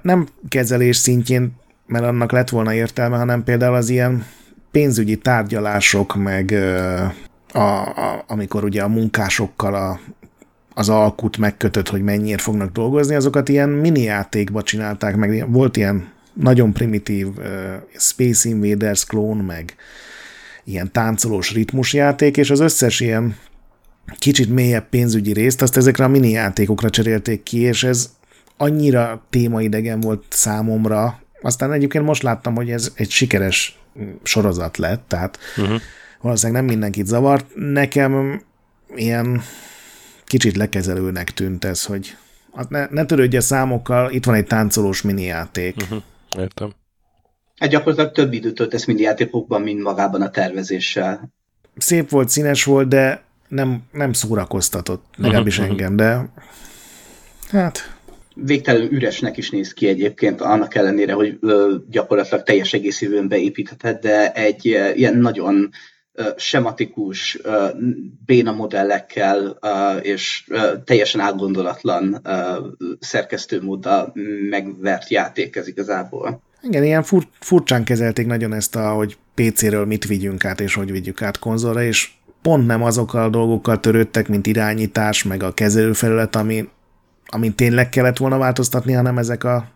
Nem 0.03 0.27
kezelés 0.49 0.97
szintjén, 0.97 1.53
mert 1.89 2.05
annak 2.05 2.33
lett 2.33 2.49
volna 2.49 2.75
értelme, 2.75 3.17
hanem 3.17 3.45
például 3.45 3.75
az 3.75 3.89
ilyen 3.89 4.27
pénzügyi 4.71 5.17
tárgyalások, 5.17 6.17
meg 6.17 6.51
a, 7.53 7.59
a, 7.59 8.25
amikor 8.27 8.65
ugye 8.65 8.83
a 8.83 8.89
munkásokkal 8.89 9.75
a, 9.75 10.01
az 10.75 10.89
alkut 10.89 11.39
megkötött, 11.39 11.89
hogy 11.89 12.03
mennyiért 12.03 12.41
fognak 12.41 12.73
dolgozni, 12.73 13.15
azokat 13.15 13.49
ilyen 13.49 13.69
mini 13.69 14.03
játékba 14.03 14.63
csinálták, 14.63 15.17
meg 15.17 15.53
volt 15.53 15.77
ilyen 15.77 16.09
nagyon 16.33 16.73
primitív 16.73 17.27
uh, 17.27 17.45
Space 17.97 18.49
Invaders 18.49 19.05
klón, 19.05 19.37
meg 19.37 19.75
ilyen 20.65 20.93
táncolós 20.93 21.53
ritmusjáték, 21.53 22.37
és 22.37 22.51
az 22.51 22.61
összes 22.61 23.01
ilyen 23.01 23.37
kicsit 24.19 24.49
mélyebb 24.51 24.89
pénzügyi 24.89 25.33
részt, 25.33 25.63
azt 25.63 25.77
ezekre 25.77 26.05
a 26.05 26.09
mini 26.09 26.31
játékokra 26.31 26.91
cserélték 26.91 27.43
ki, 27.43 27.59
és 27.59 27.85
ez 27.85 28.11
annyira 28.57 29.23
témaidegen 29.31 30.01
volt 30.01 30.25
számomra. 30.29 31.21
Aztán 31.43 31.73
egyébként 31.73 32.05
most 32.05 32.23
láttam, 32.23 32.55
hogy 32.55 32.71
ez 32.71 32.93
egy 32.95 33.11
sikeres 33.11 33.79
sorozat 34.23 34.77
lett, 34.77 35.05
tehát 35.07 35.39
uh-huh. 35.57 35.81
valószínűleg 36.21 36.63
nem 36.63 36.71
mindenkit 36.71 37.07
zavart. 37.07 37.47
Nekem 37.55 38.43
ilyen 38.95 39.43
kicsit 40.25 40.57
lekezelőnek 40.57 41.31
tűnt 41.31 41.65
ez, 41.65 41.85
hogy 41.85 42.17
hát 42.55 42.71
ne, 42.71 42.87
ne 42.91 43.05
törődj 43.05 43.37
a 43.37 43.41
számokkal, 43.41 44.11
itt 44.11 44.25
van 44.25 44.35
egy 44.35 44.47
táncolós 44.47 45.03
mini 45.03 45.23
játék. 45.23 45.77
Uh-huh. 45.83 46.03
Értem. 46.39 46.73
Hát 47.59 47.69
gyakorlatilag 47.69 48.13
több 48.13 48.33
időt 48.33 48.55
töltesz 48.55 48.85
mini 48.85 49.01
játékokban, 49.01 49.63
mint 49.63 49.83
magában 49.83 50.23
a 50.23 50.31
tervezéssel. 50.31 51.33
Szép 51.77 52.11
volt, 52.11 52.29
színes 52.29 52.65
volt, 52.65 52.89
de 52.89 53.23
nem, 53.49 53.83
nem 53.93 54.13
szórakoztatott, 54.13 55.05
legalábbis 55.17 55.59
uh-huh. 55.59 55.71
engem, 55.71 55.97
de 55.97 56.29
hát 57.51 57.98
végtelenül 58.45 58.93
üresnek 58.93 59.37
is 59.37 59.51
néz 59.51 59.73
ki 59.73 59.89
egyébként, 59.89 60.41
annak 60.41 60.75
ellenére, 60.75 61.13
hogy 61.13 61.39
gyakorlatilag 61.91 62.43
teljes 62.43 62.73
egészében 62.73 63.29
beépíthetett, 63.29 64.03
de 64.03 64.33
egy 64.33 64.65
ilyen 64.95 65.17
nagyon 65.17 65.71
sematikus, 66.37 67.39
béna 68.27 68.53
modellekkel 68.53 69.59
és 70.03 70.51
teljesen 70.85 71.21
átgondolatlan 71.21 72.23
szerkesztőmóddal 73.01 74.13
megvert 74.51 75.09
játék 75.09 75.57
ez 75.57 75.69
igazából. 75.69 76.43
Igen, 76.63 76.85
ilyen 76.85 77.03
fur, 77.03 77.27
furcsán 77.41 77.85
kezelték 77.85 78.27
nagyon 78.27 78.53
ezt 78.53 78.77
a, 78.77 78.89
hogy 78.89 79.17
PC-ről 79.35 79.87
mit 79.87 80.07
vigyünk 80.07 80.45
át, 80.45 80.61
és 80.61 80.75
hogy 80.75 80.93
vigyük 80.93 81.23
át 81.23 81.39
konzolra, 81.39 81.83
és 81.83 82.11
pont 82.43 82.67
nem 82.67 82.83
azokkal 82.83 83.23
a 83.23 83.29
dolgokkal 83.29 83.81
törődtek, 83.81 84.29
mint 84.29 84.47
irányítás, 84.47 85.23
meg 85.23 85.43
a 85.43 85.55
kezelőfelület, 85.55 86.37
ami, 86.37 86.69
amin 87.29 87.55
tényleg 87.55 87.89
kellett 87.89 88.17
volna 88.17 88.39
változtatni, 88.39 88.93
hanem 88.93 89.19
ezek 89.19 89.45
a... 89.45 89.69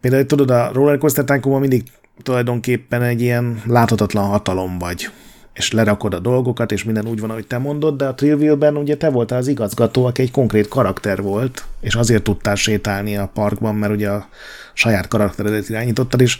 Például 0.00 0.26
tudod, 0.26 0.50
a 0.50 0.70
rollercoaster 0.72 1.40
mindig 1.40 1.82
tulajdonképpen 2.22 3.02
egy 3.02 3.20
ilyen 3.20 3.62
láthatatlan 3.66 4.24
hatalom 4.24 4.78
vagy 4.78 5.10
és 5.58 5.72
lerakod 5.72 6.14
a 6.14 6.18
dolgokat, 6.18 6.72
és 6.72 6.84
minden 6.84 7.06
úgy 7.06 7.20
van, 7.20 7.30
ahogy 7.30 7.46
te 7.46 7.58
mondod, 7.58 7.96
de 7.96 8.06
a 8.06 8.14
Trillville-ben 8.14 8.76
ugye 8.76 8.96
te 8.96 9.10
voltál 9.10 9.38
az 9.38 9.46
igazgató, 9.46 10.04
aki 10.04 10.22
egy 10.22 10.30
konkrét 10.30 10.68
karakter 10.68 11.22
volt, 11.22 11.64
és 11.80 11.94
azért 11.94 12.22
tudtál 12.22 12.54
sétálni 12.54 13.16
a 13.16 13.30
parkban, 13.34 13.74
mert 13.74 13.92
ugye 13.92 14.10
a 14.10 14.28
saját 14.72 15.08
karakteredet 15.08 15.68
irányítottad, 15.68 16.20
és 16.20 16.38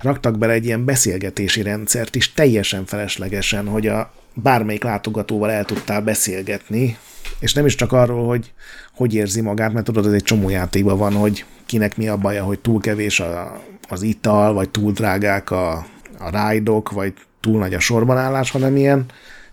raktak 0.00 0.38
bele 0.38 0.52
egy 0.52 0.64
ilyen 0.64 0.84
beszélgetési 0.84 1.62
rendszert 1.62 2.16
is 2.16 2.32
teljesen 2.32 2.84
feleslegesen, 2.84 3.66
hogy 3.66 3.86
a 3.86 4.12
bármelyik 4.34 4.84
látogatóval 4.84 5.50
el 5.50 5.64
tudtál 5.64 6.00
beszélgetni, 6.00 6.96
és 7.40 7.52
nem 7.52 7.66
is 7.66 7.74
csak 7.74 7.92
arról, 7.92 8.26
hogy 8.26 8.52
hogy 8.94 9.14
érzi 9.14 9.40
magát, 9.40 9.72
mert 9.72 9.84
tudod, 9.84 10.06
ez 10.06 10.12
egy 10.12 10.22
csomó 10.22 10.48
játékban 10.48 10.98
van, 10.98 11.12
hogy 11.12 11.44
kinek 11.66 11.96
mi 11.96 12.08
a 12.08 12.16
baja, 12.16 12.44
hogy 12.44 12.58
túl 12.58 12.80
kevés 12.80 13.20
a, 13.20 13.62
az 13.88 14.02
ital, 14.02 14.52
vagy 14.52 14.70
túl 14.70 14.92
drágák 14.92 15.50
a, 15.50 15.72
a 16.18 16.30
rájdok, 16.30 16.90
vagy 16.90 17.12
túl 17.40 17.58
nagy 17.58 17.74
a 17.74 17.80
sorbanállás, 17.80 18.50
hanem 18.50 18.76
ilyen 18.76 19.04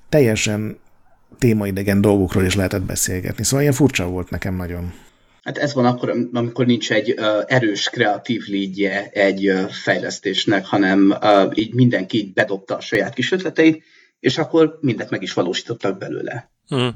teljesen 0.09 0.77
témaidegen 1.39 2.01
dolgokról 2.01 2.43
is 2.43 2.55
lehetett 2.55 2.81
beszélgetni. 2.81 3.43
Szóval 3.43 3.61
ilyen 3.61 3.73
furcsa 3.73 4.07
volt 4.07 4.29
nekem 4.29 4.55
nagyon. 4.55 4.93
Hát 5.43 5.57
ez 5.57 5.73
van 5.73 5.85
akkor, 5.85 6.13
amikor 6.33 6.65
nincs 6.65 6.91
egy 6.91 7.13
uh, 7.17 7.25
erős 7.47 7.89
kreatív 7.89 8.41
lídje 8.47 9.09
egy 9.13 9.49
uh, 9.49 9.69
fejlesztésnek, 9.69 10.65
hanem 10.65 11.17
uh, 11.21 11.51
így 11.53 11.73
mindenki 11.73 12.17
így 12.17 12.33
bedobta 12.33 12.75
a 12.75 12.81
saját 12.81 13.13
kis 13.13 13.31
ötleteit, 13.31 13.83
és 14.19 14.37
akkor 14.37 14.77
mindent 14.81 15.09
meg 15.09 15.21
is 15.21 15.33
valósítottak 15.33 15.97
belőle. 15.97 16.51
Mm. 16.75 16.87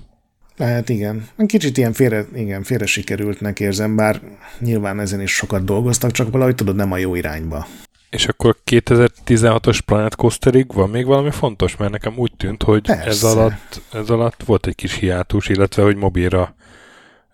Hát 0.60 0.90
igen. 0.90 1.27
Kicsit 1.45 1.77
ilyen 1.77 1.94
félre, 1.94 2.26
igen, 2.34 2.64
félre 2.64 2.86
sikerültnek 2.86 3.60
érzem, 3.60 3.95
bár 3.95 4.22
nyilván 4.60 4.99
ezen 4.99 5.22
is 5.22 5.36
sokat 5.36 5.64
dolgoztak, 5.64 6.11
csak 6.11 6.31
valahogy 6.31 6.56
tudod, 6.56 6.76
nem 6.76 6.91
a 6.91 6.98
jó 6.98 7.15
irányba. 7.15 7.68
És 8.10 8.27
akkor 8.27 8.57
2016-os 8.72 9.80
Planet 9.86 10.15
Coasterig 10.15 10.73
van 10.73 10.90
még 10.90 11.06
valami 11.06 11.31
fontos? 11.31 11.77
Mert 11.77 11.91
nekem 11.91 12.18
úgy 12.18 12.31
tűnt, 12.38 12.64
hogy 12.64 12.90
ez 12.90 13.23
alatt, 13.23 13.81
ez 13.94 14.10
alatt 14.10 14.44
volt 14.44 14.68
egy 14.68 14.76
kis 14.76 14.94
hiátus, 14.94 15.49
illetve 15.49 15.84
hogy 15.84 15.95
mobilra 15.95 16.56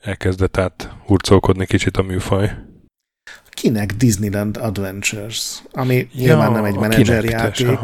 elkezdett 0.01 0.57
át 0.57 0.89
hurcolkodni 1.05 1.65
kicsit 1.65 1.97
a 1.97 2.01
műfaj. 2.01 2.51
Kinek 3.49 3.93
Disneyland 3.93 4.57
Adventures, 4.57 5.63
ami 5.71 5.95
ja, 5.95 6.07
nyilván 6.13 6.51
nem 6.51 6.63
egy 6.63 6.77
menedzserjáték. 6.77 7.79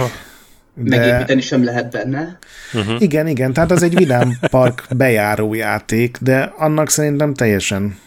De... 0.73 0.98
Megépíteni 0.98 1.41
sem 1.41 1.64
lehet 1.64 1.91
benne. 1.91 2.38
Uh-huh. 2.73 3.02
Igen, 3.02 3.27
igen, 3.27 3.53
tehát 3.53 3.72
az 3.72 3.84
egy 3.84 3.95
vidám 3.95 4.38
park 4.49 4.85
bejáró 4.98 5.53
játék, 5.53 6.18
de 6.22 6.53
annak 6.57 6.89
szerintem 6.89 7.34
teljesen 7.34 7.98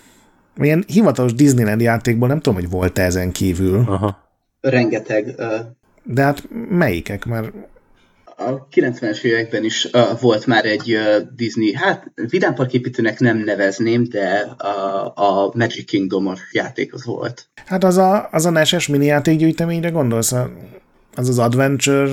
ilyen 0.57 0.85
hivatalos 0.86 1.35
Disneyland 1.35 1.81
játékból 1.81 2.28
nem 2.28 2.41
tudom, 2.41 2.61
hogy 2.61 2.70
volt-e 2.70 3.03
ezen 3.03 3.32
kívül. 3.32 3.85
Aha 3.86 4.23
rengeteg... 4.70 5.35
De 6.03 6.23
hát 6.23 6.43
melyikek? 6.69 7.24
Mert 7.24 7.53
a 8.36 8.69
90-es 8.69 9.23
években 9.23 9.65
is 9.65 9.85
uh, 9.93 10.20
volt 10.20 10.47
már 10.47 10.65
egy 10.65 10.95
uh, 10.95 11.16
Disney, 11.36 11.74
hát 11.74 12.12
vidámparképítőnek 12.15 13.19
nem 13.19 13.39
nevezném, 13.39 14.05
de 14.09 14.57
uh, 14.62 15.19
a 15.19 15.53
Magic 15.55 15.85
Kingdom-os 15.85 16.41
játék 16.53 16.95
az 16.95 17.05
volt. 17.05 17.49
Hát 17.66 17.85
az 17.85 17.97
a, 17.97 18.28
az 18.31 18.47
a 18.47 18.51
NES-es 18.51 18.86
mini 18.86 19.05
játékgyűjteményre 19.05 19.89
gondolsz? 19.89 20.32
Az 21.15 21.28
az 21.28 21.39
Adventure, 21.39 22.11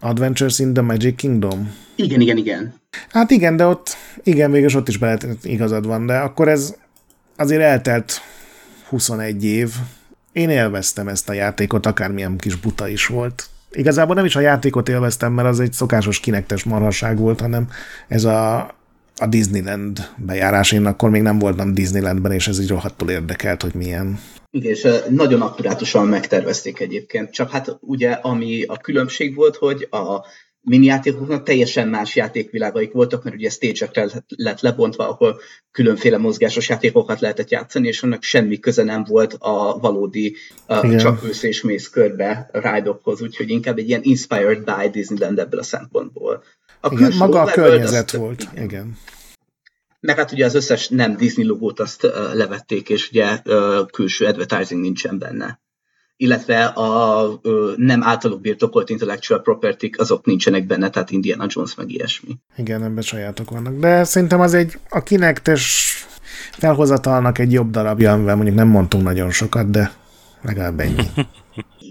Adventures 0.00 0.58
in 0.58 0.72
the 0.72 0.82
Magic 0.82 1.16
Kingdom? 1.16 1.74
Igen, 1.94 2.20
igen, 2.20 2.36
igen. 2.36 2.74
Hát 3.08 3.30
igen, 3.30 3.56
de 3.56 3.66
ott, 3.66 3.96
igen, 4.22 4.50
végül 4.50 4.76
ott 4.76 4.88
is 4.88 4.98
be 4.98 5.18
igazad 5.42 5.86
van, 5.86 6.06
de 6.06 6.18
akkor 6.18 6.48
ez 6.48 6.74
azért 7.36 7.62
eltelt 7.62 8.20
21 8.88 9.44
év, 9.44 9.72
én 10.32 10.50
élveztem 10.50 11.08
ezt 11.08 11.28
a 11.28 11.32
játékot, 11.32 11.86
akármilyen 11.86 12.36
kis 12.36 12.54
buta 12.54 12.88
is 12.88 13.06
volt. 13.06 13.48
Igazából 13.72 14.14
nem 14.14 14.24
is 14.24 14.36
a 14.36 14.40
játékot 14.40 14.88
élveztem, 14.88 15.32
mert 15.32 15.48
az 15.48 15.60
egy 15.60 15.72
szokásos 15.72 16.20
kinektes 16.20 16.64
marhaság 16.64 17.18
volt, 17.18 17.40
hanem 17.40 17.68
ez 18.08 18.24
a, 18.24 18.56
a 19.16 19.26
Disneyland 19.28 20.08
bejárás. 20.16 20.72
Én 20.72 20.86
akkor 20.86 21.10
még 21.10 21.22
nem 21.22 21.38
voltam 21.38 21.74
Disneylandben, 21.74 22.32
és 22.32 22.48
ez 22.48 22.60
így 22.60 22.68
rohadtul 22.68 23.10
érdekelt, 23.10 23.62
hogy 23.62 23.74
milyen. 23.74 24.18
Igen, 24.56 24.72
és 24.72 24.88
nagyon 25.08 25.40
akkurátusan 25.40 26.06
megtervezték 26.06 26.80
egyébként. 26.80 27.30
Csak 27.30 27.50
hát 27.50 27.76
ugye, 27.80 28.10
ami 28.10 28.62
a 28.62 28.76
különbség 28.76 29.34
volt, 29.34 29.56
hogy 29.56 29.86
a 29.90 30.24
minijátékoknak 30.60 31.42
teljesen 31.42 31.88
más 31.88 32.16
játékvilágaik 32.16 32.92
voltak, 32.92 33.24
mert 33.24 33.36
ugye 33.36 33.50
stage 33.50 34.10
lett 34.36 34.60
lebontva, 34.60 35.08
ahol 35.08 35.40
különféle 35.70 36.18
mozgásos 36.18 36.68
játékokat 36.68 37.20
lehetett 37.20 37.50
játszani, 37.50 37.86
és 37.86 38.02
annak 38.02 38.22
semmi 38.22 38.58
köze 38.58 38.82
nem 38.82 39.04
volt 39.04 39.36
a 39.38 39.78
valódi 39.80 40.36
uh, 40.68 40.96
csak 40.96 41.24
ősz 41.24 41.42
és 41.42 41.62
mész 41.62 41.88
körbe 41.88 42.48
ride-okhoz, 42.52 43.22
úgyhogy 43.22 43.50
inkább 43.50 43.78
egy 43.78 43.88
ilyen 43.88 44.02
inspired 44.02 44.64
by 44.64 44.88
Disneyland 44.90 45.38
ebből 45.38 45.60
a 45.60 45.62
szempontból. 45.62 46.42
A 46.80 46.92
igen, 46.92 47.12
maga 47.18 47.40
a 47.40 47.50
környezet 47.50 48.04
azt, 48.04 48.16
volt, 48.16 48.42
igen. 48.52 48.64
igen. 48.64 48.96
Meg 50.00 50.16
hát 50.16 50.32
ugye 50.32 50.44
az 50.44 50.54
összes 50.54 50.88
nem 50.88 51.16
Disney 51.16 51.46
logót 51.46 51.80
azt 51.80 52.02
levették, 52.32 52.88
és 52.88 53.10
ugye 53.10 53.42
külső 53.90 54.26
advertising 54.26 54.80
nincsen 54.80 55.18
benne 55.18 55.60
illetve 56.16 56.64
a 56.64 57.40
nem 57.76 58.02
általuk 58.02 58.40
birtokolt 58.40 58.90
intellectual 58.90 59.40
property 59.40 59.90
azok 59.96 60.24
nincsenek 60.24 60.66
benne, 60.66 60.90
tehát 60.90 61.10
Indiana 61.10 61.46
Jones 61.48 61.74
meg 61.74 61.90
ilyesmi. 61.90 62.36
Igen, 62.56 62.82
ebben 62.82 63.02
sajátok 63.02 63.50
vannak. 63.50 63.78
De 63.78 64.04
szerintem 64.04 64.40
az 64.40 64.54
egy 64.54 64.78
a 64.88 65.02
kinektes 65.02 65.94
felhozatalnak 66.50 67.38
egy 67.38 67.52
jobb 67.52 67.70
darabja, 67.70 68.12
amivel 68.12 68.34
mondjuk 68.34 68.56
nem 68.56 68.68
mondtunk 68.68 69.04
nagyon 69.04 69.30
sokat, 69.30 69.70
de 69.70 69.92
legalább 70.42 70.80
ennyi. 70.80 71.04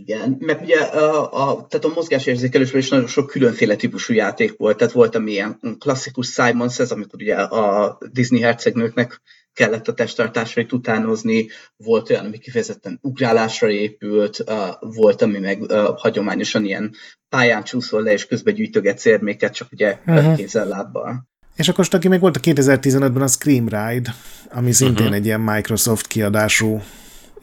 Igen, 0.08 0.38
meg 0.40 0.62
ugye 0.62 0.80
a, 0.80 1.50
a, 1.50 1.66
tehát 1.68 1.86
a 1.86 1.92
mozgásérzékelésben 1.96 2.82
is 2.82 2.90
nagyon 2.90 3.08
sok 3.08 3.28
különféle 3.28 3.76
típusú 3.76 4.14
játék 4.14 4.58
volt, 4.58 4.78
tehát 4.78 4.94
volt 4.94 5.16
ami 5.16 5.32
ilyen 5.32 5.60
klasszikus 5.80 6.28
Simons, 6.28 6.80
ez 6.80 6.92
amikor 6.92 7.22
ugye 7.22 7.36
a 7.36 7.98
Disney 8.12 8.42
hercegnőknek 8.42 9.22
kellett 9.54 9.88
a 9.88 9.94
testtartásra 9.94 10.62
itt 10.62 10.74
utánozni, 10.74 11.48
volt 11.78 12.10
olyan, 12.10 12.26
ami 12.26 12.38
kifejezetten 12.38 13.00
ugrálásra 13.02 13.70
épült, 13.70 14.44
volt, 14.80 15.22
ami 15.22 15.40
meg 15.40 15.72
hagyományosan 15.96 16.66
ilyen 16.66 16.96
pályán 17.30 17.64
csúszol 17.64 18.04
le, 18.04 18.12
és 18.12 18.26
közben 18.26 18.54
gyűjtöget 18.54 19.06
érméket, 19.06 19.54
csak 19.54 19.68
ugye 19.72 19.98
uh-huh. 20.06 20.36
kézzel 20.36 20.68
lábbal. 20.68 21.28
És 21.56 21.68
akkor 21.68 21.88
aki 21.92 22.08
még 22.08 22.20
volt 22.20 22.38
a 22.38 22.40
2015-ben 22.40 23.22
a 23.22 23.28
Scream 23.28 23.68
Ride, 23.68 24.16
ami 24.50 24.72
szintén 24.72 25.02
uh-huh. 25.02 25.16
egy 25.16 25.26
ilyen 25.26 25.42
Microsoft 25.42 26.08
kiadású 26.08 26.82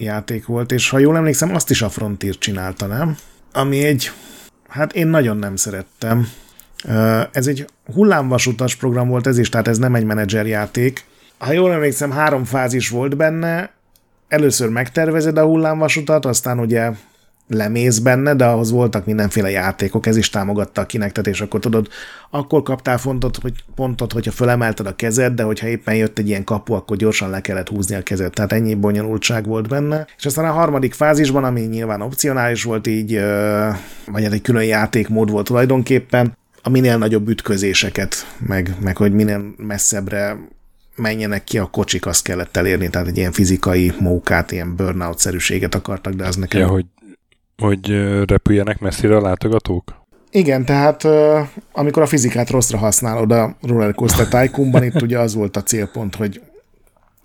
játék 0.02 0.46
volt, 0.46 0.72
és 0.72 0.88
ha 0.88 0.98
jól 0.98 1.16
emlékszem, 1.16 1.54
azt 1.54 1.70
is 1.70 1.82
a 1.82 1.88
Frontier 1.88 2.38
csinálta, 2.38 2.86
nem? 2.86 3.16
Ami 3.52 3.84
egy, 3.84 4.10
hát 4.68 4.92
én 4.92 5.06
nagyon 5.06 5.36
nem 5.36 5.56
szerettem. 5.56 6.28
Ez 7.32 7.46
egy 7.46 7.64
hullámvasutas 7.94 8.76
program 8.76 9.08
volt 9.08 9.26
ez 9.26 9.38
is, 9.38 9.48
tehát 9.48 9.68
ez 9.68 9.78
nem 9.78 9.94
egy 9.94 10.04
menedzserjáték. 10.04 11.04
Ha 11.38 11.52
jól 11.52 11.72
emlékszem, 11.72 12.10
három 12.10 12.44
fázis 12.44 12.88
volt 12.88 13.16
benne, 13.16 13.70
először 14.28 14.68
megtervezed 14.68 15.38
a 15.38 15.44
hullámvasutat, 15.44 16.26
aztán 16.26 16.58
ugye 16.58 16.90
lemész 17.54 17.98
benne, 17.98 18.34
de 18.34 18.44
ahhoz 18.44 18.70
voltak 18.70 19.06
mindenféle 19.06 19.50
játékok, 19.50 20.06
ez 20.06 20.16
is 20.16 20.30
támogatta 20.30 20.80
a 20.80 20.86
kinektet, 20.86 21.26
és 21.26 21.40
akkor 21.40 21.60
tudod, 21.60 21.88
akkor 22.30 22.62
kaptál 22.62 22.98
fontot, 22.98 23.36
hogy 23.36 23.52
pontot, 23.74 24.12
hogyha 24.12 24.30
fölemelted 24.30 24.86
a 24.86 24.96
kezed, 24.96 25.34
de 25.34 25.42
hogyha 25.42 25.66
éppen 25.66 25.94
jött 25.94 26.18
egy 26.18 26.28
ilyen 26.28 26.44
kapu, 26.44 26.72
akkor 26.72 26.96
gyorsan 26.96 27.30
le 27.30 27.40
kellett 27.40 27.68
húzni 27.68 27.94
a 27.94 28.02
kezed. 28.02 28.32
Tehát 28.32 28.52
ennyi 28.52 28.74
bonyolultság 28.74 29.46
volt 29.46 29.68
benne. 29.68 30.06
És 30.16 30.26
aztán 30.26 30.44
a 30.44 30.52
harmadik 30.52 30.94
fázisban, 30.94 31.44
ami 31.44 31.60
nyilván 31.60 32.00
opcionális 32.00 32.62
volt, 32.62 32.86
így, 32.86 33.12
vagy 34.06 34.22
hát 34.22 34.32
egy 34.32 34.42
külön 34.42 34.64
játékmód 34.64 35.30
volt 35.30 35.46
tulajdonképpen, 35.46 36.36
a 36.62 36.68
minél 36.68 36.98
nagyobb 36.98 37.28
ütközéseket, 37.28 38.14
meg, 38.46 38.76
meg 38.80 38.96
hogy 38.96 39.12
minél 39.12 39.54
messzebbre 39.56 40.36
menjenek 40.96 41.44
ki 41.44 41.58
a 41.58 41.66
kocsik, 41.66 42.06
azt 42.06 42.22
kellett 42.22 42.56
elérni, 42.56 42.90
tehát 42.90 43.08
egy 43.08 43.16
ilyen 43.16 43.32
fizikai 43.32 43.92
mókát, 43.98 44.52
ilyen 44.52 44.76
burnout-szerűséget 44.76 45.74
akartak, 45.74 46.12
de 46.12 46.26
az 46.26 46.36
nekem... 46.36 46.60
Ja, 46.60 46.68
hogy 46.68 46.84
hogy 47.56 47.86
repüljenek 48.26 48.80
messzire 48.80 49.16
a 49.16 49.20
látogatók? 49.20 50.00
Igen, 50.30 50.64
tehát 50.64 51.04
amikor 51.72 52.02
a 52.02 52.06
fizikát 52.06 52.50
rosszra 52.50 52.78
használod 52.78 53.32
a 53.32 53.56
Roller 53.62 53.94
Coaster 53.94 54.28
Tycoonban, 54.28 54.84
itt 54.84 55.02
ugye 55.02 55.18
az 55.18 55.34
volt 55.34 55.56
a 55.56 55.62
célpont, 55.62 56.14
hogy 56.14 56.40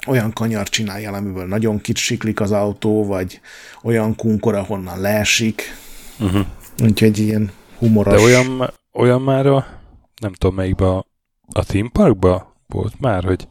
olyan 0.07 0.33
kanyar 0.33 0.69
csináljál, 0.69 1.13
amiből 1.13 1.45
nagyon 1.45 1.81
kicsiklik 1.81 2.39
az 2.39 2.51
autó, 2.51 3.05
vagy 3.05 3.41
olyan 3.83 4.15
kunkor, 4.15 4.55
ahonnan 4.55 5.01
leesik. 5.01 5.61
Uh-huh. 6.19 6.45
Úgyhogy 6.83 7.17
ilyen 7.17 7.51
humoros. 7.77 8.13
De 8.13 8.21
olyan, 8.21 8.73
olyan 8.93 9.21
már 9.21 9.47
a, 9.47 9.65
nem 10.21 10.33
tudom 10.33 10.55
melyikben, 10.55 10.87
a, 10.87 11.05
a 11.53 11.63
theme 11.63 11.89
parkba 11.91 12.55
volt 12.67 12.99
már, 12.99 13.23
hogy, 13.23 13.47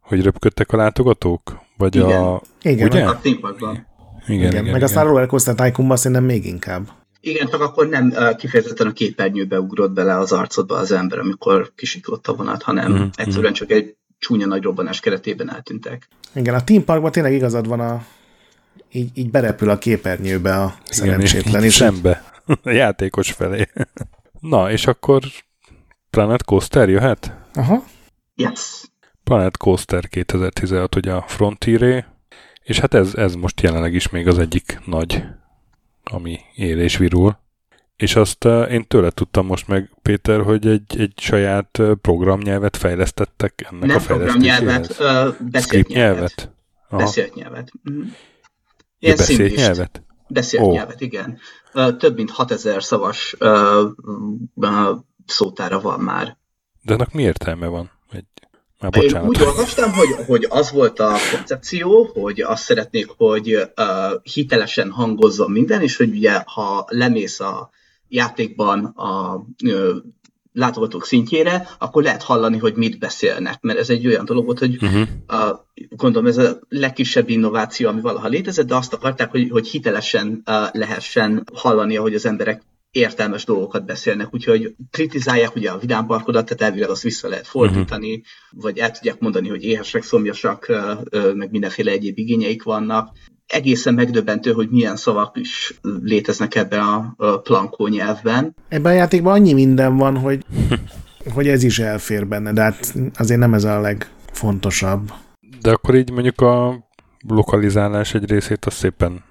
hogy 0.00 0.22
röpködtek 0.22 0.72
a 0.72 0.76
látogatók? 0.76 1.60
Vagy 1.76 1.96
igen. 1.96 2.22
a... 2.22 2.40
Igen, 2.62 2.88
ugye? 2.88 3.04
a 3.04 3.18
theme 3.22 3.38
parkban. 3.40 3.86
Igen, 4.26 4.38
igen, 4.38 4.50
igen 4.50 4.72
meg 4.72 4.82
aztán 4.82 5.04
Roller 5.04 5.26
Coaster 5.26 5.54
Tycoonban 5.54 5.96
szerintem 5.96 6.24
még 6.24 6.46
inkább. 6.46 6.88
Igen, 7.20 7.46
csak 7.46 7.60
akkor 7.60 7.88
nem 7.88 8.14
kifejezetten 8.36 8.86
a 8.86 8.92
képernyőbe 8.92 9.60
ugrott 9.60 9.92
bele 9.92 10.18
az 10.18 10.32
arcodba 10.32 10.76
az 10.76 10.92
ember, 10.92 11.18
amikor 11.18 11.72
kisiklott 11.74 12.26
a 12.26 12.34
vonat, 12.34 12.62
hanem 12.62 12.92
mm-hmm. 12.92 13.06
egyszerűen 13.14 13.52
csak 13.52 13.70
egy 13.70 13.96
csúnya 14.18 14.46
nagy 14.46 14.62
robbanás 14.62 15.00
keretében 15.00 15.54
eltűntek. 15.54 16.08
Igen, 16.34 16.54
a 16.54 16.64
Team 16.64 16.84
Parkban 16.84 17.10
tényleg 17.10 17.32
igazad 17.32 17.68
van 17.68 17.80
a 17.80 18.04
így, 18.92 19.10
így 19.14 19.30
berepül 19.30 19.70
a 19.70 19.78
képernyőbe 19.78 20.60
a 20.60 20.74
szerencsétlen. 20.84 21.62
És 21.62 21.74
szembe, 21.74 22.24
a 22.62 22.70
játékos 22.70 23.32
felé. 23.32 23.68
Na, 24.40 24.70
és 24.70 24.86
akkor 24.86 25.22
Planet 26.10 26.44
Coaster 26.44 26.88
jöhet? 26.88 27.32
Aha. 27.54 27.84
Yes. 28.34 28.82
Planet 29.24 29.56
Coaster 29.56 30.08
2016 30.08 30.96
ugye 30.96 31.12
a 31.12 31.24
Frontieré, 31.26 32.04
és 32.62 32.78
hát 32.78 32.94
ez, 32.94 33.14
ez 33.14 33.34
most 33.34 33.60
jelenleg 33.60 33.94
is 33.94 34.08
még 34.08 34.26
az 34.26 34.38
egyik 34.38 34.80
nagy, 34.84 35.24
ami 36.04 36.40
él 36.54 36.80
és 36.80 36.96
virul. 36.96 37.40
És 37.96 38.16
azt 38.16 38.44
uh, 38.44 38.72
én 38.72 38.86
tőle 38.86 39.10
tudtam 39.10 39.46
most 39.46 39.68
meg, 39.68 39.90
Péter, 40.02 40.42
hogy 40.42 40.66
egy, 40.66 41.00
egy 41.00 41.12
saját 41.16 41.78
uh, 41.78 41.92
programnyelvet 41.94 42.76
fejlesztettek 42.76 43.66
ennek 43.70 43.88
Nem 43.88 43.96
a 43.96 44.00
programnyelvet, 44.00 44.96
beszélt 45.50 45.88
nyelvet. 45.88 46.50
Beszélt 46.90 47.34
nyelvet. 47.34 47.72
Ja, 48.98 49.14
beszélt 49.14 49.54
nyelvet? 49.54 50.02
Beszélt 50.28 50.62
oh. 50.62 50.72
nyelvet, 50.72 51.00
igen. 51.00 51.38
Uh, 51.74 51.96
több 51.96 52.16
mint 52.16 52.30
6000 52.30 52.82
szavas 52.82 53.36
szótára 55.26 55.80
van 55.80 56.00
már. 56.00 56.36
De 56.82 56.92
ennek 56.94 57.12
mi 57.12 57.22
értelme 57.22 57.66
van? 57.66 57.90
Egy 58.10 58.24
már 58.82 59.02
Én 59.02 59.26
úgy 59.26 59.42
olvastam, 59.42 59.92
hogy, 59.92 60.08
hogy 60.26 60.46
az 60.48 60.70
volt 60.70 61.00
a 61.00 61.16
koncepció, 61.36 62.10
hogy 62.14 62.40
azt 62.40 62.62
szeretnék, 62.62 63.08
hogy 63.16 63.54
uh, 63.54 64.22
hitelesen 64.22 64.90
hangozzon 64.90 65.50
minden, 65.50 65.82
és 65.82 65.96
hogy 65.96 66.10
ugye, 66.10 66.42
ha 66.44 66.84
lemész 66.88 67.40
a 67.40 67.70
játékban 68.08 68.84
a 68.84 69.44
uh, 69.64 69.96
látogatók 70.52 71.06
szintjére, 71.06 71.68
akkor 71.78 72.02
lehet 72.02 72.22
hallani, 72.22 72.58
hogy 72.58 72.74
mit 72.74 72.98
beszélnek, 72.98 73.60
mert 73.60 73.78
ez 73.78 73.90
egy 73.90 74.06
olyan 74.06 74.24
dolog 74.24 74.44
volt, 74.44 74.58
hogy 74.58 74.78
uh-huh. 74.82 75.08
uh, 75.28 75.58
gondolom 75.88 76.28
ez 76.28 76.36
a 76.38 76.58
legkisebb 76.68 77.28
innováció, 77.28 77.88
ami 77.88 78.00
valaha 78.00 78.28
létezett, 78.28 78.66
de 78.66 78.74
azt 78.74 78.92
akarták, 78.92 79.30
hogy, 79.30 79.50
hogy 79.50 79.68
hitelesen 79.68 80.42
uh, 80.46 80.54
lehessen 80.72 81.44
hallani, 81.54 81.94
hogy 81.94 82.14
az 82.14 82.26
emberek 82.26 82.62
értelmes 82.92 83.44
dolgokat 83.44 83.84
beszélnek, 83.84 84.34
úgyhogy 84.34 84.74
kritizálják 84.90 85.54
ugye 85.54 85.70
a 85.70 85.78
vidámparkodat, 85.78 86.44
tehát 86.44 86.62
elvileg 86.62 86.90
azt 86.90 87.02
vissza 87.02 87.28
lehet 87.28 87.46
fordítani, 87.46 88.08
uh-huh. 88.10 88.62
vagy 88.62 88.78
el 88.78 88.90
tudják 88.90 89.18
mondani, 89.18 89.48
hogy 89.48 89.64
éhesek, 89.64 90.02
szomjasak, 90.02 90.72
meg 91.34 91.50
mindenféle 91.50 91.90
egyéb 91.90 92.18
igényeik 92.18 92.62
vannak. 92.62 93.12
Egészen 93.46 93.94
megdöbbentő, 93.94 94.52
hogy 94.52 94.68
milyen 94.70 94.96
szavak 94.96 95.36
is 95.38 95.80
léteznek 96.02 96.54
ebben 96.54 96.80
a 96.80 97.14
plankó 97.36 97.86
nyelvben. 97.86 98.54
Ebben 98.68 98.92
a 98.92 98.96
játékban 98.96 99.32
annyi 99.32 99.52
minden 99.52 99.96
van, 99.96 100.16
hogy, 100.16 100.44
hogy 101.34 101.48
ez 101.48 101.62
is 101.62 101.78
elfér 101.78 102.26
benne, 102.26 102.52
de 102.52 102.62
hát 102.62 102.94
azért 103.14 103.40
nem 103.40 103.54
ez 103.54 103.64
a 103.64 103.80
legfontosabb. 103.80 105.12
De 105.60 105.70
akkor 105.70 105.94
így 105.94 106.10
mondjuk 106.10 106.40
a 106.40 106.88
lokalizálás 107.28 108.14
egy 108.14 108.30
részét 108.30 108.64
azt 108.64 108.76
szépen 108.76 109.24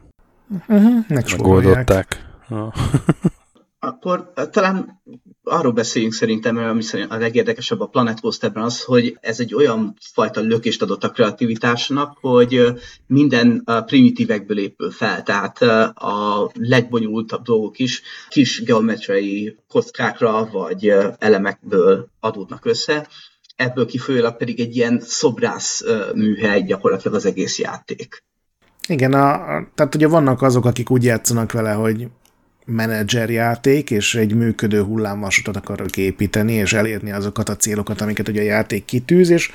uh-huh, 0.67 1.05
megoldották. 1.07 2.29
Akkor 3.83 4.33
talán 4.51 5.01
arról 5.43 5.71
beszéljünk 5.71 6.13
szerintem, 6.13 6.57
ami 6.57 6.83
a 7.09 7.15
legérdekesebb 7.15 7.79
a 7.79 7.85
Planet 7.85 8.19
Coasterben 8.19 8.63
az, 8.63 8.83
hogy 8.83 9.17
ez 9.21 9.39
egy 9.39 9.53
olyan 9.53 9.95
fajta 10.13 10.41
lökést 10.41 10.81
adott 10.81 11.03
a 11.03 11.09
kreativitásnak, 11.09 12.17
hogy 12.21 12.73
minden 13.07 13.63
primitívekből 13.85 14.59
épül 14.59 14.91
fel, 14.91 15.23
tehát 15.23 15.61
a 15.95 16.49
legbonyolultabb 16.53 17.43
dolgok 17.43 17.79
is 17.79 18.01
kis 18.29 18.63
geometriai 18.63 19.57
kockákra 19.67 20.49
vagy 20.51 20.93
elemekből 21.19 22.09
adódnak 22.19 22.65
össze, 22.65 23.07
ebből 23.55 23.85
kifolyólag 23.85 24.37
pedig 24.37 24.59
egy 24.59 24.75
ilyen 24.75 24.99
szobrász 24.99 25.83
műhely 26.13 26.63
gyakorlatilag 26.63 27.17
az 27.17 27.25
egész 27.25 27.59
játék. 27.59 28.23
Igen, 28.87 29.13
a, 29.13 29.37
tehát 29.75 29.95
ugye 29.95 30.07
vannak 30.07 30.41
azok, 30.41 30.65
akik 30.65 30.89
úgy 30.89 31.03
játszanak 31.03 31.51
vele, 31.51 31.71
hogy 31.71 32.07
menedzserjáték, 32.65 33.91
és 33.91 34.15
egy 34.15 34.35
működő 34.35 34.83
hullámvasutat 34.83 35.55
akarok 35.55 35.97
építeni, 35.97 36.53
és 36.53 36.73
elérni 36.73 37.11
azokat 37.11 37.49
a 37.49 37.55
célokat, 37.55 38.01
amiket 38.01 38.27
ugye 38.27 38.41
a 38.41 38.45
játék 38.45 38.85
kitűz, 38.85 39.29
és 39.29 39.51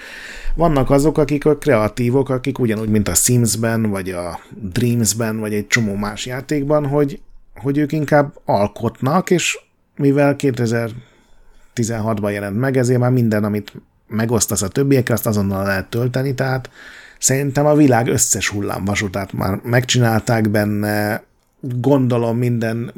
vannak 0.55 0.91
azok, 0.91 1.19
akik 1.19 1.45
a 1.45 1.57
kreatívok, 1.57 2.28
akik 2.28 2.59
ugyanúgy, 2.59 2.89
mint 2.89 3.09
a 3.09 3.15
Sims-ben, 3.15 3.83
vagy 3.91 4.11
a 4.11 4.41
Dreams-ben, 4.73 5.39
vagy 5.39 5.55
egy 5.55 5.66
csomó 5.66 5.95
más 5.95 6.27
játékban, 6.27 6.87
hogy, 6.87 7.20
hogy 7.55 7.78
ők 7.78 7.93
inkább 7.93 8.33
alkotnak, 8.45 9.31
és 9.31 9.59
mivel 9.97 10.37
2016-ban 10.39 12.33
jelent 12.33 12.59
meg, 12.59 12.77
ezért 12.77 13.01
már 13.01 13.11
minden, 13.11 13.45
amit 13.45 13.73
megosztasz 14.09 14.62
a 14.62 14.69
többiekkel, 14.69 15.15
azt 15.15 15.27
azonnal 15.27 15.65
lehet 15.65 15.87
tölteni, 15.87 16.35
tehát 16.35 16.70
szerintem 17.19 17.66
a 17.66 17.74
világ 17.74 18.09
összes 18.09 18.49
hullámvasutát 18.49 19.33
már 19.33 19.61
megcsinálták 19.62 20.51
benne, 20.51 21.24
gondolom 21.61 22.39
minden, 22.39 22.93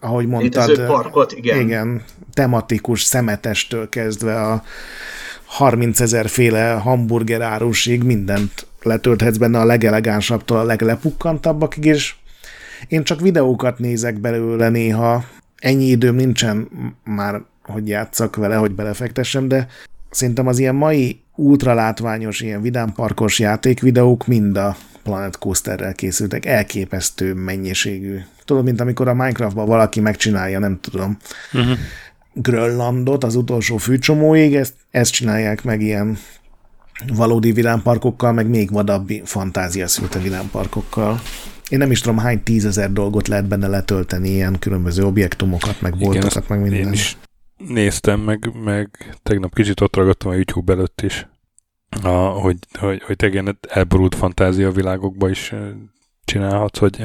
ahogy 0.00 0.26
mondtad, 0.26 0.86
parkot, 0.86 1.32
igen. 1.32 1.60
igen, 1.60 2.02
tematikus 2.32 3.02
szemetestől 3.02 3.88
kezdve 3.88 4.40
a 4.40 4.62
30 5.44 6.00
ezer 6.00 6.28
féle 6.28 6.70
hamburger 6.70 7.40
árusig 7.40 8.02
mindent 8.02 8.66
letölthetsz 8.82 9.36
benne 9.36 9.60
a 9.60 9.64
legelegánsabbtól 9.64 10.58
a 10.58 10.64
leglepukkantabbakig, 10.64 11.84
és 11.84 12.14
én 12.88 13.04
csak 13.04 13.20
videókat 13.20 13.78
nézek 13.78 14.20
belőle 14.20 14.68
néha, 14.68 15.24
ennyi 15.56 15.84
időm 15.84 16.14
nincsen 16.14 16.68
már, 17.04 17.42
hogy 17.62 17.88
játszak 17.88 18.36
vele, 18.36 18.54
hogy 18.54 18.70
belefektessem, 18.70 19.48
de 19.48 19.68
szerintem 20.10 20.46
az 20.46 20.58
ilyen 20.58 20.74
mai 20.74 21.20
ultralátványos, 21.34 22.40
ilyen 22.40 22.62
vidámparkos 22.62 23.38
játékvideók 23.38 24.26
mind 24.26 24.56
a 24.56 24.76
Planet 25.08 25.38
Coasterrel 25.38 25.94
készültek, 25.94 26.46
elképesztő 26.46 27.34
mennyiségű. 27.34 28.18
Tudod, 28.44 28.64
mint 28.64 28.80
amikor 28.80 29.08
a 29.08 29.14
Minecraftban 29.14 29.66
valaki 29.66 30.00
megcsinálja, 30.00 30.58
nem 30.58 30.78
tudom, 30.80 31.16
uh-huh. 31.52 31.78
Grönlandot 32.32 33.24
az 33.24 33.34
utolsó 33.34 33.76
fűcsomóig, 33.76 34.54
ezt, 34.54 34.74
ezt 34.90 35.12
csinálják 35.12 35.64
meg 35.64 35.80
ilyen 35.80 36.18
valódi 37.14 37.52
vidámparkokkal, 37.52 38.32
meg 38.32 38.46
még 38.48 38.70
vadabb 38.70 39.08
fantázia 39.24 39.86
szülte 39.86 40.18
vidámparkokkal. 40.18 41.20
Én 41.68 41.78
nem 41.78 41.90
is 41.90 42.00
tudom, 42.00 42.18
hány 42.18 42.42
tízezer 42.42 42.92
dolgot 42.92 43.28
lehet 43.28 43.48
benne 43.48 43.66
letölteni, 43.66 44.28
ilyen 44.28 44.58
különböző 44.58 45.04
objektumokat, 45.04 45.80
meg 45.80 45.98
voltokat, 45.98 46.48
meg 46.48 46.60
minden. 46.60 46.80
Én 46.80 46.92
is 46.92 47.16
néztem, 47.56 48.20
meg, 48.20 48.50
meg 48.64 49.14
tegnap 49.22 49.54
kicsit 49.54 49.80
ott 49.80 49.96
ragadtam 49.96 50.30
a 50.30 50.34
YouTube 50.34 50.72
előtt 50.72 51.00
is, 51.00 51.26
a, 52.02 52.08
hogy, 52.08 52.56
hogy, 52.78 53.02
hogy 53.02 53.16
tényleg 53.16 53.56
elborult 53.68 54.14
fantázia 54.14 54.70
világokba 54.70 55.28
is 55.30 55.52
csinálhatsz, 56.24 56.78
hogy 56.78 57.04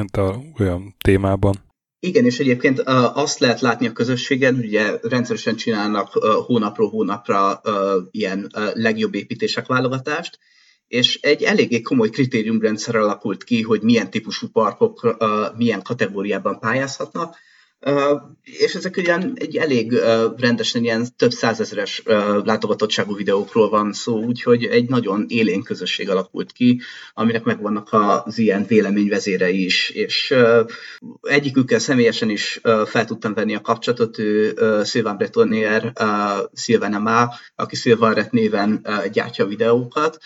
olyan 0.60 0.96
témában. 1.04 1.56
Igen, 2.00 2.26
és 2.26 2.40
egyébként 2.40 2.80
azt 3.14 3.40
lehet 3.40 3.62
látni 3.62 3.88
a 3.88 3.92
közösségen, 3.92 4.56
ugye 4.56 4.98
rendszeresen 5.02 5.56
csinálnak 5.56 6.08
hónapról 6.46 6.90
hónapra 6.90 7.62
ilyen 8.12 8.52
legjobb 8.74 9.16
építések 9.16 9.66
válogatást, 9.66 10.40
és 10.88 11.20
egy 11.22 11.44
eléggé 11.44 11.82
komoly 11.82 12.10
kritériumrendszer 12.10 12.96
alakult 12.96 13.44
ki, 13.44 13.62
hogy 13.62 13.82
milyen 13.82 14.10
típusú 14.10 14.48
parkok 14.48 15.18
milyen 15.58 15.82
kategóriában 15.82 16.60
pályázhatnak, 16.60 17.36
és 18.44 18.76
ezek 18.76 18.98
ugyan 18.98 19.34
egy 19.36 19.58
elég 19.58 19.94
rendesen 20.38 20.84
ilyen 20.84 21.08
több 21.18 21.32
százezeres 21.32 22.04
látogatottságú 22.44 23.16
videókról 23.16 23.70
van 23.70 23.94
szó, 23.94 24.24
úgyhogy 24.24 24.64
egy 24.64 24.90
nagyon 24.90 25.26
élén 25.28 25.64
közösség 25.64 26.10
alakult 26.10 26.52
ki, 26.52 26.82
aminek 27.14 27.44
megvannak 27.44 27.90
az 28.26 28.38
ilyen 28.38 28.66
véleményvezérei 28.66 29.66
is, 29.66 29.90
és 29.90 30.36
egyikükkel 31.22 31.80
személyesen 31.80 32.30
is 32.30 32.62
fel 32.86 33.06
tudtam 33.06 33.34
venni 33.34 33.56
a 33.56 33.62
kapcsolatot, 33.62 34.18
ő 34.18 34.54
Sylvain 34.86 35.18
Bretonier, 35.18 35.94
Sylvain 36.54 36.94
Amá, 36.94 37.30
aki 37.56 37.76
Sylvain 37.76 38.28
néven 38.30 38.88
gyártja 39.12 39.46
videókat, 39.46 40.18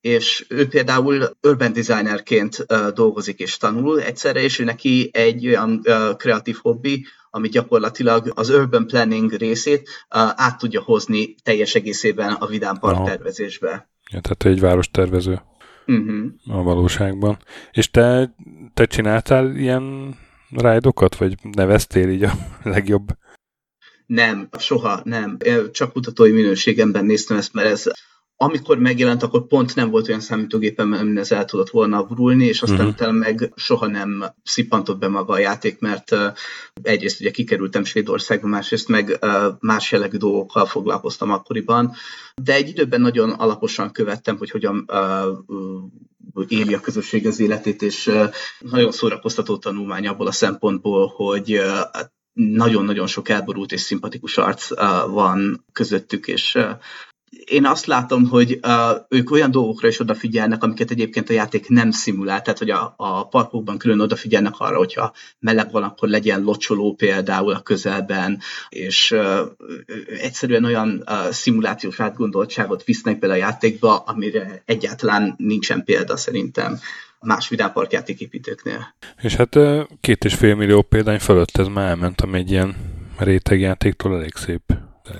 és 0.00 0.46
ő 0.48 0.68
például 0.68 1.30
urban 1.42 1.72
designerként 1.72 2.66
dolgozik 2.94 3.38
és 3.38 3.56
tanul 3.56 4.00
egyszerre, 4.00 4.40
és 4.40 4.58
ő 4.58 4.64
neki 4.64 5.10
egy 5.12 5.46
olyan 5.46 5.82
kreatív 6.16 6.56
hobbi, 6.62 7.06
ami 7.30 7.48
gyakorlatilag 7.48 8.32
az 8.34 8.50
urban 8.50 8.86
planning 8.86 9.32
részét 9.32 9.88
át 10.08 10.58
tudja 10.58 10.82
hozni 10.82 11.34
teljes 11.42 11.74
egészében 11.74 12.32
a 12.32 12.46
Vidám 12.46 12.78
Park 12.78 13.04
tervezésbe. 13.04 13.90
Ja, 14.10 14.20
tehát 14.20 14.44
egy 14.44 14.60
várostervező 14.60 15.40
uh-huh. 15.86 16.26
a 16.46 16.62
valóságban. 16.62 17.38
És 17.70 17.90
te, 17.90 18.34
te 18.74 18.84
csináltál 18.84 19.56
ilyen 19.56 20.16
rájdokat, 20.50 21.16
vagy 21.16 21.34
neveztél 21.42 22.08
így 22.08 22.22
a 22.22 22.32
legjobb? 22.74 23.08
Nem, 24.06 24.48
soha 24.58 25.00
nem. 25.04 25.38
Csak 25.72 25.92
kutatói 25.92 26.32
minőségemben 26.32 27.04
néztem 27.04 27.36
ezt, 27.36 27.52
mert 27.52 27.68
ez 27.68 27.84
amikor 28.40 28.78
megjelent, 28.78 29.22
akkor 29.22 29.46
pont 29.46 29.74
nem 29.74 29.90
volt 29.90 30.08
olyan 30.08 30.20
számítógépem, 30.20 30.92
amin 30.92 31.18
ez 31.18 31.32
el 31.32 31.44
tudott 31.44 31.70
volna 31.70 32.02
burulni, 32.02 32.44
és 32.44 32.62
aztán 32.62 32.78
uh-huh. 32.78 32.92
utána 32.92 33.12
meg 33.12 33.52
soha 33.56 33.86
nem 33.86 34.24
szippantott 34.42 34.98
be 34.98 35.08
maga 35.08 35.32
a 35.32 35.38
játék, 35.38 35.80
mert 35.80 36.12
uh, 36.12 36.26
egyrészt 36.82 37.20
ugye 37.20 37.30
kikerültem 37.30 37.84
Svédországba, 37.84 38.48
másrészt 38.48 38.88
meg 38.88 39.18
uh, 39.20 39.30
más 39.60 39.92
jellegű 39.92 40.16
dolgokkal 40.16 40.66
foglalkoztam 40.66 41.30
akkoriban, 41.30 41.94
de 42.42 42.54
egy 42.54 42.68
időben 42.68 43.00
nagyon 43.00 43.30
alaposan 43.30 43.92
követtem, 43.92 44.36
hogy 44.36 44.50
hogyan 44.50 44.88
uh, 44.88 46.46
éli 46.48 46.74
a 46.74 46.80
közösség 46.80 47.26
az 47.26 47.40
életét, 47.40 47.82
és 47.82 48.10
nagyon 48.58 48.92
szórakoztató 48.92 49.56
tanulmány 49.56 50.06
abból 50.06 50.26
a 50.26 50.32
szempontból, 50.32 51.12
hogy 51.16 51.60
nagyon-nagyon 52.32 53.06
sok 53.06 53.28
elborult 53.28 53.72
és 53.72 53.80
szimpatikus 53.80 54.36
arc 54.36 54.68
van 55.10 55.64
közöttük, 55.72 56.26
és 56.26 56.58
én 57.44 57.66
azt 57.66 57.86
látom, 57.86 58.28
hogy 58.28 58.58
uh, 58.62 58.96
ők 59.08 59.30
olyan 59.30 59.50
dolgokra 59.50 59.88
is 59.88 60.00
odafigyelnek, 60.00 60.62
amiket 60.62 60.90
egyébként 60.90 61.30
a 61.30 61.32
játék 61.32 61.68
nem 61.68 61.90
szimulál, 61.90 62.42
tehát 62.42 62.58
hogy 62.58 62.70
a, 62.70 62.94
a 62.96 63.28
parkokban 63.28 63.78
külön 63.78 64.00
odafigyelnek 64.00 64.54
arra, 64.58 64.76
hogyha 64.76 65.12
meleg 65.38 65.70
van, 65.70 65.82
akkor 65.82 66.08
legyen 66.08 66.42
locsoló 66.42 66.94
például 66.94 67.52
a 67.52 67.60
közelben, 67.60 68.40
és 68.68 69.10
uh, 69.10 69.40
egyszerűen 70.20 70.64
olyan 70.64 71.04
uh, 71.06 71.30
szimulációs 71.30 72.00
átgondoltságot 72.00 72.84
visznek 72.84 73.18
bele 73.18 73.32
a 73.32 73.36
játékba, 73.36 73.96
amire 73.96 74.62
egyáltalán 74.64 75.34
nincsen 75.36 75.84
példa 75.84 76.16
szerintem 76.16 76.78
más 77.20 77.48
vidámpark 77.48 77.92
játéképítőknél. 77.92 78.94
És 79.22 79.34
hát 79.34 79.58
két 80.00 80.24
és 80.24 80.34
fél 80.34 80.54
millió 80.54 80.82
példány 80.82 81.18
fölött 81.18 81.56
ez 81.56 81.66
már 81.66 81.88
elment, 81.88 82.20
ami 82.20 82.38
egy 82.38 82.50
ilyen 82.50 82.76
rétegjátéktól 83.18 84.16
elég 84.16 84.34
szép 84.34 84.62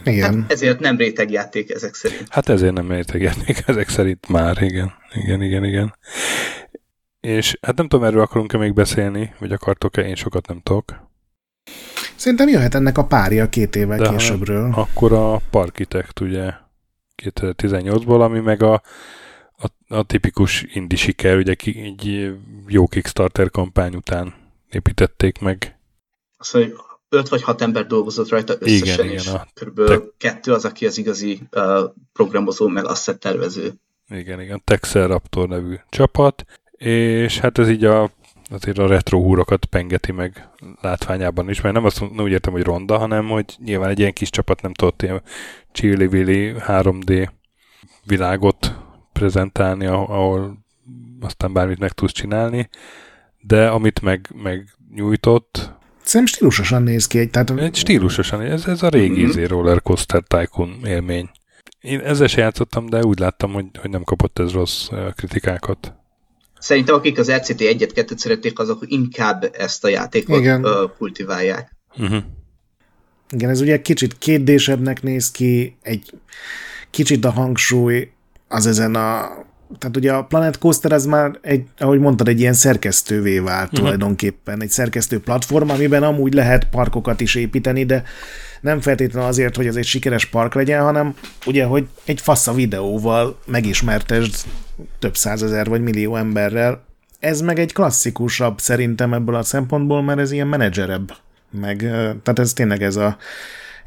igen. 0.04 0.40
Hát 0.42 0.52
ezért 0.52 0.80
nem 0.80 0.96
rétegjáték 0.96 1.70
ezek 1.70 1.94
szerint. 1.94 2.26
Hát 2.28 2.48
ezért 2.48 2.72
nem 2.74 2.90
rétegjáték 2.90 3.62
ezek 3.66 3.88
szerint 3.88 4.28
már, 4.28 4.62
igen. 4.62 4.92
Igen, 5.14 5.42
igen, 5.42 5.64
igen. 5.64 5.94
És 7.20 7.58
hát 7.60 7.76
nem 7.76 7.88
tudom, 7.88 8.06
erről 8.06 8.20
akarunk-e 8.20 8.58
még 8.58 8.72
beszélni, 8.72 9.34
vagy 9.38 9.52
akartok-e, 9.52 10.02
én 10.02 10.14
sokat 10.14 10.46
nem 10.46 10.60
tudok. 10.62 11.06
Szerintem 12.16 12.48
jöhet 12.48 12.74
ennek 12.74 12.98
a 12.98 13.04
párja 13.04 13.48
két 13.48 13.76
évvel 13.76 13.98
De 13.98 14.08
későbbről. 14.08 14.72
Akkor 14.74 15.12
a 15.12 15.40
Parkitect 15.50 16.20
ugye 16.20 16.52
2018-ból, 17.22 18.20
ami 18.20 18.40
meg 18.40 18.62
a, 18.62 18.82
a, 19.56 19.94
a 19.94 20.02
tipikus 20.02 20.62
indi 20.62 20.96
siker, 20.96 21.36
ugye 21.36 21.54
egy 21.64 22.34
jó 22.66 22.86
Kickstarter 22.86 23.50
kampány 23.50 23.94
után 23.94 24.34
építették 24.70 25.38
meg. 25.38 25.78
Azt 26.36 26.54
öt 27.08 27.28
vagy 27.28 27.42
hat 27.42 27.62
ember 27.62 27.86
dolgozott 27.86 28.28
rajta 28.28 28.54
összesen, 28.58 29.04
igen, 29.04 29.16
és 29.16 29.22
igen, 29.22 29.34
a 29.34 29.46
körülbelül 29.54 29.98
te... 29.98 30.04
kettő 30.18 30.52
az, 30.52 30.64
aki 30.64 30.86
az 30.86 30.98
igazi 30.98 31.40
uh, 31.52 31.92
programozó, 32.12 32.68
meg 32.68 32.84
asset 32.84 33.18
tervező. 33.18 33.72
Igen, 34.08 34.40
igen, 34.40 34.62
Texel 34.64 35.06
Raptor 35.06 35.48
nevű 35.48 35.74
csapat, 35.88 36.44
és 36.76 37.38
hát 37.38 37.58
ez 37.58 37.68
így 37.68 37.84
a 37.84 38.10
azért 38.50 38.78
a 38.78 38.86
retro 38.86 39.22
húrokat 39.22 39.64
pengeti 39.64 40.12
meg 40.12 40.48
látványában 40.80 41.48
is, 41.48 41.60
mert 41.60 41.74
nem 41.74 41.84
azt 41.84 42.00
nem 42.00 42.24
úgy 42.24 42.30
értem, 42.30 42.52
hogy 42.52 42.62
ronda, 42.62 42.98
hanem 42.98 43.28
hogy 43.28 43.56
nyilván 43.64 43.90
egy 43.90 43.98
ilyen 43.98 44.12
kis 44.12 44.30
csapat 44.30 44.62
nem 44.62 44.72
tudott 44.72 45.02
ilyen 45.02 45.22
chili 45.72 46.08
3D 46.66 47.28
világot 48.04 48.74
prezentálni, 49.12 49.86
ahol 49.86 50.58
aztán 51.20 51.52
bármit 51.52 51.78
meg 51.78 51.92
tudsz 51.92 52.12
csinálni, 52.12 52.68
de 53.40 53.68
amit 53.68 54.00
meg, 54.00 54.30
meg 54.34 54.76
nyújtott, 54.94 55.72
Szerintem 56.08 56.34
stílusosan 56.34 56.82
néz 56.82 57.06
ki. 57.06 57.18
Egy, 57.18 57.30
tehát... 57.30 57.50
Egy 57.50 57.74
stílusosan, 57.74 58.40
ez, 58.40 58.66
ez 58.66 58.82
a 58.82 58.88
régi 58.88 59.26
mm-hmm. 59.26 59.44
Roller 59.44 59.82
Coaster 59.82 60.22
Tycoon 60.26 60.80
élmény. 60.84 61.30
Én 61.80 62.00
ezzel 62.00 62.26
se 62.26 62.40
játszottam, 62.40 62.86
de 62.86 63.04
úgy 63.04 63.18
láttam, 63.18 63.52
hogy, 63.52 63.64
hogy 63.80 63.90
nem 63.90 64.02
kapott 64.02 64.38
ez 64.38 64.52
rossz 64.52 64.88
kritikákat. 65.16 65.94
Szerintem 66.58 66.94
akik 66.94 67.18
az 67.18 67.32
RCT 67.32 67.58
1-2-t 67.58 68.16
szerették, 68.16 68.58
azok 68.58 68.78
inkább 68.86 69.54
ezt 69.58 69.84
a 69.84 69.88
játékot 69.88 70.38
Igen. 70.38 70.66
kultiválják. 70.98 71.76
Uh-huh. 71.98 72.22
Igen, 73.30 73.50
ez 73.50 73.60
ugye 73.60 73.80
kicsit 73.80 74.18
kétdésebbnek 74.18 75.02
néz 75.02 75.30
ki, 75.30 75.76
egy 75.82 76.12
kicsit 76.90 77.24
a 77.24 77.30
hangsúly 77.30 78.10
az 78.48 78.66
ezen 78.66 78.94
a 78.94 79.28
tehát 79.78 79.96
ugye 79.96 80.12
a 80.12 80.24
Planet 80.24 80.58
Coaster 80.58 80.92
az 80.92 81.06
már, 81.06 81.38
egy, 81.40 81.66
ahogy 81.78 81.98
mondtad, 81.98 82.28
egy 82.28 82.40
ilyen 82.40 82.52
szerkesztővé 82.52 83.38
vált 83.38 83.64
uh-huh. 83.64 83.78
tulajdonképpen, 83.78 84.62
egy 84.62 84.70
szerkesztő 84.70 85.20
platform, 85.20 85.68
amiben 85.68 86.02
amúgy 86.02 86.34
lehet 86.34 86.64
parkokat 86.64 87.20
is 87.20 87.34
építeni, 87.34 87.84
de 87.84 88.02
nem 88.60 88.80
feltétlenül 88.80 89.28
azért, 89.28 89.56
hogy 89.56 89.66
ez 89.66 89.76
egy 89.76 89.84
sikeres 89.84 90.24
park 90.24 90.54
legyen, 90.54 90.82
hanem 90.82 91.14
ugye, 91.46 91.64
hogy 91.64 91.86
egy 92.04 92.20
fassa 92.20 92.52
videóval 92.52 93.38
megismertesd 93.46 94.34
több 94.98 95.16
százezer 95.16 95.68
vagy 95.68 95.82
millió 95.82 96.16
emberrel. 96.16 96.84
Ez 97.18 97.40
meg 97.40 97.58
egy 97.58 97.72
klasszikusabb 97.72 98.58
szerintem 98.60 99.12
ebből 99.12 99.34
a 99.34 99.42
szempontból, 99.42 100.02
mert 100.02 100.18
ez 100.18 100.30
ilyen 100.30 100.46
menedzserebb. 100.46 101.12
Meg, 101.50 101.78
tehát 102.22 102.38
ez 102.38 102.52
tényleg 102.52 102.82
ez 102.82 102.96
a 102.96 103.16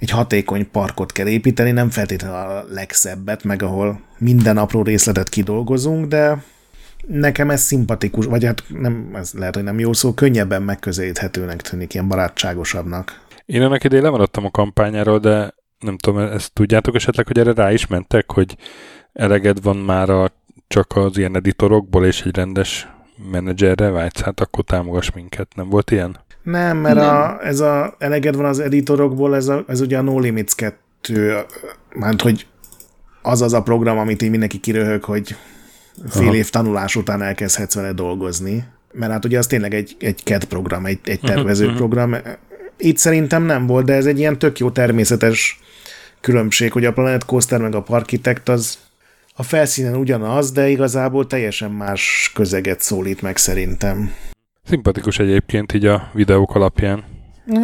egy 0.02 0.10
hatékony 0.10 0.72
parkot 0.72 1.12
kell 1.12 1.28
építeni, 1.28 1.72
nem 1.72 1.90
feltétlenül 1.90 2.38
a 2.38 2.66
legszebbet, 2.70 3.44
meg 3.44 3.62
ahol 3.62 4.02
minden 4.18 4.58
apró 4.58 4.84
részletet 4.84 5.30
kidolgozunk, 5.30 6.06
de 6.06 6.44
nekem 7.08 7.50
ez 7.50 7.62
szimpatikus, 7.62 8.26
vagy 8.26 8.46
hát 8.46 8.64
nem, 8.68 9.12
ez 9.14 9.34
lehet, 9.34 9.56
hogy 9.56 9.64
nem 9.64 9.80
jó 9.80 9.94
szó, 9.94 10.14
könnyebben 10.14 10.62
megközelíthetőnek 10.62 11.62
tűnik, 11.62 11.94
ilyen 11.94 12.08
barátságosabbnak. 12.08 13.22
Én 13.46 13.62
ennek 13.62 13.84
idején 13.84 14.04
lemaradtam 14.04 14.46
a 14.46 14.52
kampányáról, 14.52 15.20
de 15.20 15.54
nem 15.80 15.98
tudom, 15.98 16.20
ezt 16.20 16.54
tudjátok 16.54 16.96
esetleg, 16.96 17.28
hogy 17.28 17.40
erre 17.40 17.54
rá 17.54 17.72
is 17.72 17.88
mentek, 17.88 18.32
hogy 18.32 18.56
eleged 19.14 19.62
van 19.62 19.78
már 19.78 20.10
a, 20.10 20.32
csak 20.68 20.96
az 20.96 21.18
ilyen 21.18 21.36
editorokból, 21.36 22.06
és 22.06 22.22
egy 22.22 22.36
rendes 22.36 22.88
menedzserre 23.32 23.90
vágysz, 23.90 24.22
hát 24.22 24.40
akkor 24.40 24.64
támogass 24.64 25.12
minket. 25.12 25.56
Nem 25.56 25.70
volt 25.70 25.92
ilyen? 25.92 26.18
Nem, 26.44 26.78
mert 26.78 26.96
nem. 26.96 27.16
A, 27.16 27.46
ez 27.46 27.60
a 27.60 27.96
eleged 28.00 28.36
van 28.36 28.46
az 28.46 28.60
editorokból, 28.60 29.36
ez, 29.36 29.48
a, 29.48 29.64
ez 29.68 29.82
ugye 29.82 29.98
a 29.98 30.02
No 30.02 30.20
Limits 30.20 30.56
2, 30.56 31.36
mert 31.94 32.22
hogy 32.22 32.48
az 33.22 33.42
az 33.42 33.54
a 33.54 33.62
program, 33.62 33.98
amit 33.98 34.22
így 34.22 34.30
mindenki 34.30 34.60
kiröhög, 34.60 35.04
hogy 35.04 35.36
fél 36.10 36.28
Aha. 36.28 36.36
év 36.36 36.50
tanulás 36.50 36.96
után 36.96 37.22
elkezdhetsz 37.22 37.76
vele 37.76 37.92
dolgozni. 37.92 38.64
Mert 38.92 39.12
hát 39.12 39.26
ugye 39.26 39.38
az 39.38 39.48
tényleg 39.48 39.74
egy, 39.74 39.96
egy 40.00 40.22
CAD 40.24 40.44
program, 40.44 40.86
egy, 40.86 41.00
egy 41.04 41.22
mhm, 41.22 41.34
tervező 41.34 41.64
uh-huh, 41.64 41.80
program. 41.80 42.16
Itt 42.78 42.98
szerintem 42.98 43.44
nem 43.44 43.68
volt, 43.68 43.86
de 43.86 43.94
ez 43.94 44.06
egy 44.06 44.20
ilyen 44.20 44.38
tök 44.38 44.60
jó 44.60 44.70
természetes 44.70 45.60
különbség, 46.22 46.72
hogy 46.72 46.86
a 46.86 46.94
Planet 46.94 47.26
Coaster 47.26 47.62
meg 47.62 47.76
a 47.76 47.82
Parkitect 47.82 48.50
az 48.50 48.78
a 49.36 49.44
felszínen 49.44 49.96
ugyanaz, 49.96 50.52
de 50.52 50.70
igazából 50.70 51.28
teljesen 51.28 51.72
más 51.72 52.32
közeget 52.34 52.82
szólít 52.82 53.22
meg 53.22 53.38
szerintem. 53.38 54.14
Szimpatikus 54.64 55.20
egyébként 55.20 55.74
így 55.74 55.86
a 55.86 56.10
videók 56.14 56.56
alapján. 56.56 57.04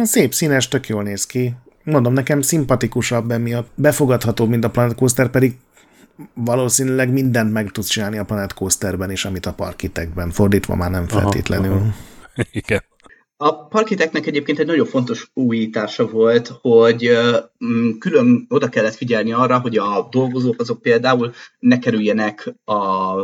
Szép 0.02 0.34
színes, 0.34 0.68
tök 0.68 0.88
jól 0.88 1.02
néz 1.02 1.26
ki. 1.26 1.54
Mondom, 1.84 2.12
nekem 2.12 2.40
szimpatikusabb 2.40 3.30
emiatt. 3.30 3.70
Befogadható, 3.74 4.46
mint 4.46 4.64
a 4.64 4.70
Planet 4.70 4.94
Coaster, 4.94 5.28
pedig 5.30 5.56
valószínűleg 6.34 7.12
mindent 7.12 7.52
meg 7.52 7.70
tudsz 7.70 7.88
csinálni 7.88 8.18
a 8.18 8.24
Planet 8.24 8.54
Coasterben 8.54 9.10
is, 9.10 9.24
amit 9.24 9.46
a 9.46 9.52
Parkitekben. 9.52 10.30
Fordítva 10.30 10.74
már 10.74 10.90
nem 10.90 11.06
feltétlenül. 11.06 11.72
Aha, 11.72 11.80
aha. 12.34 12.46
Igen. 12.50 12.82
A 13.40 13.66
Parkiteknek 13.66 14.26
egyébként 14.26 14.58
egy 14.58 14.66
nagyon 14.66 14.86
fontos 14.86 15.30
újítása 15.34 16.06
volt, 16.06 16.52
hogy 16.60 17.10
mm, 17.64 17.90
külön 17.98 18.46
oda 18.48 18.68
kellett 18.68 18.94
figyelni 18.94 19.32
arra, 19.32 19.58
hogy 19.58 19.76
a 19.76 20.08
dolgozók 20.10 20.60
azok 20.60 20.82
például 20.82 21.32
ne 21.58 21.78
kerüljenek 21.78 22.54
a 22.64 23.14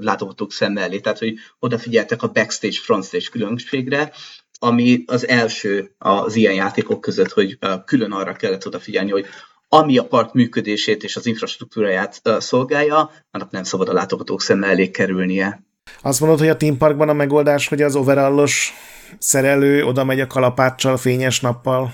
látogatók 0.00 0.52
szem 0.52 0.76
elé. 0.76 0.98
Tehát, 0.98 1.18
hogy 1.18 1.34
odafigyeltek 1.58 2.22
a 2.22 2.28
backstage, 2.28 2.76
frontstage 2.82 3.24
különbségre, 3.30 4.12
ami 4.58 5.02
az 5.06 5.28
első 5.28 5.94
az 5.98 6.36
ilyen 6.36 6.54
játékok 6.54 7.00
között, 7.00 7.30
hogy 7.30 7.58
külön 7.84 8.12
arra 8.12 8.32
kellett 8.32 8.66
odafigyelni, 8.66 9.10
hogy 9.10 9.26
ami 9.68 9.98
a 9.98 10.06
park 10.06 10.32
működését 10.32 11.02
és 11.02 11.16
az 11.16 11.26
infrastruktúráját 11.26 12.22
szolgálja, 12.38 13.10
annak 13.30 13.50
nem 13.50 13.62
szabad 13.62 13.88
a 13.88 13.92
látogatók 13.92 14.42
szem 14.42 14.62
elé 14.62 14.90
kerülnie. 14.90 15.62
Azt 16.02 16.20
mondod, 16.20 16.38
hogy 16.38 16.48
a 16.48 16.56
Team 16.56 16.76
Parkban 16.76 17.08
a 17.08 17.12
megoldás, 17.12 17.68
hogy 17.68 17.82
az 17.82 17.96
overallos 17.96 18.72
szerelő 19.18 19.84
oda 19.84 20.04
megy 20.04 20.20
a 20.20 20.26
kalapáccsal 20.26 20.96
fényes 20.96 21.40
nappal, 21.40 21.92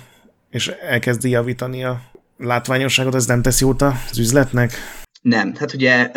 és 0.50 0.68
elkezdi 0.68 1.28
javítani 1.28 1.84
a 1.84 2.00
látványosságot, 2.36 3.14
ez 3.14 3.26
nem 3.26 3.42
tesz 3.42 3.60
jót 3.60 3.82
az 3.82 4.18
üzletnek? 4.18 4.72
Nem, 5.22 5.54
hát 5.56 5.74
ugye 5.74 6.10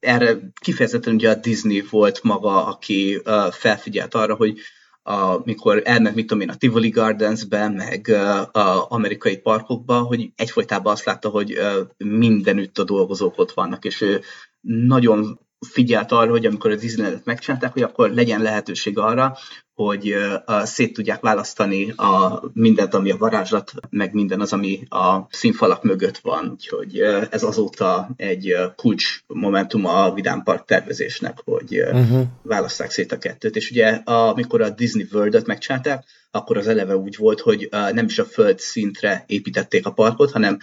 erre 0.00 0.36
kifejezetten 0.60 1.14
ugye 1.14 1.30
a 1.30 1.34
Disney 1.34 1.84
volt 1.90 2.22
maga, 2.22 2.66
aki 2.66 3.22
felfigyelt 3.50 4.14
arra, 4.14 4.34
hogy 4.34 4.58
a, 5.02 5.40
mikor 5.44 5.82
elment, 5.84 6.14
mit 6.14 6.26
tudom 6.26 6.42
én, 6.42 6.48
a 6.48 6.54
Tivoli 6.54 6.88
Gardensbe, 6.88 7.68
meg 7.68 8.08
a 8.52 8.86
amerikai 8.88 9.36
parkokba, 9.36 10.00
hogy 10.00 10.32
egyfolytában 10.36 10.92
azt 10.92 11.04
látta, 11.04 11.28
hogy 11.28 11.58
mindenütt 11.96 12.78
a 12.78 12.84
dolgozók 12.84 13.38
ott 13.38 13.52
vannak, 13.52 13.84
és 13.84 14.00
ő 14.00 14.20
nagyon 14.60 15.40
figyelt 15.66 16.12
arra, 16.12 16.30
hogy 16.30 16.46
amikor 16.46 16.70
az 16.70 16.80
Disneylandet 16.80 17.24
megcsinálták, 17.24 17.72
hogy 17.72 17.82
akkor 17.82 18.10
legyen 18.10 18.42
lehetőség 18.42 18.98
arra, 18.98 19.36
hogy 19.76 20.14
szét 20.62 20.92
tudják 20.92 21.20
választani 21.20 21.90
a 21.90 22.42
mindent, 22.52 22.94
ami 22.94 23.10
a 23.10 23.16
varázslat, 23.16 23.72
meg 23.90 24.12
minden 24.12 24.40
az, 24.40 24.52
ami 24.52 24.82
a 24.88 25.26
színfalak 25.30 25.82
mögött 25.82 26.18
van. 26.18 26.48
Úgyhogy 26.52 26.98
ez 27.30 27.42
azóta 27.42 28.08
egy 28.16 28.54
kulcs 28.76 29.20
momentum 29.26 29.86
a 29.86 30.12
Vidám 30.14 30.42
Park 30.42 30.64
tervezésnek, 30.64 31.38
hogy 31.44 31.80
uh, 31.80 32.00
uh-huh. 32.00 32.22
választák 32.42 32.90
szét 32.90 33.12
a 33.12 33.18
kettőt. 33.18 33.56
És 33.56 33.70
ugye 33.70 33.88
amikor 34.04 34.60
a 34.60 34.70
Disney 34.70 35.06
World-öt 35.12 35.46
megcsinálták, 35.46 36.04
akkor 36.36 36.56
az 36.56 36.68
eleve 36.68 36.96
úgy 36.96 37.16
volt, 37.16 37.40
hogy 37.40 37.68
nem 37.70 38.04
is 38.04 38.18
a 38.18 38.24
föld 38.24 38.58
szintre 38.58 39.24
építették 39.26 39.86
a 39.86 39.92
parkot, 39.92 40.32
hanem 40.32 40.58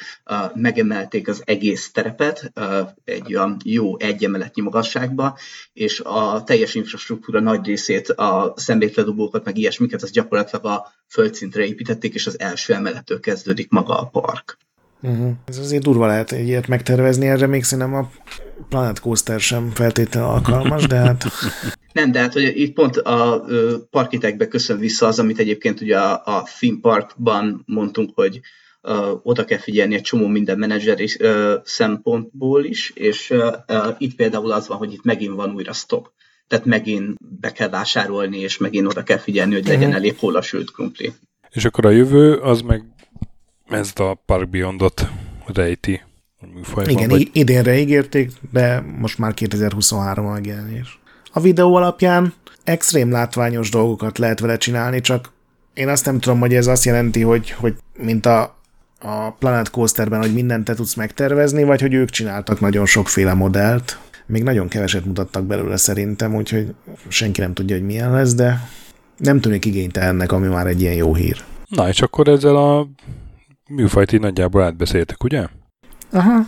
megemelték 0.54 1.28
az 1.28 1.42
egész 1.46 1.92
terepet 1.92 2.52
egy 3.06 3.36
olyan 3.36 3.58
jó 3.64 4.00
egyemeletnyi 4.00 4.62
magasságba, 4.62 5.38
és 5.74 6.00
a 6.00 6.44
teljes 6.44 6.76
infrastruktúra 6.76 7.40
nagy 7.40 7.66
részét, 7.66 8.10
a 8.10 8.54
szemétledobókat, 8.56 9.46
meg 9.46 9.58
ilyesmiket, 9.58 10.02
az 10.02 10.12
gyakorlatilag 10.12 10.66
a 10.66 10.94
földszintre 11.08 11.66
építették, 11.66 12.14
és 12.14 12.28
az 12.28 12.40
első 12.40 12.74
emelettől 12.74 13.20
kezdődik 13.20 13.70
maga 13.70 14.00
a 14.00 14.06
park. 14.06 14.58
Uh-huh. 15.02 15.32
Ez 15.46 15.58
azért 15.58 15.84
durva 15.84 16.06
lehet 16.06 16.32
egy 16.32 16.48
ilyet 16.48 16.68
megtervezni, 16.68 17.28
erre 17.28 17.48
még 17.48 17.64
szerintem 17.64 17.94
a 17.94 18.10
Planet 18.70 19.00
Coaster 19.00 19.40
sem 19.40 19.70
feltétlenül 19.70 20.30
alkalmas, 20.30 20.88
de 20.88 20.96
hát... 20.96 21.26
Nem, 21.94 22.12
de 22.12 22.20
hát 22.20 22.34
hogy 22.34 22.52
itt 22.56 22.74
pont 22.74 22.98
a 22.98 23.46
parkitekbe 23.90 24.48
köszön 24.48 24.78
vissza 24.78 25.08
az, 25.08 25.20
amit 25.20 25.40
egyébként 25.40 25.82
ugye 25.82 26.00
a, 26.00 26.22
a 26.26 26.48
theme 26.60 26.78
parkban 26.82 27.64
mondtunk, 27.66 28.12
hogy 28.16 28.40
uh, 28.82 29.26
oda 29.26 29.46
kell 29.46 29.58
figyelni 29.58 29.96
egy 29.96 30.02
csomó 30.02 30.28
minden 30.28 30.58
menedzseri 30.58 31.10
uh, 31.20 31.54
szempontból 31.64 32.64
is, 32.66 32.92
és 32.96 33.30
uh, 33.30 33.96
itt 33.98 34.16
például 34.16 34.52
az 34.52 34.68
van, 34.68 34.78
hogy 34.78 34.94
itt 34.94 35.04
megint 35.04 35.36
van 35.36 35.54
újra 35.54 35.74
stock. 35.74 36.12
Tehát 36.48 36.66
megint 36.66 37.18
be 37.40 37.52
kell 37.52 37.70
vásárolni, 37.70 38.40
és 38.40 38.58
megint 38.58 38.88
oda 38.88 39.04
kell 39.04 39.18
figyelni, 39.18 39.54
hogy 39.54 39.68
legyen 39.68 39.88
mhm. 39.88 39.98
elég 39.98 40.18
hol 40.18 40.36
a 40.36 40.42
sült 40.42 40.72
krumpli. 40.72 41.14
És 41.50 41.66
akkor 41.66 41.86
a 41.86 41.90
jövő 41.90 42.34
az 42.34 42.62
meg 42.62 42.84
ezt 43.70 44.00
a 44.00 44.22
Park 44.26 44.50
Beyondot 44.50 45.08
rejti. 45.46 46.02
Igen, 46.86 47.10
vagy... 47.10 47.30
idénre 47.34 47.78
ígérték, 47.78 48.32
de 48.52 48.82
most 48.82 49.18
már 49.18 49.34
2023 49.34 50.26
a 50.26 50.32
megjelenés. 50.32 51.02
A 51.36 51.40
videó 51.40 51.76
alapján 51.76 52.34
extrém 52.64 53.12
látványos 53.12 53.70
dolgokat 53.70 54.18
lehet 54.18 54.40
vele 54.40 54.58
csinálni, 54.58 55.02
csak 55.02 55.32
én 55.74 55.88
azt 55.88 56.06
nem 56.06 56.20
tudom, 56.20 56.40
hogy 56.40 56.54
ez 56.54 56.68
azt 56.68 56.84
jelenti, 56.84 57.22
hogy, 57.22 57.52
hogy 57.52 57.76
mint 57.98 58.26
a, 58.26 58.56
a 59.00 59.32
Planet 59.32 59.70
Coasterben, 59.70 60.20
hogy 60.20 60.34
mindent 60.34 60.66
te 60.66 60.74
tudsz 60.74 60.94
megtervezni, 60.94 61.64
vagy 61.64 61.82
hogy 61.82 61.94
ők 61.94 62.10
csináltak 62.10 62.60
nagyon 62.60 62.86
sokféle 62.86 63.34
modellt. 63.34 64.00
Még 64.26 64.44
nagyon 64.44 64.68
keveset 64.68 65.06
mutattak 65.06 65.46
belőle 65.46 65.78
szerintem, 65.78 66.36
úgyhogy 66.36 66.74
senki 67.08 67.42
nem 67.42 67.54
tudja, 67.54 67.76
hogy 67.76 67.86
milyen 67.86 68.12
lesz, 68.12 68.34
de 68.34 68.70
nem 69.18 69.40
tűnik 69.40 69.66
igénytelennek, 69.66 70.32
ami 70.32 70.48
már 70.48 70.68
egy 70.68 70.82
ilyen 70.82 70.94
jó 70.94 71.16
hír. 71.16 71.44
Na, 71.68 71.88
és 71.88 72.02
akkor 72.02 72.28
ezzel 72.28 72.56
a 72.56 72.88
műfajt 73.70 74.12
így 74.12 74.20
nagyjából 74.20 74.64
átbeszéltek, 74.64 75.24
ugye? 75.24 75.48
Aha. 76.12 76.48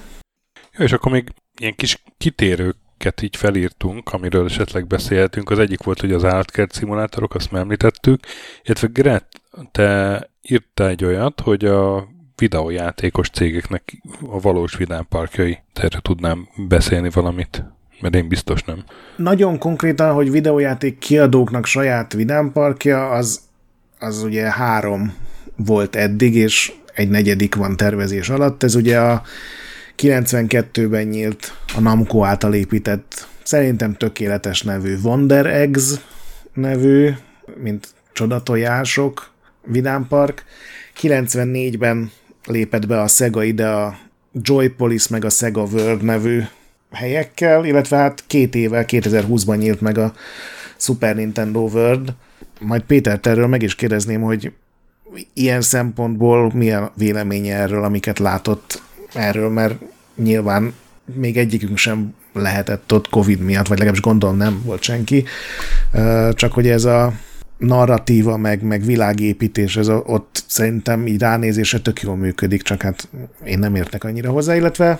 Jó, 0.78 0.84
és 0.84 0.91
akkor 0.91 1.12
még 1.12 1.34
ilyen 1.60 1.76
kis 1.76 2.03
kitérőket 2.97 3.22
így 3.22 3.35
felírtunk, 3.35 4.13
amiről 4.13 4.45
esetleg 4.45 4.88
beszélhetünk. 4.88 5.49
Az 5.49 5.59
egyik 5.59 5.84
volt, 5.84 5.99
hogy 5.99 6.11
az 6.11 6.23
állatkert 6.23 6.72
szimulátorok, 6.72 7.35
azt 7.35 7.51
már 7.51 7.61
említettük, 7.61 8.19
illetve 8.63 8.88
Gret, 8.93 9.26
te 9.72 10.30
írtál 10.41 10.88
egy 10.88 11.05
olyat, 11.05 11.41
hogy 11.41 11.65
a 11.65 12.07
videójátékos 12.35 13.30
cégeknek 13.30 14.01
a 14.22 14.39
valós 14.39 14.76
vidámparkjai. 14.76 15.57
Erre 15.73 15.99
tudnám 16.01 16.47
beszélni 16.67 17.09
valamit, 17.09 17.63
mert 18.01 18.15
én 18.15 18.27
biztos 18.27 18.63
nem. 18.63 18.84
Nagyon 19.15 19.57
konkrétan, 19.57 20.13
hogy 20.13 20.31
videójáték 20.31 20.97
kiadóknak 20.97 21.65
saját 21.65 22.13
vidámparkja, 22.13 23.09
az, 23.09 23.39
az 23.99 24.23
ugye 24.23 24.51
három 24.51 25.13
volt 25.55 25.95
eddig, 25.95 26.35
és 26.35 26.73
egy 26.93 27.09
negyedik 27.09 27.55
van 27.55 27.77
tervezés 27.77 28.30
alatt. 28.30 28.63
Ez 28.63 28.76
ugye 28.76 28.99
a 28.99 29.23
92-ben 29.97 31.07
nyílt 31.07 31.53
a 31.76 31.80
Namco 31.80 32.23
által 32.23 32.53
épített, 32.53 33.27
szerintem 33.43 33.95
tökéletes 33.95 34.61
nevű 34.61 34.97
Wonder 35.03 35.45
Eggs 35.45 35.93
nevű, 36.53 37.11
mint 37.61 37.88
csodatojások, 38.13 39.30
vidámpark. 39.65 40.43
94-ben 41.01 42.11
lépett 42.45 42.88
be 42.88 43.01
a 43.01 43.07
Sega 43.07 43.43
ide 43.43 43.67
a 43.67 43.97
Joypolis 44.31 45.07
meg 45.07 45.26
a 45.26 45.30
Sega 45.30 45.63
World 45.63 46.03
nevű 46.03 46.41
helyekkel, 46.91 47.65
illetve 47.65 47.97
hát 47.97 48.23
két 48.27 48.55
éve, 48.55 48.85
2020-ban 48.88 49.57
nyílt 49.57 49.81
meg 49.81 49.97
a 49.97 50.13
Super 50.77 51.15
Nintendo 51.15 51.59
World. 51.59 52.13
Majd 52.59 52.81
Péter 52.81 53.19
erről 53.22 53.47
meg 53.47 53.61
is 53.61 53.76
kérdezném, 53.76 54.22
hogy 54.22 54.51
ilyen 55.34 55.61
szempontból 55.61 56.51
milyen 56.53 56.91
véleménye 56.97 57.55
erről, 57.55 57.84
amiket 57.84 58.19
látott 58.19 58.81
erről, 59.16 59.50
mert 59.50 59.76
nyilván 60.16 60.74
még 61.14 61.38
egyikünk 61.38 61.78
sem 61.78 62.14
lehetett 62.34 62.94
ott 62.94 63.10
Covid 63.10 63.40
miatt, 63.40 63.68
vagy 63.68 63.78
legalábbis 63.78 64.04
gondolom 64.04 64.38
nem 64.38 64.62
volt 64.66 64.82
senki, 64.82 65.24
csak 66.32 66.54
hogy 66.54 66.68
ez 66.68 66.86
a 66.86 67.14
narratíva, 67.58 68.38
meg, 68.38 68.64
meg 68.64 68.84
világépítés, 68.86 69.78
ez 69.78 69.88
a, 69.88 70.04
ott 70.06 70.44
szerintem 70.48 71.08
így 71.08 71.20
ránézése 71.20 71.80
tök 71.80 72.02
jól 72.02 72.16
működik, 72.16 72.62
csak 72.62 72.82
hát 72.82 73.10
én 73.46 73.60
nem 73.60 73.76
értek 73.76 74.04
annyira 74.04 74.32
hozzá, 74.32 74.56
illetve 74.56 75.00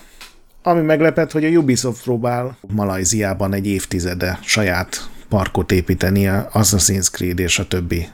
ami 0.64 0.82
meglepett, 0.82 1.32
hogy 1.32 1.46
a 1.46 1.50
Ubisoft 1.50 2.04
próbál 2.04 2.58
Malajziában 2.68 3.54
egy 3.54 3.68
évtizede 3.68 4.40
saját 4.44 5.10
parkot 5.30 5.72
építeni, 5.72 6.30
Assassin's 6.54 7.12
Creed 7.12 7.40
és 7.40 7.60
a 7.60 7.68
többi 7.68 8.08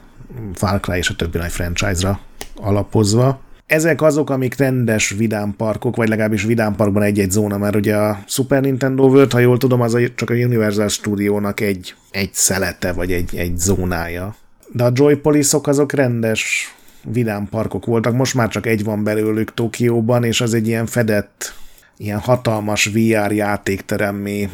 Far 0.54 0.80
Cry 0.80 0.96
és 0.96 1.08
a 1.08 1.16
többi 1.16 1.38
nagy 1.38 1.50
franchise-ra 1.50 2.20
alapozva. 2.56 3.40
Ezek 3.66 4.02
azok, 4.02 4.30
amik 4.30 4.56
rendes 4.56 5.10
vidámparkok, 5.10 5.96
vagy 5.96 6.08
legalábbis 6.08 6.42
vidámparkban 6.44 7.02
egy-egy 7.02 7.30
zóna, 7.30 7.58
mert 7.58 7.74
ugye 7.74 7.96
a 7.96 8.18
Super 8.26 8.60
Nintendo 8.60 9.04
World, 9.04 9.32
ha 9.32 9.38
jól 9.38 9.58
tudom, 9.58 9.80
az 9.80 9.98
csak 10.14 10.30
a 10.30 10.34
Universal 10.34 10.88
Studio-nak 10.88 11.60
egy, 11.60 11.94
egy 12.10 12.30
szelete, 12.32 12.92
vagy 12.92 13.12
egy, 13.12 13.36
egy 13.36 13.58
zónája. 13.58 14.34
De 14.72 14.84
a 14.84 14.90
Joypolisok 14.94 15.66
azok 15.66 15.92
rendes 15.92 16.74
vidámparkok 17.02 17.86
voltak, 17.86 18.14
most 18.14 18.34
már 18.34 18.48
csak 18.48 18.66
egy 18.66 18.84
van 18.84 19.04
belőlük 19.04 19.54
Tokióban, 19.54 20.24
és 20.24 20.40
az 20.40 20.54
egy 20.54 20.66
ilyen 20.66 20.86
fedett, 20.86 21.54
ilyen 21.96 22.18
hatalmas 22.18 22.86
VR 22.86 23.32
játékteremmé, 23.32 24.48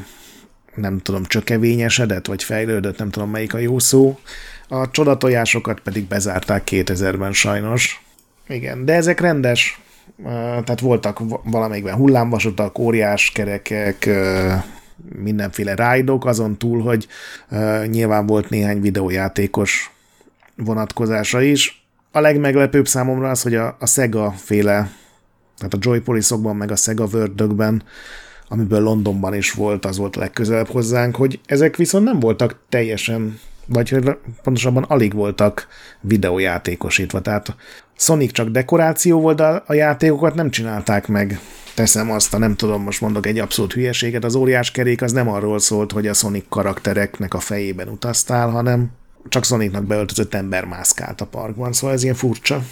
nem 0.74 0.98
tudom, 0.98 1.24
csökevényesedett, 1.24 2.26
vagy 2.26 2.42
fejlődött, 2.42 2.98
nem 2.98 3.10
tudom 3.10 3.30
melyik 3.30 3.54
a 3.54 3.58
jó 3.58 3.78
szó, 3.78 4.18
a 4.68 4.90
csodatojásokat 4.90 5.80
pedig 5.80 6.04
bezárták 6.04 6.62
2000-ben 6.70 7.32
sajnos. 7.32 8.02
Igen, 8.48 8.84
de 8.84 8.94
ezek 8.94 9.20
rendes 9.20 9.80
tehát 10.24 10.80
voltak 10.80 11.20
valamelyikben 11.44 11.94
hullámvasutak, 11.94 12.78
óriás 12.78 13.30
kerekek, 13.30 14.08
mindenféle 15.18 15.74
rájdok, 15.74 16.26
azon 16.26 16.58
túl, 16.58 16.82
hogy 16.82 17.06
nyilván 17.86 18.26
volt 18.26 18.50
néhány 18.50 18.80
videójátékos 18.80 19.92
vonatkozása 20.56 21.40
is. 21.42 21.86
A 22.12 22.20
legmeglepőbb 22.20 22.88
számomra 22.88 23.30
az, 23.30 23.42
hogy 23.42 23.54
a, 23.54 23.76
a 23.80 23.86
Sega 23.86 24.30
féle, 24.30 24.90
tehát 25.56 25.74
a 25.74 25.78
Joypolisokban, 25.80 26.56
meg 26.56 26.70
a 26.70 26.76
Sega 26.76 27.06
world 27.12 27.82
amiből 28.48 28.80
Londonban 28.80 29.34
is 29.34 29.52
volt, 29.52 29.84
az 29.84 29.98
volt 29.98 30.16
legközelebb 30.16 30.68
hozzánk, 30.68 31.16
hogy 31.16 31.40
ezek 31.46 31.76
viszont 31.76 32.04
nem 32.04 32.20
voltak 32.20 32.58
teljesen, 32.68 33.40
vagy 33.68 34.18
pontosabban 34.42 34.82
alig 34.82 35.14
voltak 35.14 35.66
videójátékosítva. 36.00 37.20
Tehát 37.20 37.56
Sonic 37.96 38.32
csak 38.32 38.48
dekoráció 38.48 39.20
volt, 39.20 39.36
de 39.36 39.62
a 39.66 39.74
játékokat 39.74 40.34
nem 40.34 40.50
csinálták 40.50 41.08
meg. 41.08 41.40
Teszem 41.74 42.10
azt, 42.10 42.34
a 42.34 42.38
nem 42.38 42.56
tudom, 42.56 42.82
most 42.82 43.00
mondok 43.00 43.26
egy 43.26 43.38
abszolút 43.38 43.72
hülyeséget, 43.72 44.24
az 44.24 44.34
óriás 44.34 44.70
kerék 44.70 45.02
az 45.02 45.12
nem 45.12 45.28
arról 45.28 45.58
szólt, 45.58 45.92
hogy 45.92 46.06
a 46.06 46.14
Sonic 46.14 46.44
karaktereknek 46.48 47.34
a 47.34 47.40
fejében 47.40 47.88
utaztál, 47.88 48.50
hanem 48.50 48.90
csak 49.28 49.44
Sonicnak 49.44 49.84
beöltözött 49.84 50.34
ember 50.34 50.64
mászkált 50.64 51.20
a 51.20 51.26
parkban, 51.26 51.72
szóval 51.72 51.96
ez 51.96 52.02
ilyen 52.02 52.14
furcsa. 52.14 52.62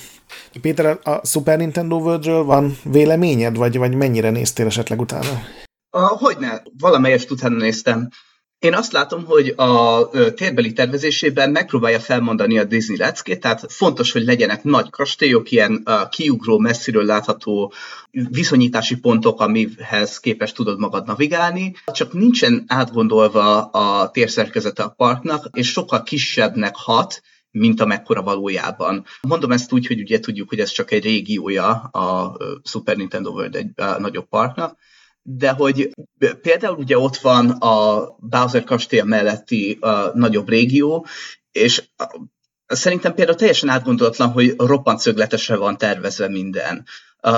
Péter, 0.60 0.98
a 1.02 1.26
Super 1.26 1.58
Nintendo 1.58 1.96
Worldről 1.96 2.44
van 2.44 2.78
véleményed, 2.82 3.56
vagy, 3.56 3.78
vagy 3.78 3.94
mennyire 3.94 4.30
néztél 4.30 4.66
esetleg 4.66 5.00
utána? 5.00 5.42
Hogyne, 5.90 6.62
valamelyest 6.78 7.30
utána 7.30 7.56
néztem. 7.56 8.08
Én 8.58 8.74
azt 8.74 8.92
látom, 8.92 9.24
hogy 9.24 9.48
a 9.56 10.08
térbeli 10.34 10.72
tervezésében 10.72 11.50
megpróbálja 11.50 12.00
felmondani 12.00 12.58
a 12.58 12.64
Disney 12.64 12.96
leckét, 12.96 13.40
tehát 13.40 13.72
fontos, 13.72 14.12
hogy 14.12 14.24
legyenek 14.24 14.62
nagy 14.62 14.90
kastélyok, 14.90 15.50
ilyen 15.50 15.88
kiugró, 16.10 16.58
messziről 16.58 17.04
látható 17.04 17.72
viszonyítási 18.10 18.96
pontok, 18.96 19.40
amihez 19.40 20.20
képes 20.20 20.52
tudod 20.52 20.78
magad 20.78 21.06
navigálni, 21.06 21.74
csak 21.92 22.12
nincsen 22.12 22.64
átgondolva 22.66 23.64
a 23.64 24.10
térszerkezete 24.10 24.82
a 24.82 24.94
parknak, 24.96 25.48
és 25.52 25.70
sokkal 25.70 26.02
kisebbnek 26.02 26.74
hat, 26.76 27.22
mint 27.50 27.80
amekkora 27.80 28.22
valójában. 28.22 29.04
Mondom 29.20 29.52
ezt 29.52 29.72
úgy, 29.72 29.86
hogy 29.86 30.00
ugye 30.00 30.20
tudjuk, 30.20 30.48
hogy 30.48 30.60
ez 30.60 30.70
csak 30.70 30.90
egy 30.90 31.02
régiója 31.02 31.70
a 31.72 32.36
Super 32.64 32.96
Nintendo 32.96 33.30
World 33.30 33.54
egy 33.54 33.70
nagyobb 33.98 34.28
parknak, 34.28 34.78
de 35.28 35.50
hogy 35.50 35.90
például 36.42 36.76
ugye 36.76 36.98
ott 36.98 37.16
van 37.16 37.50
a 37.50 38.06
Bowser 38.18 38.64
kastély 38.64 39.00
melletti 39.00 39.78
a 39.80 40.10
nagyobb 40.14 40.48
régió, 40.48 41.06
és 41.52 41.82
szerintem 42.66 43.14
például 43.14 43.36
teljesen 43.36 43.68
átgondolatlan, 43.68 44.30
hogy 44.30 44.54
roppant 44.56 44.98
szögletesre 44.98 45.56
van 45.56 45.76
tervezve 45.76 46.28
minden. 46.28 46.84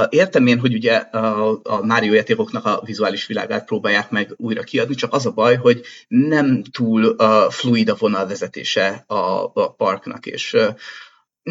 Értem 0.08 0.46
én, 0.46 0.58
hogy 0.58 0.74
ugye 0.74 0.94
a 0.96 1.80
Mario 1.82 2.12
játékoknak 2.12 2.64
a 2.64 2.82
vizuális 2.84 3.26
világát 3.26 3.64
próbálják 3.64 4.10
meg 4.10 4.34
újra 4.36 4.62
kiadni, 4.62 4.94
csak 4.94 5.12
az 5.12 5.26
a 5.26 5.30
baj, 5.30 5.56
hogy 5.56 5.82
nem 6.08 6.62
túl 6.62 7.16
fluid 7.50 7.88
a 7.88 7.96
vonalvezetése 7.98 9.04
a 9.06 9.72
parknak, 9.72 10.26
és 10.26 10.56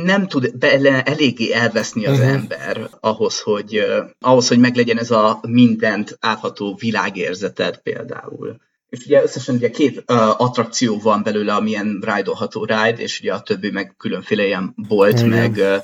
nem 0.04 0.28
tud 0.28 0.58
bele 0.58 1.04
eléggé 1.04 1.52
elveszni 1.52 2.06
az 2.06 2.18
uh-huh. 2.18 2.34
ember 2.34 2.90
ahhoz, 3.00 3.40
hogy, 3.40 3.86
ahhoz, 4.20 4.48
hogy 4.48 4.60
meglegyen 4.60 4.98
ez 4.98 5.12
a 5.12 5.40
mindent 5.48 6.18
átható 6.20 6.76
világérzeted 6.80 7.78
például. 7.78 8.58
És 8.90 9.06
ugye 9.06 9.22
összesen 9.24 9.56
ugye 9.56 9.70
két 9.70 9.98
uh, 9.98 10.42
attrakció 10.42 11.00
van 11.00 11.24
belőle, 11.24 11.54
amilyen 11.54 12.04
ride 12.06 12.32
ride, 12.52 13.02
és 13.02 13.20
ugye 13.20 13.34
a 13.34 13.42
többi 13.42 13.72
meg 13.72 13.94
különféle 13.98 14.46
ilyen 14.46 14.74
bolt, 14.88 15.14
uh-huh. 15.14 15.30
meg 15.30 15.56
uh, 15.56 15.84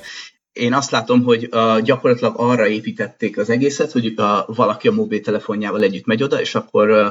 én 0.52 0.72
azt 0.72 0.90
látom, 0.90 1.22
hogy 1.22 1.48
uh, 1.50 1.80
gyakorlatilag 1.80 2.34
arra 2.36 2.68
építették 2.68 3.38
az 3.38 3.50
egészet, 3.50 3.92
hogy 3.92 4.06
uh, 4.06 4.26
valaki 4.46 4.88
a 4.88 4.92
mobiltelefonjával 4.92 5.82
együtt 5.82 6.06
megy 6.06 6.22
oda, 6.22 6.40
és 6.40 6.54
akkor 6.54 6.90
uh, 6.90 7.06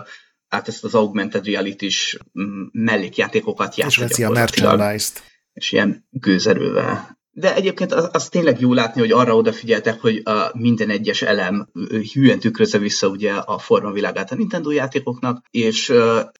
át 0.49 0.67
ezt 0.67 0.83
az 0.83 0.95
augmented 0.95 1.45
reality-s 1.45 2.17
mm, 2.39 2.63
mellékjátékokat 2.71 3.75
játszik. 3.75 4.01
És 4.01 4.07
veszi 4.07 4.23
a 4.23 4.29
merchandise-t 4.29 5.32
és 5.53 5.71
ilyen 5.71 6.07
gőzerővel. 6.09 7.17
De 7.35 7.55
egyébként 7.55 7.93
az, 7.93 8.09
az 8.11 8.29
tényleg 8.29 8.59
jó 8.59 8.73
látni, 8.73 9.01
hogy 9.01 9.11
arra 9.11 9.35
odafigyeltek, 9.35 10.01
hogy 10.01 10.21
a 10.23 10.51
minden 10.53 10.89
egyes 10.89 11.21
elem 11.21 11.67
hűen 12.13 12.39
tükrözze 12.39 12.77
vissza 12.77 13.07
ugye 13.07 13.31
a 13.31 13.57
formavilágát 13.57 14.31
a 14.31 14.35
Nintendo 14.35 14.71
játékoknak, 14.71 15.45
és 15.51 15.93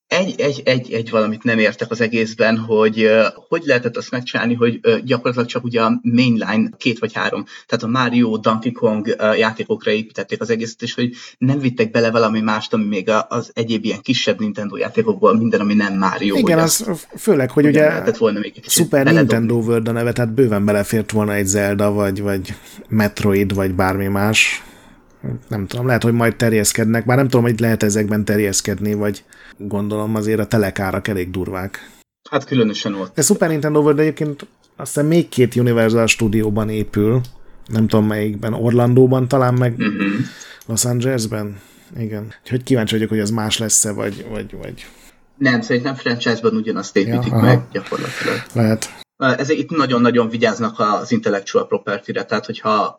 egy, 0.08 0.40
egy, 0.42 0.62
egy, 0.66 0.92
egy 0.92 1.10
valamit 1.10 1.44
nem 1.44 1.60
értek 1.60 1.92
az 1.92 2.02
egészben, 2.02 2.58
hogy 2.58 3.10
hogy 3.48 3.64
lehetett 3.66 3.98
azt 3.98 4.12
megcsinálni, 4.12 4.54
hogy 4.54 4.80
gyakorlatilag 5.04 5.48
csak 5.48 5.64
ugye 5.64 5.82
a 5.82 6.00
mainline 6.02 6.70
két 6.78 7.00
vagy 7.00 7.14
három, 7.14 7.46
tehát 7.68 7.84
a 7.84 7.88
Mario, 7.88 8.38
Donkey 8.38 8.72
Kong 8.72 9.16
játékokra 9.38 9.92
építették 9.92 10.42
az 10.42 10.50
egészet, 10.50 10.82
és 10.82 10.94
hogy 10.94 11.10
nem 11.38 11.60
vittek 11.60 11.92
bele 11.92 12.12
valami 12.12 12.40
mást, 12.40 12.74
ami 12.74 12.86
még 12.86 13.12
az 13.28 13.52
egyéb 13.54 13.86
ilyen 13.86 14.02
kisebb 14.02 14.40
Nintendo 14.40 14.78
játékokból 14.78 15.38
minden, 15.38 15.60
ami 15.60 15.74
nem 15.74 15.98
Mario. 15.98 16.36
Igen, 16.36 16.60
az 16.60 16.86
főleg, 17.18 17.52
hogy 17.52 17.66
ugye 17.66 18.12
volna 18.18 18.40
még 18.40 18.54
Super 18.68 19.06
Nintendo 19.06 19.56
World 19.56 19.88
a 19.88 19.92
neve, 19.92 20.12
tehát 20.12 20.34
bőven 20.34 20.66
belefért 20.84 21.12
volna 21.12 21.34
egy 21.34 21.46
Zelda, 21.46 21.92
vagy, 21.92 22.22
vagy 22.22 22.54
Metroid, 22.88 23.54
vagy 23.54 23.74
bármi 23.74 24.08
más 24.08 24.64
nem 25.48 25.68
tudom, 25.68 25.86
lehet, 25.86 26.04
hogy 26.04 26.14
majd 26.14 26.36
terjeszkednek, 26.36 27.06
bár 27.06 27.18
nem 27.18 27.28
tudom, 27.28 27.46
hogy 27.46 27.60
lehet 27.60 27.84
ezekben 27.84 28.26
terjeszkedni, 28.26 28.94
vagy 28.94 29.24
gondolom 29.58 30.16
azért 30.16 30.40
a 30.40 30.46
telekárak 30.46 31.08
elég 31.08 31.32
durvák. 31.32 31.90
Hát 32.30 32.46
különösen 32.46 32.94
ott. 32.94 33.16
De 33.16 33.22
Super 33.22 33.50
Nintendo 33.50 33.80
World 33.80 34.00
egyébként 34.00 34.48
azt 34.76 34.94
hiszem 34.94 35.08
még 35.08 35.30
két 35.30 35.56
Universal 35.56 36.08
stúdióban 36.08 36.70
épül, 36.70 37.22
nem 37.68 37.88
tudom 37.88 38.08
melyikben, 38.08 38.54
Orlandóban 38.54 39.28
talán, 39.28 39.54
meg 39.54 39.72
uh-huh. 39.78 40.12
Los 40.66 40.86
Angelesben. 40.86 41.60
Igen. 41.98 42.34
Úgyhogy 42.42 42.64
kíváncsi 42.64 42.94
vagyok, 42.94 43.10
hogy 43.10 43.20
az 43.20 43.30
más 43.30 43.58
lesz-e, 43.58 43.92
vagy, 43.92 44.26
vagy, 44.30 44.56
vagy... 44.62 44.86
Nem, 45.38 45.62
szerintem 45.62 45.96
franchise-ban 45.96 46.56
ugyanazt 46.56 46.98
építik 46.98 47.32
ja, 47.32 47.42
meg 47.42 47.62
gyakorlatilag. 47.72 48.44
Lehet. 48.54 49.03
Ezek 49.24 49.58
itt 49.58 49.70
nagyon-nagyon 49.70 50.30
vigyáznak 50.30 50.80
az 50.80 51.12
intellectual 51.12 51.68
property-re, 51.68 52.24
tehát 52.26 52.46
hogyha 52.46 52.96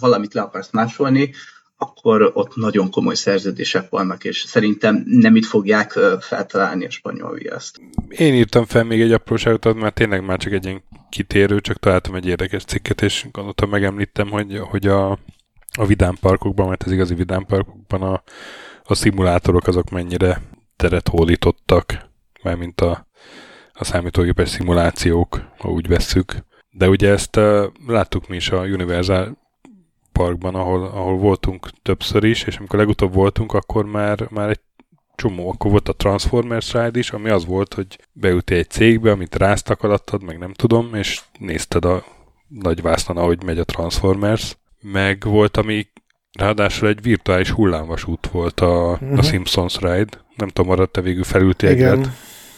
valamit 0.00 0.34
le 0.34 0.40
akarsz 0.40 0.70
másolni, 0.72 1.32
akkor 1.78 2.30
ott 2.34 2.54
nagyon 2.54 2.90
komoly 2.90 3.14
szerződések 3.14 3.88
vannak, 3.88 4.24
és 4.24 4.38
szerintem 4.38 5.02
nem 5.06 5.36
itt 5.36 5.44
fogják 5.44 5.98
feltalálni 6.20 6.86
a 6.86 6.90
spanyol 6.90 7.34
viaszt. 7.34 7.80
Én 8.08 8.34
írtam 8.34 8.64
fel 8.64 8.84
még 8.84 9.00
egy 9.00 9.12
apróságot, 9.12 9.74
mert 9.74 9.94
tényleg 9.94 10.24
már 10.24 10.38
csak 10.38 10.52
egy 10.52 10.64
ilyen 10.64 10.82
kitérő, 11.10 11.60
csak 11.60 11.78
találtam 11.78 12.14
egy 12.14 12.26
érdekes 12.26 12.64
cikket, 12.64 13.02
és 13.02 13.26
gondoltam, 13.32 13.70
megemlítem, 13.70 14.28
hogy, 14.30 14.58
hogy 14.58 14.86
a, 14.86 15.10
a 15.78 15.86
vidámparkokban, 15.86 16.68
mert 16.68 16.86
ez 16.86 16.92
igazi 16.92 17.14
vidámparkokban 17.14 18.02
a, 18.02 18.22
a 18.84 18.94
szimulátorok 18.94 19.66
azok 19.66 19.90
mennyire 19.90 20.42
teret 20.76 21.08
hódítottak, 21.08 22.08
mint 22.58 22.80
a, 22.80 23.06
a 23.78 23.84
számítógépes 23.84 24.48
szimulációk, 24.48 25.40
ha 25.58 25.68
úgy 25.68 25.88
vesszük. 25.88 26.44
De 26.70 26.88
ugye 26.88 27.10
ezt 27.10 27.36
uh, 27.36 27.64
láttuk 27.86 28.28
mi 28.28 28.36
is 28.36 28.50
a 28.50 28.60
Universal 28.60 29.36
parkban, 30.12 30.54
ahol, 30.54 30.84
ahol 30.84 31.16
voltunk 31.16 31.68
többször 31.82 32.24
is, 32.24 32.42
és 32.42 32.56
amikor 32.56 32.78
legutóbb 32.78 33.14
voltunk, 33.14 33.52
akkor 33.52 33.84
már, 33.84 34.28
már 34.30 34.48
egy 34.48 34.60
csomó, 35.14 35.50
akkor 35.50 35.70
volt 35.70 35.88
a 35.88 35.92
Transformers 35.92 36.72
ride 36.72 36.98
is, 36.98 37.10
ami 37.10 37.28
az 37.28 37.46
volt, 37.46 37.74
hogy 37.74 37.98
beültél 38.12 38.58
egy 38.58 38.70
cégbe, 38.70 39.10
amit 39.10 39.34
ráztak 39.34 39.82
alattad, 39.82 40.22
meg 40.22 40.38
nem 40.38 40.52
tudom, 40.52 40.94
és 40.94 41.20
nézted 41.38 41.84
a 41.84 42.04
nagy 42.48 42.82
vásznon, 42.82 43.16
ahogy 43.16 43.42
megy 43.44 43.58
a 43.58 43.64
Transformers, 43.64 44.56
meg 44.80 45.24
volt, 45.24 45.56
ami 45.56 45.86
ráadásul 46.32 46.88
egy 46.88 47.02
virtuális 47.02 47.50
hullámvasút 47.50 48.26
volt 48.26 48.60
a, 48.60 48.90
uh-huh. 48.90 49.08
a 49.08 49.12
mhm. 49.12 49.20
Simpsons 49.20 49.76
ride. 49.80 50.24
Nem 50.36 50.48
tudom, 50.48 50.70
arra 50.70 50.86
te 50.86 51.00
végül 51.00 51.24
felültél 51.24 51.68
egyet, 51.68 52.08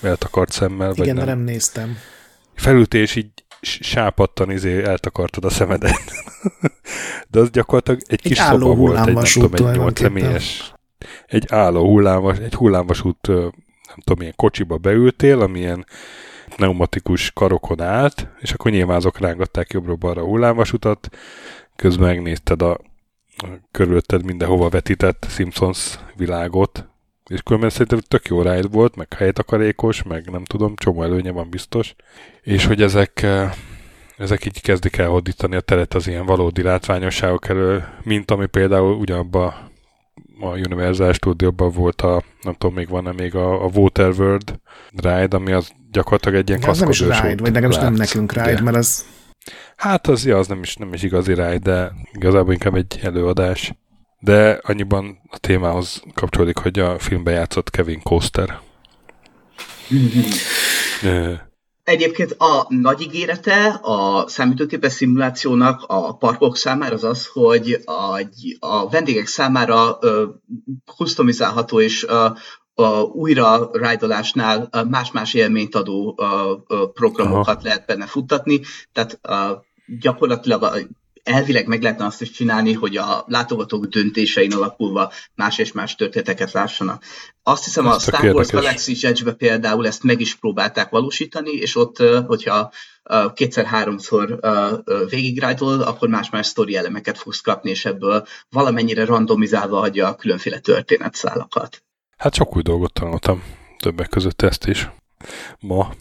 eltakart 0.03 0.53
szemmel, 0.53 0.93
Igen, 0.93 1.05
vagy 1.07 1.15
nem. 1.15 1.27
nem 1.27 1.39
néztem. 1.39 1.97
Felültél, 2.55 3.03
és 3.03 3.15
így 3.15 3.31
sápattan 3.61 4.51
izé 4.51 4.85
eltakartad 4.85 5.45
a 5.45 5.51
szemedet. 5.51 6.13
De 7.31 7.41
az 7.41 7.51
gyakorlatilag 7.51 8.01
egy, 8.01 8.13
egy 8.13 8.21
kis 8.21 8.39
szoba 8.39 8.75
volt, 8.75 9.07
egy, 9.07 9.15
nem 9.15 9.25
tudom, 9.51 9.87
egy 9.87 9.97
személyes. 9.97 10.73
Egy 11.27 11.47
álló 11.49 11.85
hullámvas, 11.85 12.39
egy 12.39 12.55
hullámvasút, 12.55 13.27
nem 13.27 13.99
tudom, 14.05 14.19
milyen 14.19 14.33
kocsiba 14.37 14.77
beültél, 14.77 15.41
amilyen 15.41 15.87
pneumatikus 16.49 17.31
karokon 17.31 17.81
állt, 17.81 18.29
és 18.41 18.53
akkor 18.53 18.71
nyilván 18.71 18.97
azok 18.97 19.19
rángatták 19.19 19.73
jobbra-balra 19.73 20.21
a 20.21 20.25
hullámvasutat, 20.25 21.09
közben 21.77 22.09
megnézted 22.09 22.63
a 22.63 22.81
körülötted 23.71 24.25
mindenhova 24.25 24.69
vetített 24.69 25.27
Simpsons 25.31 25.99
világot, 26.17 26.89
és 27.29 27.43
különben 27.43 27.71
szerintem 27.71 27.99
tök 27.99 28.27
jó 28.27 28.43
ride 28.43 28.69
volt, 28.69 28.97
meg 28.97 29.13
helytakarékos, 29.13 30.03
meg 30.03 30.31
nem 30.31 30.45
tudom, 30.45 30.75
csomó 30.77 31.03
előnye 31.03 31.31
van 31.31 31.51
biztos. 31.51 31.95
És 32.43 32.67
hogy 32.67 32.83
ezek, 32.83 33.23
eh, 33.23 33.53
ezek 34.17 34.45
így 34.45 34.61
kezdik 34.61 34.97
el 34.97 35.09
hódítani 35.09 35.57
a 35.57 35.61
teret 35.61 35.95
az 35.95 36.07
ilyen 36.07 36.27
valódi 36.27 36.63
látványosságok 36.63 37.49
elől, 37.49 37.85
mint 38.03 38.31
ami 38.31 38.47
például 38.47 38.95
ugyanabban 38.95 39.55
a 40.41 40.47
Universal 40.47 41.13
Studio-ban 41.13 41.71
volt 41.71 42.03
a, 42.03 42.23
nem 42.43 42.55
tudom, 42.55 42.75
még 42.75 42.89
van-e 42.89 43.13
még 43.13 43.35
a, 43.35 43.65
a 43.65 43.71
Waterworld 43.75 44.61
ride, 44.97 45.37
ami 45.37 45.53
az 45.53 45.71
gyakorlatilag 45.91 46.39
egy 46.39 46.49
ilyen 46.49 46.61
kaszkadős 46.61 47.01
nem 47.01 47.11
is 47.11 47.21
ride, 47.21 47.43
vagy 47.43 47.53
nekem 47.53 47.71
nem 47.71 47.95
nekünk 47.95 48.33
ride, 48.33 48.61
mert 48.61 48.77
az 48.77 49.05
Hát 49.77 50.07
az, 50.07 50.27
ja, 50.27 50.39
az 50.39 50.47
nem 50.47 50.63
is, 50.63 50.77
nem 50.77 50.93
is 50.93 51.03
igazi 51.03 51.35
ráj, 51.35 51.59
de 51.59 51.93
igazából 52.13 52.53
inkább 52.53 52.75
egy 52.75 52.99
előadás. 53.03 53.75
De 54.21 54.61
annyiban 54.63 55.19
a 55.31 55.39
témához 55.39 56.03
kapcsolódik, 56.15 56.59
hogy 56.59 56.79
a 56.79 56.99
filmben 56.99 57.35
játszott 57.35 57.71
Kevin 57.71 58.03
Coaster. 58.03 58.61
Egyébként 61.85 62.35
a 62.39 62.67
nagy 62.69 63.01
ígérete 63.01 63.67
a 63.83 64.29
számítógépes 64.29 64.93
szimulációnak 64.93 65.85
a 65.87 66.17
parkok 66.17 66.57
számára 66.57 66.95
az 66.95 67.05
az, 67.05 67.27
hogy 67.27 67.83
a, 67.85 68.21
a 68.59 68.89
vendégek 68.89 69.27
számára 69.27 69.99
uh, 70.01 70.23
customizálható 70.97 71.81
és 71.81 72.05
uh, 72.05 72.37
uh, 72.75 73.15
újra 73.15 73.71
rájdolásnál 73.73 74.69
más-más 74.91 75.35
élményt 75.35 75.75
adó 75.75 76.15
programokat 76.93 77.55
Aha. 77.55 77.61
lehet 77.63 77.87
benne 77.87 78.07
futtatni, 78.07 78.61
tehát 78.93 79.21
gyakorlatilag 80.01 80.89
elvileg 81.29 81.67
meg 81.67 81.83
lehetne 81.83 82.05
azt 82.05 82.23
is 82.23 82.31
csinálni, 82.31 82.73
hogy 82.73 82.97
a 82.97 83.25
látogatók 83.27 83.87
döntésein 83.87 84.53
alapulva 84.53 85.13
más 85.35 85.59
és 85.59 85.73
más 85.73 85.95
történeteket 85.95 86.53
lássanak. 86.53 87.05
Azt 87.43 87.65
hiszem 87.65 87.87
ez 87.87 87.95
a 87.95 87.99
Star 87.99 88.35
Wars 88.35 88.49
Galaxy 88.49 89.07
Edge-be 89.07 89.33
például 89.33 89.87
ezt 89.87 90.03
meg 90.03 90.21
is 90.21 90.35
próbálták 90.35 90.91
valósítani, 90.91 91.51
és 91.51 91.77
ott, 91.77 92.03
hogyha 92.27 92.73
kétszer-háromszor 93.35 94.41
végigrájtol, 95.09 95.81
akkor 95.81 96.09
más-más 96.09 96.47
sztori 96.47 96.77
elemeket 96.77 97.19
fogsz 97.19 97.41
kapni, 97.41 97.71
és 97.71 97.85
ebből 97.85 98.27
valamennyire 98.51 99.05
randomizálva 99.05 99.81
adja 99.81 100.09
a 100.09 100.15
különféle 100.15 100.59
történetszálakat. 100.59 101.83
Hát 102.17 102.35
sok 102.35 102.57
új 102.57 102.63
dolgot 102.63 102.93
tanultam, 102.93 103.43
többek 103.79 104.09
között 104.09 104.43
ezt 104.43 104.67
is 104.67 104.89
ma. 105.61 105.93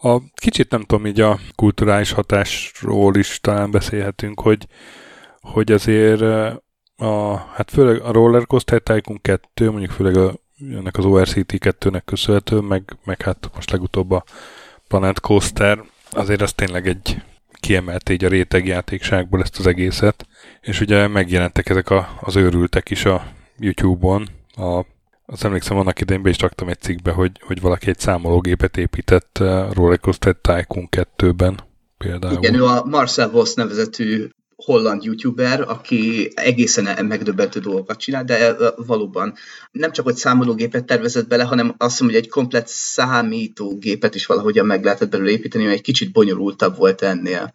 A 0.00 0.20
kicsit 0.34 0.70
nem 0.70 0.80
tudom, 0.80 1.06
így 1.06 1.20
a 1.20 1.38
kulturális 1.54 2.12
hatásról 2.12 3.16
is 3.16 3.40
talán 3.40 3.70
beszélhetünk, 3.70 4.40
hogy, 4.40 4.66
hogy 5.40 5.72
azért 5.72 6.20
a, 6.96 7.36
hát 7.36 7.70
főleg 7.70 8.00
a 8.00 8.12
Roller 8.12 8.46
Coaster 8.46 8.80
Tycoon 8.80 9.18
2, 9.22 9.70
mondjuk 9.70 9.90
főleg 9.90 10.16
a, 10.16 10.34
ennek 10.72 10.96
az 10.96 11.04
ORCT 11.04 11.52
2-nek 11.58 12.02
köszönhető, 12.04 12.60
meg, 12.60 12.96
meg 13.04 13.22
hát 13.22 13.50
most 13.54 13.70
legutóbb 13.70 14.10
a 14.10 14.24
Planet 14.88 15.20
Coaster, 15.20 15.84
azért 16.10 16.40
az 16.40 16.52
tényleg 16.52 16.86
egy 16.86 17.22
kiemelt 17.60 18.08
így 18.08 18.24
a 18.24 18.28
rétegjátékságból 18.28 19.42
ezt 19.42 19.58
az 19.58 19.66
egészet, 19.66 20.26
és 20.60 20.80
ugye 20.80 21.06
megjelentek 21.06 21.68
ezek 21.68 21.90
a, 21.90 22.18
az 22.20 22.36
őrültek 22.36 22.90
is 22.90 23.04
a 23.04 23.26
YouTube-on, 23.58 24.28
a 24.56 24.84
azt 25.26 25.44
emlékszem, 25.44 25.76
annak 25.76 26.00
idején 26.00 26.22
be 26.22 26.28
is 26.28 26.38
raktam 26.38 26.68
egy 26.68 26.80
cikkbe, 26.80 27.10
hogy, 27.10 27.30
hogy 27.40 27.60
valaki 27.60 27.88
egy 27.88 27.98
számológépet 27.98 28.76
épített 28.76 29.38
uh, 29.40 29.72
Rollercoaster 29.72 30.36
Tycoon 30.40 30.88
2-ben 30.90 31.60
például. 31.98 32.36
Igen, 32.36 32.54
ő 32.54 32.64
a 32.64 32.84
Marcel 32.84 33.30
Voss 33.30 33.54
nevezetű 33.54 34.28
holland 34.56 35.04
youtuber, 35.04 35.60
aki 35.60 36.30
egészen 36.34 37.06
megdöbbentő 37.06 37.60
dolgokat 37.60 37.98
csinál, 37.98 38.24
de 38.24 38.52
uh, 38.52 38.86
valóban 38.86 39.34
nem 39.70 39.92
csak, 39.92 40.04
hogy 40.04 40.16
számológépet 40.16 40.84
tervezett 40.84 41.28
bele, 41.28 41.44
hanem 41.44 41.74
azt 41.78 42.00
mondom, 42.00 42.18
hogy 42.18 42.26
egy 42.26 42.32
komplet 42.32 42.68
számítógépet 42.68 44.14
is 44.14 44.26
valahogyan 44.26 44.66
meg 44.66 44.84
lehetett 44.84 45.10
belőle 45.10 45.30
építeni, 45.30 45.64
mert 45.64 45.76
egy 45.76 45.82
kicsit 45.82 46.12
bonyolultabb 46.12 46.76
volt 46.76 47.02
ennél. 47.02 47.54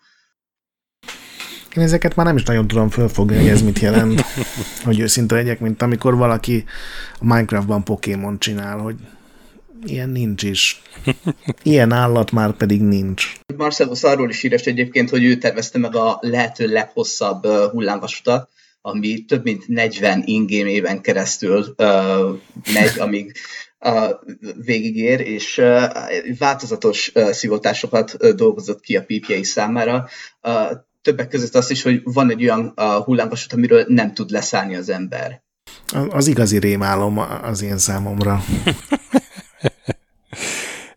Én 1.75 1.83
ezeket 1.83 2.15
már 2.15 2.25
nem 2.25 2.35
is 2.35 2.43
nagyon 2.43 2.67
tudom 2.67 2.89
fölfogni, 2.89 3.37
hogy 3.37 3.47
ez 3.47 3.61
mit 3.61 3.79
jelent, 3.79 4.21
hogy 4.85 4.99
őszinte 4.99 5.35
legyek, 5.35 5.59
mint 5.59 5.81
amikor 5.81 6.15
valaki 6.15 6.63
a 7.19 7.25
Minecraftban 7.25 7.83
Pokémon 7.83 8.39
csinál, 8.39 8.77
hogy 8.77 8.95
ilyen 9.85 10.09
nincs 10.09 10.43
is. 10.43 10.81
Ilyen 11.63 11.91
állat 11.91 12.31
már 12.31 12.51
pedig 12.51 12.81
nincs. 12.81 13.33
Marcellus 13.57 14.03
arról 14.03 14.29
is 14.29 14.41
híres 14.41 14.65
egyébként, 14.65 15.09
hogy 15.09 15.23
ő 15.23 15.35
tervezte 15.35 15.77
meg 15.77 15.95
a 15.95 16.17
lehető 16.21 16.67
leghosszabb 16.67 17.45
hullámvasutat, 17.45 18.49
ami 18.81 19.25
több 19.25 19.43
mint 19.43 19.67
40 19.67 20.21
ingame 20.25 20.69
éven 20.69 21.01
keresztül 21.01 21.75
uh, 21.77 21.85
megy, 22.73 22.99
amíg 22.99 23.35
uh, 23.79 24.09
végigér, 24.65 25.19
és 25.19 25.57
uh, 25.57 25.83
változatos 26.37 27.11
uh, 27.15 27.29
szivatásokat 27.29 28.15
uh, 28.19 28.29
dolgozott 28.29 28.81
ki 28.81 28.97
a 28.97 29.03
pípjei 29.03 29.43
számára. 29.43 30.07
Uh, 30.41 30.71
többek 31.01 31.27
között 31.27 31.55
azt 31.55 31.71
is, 31.71 31.81
hogy 31.81 32.01
van 32.03 32.29
egy 32.29 32.43
olyan 32.43 32.73
uh, 32.75 33.03
hullámvasút, 33.03 33.53
amiről 33.53 33.85
nem 33.87 34.13
tud 34.13 34.29
leszállni 34.29 34.75
az 34.75 34.89
ember. 34.89 35.43
Az 36.09 36.27
igazi 36.27 36.57
rémálom 36.57 37.17
az 37.41 37.61
én 37.61 37.77
számomra. 37.77 38.43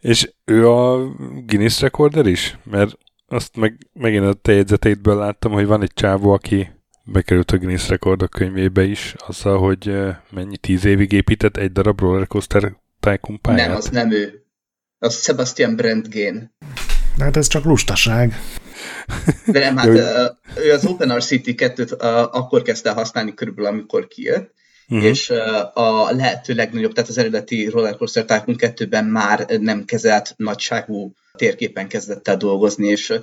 És 0.00 0.32
ő 0.44 0.68
a 0.68 1.14
Guinness 1.46 1.80
rekorder 1.80 2.26
is? 2.26 2.58
Mert 2.64 2.98
azt 3.26 3.56
meg, 3.56 3.88
megint 3.92 4.24
a 4.24 4.32
te 4.32 4.52
jegyzeteidből 4.52 5.16
láttam, 5.16 5.52
hogy 5.52 5.66
van 5.66 5.82
egy 5.82 5.92
csávó, 5.94 6.32
aki 6.32 6.68
bekerült 7.04 7.50
a 7.50 7.58
Guinness 7.58 7.88
rekordok 7.88 8.30
könyvébe 8.30 8.82
is, 8.82 9.14
azzal, 9.26 9.58
hogy 9.58 9.96
mennyi 10.30 10.56
tíz 10.56 10.84
évig 10.84 11.12
épített 11.12 11.56
egy 11.56 11.72
darab 11.72 12.00
rollercoaster 12.00 12.76
Tycoon 13.00 13.40
pályát. 13.40 13.68
Nem, 13.68 13.76
az 13.76 13.88
nem 13.88 14.12
ő. 14.12 14.44
Az 14.98 15.22
Sebastian 15.22 15.76
Brentgén. 15.76 16.54
Hát 17.18 17.36
ez 17.36 17.46
csak 17.46 17.64
lustaság. 17.64 18.34
De 19.46 19.58
nem, 19.58 19.76
hát 19.76 19.88
ő 20.56 20.72
az 20.72 20.86
OpenRCT 20.86 21.44
2-t 21.44 21.98
akkor 22.32 22.62
kezdte 22.62 22.90
használni 22.90 23.34
körülbelül, 23.34 23.70
amikor 23.70 24.08
kijött, 24.08 24.54
uh-huh. 24.88 25.08
és 25.08 25.30
a 25.74 26.10
lehető 26.10 26.54
legnagyobb, 26.54 26.92
tehát 26.92 27.10
az 27.10 27.18
eredeti 27.18 27.68
Rollercoaster 27.68 28.24
Tycoon 28.24 28.56
2-ben 28.60 29.04
már 29.04 29.46
nem 29.48 29.84
kezelt 29.84 30.34
nagyságú 30.36 31.12
térképen 31.36 31.88
kezdett 31.88 32.28
el 32.28 32.36
dolgozni, 32.36 32.86
és 32.86 33.18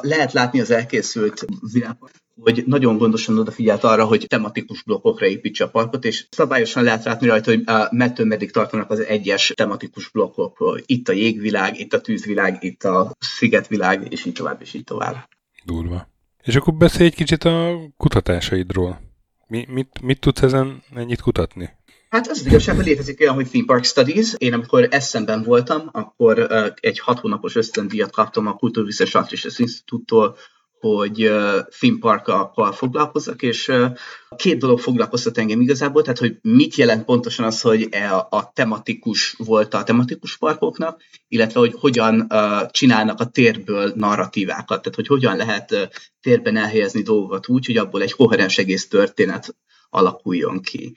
lehet 0.00 0.32
látni 0.32 0.60
az 0.60 0.70
elkészült 0.70 1.44
világban, 1.72 2.10
hogy 2.40 2.62
nagyon 2.66 2.98
gondosan 2.98 3.38
odafigyelt 3.38 3.84
arra, 3.84 4.04
hogy 4.04 4.26
tematikus 4.28 4.82
blokkokra 4.82 5.26
építse 5.26 5.64
a 5.64 5.68
parkot, 5.68 6.04
és 6.04 6.26
szabályosan 6.30 6.82
lehet 6.82 7.04
látni 7.04 7.26
rajta, 7.26 7.50
hogy 7.50 7.62
mettől 7.90 8.26
meddig 8.26 8.50
tartanak 8.50 8.90
az 8.90 9.00
egyes 9.00 9.52
tematikus 9.54 10.08
blokkok. 10.08 10.82
Itt 10.86 11.08
a 11.08 11.12
jégvilág, 11.12 11.78
itt 11.78 11.92
a 11.92 12.00
tűzvilág, 12.00 12.64
itt 12.64 12.84
a 12.84 13.12
szigetvilág, 13.18 14.12
és 14.12 14.24
így 14.24 14.32
tovább, 14.32 14.60
és 14.60 14.74
így 14.74 14.84
tovább. 14.84 15.28
Durva. 15.64 16.08
És 16.42 16.56
akkor 16.56 16.74
beszélj 16.74 17.08
egy 17.08 17.14
kicsit 17.14 17.44
a 17.44 17.78
kutatásaidról. 17.96 19.00
Mi, 19.46 19.66
mit, 19.68 20.00
mit 20.02 20.20
tudsz 20.20 20.42
ezen 20.42 20.82
ennyit 20.94 21.20
kutatni? 21.20 21.70
Hát 22.08 22.28
az, 22.28 22.38
az 22.38 22.46
igazság, 22.46 22.76
hogy 22.76 22.84
létezik 22.84 23.20
olyan, 23.20 23.34
hogy 23.34 23.48
Theme 23.48 23.64
Park 23.66 23.84
Studies. 23.84 24.34
Én 24.36 24.52
amikor 24.52 24.88
eszemben 24.90 25.42
voltam, 25.42 25.88
akkor 25.92 26.38
egy 26.80 26.98
hat 26.98 27.18
hónapos 27.18 27.54
ösztöndíjat 27.56 28.10
kaptam 28.10 28.46
a 28.46 28.54
Kulturwissenschaftliches 28.54 29.58
Instituttól, 29.58 30.36
hogy 30.84 31.26
uh, 31.26 31.60
theme 31.78 31.98
parkkal 32.00 32.72
foglalkozzak, 32.72 33.42
és 33.42 33.72
két 34.36 34.58
dolog 34.58 34.80
foglalkoztat 34.80 35.38
engem 35.38 35.60
igazából, 35.60 36.02
tehát 36.02 36.18
hogy 36.18 36.36
mit 36.42 36.74
jelent 36.74 37.04
pontosan 37.04 37.44
az, 37.44 37.60
hogy 37.60 37.86
e 37.90 38.26
a, 38.30 38.50
tematikus 38.54 39.34
volt 39.38 39.74
a 39.74 39.82
tematikus 39.82 40.36
parkoknak, 40.36 41.02
illetve 41.28 41.60
hogy 41.60 41.74
hogyan 41.80 42.32
csinálnak 42.70 43.20
a 43.20 43.26
térből 43.26 43.92
narratívákat, 43.94 44.66
tehát 44.66 44.94
hogy 44.94 45.06
hogyan 45.06 45.36
lehet 45.36 45.90
térben 46.20 46.56
elhelyezni 46.56 47.02
dolgokat 47.02 47.48
úgy, 47.48 47.66
hogy 47.66 47.76
abból 47.76 48.02
egy 48.02 48.12
koherens 48.12 48.58
egész 48.58 48.88
történet 48.88 49.56
alakuljon 49.90 50.60
ki. 50.60 50.96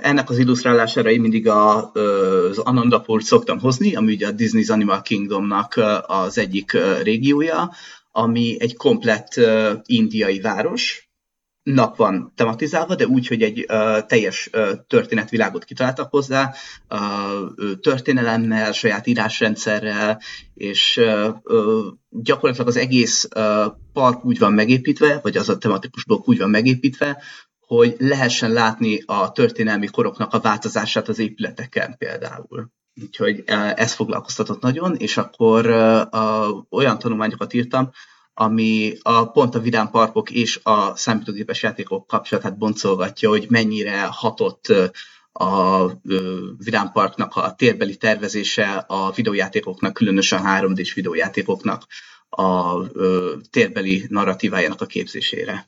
Ennek 0.00 0.30
az 0.30 0.38
illusztrálására 0.38 1.10
én 1.10 1.20
mindig 1.20 1.48
a, 1.48 1.92
az 1.92 2.58
Anandapur 2.58 3.22
szoktam 3.22 3.58
hozni, 3.58 3.94
ami 3.94 4.12
ugye 4.12 4.26
a 4.26 4.32
Disney's 4.32 4.70
Animal 4.70 5.02
Kingdomnak 5.02 5.80
az 6.06 6.38
egyik 6.38 6.76
régiója, 7.02 7.70
ami 8.16 8.56
egy 8.58 8.76
komplett 8.76 9.40
indiai 9.84 10.40
város, 10.40 11.08
nap 11.62 11.96
van 11.96 12.32
tematizálva, 12.34 12.94
de 12.94 13.06
úgy, 13.06 13.26
hogy 13.26 13.42
egy 13.42 13.58
uh, 13.58 14.06
teljes 14.06 14.50
uh, 14.52 14.70
történetvilágot 14.86 15.64
kitaláltak 15.64 16.10
hozzá, 16.10 16.54
uh, 16.90 17.78
történelemmel, 17.80 18.72
saját 18.72 19.06
írásrendszerrel, 19.06 20.20
és 20.54 20.96
uh, 20.96 21.34
uh, 21.44 21.84
gyakorlatilag 22.08 22.68
az 22.68 22.76
egész 22.76 23.28
uh, 23.36 23.64
park 23.92 24.24
úgy 24.24 24.38
van 24.38 24.52
megépítve, 24.52 25.18
vagy 25.22 25.36
az 25.36 25.48
a 25.48 25.58
tematikus 25.58 26.04
blokk 26.04 26.28
úgy 26.28 26.38
van 26.38 26.50
megépítve, 26.50 27.22
hogy 27.66 27.94
lehessen 27.98 28.52
látni 28.52 29.02
a 29.06 29.32
történelmi 29.32 29.86
koroknak 29.86 30.32
a 30.32 30.40
változását 30.40 31.08
az 31.08 31.18
épületeken 31.18 31.96
például. 31.98 32.70
Úgyhogy 33.02 33.42
e, 33.46 33.74
ez 33.76 33.92
foglalkoztatott 33.92 34.60
nagyon, 34.60 34.96
és 34.96 35.16
akkor 35.16 35.66
e, 35.66 36.00
a, 36.00 36.66
olyan 36.70 36.98
tanulmányokat 36.98 37.52
írtam, 37.52 37.90
ami 38.34 38.92
a, 39.02 39.30
pont 39.30 39.54
a 39.54 39.60
vidám 39.60 39.90
parkok 39.90 40.30
és 40.30 40.60
a 40.62 40.96
számítógépes 40.96 41.62
játékok 41.62 42.06
kapcsolatát 42.06 42.58
boncolgatja, 42.58 43.28
hogy 43.28 43.46
mennyire 43.48 44.02
hatott 44.10 44.68
e, 44.68 44.90
a 45.36 45.86
Vidám 46.58 46.92
Parknak 46.92 47.36
a 47.36 47.54
térbeli 47.54 47.96
tervezése 47.96 48.84
a 48.86 49.12
videójátékoknak, 49.12 49.92
különösen 49.92 50.42
3D-s 50.44 50.94
videójátékoknak 50.94 51.86
a 52.28 52.76
térbeli 53.50 54.06
narratívájának 54.08 54.80
a 54.80 54.86
képzésére. 54.86 55.66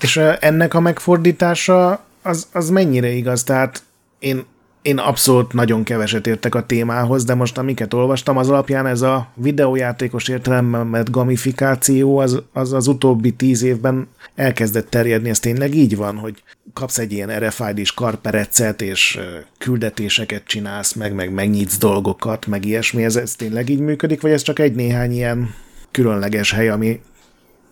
És 0.00 0.16
ennek 0.16 0.74
a 0.74 0.80
megfordítása 0.80 2.04
az, 2.22 2.48
az 2.52 2.70
mennyire 2.70 3.08
igaz? 3.08 3.44
Tehát 3.44 3.82
én 4.18 4.44
én 4.86 4.98
abszolút 4.98 5.52
nagyon 5.52 5.82
keveset 5.82 6.26
értek 6.26 6.54
a 6.54 6.66
témához, 6.66 7.24
de 7.24 7.34
most 7.34 7.58
amiket 7.58 7.94
olvastam, 7.94 8.36
az 8.36 8.48
alapján 8.48 8.86
ez 8.86 9.02
a 9.02 9.28
videójátékos 9.34 10.28
értelemben 10.28 10.86
mert 10.86 11.10
gamifikáció 11.10 12.18
az, 12.18 12.42
az 12.52 12.72
az 12.72 12.86
utóbbi 12.86 13.32
tíz 13.32 13.62
évben 13.62 14.08
elkezdett 14.34 14.90
terjedni. 14.90 15.28
Ez 15.28 15.40
tényleg 15.40 15.74
így 15.74 15.96
van, 15.96 16.16
hogy 16.16 16.42
kapsz 16.72 16.98
egy 16.98 17.12
ilyen 17.12 17.38
RFID-s 17.38 17.92
karperecet, 17.92 18.82
és 18.82 19.18
küldetéseket 19.58 20.44
csinálsz, 20.44 20.92
meg, 20.92 21.14
meg 21.14 21.32
megnyitsz 21.32 21.78
dolgokat, 21.78 22.46
meg 22.46 22.64
ilyesmi. 22.64 23.04
Ez, 23.04 23.16
ez 23.16 23.34
tényleg 23.34 23.68
így 23.68 23.80
működik, 23.80 24.20
vagy 24.20 24.30
ez 24.30 24.42
csak 24.42 24.58
egy 24.58 24.74
néhány 24.74 25.12
ilyen 25.12 25.54
különleges 25.90 26.52
hely, 26.52 26.68
ami 26.68 27.00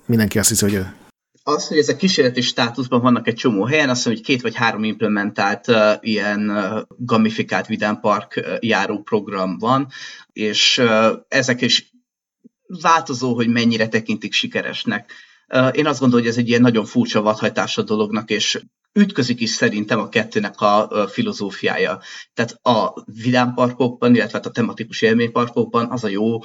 mindenki 0.07 0.39
azt 0.39 0.49
hiszi, 0.49 0.65
hogy 0.65 0.85
az, 1.47 1.69
hogy 1.69 1.79
ezek 1.79 1.97
kísérleti 1.97 2.41
státuszban 2.41 3.01
vannak 3.01 3.27
egy 3.27 3.35
csomó 3.35 3.65
helyen, 3.65 3.89
azt 3.89 4.05
mondom, 4.05 4.23
hogy 4.23 4.33
két 4.33 4.43
vagy 4.43 4.55
három 4.55 4.85
implementált 4.85 5.69
uh, 5.69 5.93
ilyen 6.01 6.51
uh, 6.51 6.81
gamifikált 6.97 7.67
vidámpark 7.67 8.35
uh, 8.37 8.57
járó 8.61 9.03
program 9.03 9.59
van, 9.59 9.89
és 10.33 10.79
uh, 10.79 11.13
ezek 11.29 11.61
is 11.61 11.93
változó, 12.67 13.35
hogy 13.35 13.49
mennyire 13.49 13.89
tekintik 13.89 14.33
sikeresnek. 14.33 15.13
Uh, 15.49 15.71
én 15.73 15.87
azt 15.87 16.01
gondolom, 16.01 16.25
hogy 16.25 16.35
ez 16.35 16.39
egy 16.39 16.49
ilyen 16.49 16.61
nagyon 16.61 16.85
furcsa 16.85 17.23
vadhajtása 17.23 17.83
dolognak, 17.83 18.31
és 18.31 18.61
ütközik 18.93 19.41
is 19.41 19.51
szerintem 19.51 19.99
a 19.99 20.09
kettőnek 20.09 20.61
a 20.61 21.07
filozófiája. 21.09 22.01
Tehát 22.35 22.59
a 22.63 23.05
vidámparkokban, 23.05 24.15
illetve 24.15 24.37
hát 24.37 24.47
a 24.47 24.51
tematikus 24.51 25.03
élményparkokban 25.03 25.91
az 25.91 26.05
a 26.05 26.09
jó, 26.09 26.39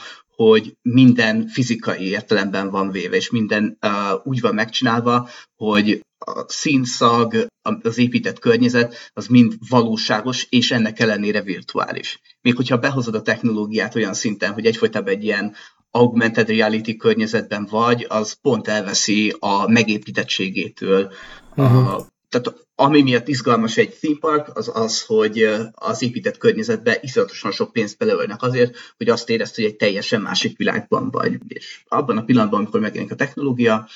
hogy 0.43 0.77
minden 0.81 1.47
fizikai 1.47 2.07
értelemben 2.07 2.69
van 2.69 2.91
véve, 2.91 3.15
és 3.15 3.29
minden 3.29 3.77
uh, 3.81 3.91
úgy 4.23 4.41
van 4.41 4.53
megcsinálva, 4.53 5.29
hogy 5.55 5.99
a 6.25 6.43
színszag, 6.47 7.47
az 7.81 7.97
épített 7.97 8.39
környezet, 8.39 8.95
az 9.13 9.27
mind 9.27 9.53
valóságos, 9.69 10.47
és 10.49 10.71
ennek 10.71 10.99
ellenére 10.99 11.41
virtuális. 11.41 12.19
Még 12.41 12.55
hogyha 12.55 12.77
behozod 12.77 13.15
a 13.15 13.21
technológiát 13.21 13.95
olyan 13.95 14.13
szinten, 14.13 14.53
hogy 14.53 14.65
egyfolytában 14.65 15.13
egy 15.13 15.23
ilyen 15.23 15.55
augmented 15.91 16.49
reality 16.49 16.95
környezetben 16.95 17.67
vagy, 17.69 18.05
az 18.09 18.33
pont 18.41 18.67
elveszi 18.67 19.35
a 19.39 19.67
megépítettségétől 19.67 21.13
uh-huh. 21.55 21.93
a 21.93 22.07
tehát 22.29 22.67
ami 22.75 23.01
miatt 23.01 23.27
izgalmas 23.27 23.77
egy 23.77 23.97
theme 23.99 24.17
park, 24.19 24.57
az 24.57 24.71
az, 24.73 25.05
hogy 25.05 25.49
az 25.71 26.01
épített 26.01 26.37
környezetbe 26.37 26.97
iszonyatosan 27.01 27.51
sok 27.51 27.71
pénzt 27.71 27.97
beleölnek 27.97 28.41
azért, 28.41 28.77
hogy 28.97 29.09
azt 29.09 29.29
érezd, 29.29 29.55
hogy 29.55 29.63
egy 29.63 29.75
teljesen 29.75 30.21
másik 30.21 30.57
világban 30.57 31.09
vagy. 31.11 31.37
És 31.47 31.83
abban 31.87 32.17
a 32.17 32.23
pillanatban, 32.23 32.59
amikor 32.59 32.79
megjelenik 32.79 33.13
a 33.13 33.15
technológia, 33.15 33.87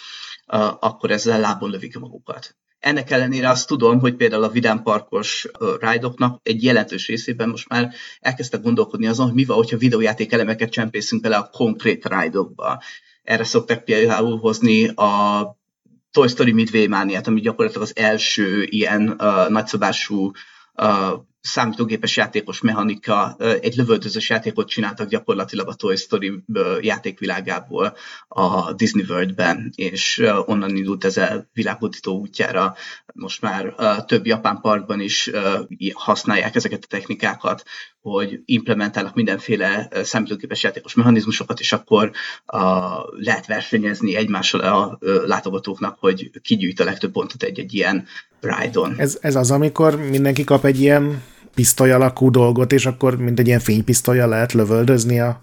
akkor 0.79 1.11
ezzel 1.11 1.39
lábon 1.39 1.69
lövik 1.69 1.99
magukat. 1.99 2.55
Ennek 2.79 3.11
ellenére 3.11 3.49
azt 3.49 3.67
tudom, 3.67 3.99
hogy 3.99 4.15
például 4.15 4.43
a 4.43 4.49
vidámparkos 4.49 5.47
rájdoknak 5.79 6.39
egy 6.43 6.63
jelentős 6.63 7.07
részében 7.07 7.49
most 7.49 7.69
már 7.69 7.93
elkezdtek 8.19 8.61
gondolkodni 8.61 9.07
azon, 9.07 9.25
hogy 9.25 9.35
mi 9.35 9.45
van, 9.45 9.57
hogyha 9.57 9.77
videójáték 9.77 10.31
elemeket 10.31 10.69
csempészünk 10.71 11.21
bele 11.21 11.35
a 11.37 11.49
konkrét 11.51 12.05
rájdokba. 12.05 12.81
Erre 13.23 13.43
szokták 13.43 13.83
például 13.83 14.37
hozni 14.37 14.87
a 14.87 15.41
Toy 16.13 16.27
Story 16.27 16.51
Midway 16.51 16.87
mániát, 16.87 17.27
ami 17.27 17.39
gyakorlatilag 17.39 17.87
az 17.87 17.97
első 17.97 18.63
ilyen 18.63 19.09
uh, 19.09 19.49
nagyszabású 19.49 20.31
uh, 20.75 21.11
számítógépes 21.43 22.17
játékos 22.17 22.61
mechanika, 22.61 23.35
egy 23.61 23.75
lövöldözős 23.75 24.29
játékot 24.29 24.67
csináltak 24.67 25.09
gyakorlatilag 25.09 25.67
a 25.67 25.73
Toy 25.73 25.95
Story 25.95 26.43
játékvilágából 26.81 27.95
a 28.27 28.73
Disney 28.73 29.05
World-ben, 29.09 29.71
és 29.75 30.23
onnan 30.45 30.75
indult 30.75 31.05
ez 31.05 31.17
a 31.17 31.49
világhódító 31.53 32.19
útjára. 32.19 32.75
Most 33.13 33.41
már 33.41 33.75
több 34.05 34.25
japán 34.25 34.59
parkban 34.61 34.99
is 34.99 35.31
használják 35.93 36.55
ezeket 36.55 36.83
a 36.83 36.87
technikákat, 36.87 37.63
hogy 38.01 38.39
implementálnak 38.45 39.15
mindenféle 39.15 39.89
számítógépes 40.03 40.63
játékos 40.63 40.93
mechanizmusokat, 40.93 41.59
és 41.59 41.73
akkor 41.73 42.11
lehet 43.17 43.45
versenyezni 43.45 44.15
egymással 44.15 44.59
a 44.59 44.99
látogatóknak, 45.25 45.97
hogy 45.99 46.31
kigyűjt 46.41 46.79
a 46.79 46.83
legtöbb 46.83 47.11
pontot 47.11 47.43
egy-egy 47.43 47.73
ilyen 47.73 48.07
ride-on. 48.39 48.95
Ez, 48.97 49.17
ez 49.21 49.35
az, 49.35 49.51
amikor 49.51 49.95
mindenki 49.95 50.43
kap 50.43 50.65
egy 50.65 50.81
ilyen 50.81 51.23
pisztoly 51.55 51.91
alakú 51.91 52.29
dolgot, 52.29 52.71
és 52.71 52.85
akkor 52.85 53.17
mint 53.17 53.39
egy 53.39 53.47
ilyen 53.47 53.59
fénypisztolya 53.59 54.27
lehet 54.27 54.53
lövöldözni 54.53 55.19
a 55.19 55.37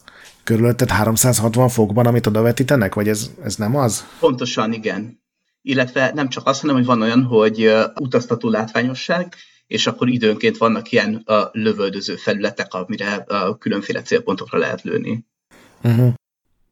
körülötted 0.45 0.91
360 0.91 1.69
fokban, 1.69 2.07
amit 2.07 2.27
oda 2.27 2.43
vetítenek, 2.43 2.95
vagy 2.95 3.09
ez, 3.09 3.31
ez 3.45 3.57
nem 3.57 3.77
az? 3.77 4.07
Pontosan, 4.20 4.73
igen. 4.73 5.23
Illetve 5.62 6.12
nem 6.15 6.28
csak 6.28 6.47
azt, 6.47 6.61
hanem 6.61 6.77
hogy 6.77 6.85
van 6.85 7.03
olyan, 7.03 7.23
hogy 7.23 7.73
utaztató 8.01 8.49
látványosság, 8.49 9.35
és 9.66 9.87
akkor 9.87 10.09
időnként 10.09 10.57
vannak 10.57 10.93
ilyen 10.93 11.23
uh, 11.27 11.37
lövöldöző 11.53 12.16
felületek, 12.16 12.74
amire 12.74 13.27
uh, 13.28 13.59
különféle 13.59 14.03
célpontokra 14.03 14.59
lehet 14.59 14.82
lőni. 14.82 15.24
Uh-huh. 15.82 16.12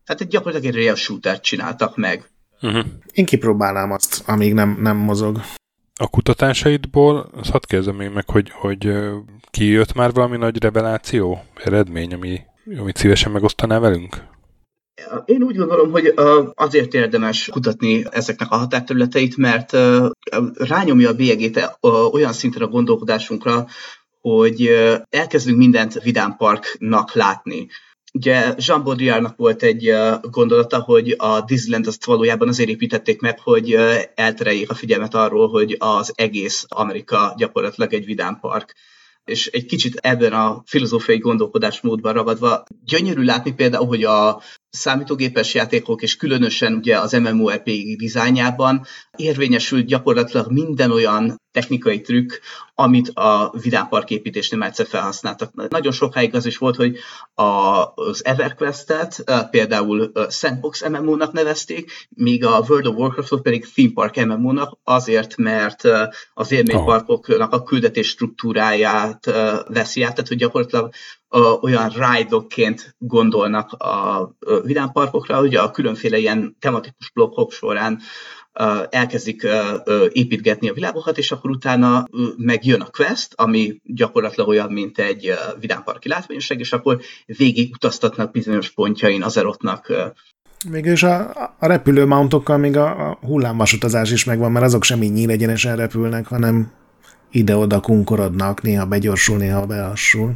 Tehát 0.05 0.21
egy 0.21 0.29
gyakorlatilag 0.29 0.75
egy 0.75 0.83
real 0.83 0.95
shooter 0.95 1.41
csináltak 1.41 1.97
meg. 1.97 2.31
Uh-huh. 2.61 2.85
Én 3.13 3.25
kipróbálnám 3.25 3.93
azt, 3.93 4.23
amíg 4.27 4.55
nem, 4.55 4.79
nem 4.81 4.97
mozog 4.97 5.41
a 5.99 6.09
kutatásaidból, 6.09 7.31
azt 7.37 7.51
hadd 7.51 7.63
kérdezem 7.67 7.97
még 7.97 8.11
meg, 8.11 8.29
hogy, 8.31 8.51
hogy 8.51 8.93
kijött 9.51 9.95
már 9.95 10.13
valami 10.13 10.37
nagy 10.37 10.63
reveláció, 10.63 11.45
eredmény, 11.55 12.15
ami, 12.15 12.41
amit 12.79 12.97
szívesen 12.97 13.33
megosztaná 13.33 13.79
velünk? 13.79 14.27
Én 15.25 15.43
úgy 15.43 15.57
gondolom, 15.57 15.91
hogy 15.91 16.15
azért 16.55 16.95
érdemes 16.95 17.49
kutatni 17.53 18.05
ezeknek 18.11 18.51
a 18.51 18.57
határterületeit, 18.57 19.37
mert 19.37 19.77
rányomja 20.55 21.09
a 21.09 21.15
bélyegét 21.15 21.79
olyan 22.13 22.33
szinten 22.33 22.63
a 22.63 22.69
gondolkodásunkra, 22.69 23.67
hogy 24.21 24.71
elkezdünk 25.11 25.59
mindent 25.59 26.03
Vidám 26.03 26.37
Parknak 26.37 27.13
látni. 27.13 27.69
Ugye 28.13 28.55
Jean 28.57 28.85
Baudrillardnak 28.85 29.37
volt 29.37 29.63
egy 29.63 29.93
gondolata, 30.21 30.81
hogy 30.81 31.15
a 31.19 31.41
Disneyland 31.41 31.87
azt 31.87 32.05
valójában 32.05 32.49
azért 32.49 32.69
építették 32.69 33.21
meg, 33.21 33.41
hogy 33.41 33.77
eltereljék 34.15 34.71
a 34.71 34.75
figyelmet 34.75 35.15
arról, 35.15 35.49
hogy 35.49 35.77
az 35.79 36.13
egész 36.15 36.65
Amerika 36.69 37.35
gyakorlatilag 37.37 37.93
egy 37.93 38.05
vidámpark 38.05 38.75
és 39.29 39.47
egy 39.47 39.67
kicsit 39.67 39.97
ebben 39.97 40.33
a 40.33 40.63
filozófiai 40.67 41.19
gondolkodásmódban 41.19 42.13
ragadva 42.13 42.65
gyönyörű 42.85 43.23
látni 43.23 43.53
például, 43.55 43.87
hogy 43.87 44.05
a 44.05 44.43
számítógépes 44.79 45.55
játékok, 45.55 46.03
és 46.03 46.17
különösen 46.17 46.73
ugye 46.73 46.99
az 46.99 47.13
MMORPG 47.13 47.97
dizájnjában 47.97 48.87
érvényesült 49.17 49.87
gyakorlatilag 49.87 50.53
minden 50.53 50.91
olyan 50.91 51.41
technikai 51.53 52.01
trükk, 52.01 52.33
amit 52.75 53.09
a 53.09 53.55
vidámpark 53.63 54.11
építésnél 54.11 54.63
egyszer 54.63 54.87
felhasználtak. 54.87 55.69
Nagyon 55.69 55.93
sokáig 55.93 56.35
az 56.35 56.47
is 56.47 56.59
volt, 56.59 56.77
hogy 56.77 56.97
az 57.35 58.25
EverQuest-et 58.25 59.25
például 59.51 60.13
Sandbox 60.31 60.89
MMO-nak 60.89 61.33
nevezték, 61.33 62.09
míg 62.09 62.45
a 62.45 62.65
World 62.69 62.87
of 62.87 62.97
Warcraft-ot 62.97 63.43
pedig 63.43 63.73
Theme 63.75 63.91
Park 63.95 64.27
MMO-nak, 64.27 64.79
azért, 64.85 65.37
mert 65.37 65.83
az 66.35 66.53
élményparkoknak 66.53 67.53
a 67.53 67.63
küldetés 67.63 68.09
struktúráját 68.09 69.25
veszi 69.69 70.03
át, 70.03 70.13
tehát 70.13 70.29
hogy 70.29 70.37
gyakorlatilag 70.37 70.93
olyan 71.61 71.89
ride-okként 71.89 72.95
gondolnak 72.99 73.73
a 73.73 74.31
vidámparkokra, 74.63 75.39
hogy 75.39 75.55
a 75.55 75.71
különféle 75.71 76.19
ilyen 76.19 76.57
tematikus 76.59 77.11
blokkok 77.11 77.53
során 77.53 78.01
elkezdik 78.91 79.47
építgetni 80.13 80.69
a 80.69 80.73
világokat, 80.73 81.19
és 81.19 81.33
akkor 81.33 81.51
utána 81.51 82.05
megjön 82.37 82.81
a 82.81 82.91
quest, 82.91 83.33
ami 83.35 83.81
gyakorlatilag 83.85 84.49
olyan, 84.49 84.73
mint 84.73 84.99
egy 84.99 85.35
vidámparki 85.61 86.09
látványosság, 86.09 86.61
és 86.61 86.73
akkor 86.73 87.01
végig 87.27 87.73
utaztatnak 87.73 88.31
bizonyos 88.31 88.71
pontjain 88.71 89.23
az 89.23 89.37
erotnak 89.37 89.93
Mégis 90.71 91.03
a, 91.03 91.31
a 91.59 91.67
repülő 91.67 92.07
mountokkal 92.07 92.59
még 92.59 92.77
a, 92.77 93.11
a 93.11 93.19
hullámvasutazás 93.21 94.11
is 94.11 94.25
megvan, 94.25 94.53
mert 94.53 94.65
azok 94.65 94.85
sem 94.85 95.03
így 95.03 95.13
nyílegyenesen 95.13 95.77
repülnek, 95.77 96.27
hanem 96.27 96.73
ide-oda 97.31 97.81
kunkorodnak, 97.81 98.63
néha 98.63 98.87
begyorsul, 98.87 99.37
néha 99.37 99.67
belassul. 99.67 100.35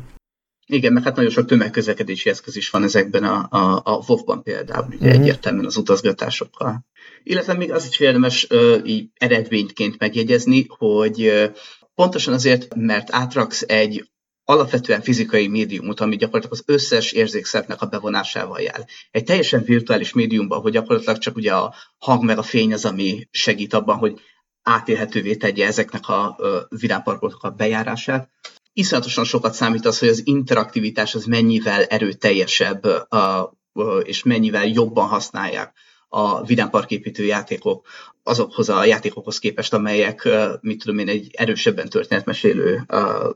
Igen, 0.73 0.93
mert 0.93 1.05
hát 1.05 1.17
nagyon 1.17 1.31
sok 1.31 1.47
tömegközlekedési 1.47 2.31
eszköz 2.31 2.57
is 2.57 2.71
van 2.71 2.83
ezekben 2.83 3.25
a, 3.25 3.47
a, 3.51 3.81
a 3.85 4.05
WoW-ban 4.07 4.43
például, 4.43 4.87
ugye 4.87 4.97
uh-huh. 4.97 5.21
egyértelműen 5.21 5.65
az 5.67 5.77
utazgatásokkal. 5.77 6.87
Illetve 7.23 7.55
még 7.55 7.73
az 7.73 7.87
is 7.87 7.99
érdemes 7.99 8.47
uh, 8.51 8.81
így 8.85 9.09
eredményként 9.15 9.99
megjegyezni, 9.99 10.67
hogy 10.69 11.27
uh, 11.27 11.45
pontosan 11.95 12.35
azért, 12.35 12.75
mert 12.75 13.09
átraksz 13.13 13.63
egy 13.67 14.11
alapvetően 14.45 15.03
fizikai 15.03 15.49
médiumot, 15.49 16.01
ami 16.01 16.17
gyakorlatilag 16.17 16.59
az 16.59 16.75
összes 16.75 17.13
érzékszervnek 17.13 17.83
a 17.83 17.87
bevonásával 17.87 18.61
jár. 18.61 18.87
Egy 19.11 19.25
teljesen 19.25 19.63
virtuális 19.65 20.13
médiumban, 20.13 20.61
hogy 20.61 20.73
gyakorlatilag 20.73 21.19
csak 21.19 21.37
ugye 21.37 21.55
a 21.55 21.75
hang 21.99 22.25
meg 22.25 22.39
a 22.39 22.43
fény 22.43 22.73
az, 22.73 22.85
ami 22.85 23.29
segít 23.31 23.75
abban, 23.75 23.97
hogy 23.97 24.21
átélhetővé 24.63 25.37
tegye 25.37 25.67
ezeknek 25.67 26.09
a 26.09 26.37
vidámparkoknak 26.69 27.43
a 27.43 27.51
bejárását 27.51 28.31
iszonyatosan 28.73 29.25
sokat 29.25 29.55
számít 29.55 29.87
az, 29.87 29.99
hogy 29.99 30.09
az 30.09 30.27
interaktivitás 30.27 31.15
az 31.15 31.25
mennyivel 31.25 31.85
erőteljesebb, 31.85 32.83
és 34.03 34.23
mennyivel 34.23 34.67
jobban 34.67 35.09
használják 35.09 35.73
a 36.09 36.45
vidámparképítő 36.45 37.25
játékok 37.25 37.87
azokhoz 38.23 38.69
a 38.69 38.85
játékokhoz 38.85 39.39
képest, 39.39 39.75
amelyek, 39.75 40.29
mit 40.61 40.81
tudom 40.81 40.99
én, 40.99 41.09
egy 41.09 41.31
erősebben 41.33 41.89
történetmesélő 41.89 42.87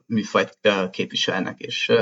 műfajt 0.07 0.59
képviselnek, 0.91 1.61
és 1.61 1.93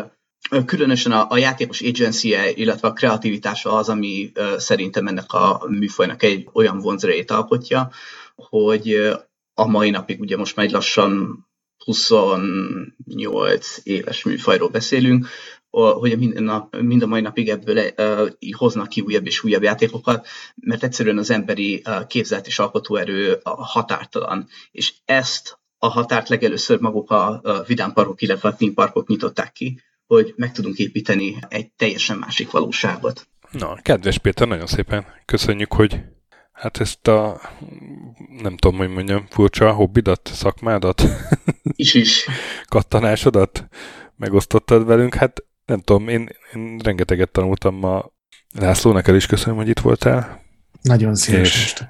különösen 0.66 1.12
a, 1.12 1.26
a 1.28 1.36
játékos 1.36 1.80
agency 1.80 2.34
-e, 2.34 2.50
illetve 2.50 2.88
a 2.88 2.92
kreativitása 2.92 3.72
az, 3.72 3.88
ami 3.88 4.32
szerintem 4.56 5.06
ennek 5.06 5.32
a 5.32 5.64
műfajnak 5.68 6.22
egy 6.22 6.48
olyan 6.52 6.78
vonzerejét 6.78 7.30
alkotja, 7.30 7.90
hogy 8.34 9.10
a 9.54 9.66
mai 9.66 9.90
napig 9.90 10.20
ugye 10.20 10.36
most 10.36 10.56
már 10.56 10.66
egy 10.66 10.72
lassan 10.72 11.44
28 11.84 13.78
éves 13.82 14.24
műfajról 14.24 14.68
beszélünk, 14.68 15.26
hogy 15.70 16.18
mind, 16.18 16.42
nap, 16.42 16.76
mind 16.80 17.02
a 17.02 17.06
mai 17.06 17.20
napig 17.20 17.48
ebből 17.48 17.92
uh, 17.96 18.28
hoznak 18.56 18.88
ki 18.88 19.00
újabb 19.00 19.26
és 19.26 19.44
újabb 19.44 19.62
játékokat, 19.62 20.26
mert 20.54 20.82
egyszerűen 20.82 21.18
az 21.18 21.30
emberi 21.30 21.82
uh, 21.86 22.06
képzelt 22.06 22.46
és 22.46 22.58
alkotóerő 22.58 23.40
határtalan. 23.42 24.48
És 24.70 24.92
ezt 25.04 25.58
a 25.78 25.88
határt 25.88 26.28
legelőször 26.28 26.80
maguk 26.80 27.10
a, 27.10 27.40
a 27.42 27.62
vidámparkok, 27.66 28.22
illetve 28.22 28.48
a 28.48 28.56
parkok 28.74 29.08
nyitották 29.08 29.52
ki, 29.52 29.80
hogy 30.06 30.34
meg 30.36 30.52
tudunk 30.52 30.78
építeni 30.78 31.38
egy 31.48 31.70
teljesen 31.70 32.18
másik 32.18 32.50
valóságot. 32.50 33.28
Na, 33.50 33.74
kedves 33.82 34.18
Péter, 34.18 34.48
nagyon 34.48 34.66
szépen 34.66 35.06
köszönjük, 35.24 35.72
hogy 35.72 36.00
hát 36.54 36.80
ezt 36.80 37.08
a, 37.08 37.40
nem 38.42 38.56
tudom, 38.56 38.78
hogy 38.78 38.88
mondjam, 38.88 39.26
furcsa 39.30 39.72
hobbidat, 39.72 40.30
szakmádat, 40.32 41.02
is 41.62 41.94
is, 41.94 42.28
kattanásodat 42.68 43.68
megosztottad 44.16 44.86
velünk. 44.86 45.14
Hát 45.14 45.44
nem 45.66 45.80
tudom, 45.80 46.08
én, 46.08 46.28
én 46.54 46.78
rengeteget 46.82 47.30
tanultam 47.30 47.74
ma. 47.74 48.12
László, 48.58 48.92
neked 48.92 49.14
is 49.14 49.26
köszönöm, 49.26 49.56
hogy 49.56 49.68
itt 49.68 49.80
voltál. 49.80 50.42
Nagyon 50.82 51.14
szívesen 51.14 51.86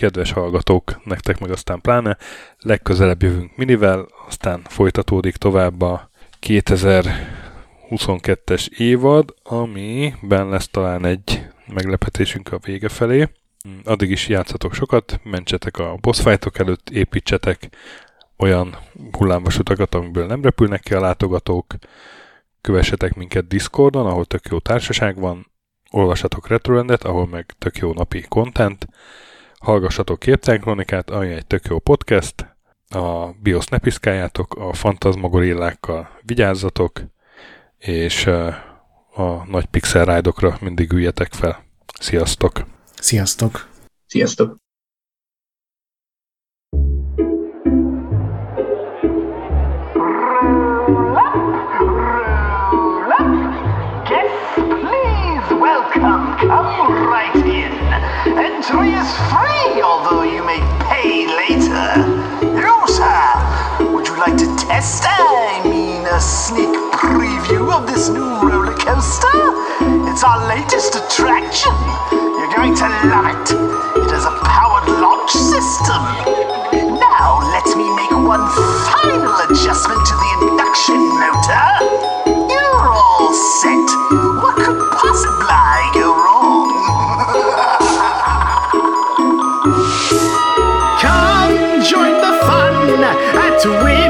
kedves 0.00 0.32
hallgatók, 0.32 1.00
nektek 1.04 1.38
meg 1.38 1.50
aztán 1.50 1.80
pláne, 1.80 2.16
legközelebb 2.58 3.22
jövünk 3.22 3.56
minivel, 3.56 4.08
aztán 4.26 4.62
folytatódik 4.68 5.36
tovább 5.36 5.80
a 5.80 6.10
2022-es 6.46 8.68
évad, 8.68 9.34
amiben 9.42 10.48
lesz 10.48 10.68
talán 10.68 11.04
egy 11.04 11.46
meglepetésünk 11.66 12.52
a 12.52 12.58
vége 12.58 12.88
felé. 12.88 13.28
Addig 13.84 14.10
is 14.10 14.28
játszatok 14.28 14.74
sokat, 14.74 15.20
mentsetek 15.24 15.78
a 15.78 15.96
boss 16.00 16.20
fightok 16.20 16.58
előtt, 16.58 16.90
építsetek 16.90 17.68
olyan 18.36 18.76
hullámvasutakat, 19.12 19.94
amiből 19.94 20.26
nem 20.26 20.42
repülnek 20.42 20.80
ki 20.80 20.94
a 20.94 21.00
látogatók, 21.00 21.74
kövessetek 22.60 23.14
minket 23.14 23.46
Discordon, 23.46 24.06
ahol 24.06 24.24
tök 24.24 24.46
jó 24.50 24.58
társaság 24.58 25.18
van, 25.18 25.50
olvassatok 25.90 26.48
Retroendet, 26.48 27.04
ahol 27.04 27.26
meg 27.26 27.54
tök 27.58 27.76
jó 27.76 27.92
napi 27.92 28.24
content, 28.28 28.88
hallgassatok 29.58 30.18
Képtelkronikát, 30.18 31.10
ami 31.10 31.28
egy 31.28 31.46
tök 31.46 31.64
jó 31.64 31.78
podcast, 31.78 32.56
a 32.88 33.32
BIOS 33.42 33.66
ne 33.66 33.78
piszkáljátok, 33.78 34.54
a 34.54 34.72
fantazmagorillákkal 34.72 36.08
vigyázzatok, 36.22 37.00
és 37.78 38.26
a 39.14 39.44
nagy 39.46 39.66
pixel 39.66 40.22
mindig 40.60 40.92
üljetek 40.92 41.32
fel. 41.32 41.64
Sziasztok! 42.00 42.79
Sziasztok! 43.00 43.68
Sziasztok! 44.06 44.56
Come, 55.92 56.36
come 56.38 57.08
right 57.08 57.34
in. 57.34 57.72
Entry 58.38 58.94
is 58.94 59.10
free, 59.28 59.82
although 59.82 60.22
you 60.22 60.42
may 60.44 60.60
pay 60.88 61.26
later. 61.26 62.06
You, 62.40 62.76
sir, 62.86 63.92
would 63.92 64.06
you 64.06 64.16
like 64.16 64.36
to 64.38 64.46
test, 64.56 65.04
I 65.06 65.60
mean, 65.64 66.06
a 66.06 66.20
sneak 66.20 66.72
preview 66.94 67.70
of 67.74 67.86
this 67.86 68.08
new 68.08 68.30
roller 68.40 68.72
coaster? 68.78 69.28
It's 70.08 70.22
our 70.24 70.46
latest 70.48 70.94
attraction. 70.94 71.74
You're 72.50 72.58
going 72.58 72.74
to 72.74 72.88
love 73.06 73.26
it. 73.30 73.50
It 74.02 74.10
has 74.10 74.24
a 74.26 74.34
powered 74.42 74.88
launch 74.98 75.30
system. 75.30 76.02
Now, 76.98 77.38
let 77.46 77.64
me 77.78 77.86
make 77.94 78.10
one 78.10 78.42
final 78.90 79.30
adjustment 79.46 80.04
to 80.04 80.14
the 80.18 80.30
induction 80.50 80.98
motor. 81.14 82.50
You're 82.50 82.90
all 82.90 83.32
set. 83.62 83.86
You're 93.70 94.09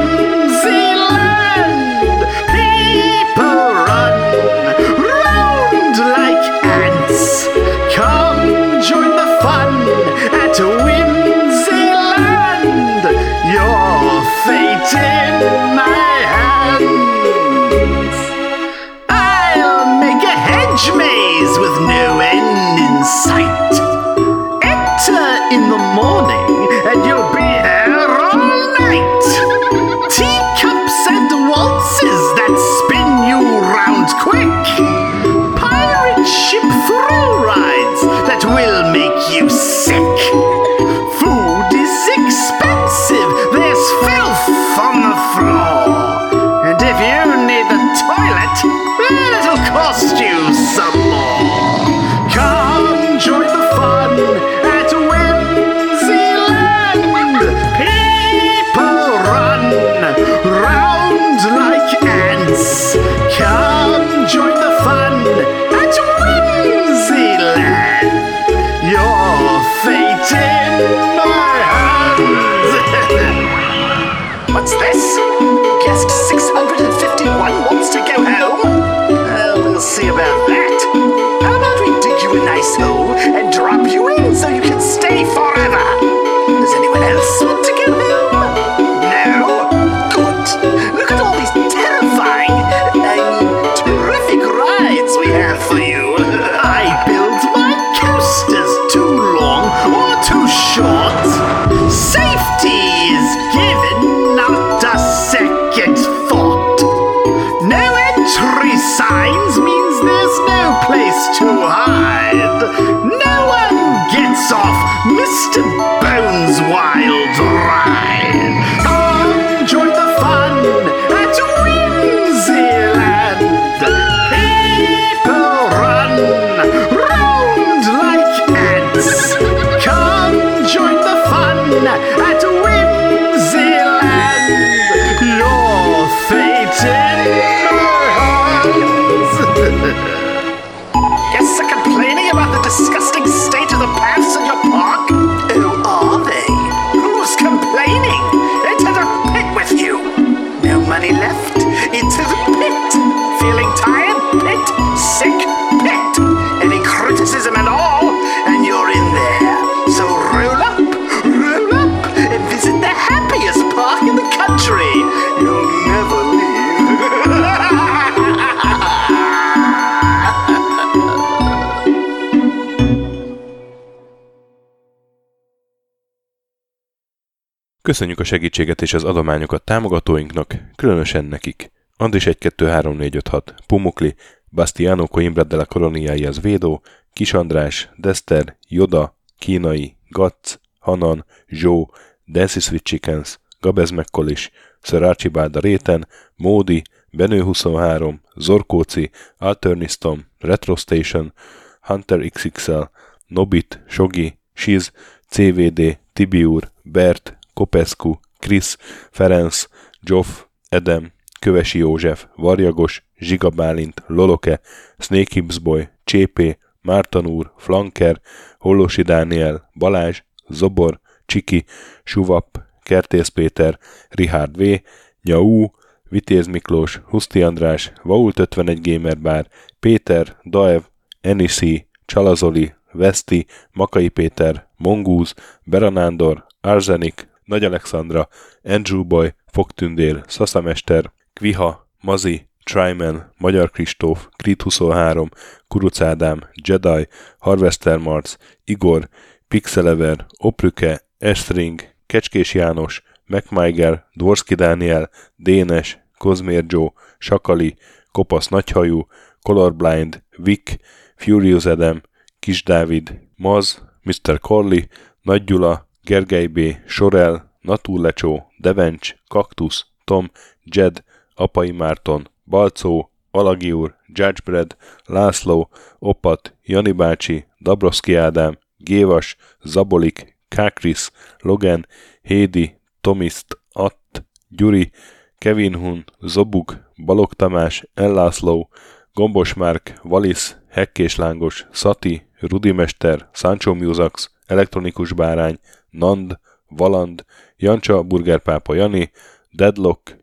Köszönjük 177.91 178.19
a 178.19 178.23
segítséget 178.23 178.81
és 178.81 178.93
az 178.93 179.03
adományokat 179.03 179.63
támogatóinknak, 179.63 180.55
különösen 180.75 181.25
nekik. 181.25 181.71
Andris 181.97 182.25
1 182.25 182.37
2 182.37 182.67
3 182.67 182.95
4 182.95 183.15
5 183.15 183.27
6, 183.27 183.55
Pumukli, 183.67 184.15
Bastiano 184.49 185.07
Coimbra 185.07 185.43
de 185.43 185.55
la 185.55 185.65
Coroniai 185.65 186.29
Védó, 186.41 186.81
Kis 187.13 187.33
András, 187.33 187.89
Dester, 187.95 188.57
Joda, 188.67 189.17
Kínai, 189.39 189.95
Gatz, 190.09 190.59
Hanan, 190.79 191.25
Zsó, 191.47 191.93
Dancy 192.25 192.59
Sweet 192.59 192.83
Chickens, 192.83 193.39
Gabez 193.59 193.89
Mekkolis, 193.89 194.51
Sir 194.81 195.03
Archibald 195.03 195.55
a 195.55 195.59
Réten, 195.59 196.07
Módi, 196.35 196.81
Benő 197.09 197.41
23, 197.41 198.21
Zorkóci, 198.35 199.09
Alternistom, 199.37 200.25
Retro 200.39 200.75
Station, 200.75 201.33
Hunter 201.81 202.19
XXL, 202.29 202.81
Nobit, 203.27 203.83
Sogi, 203.87 204.37
Siz, 204.53 204.91
CVD, 205.29 205.97
Tibiur, 206.13 206.71
Bert, 206.83 207.39
Kopescu, 207.61 208.19
Krisz, 208.39 208.77
Ferenc, 209.11 209.67
Joff, 210.03 210.45
Edem, 210.69 211.11
Kövesi 211.39 211.77
József, 211.77 212.25
Varjagos, 212.35 213.03
Zsiga 213.17 213.49
Bálint, 213.49 214.03
Loloke, 214.07 214.59
Snake 214.97 215.33
Hips 215.33 215.59
Boy, 215.59 215.89
Csépé, 216.03 216.57
Márton 216.81 217.25
úr, 217.25 217.53
Flanker, 217.57 218.21
Hollosi 218.57 219.01
Dániel, 219.01 219.69
Balázs, 219.73 220.21
Zobor, 220.49 220.99
Csiki, 221.25 221.65
Suvap, 222.03 222.61
Kertész 222.83 223.27
Péter, 223.27 223.79
Richard 224.09 224.57
V, 224.57 224.81
Nyau, 225.23 225.67
Vitéz 226.09 226.47
Miklós, 226.47 227.01
Huszti 227.05 227.41
András, 227.41 227.91
Vault 228.03 228.39
51 228.39 228.81
Gamer 228.81 229.19
Bar, 229.19 229.47
Péter, 229.79 230.37
Daev, 230.45 230.81
Enisi, 231.21 231.87
Csalazoli, 232.05 232.73
Veszti, 232.91 233.45
Makai 233.71 234.09
Péter, 234.09 234.67
Mongúz, 234.77 235.33
Beranándor, 235.63 236.45
Arzenik, 236.61 237.29
Nagy 237.51 237.63
Alexandra, 237.63 238.27
Andrew 238.63 239.03
Boy, 239.03 239.33
Fogtündér, 239.45 240.23
Szaszamester, 240.27 241.11
Kviha, 241.33 241.87
Mazi, 242.01 242.47
Tryman, 242.63 243.33
Magyar 243.37 243.71
Kristóf, 243.71 244.27
Krit 244.35 244.61
23, 244.61 245.29
Kuruc 245.67 246.01
Ádám, 246.01 246.49
Jedi, 246.67 247.07
Harvester 247.39 247.97
Marc, 247.97 248.35
Igor, 248.63 249.09
Pixelever, 249.47 250.25
Oprüke, 250.37 251.01
Estring, 251.17 251.81
Kecskés 252.05 252.53
János, 252.53 253.03
MacMiger, 253.25 254.05
Dvorski 254.13 254.55
Dániel, 254.55 255.09
Dénes, 255.35 255.99
Kozmér 256.17 256.63
Joe, 256.67 256.93
Sakali, 257.17 257.75
Kopasz 258.11 258.47
Nagyhajú, 258.47 259.07
Colorblind, 259.41 260.23
Vic, 260.37 260.75
Furious 261.15 261.65
Adam, 261.65 262.01
Kis 262.39 262.63
Dávid, 262.63 263.19
Maz, 263.35 263.89
Mr. 264.03 264.39
Corley, 264.39 264.81
Nagy 265.21 265.43
Gyula, 265.43 265.89
Gergely 266.03 266.47
B., 266.47 266.59
Sorel, 266.87 267.51
Naturlecsó, 267.61 268.51
Devencs, 268.57 269.15
Kaktusz, 269.27 269.85
Tom, 270.03 270.31
Jed, 270.63 271.03
Apai 271.35 271.71
Márton, 271.71 272.29
Balcó, 272.45 273.11
Alagi 273.31 273.71
úr, 273.71 273.95
Judgebred, 274.07 274.75
László, 275.05 275.69
Opat, 275.99 276.55
Jani 276.63 276.91
bácsi, 276.91 277.45
Dabroszki 277.59 278.15
Ádám, 278.15 278.57
Gévas, 278.77 279.35
Zabolik, 279.63 280.37
Kákris, 280.47 281.11
Logan, 281.39 281.87
Hédi, 282.21 282.79
Tomiszt, 283.01 283.59
Att, 283.71 284.25
Gyuri, 284.47 284.91
Kevin 285.37 285.75
Hun, 285.75 286.03
Zobug, 286.19 286.89
Balog 287.05 287.33
Tamás, 287.33 287.83
Ellászló, 287.93 288.69
Gombos 289.13 289.53
Márk, 289.53 289.99
Valisz, 290.01 290.57
Hekkés 290.69 291.15
Lángos, 291.15 291.67
Szati, 291.71 292.27
Rudimester, 292.39 293.29
Sancho 293.33 293.73
Musax, 293.73 294.31
Elektronikus 294.51 295.13
Bárány, 295.13 295.59
Nand, 295.89 296.39
Valand, 296.67 297.25
Jancsa, 297.57 298.03
Burgerpápa 298.03 298.73
Jani, 298.73 299.11
Deadlock, 299.51 300.17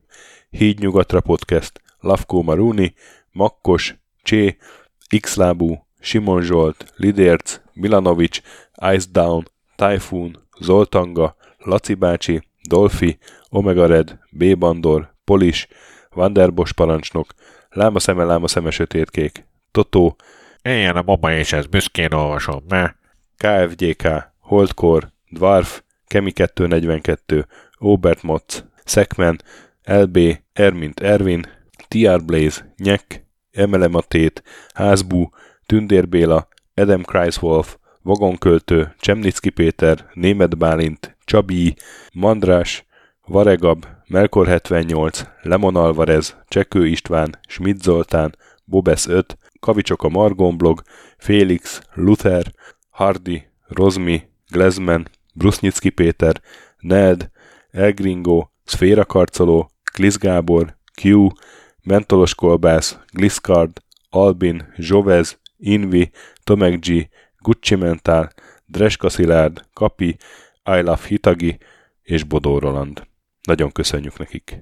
Hídnyugatra 0.51 1.21
Podcast, 1.21 1.81
Lavkó 2.01 2.43
Maruni, 2.43 2.95
Makkos, 3.33 3.97
Csé, 4.23 4.57
Xlábú, 5.21 5.87
Simon 6.01 6.43
Zsolt, 6.43 6.93
Lidérc, 6.97 7.61
Milanovic, 7.73 8.41
Ice 8.95 9.07
Down, 9.13 9.45
Typhoon, 9.77 10.37
Zoltanga, 10.61 11.37
Laci 11.59 11.95
bácsi, 11.95 12.43
Dolfi, 12.69 13.19
Omega 13.49 13.87
Red, 13.87 14.19
B. 14.31 14.59
Bandor, 14.59 15.15
Polis, 15.25 15.69
Vanderbos 16.11 16.73
parancsnok, 16.73 17.27
Láma 17.71 17.99
szeme, 17.99 18.25
láma 18.25 18.49
szeme 18.49 18.71
sötétkék, 18.71 19.47
Totó, 19.71 20.17
Éljen 20.63 20.97
a 20.97 21.03
mama 21.03 21.33
és 21.33 21.53
ez 21.53 21.67
büszkén 21.67 22.13
olvasom, 22.13 22.65
ne? 22.69 22.98
KFGK, 23.39 24.33
Holdkor, 24.41 25.13
Dwarf, 25.31 25.83
Kemi 26.07 26.33
242, 26.33 27.47
Obert 27.79 28.23
Motz, 28.23 28.65
Szekmen, 28.85 29.41
LB, 29.85 30.19
Ermint 30.53 31.01
Ervin, 31.01 31.47
TR 31.89 32.25
Blaze, 32.25 32.75
Nyek, 32.77 33.27
Emelematét, 33.51 34.43
Házbú, 34.75 35.31
Tündér 35.67 36.09
Béla, 36.09 36.49
Adam 36.75 37.03
Kreiswolf, 37.03 37.77
Vagonköltő, 38.03 38.95
Csemnicki 38.99 39.51
Péter, 39.51 40.11
Német 40.13 40.59
Bálint, 40.59 41.17
Csabi, 41.25 41.77
Mandrás, 42.13 42.87
Varegab, 43.27 43.87
Melkor 44.07 44.47
78, 44.47 45.25
Lemon 45.43 45.77
Alvarez, 45.77 46.37
Csekő 46.49 46.87
István, 46.87 47.39
Schmidt 47.49 47.83
Zoltán, 47.83 48.37
Bobesz 48.65 49.07
5, 49.07 49.37
Kavicsok 49.61 50.03
a 50.03 50.09
Margon 50.09 50.83
Félix, 51.19 51.81
Luther, 51.95 52.53
Hardy, 52.99 53.47
Rozmi, 53.69 54.23
Glezman, 54.51 55.09
Brusnicki 55.35 55.91
Péter, 55.91 56.41
Ned, 56.79 57.31
Elgringo, 57.71 58.49
Szféra 58.65 59.05
Karcoló, 59.05 59.71
Glisz 59.95 60.17
Gábor, 60.17 60.77
Q, 61.03 61.29
Mentolos 61.83 62.35
Kolbász, 62.35 62.99
Gliscard, 63.13 63.83
Albin, 64.11 64.73
Zsovez, 64.77 65.41
Invi, 65.57 66.11
Tomek 66.45 66.79
G, 66.79 67.09
Gucci 67.39 67.75
Mental, 67.75 68.29
Dreska 68.67 69.09
Szilárd, 69.09 69.65
Kapi, 69.73 70.09
I 70.65 70.81
Love 70.81 71.07
Hitagi 71.07 71.59
és 72.03 72.25
Bodó 72.25 72.59
Roland. 72.59 73.07
Nagyon 73.43 73.73
köszönjük 73.73 74.19
nekik! 74.19 74.59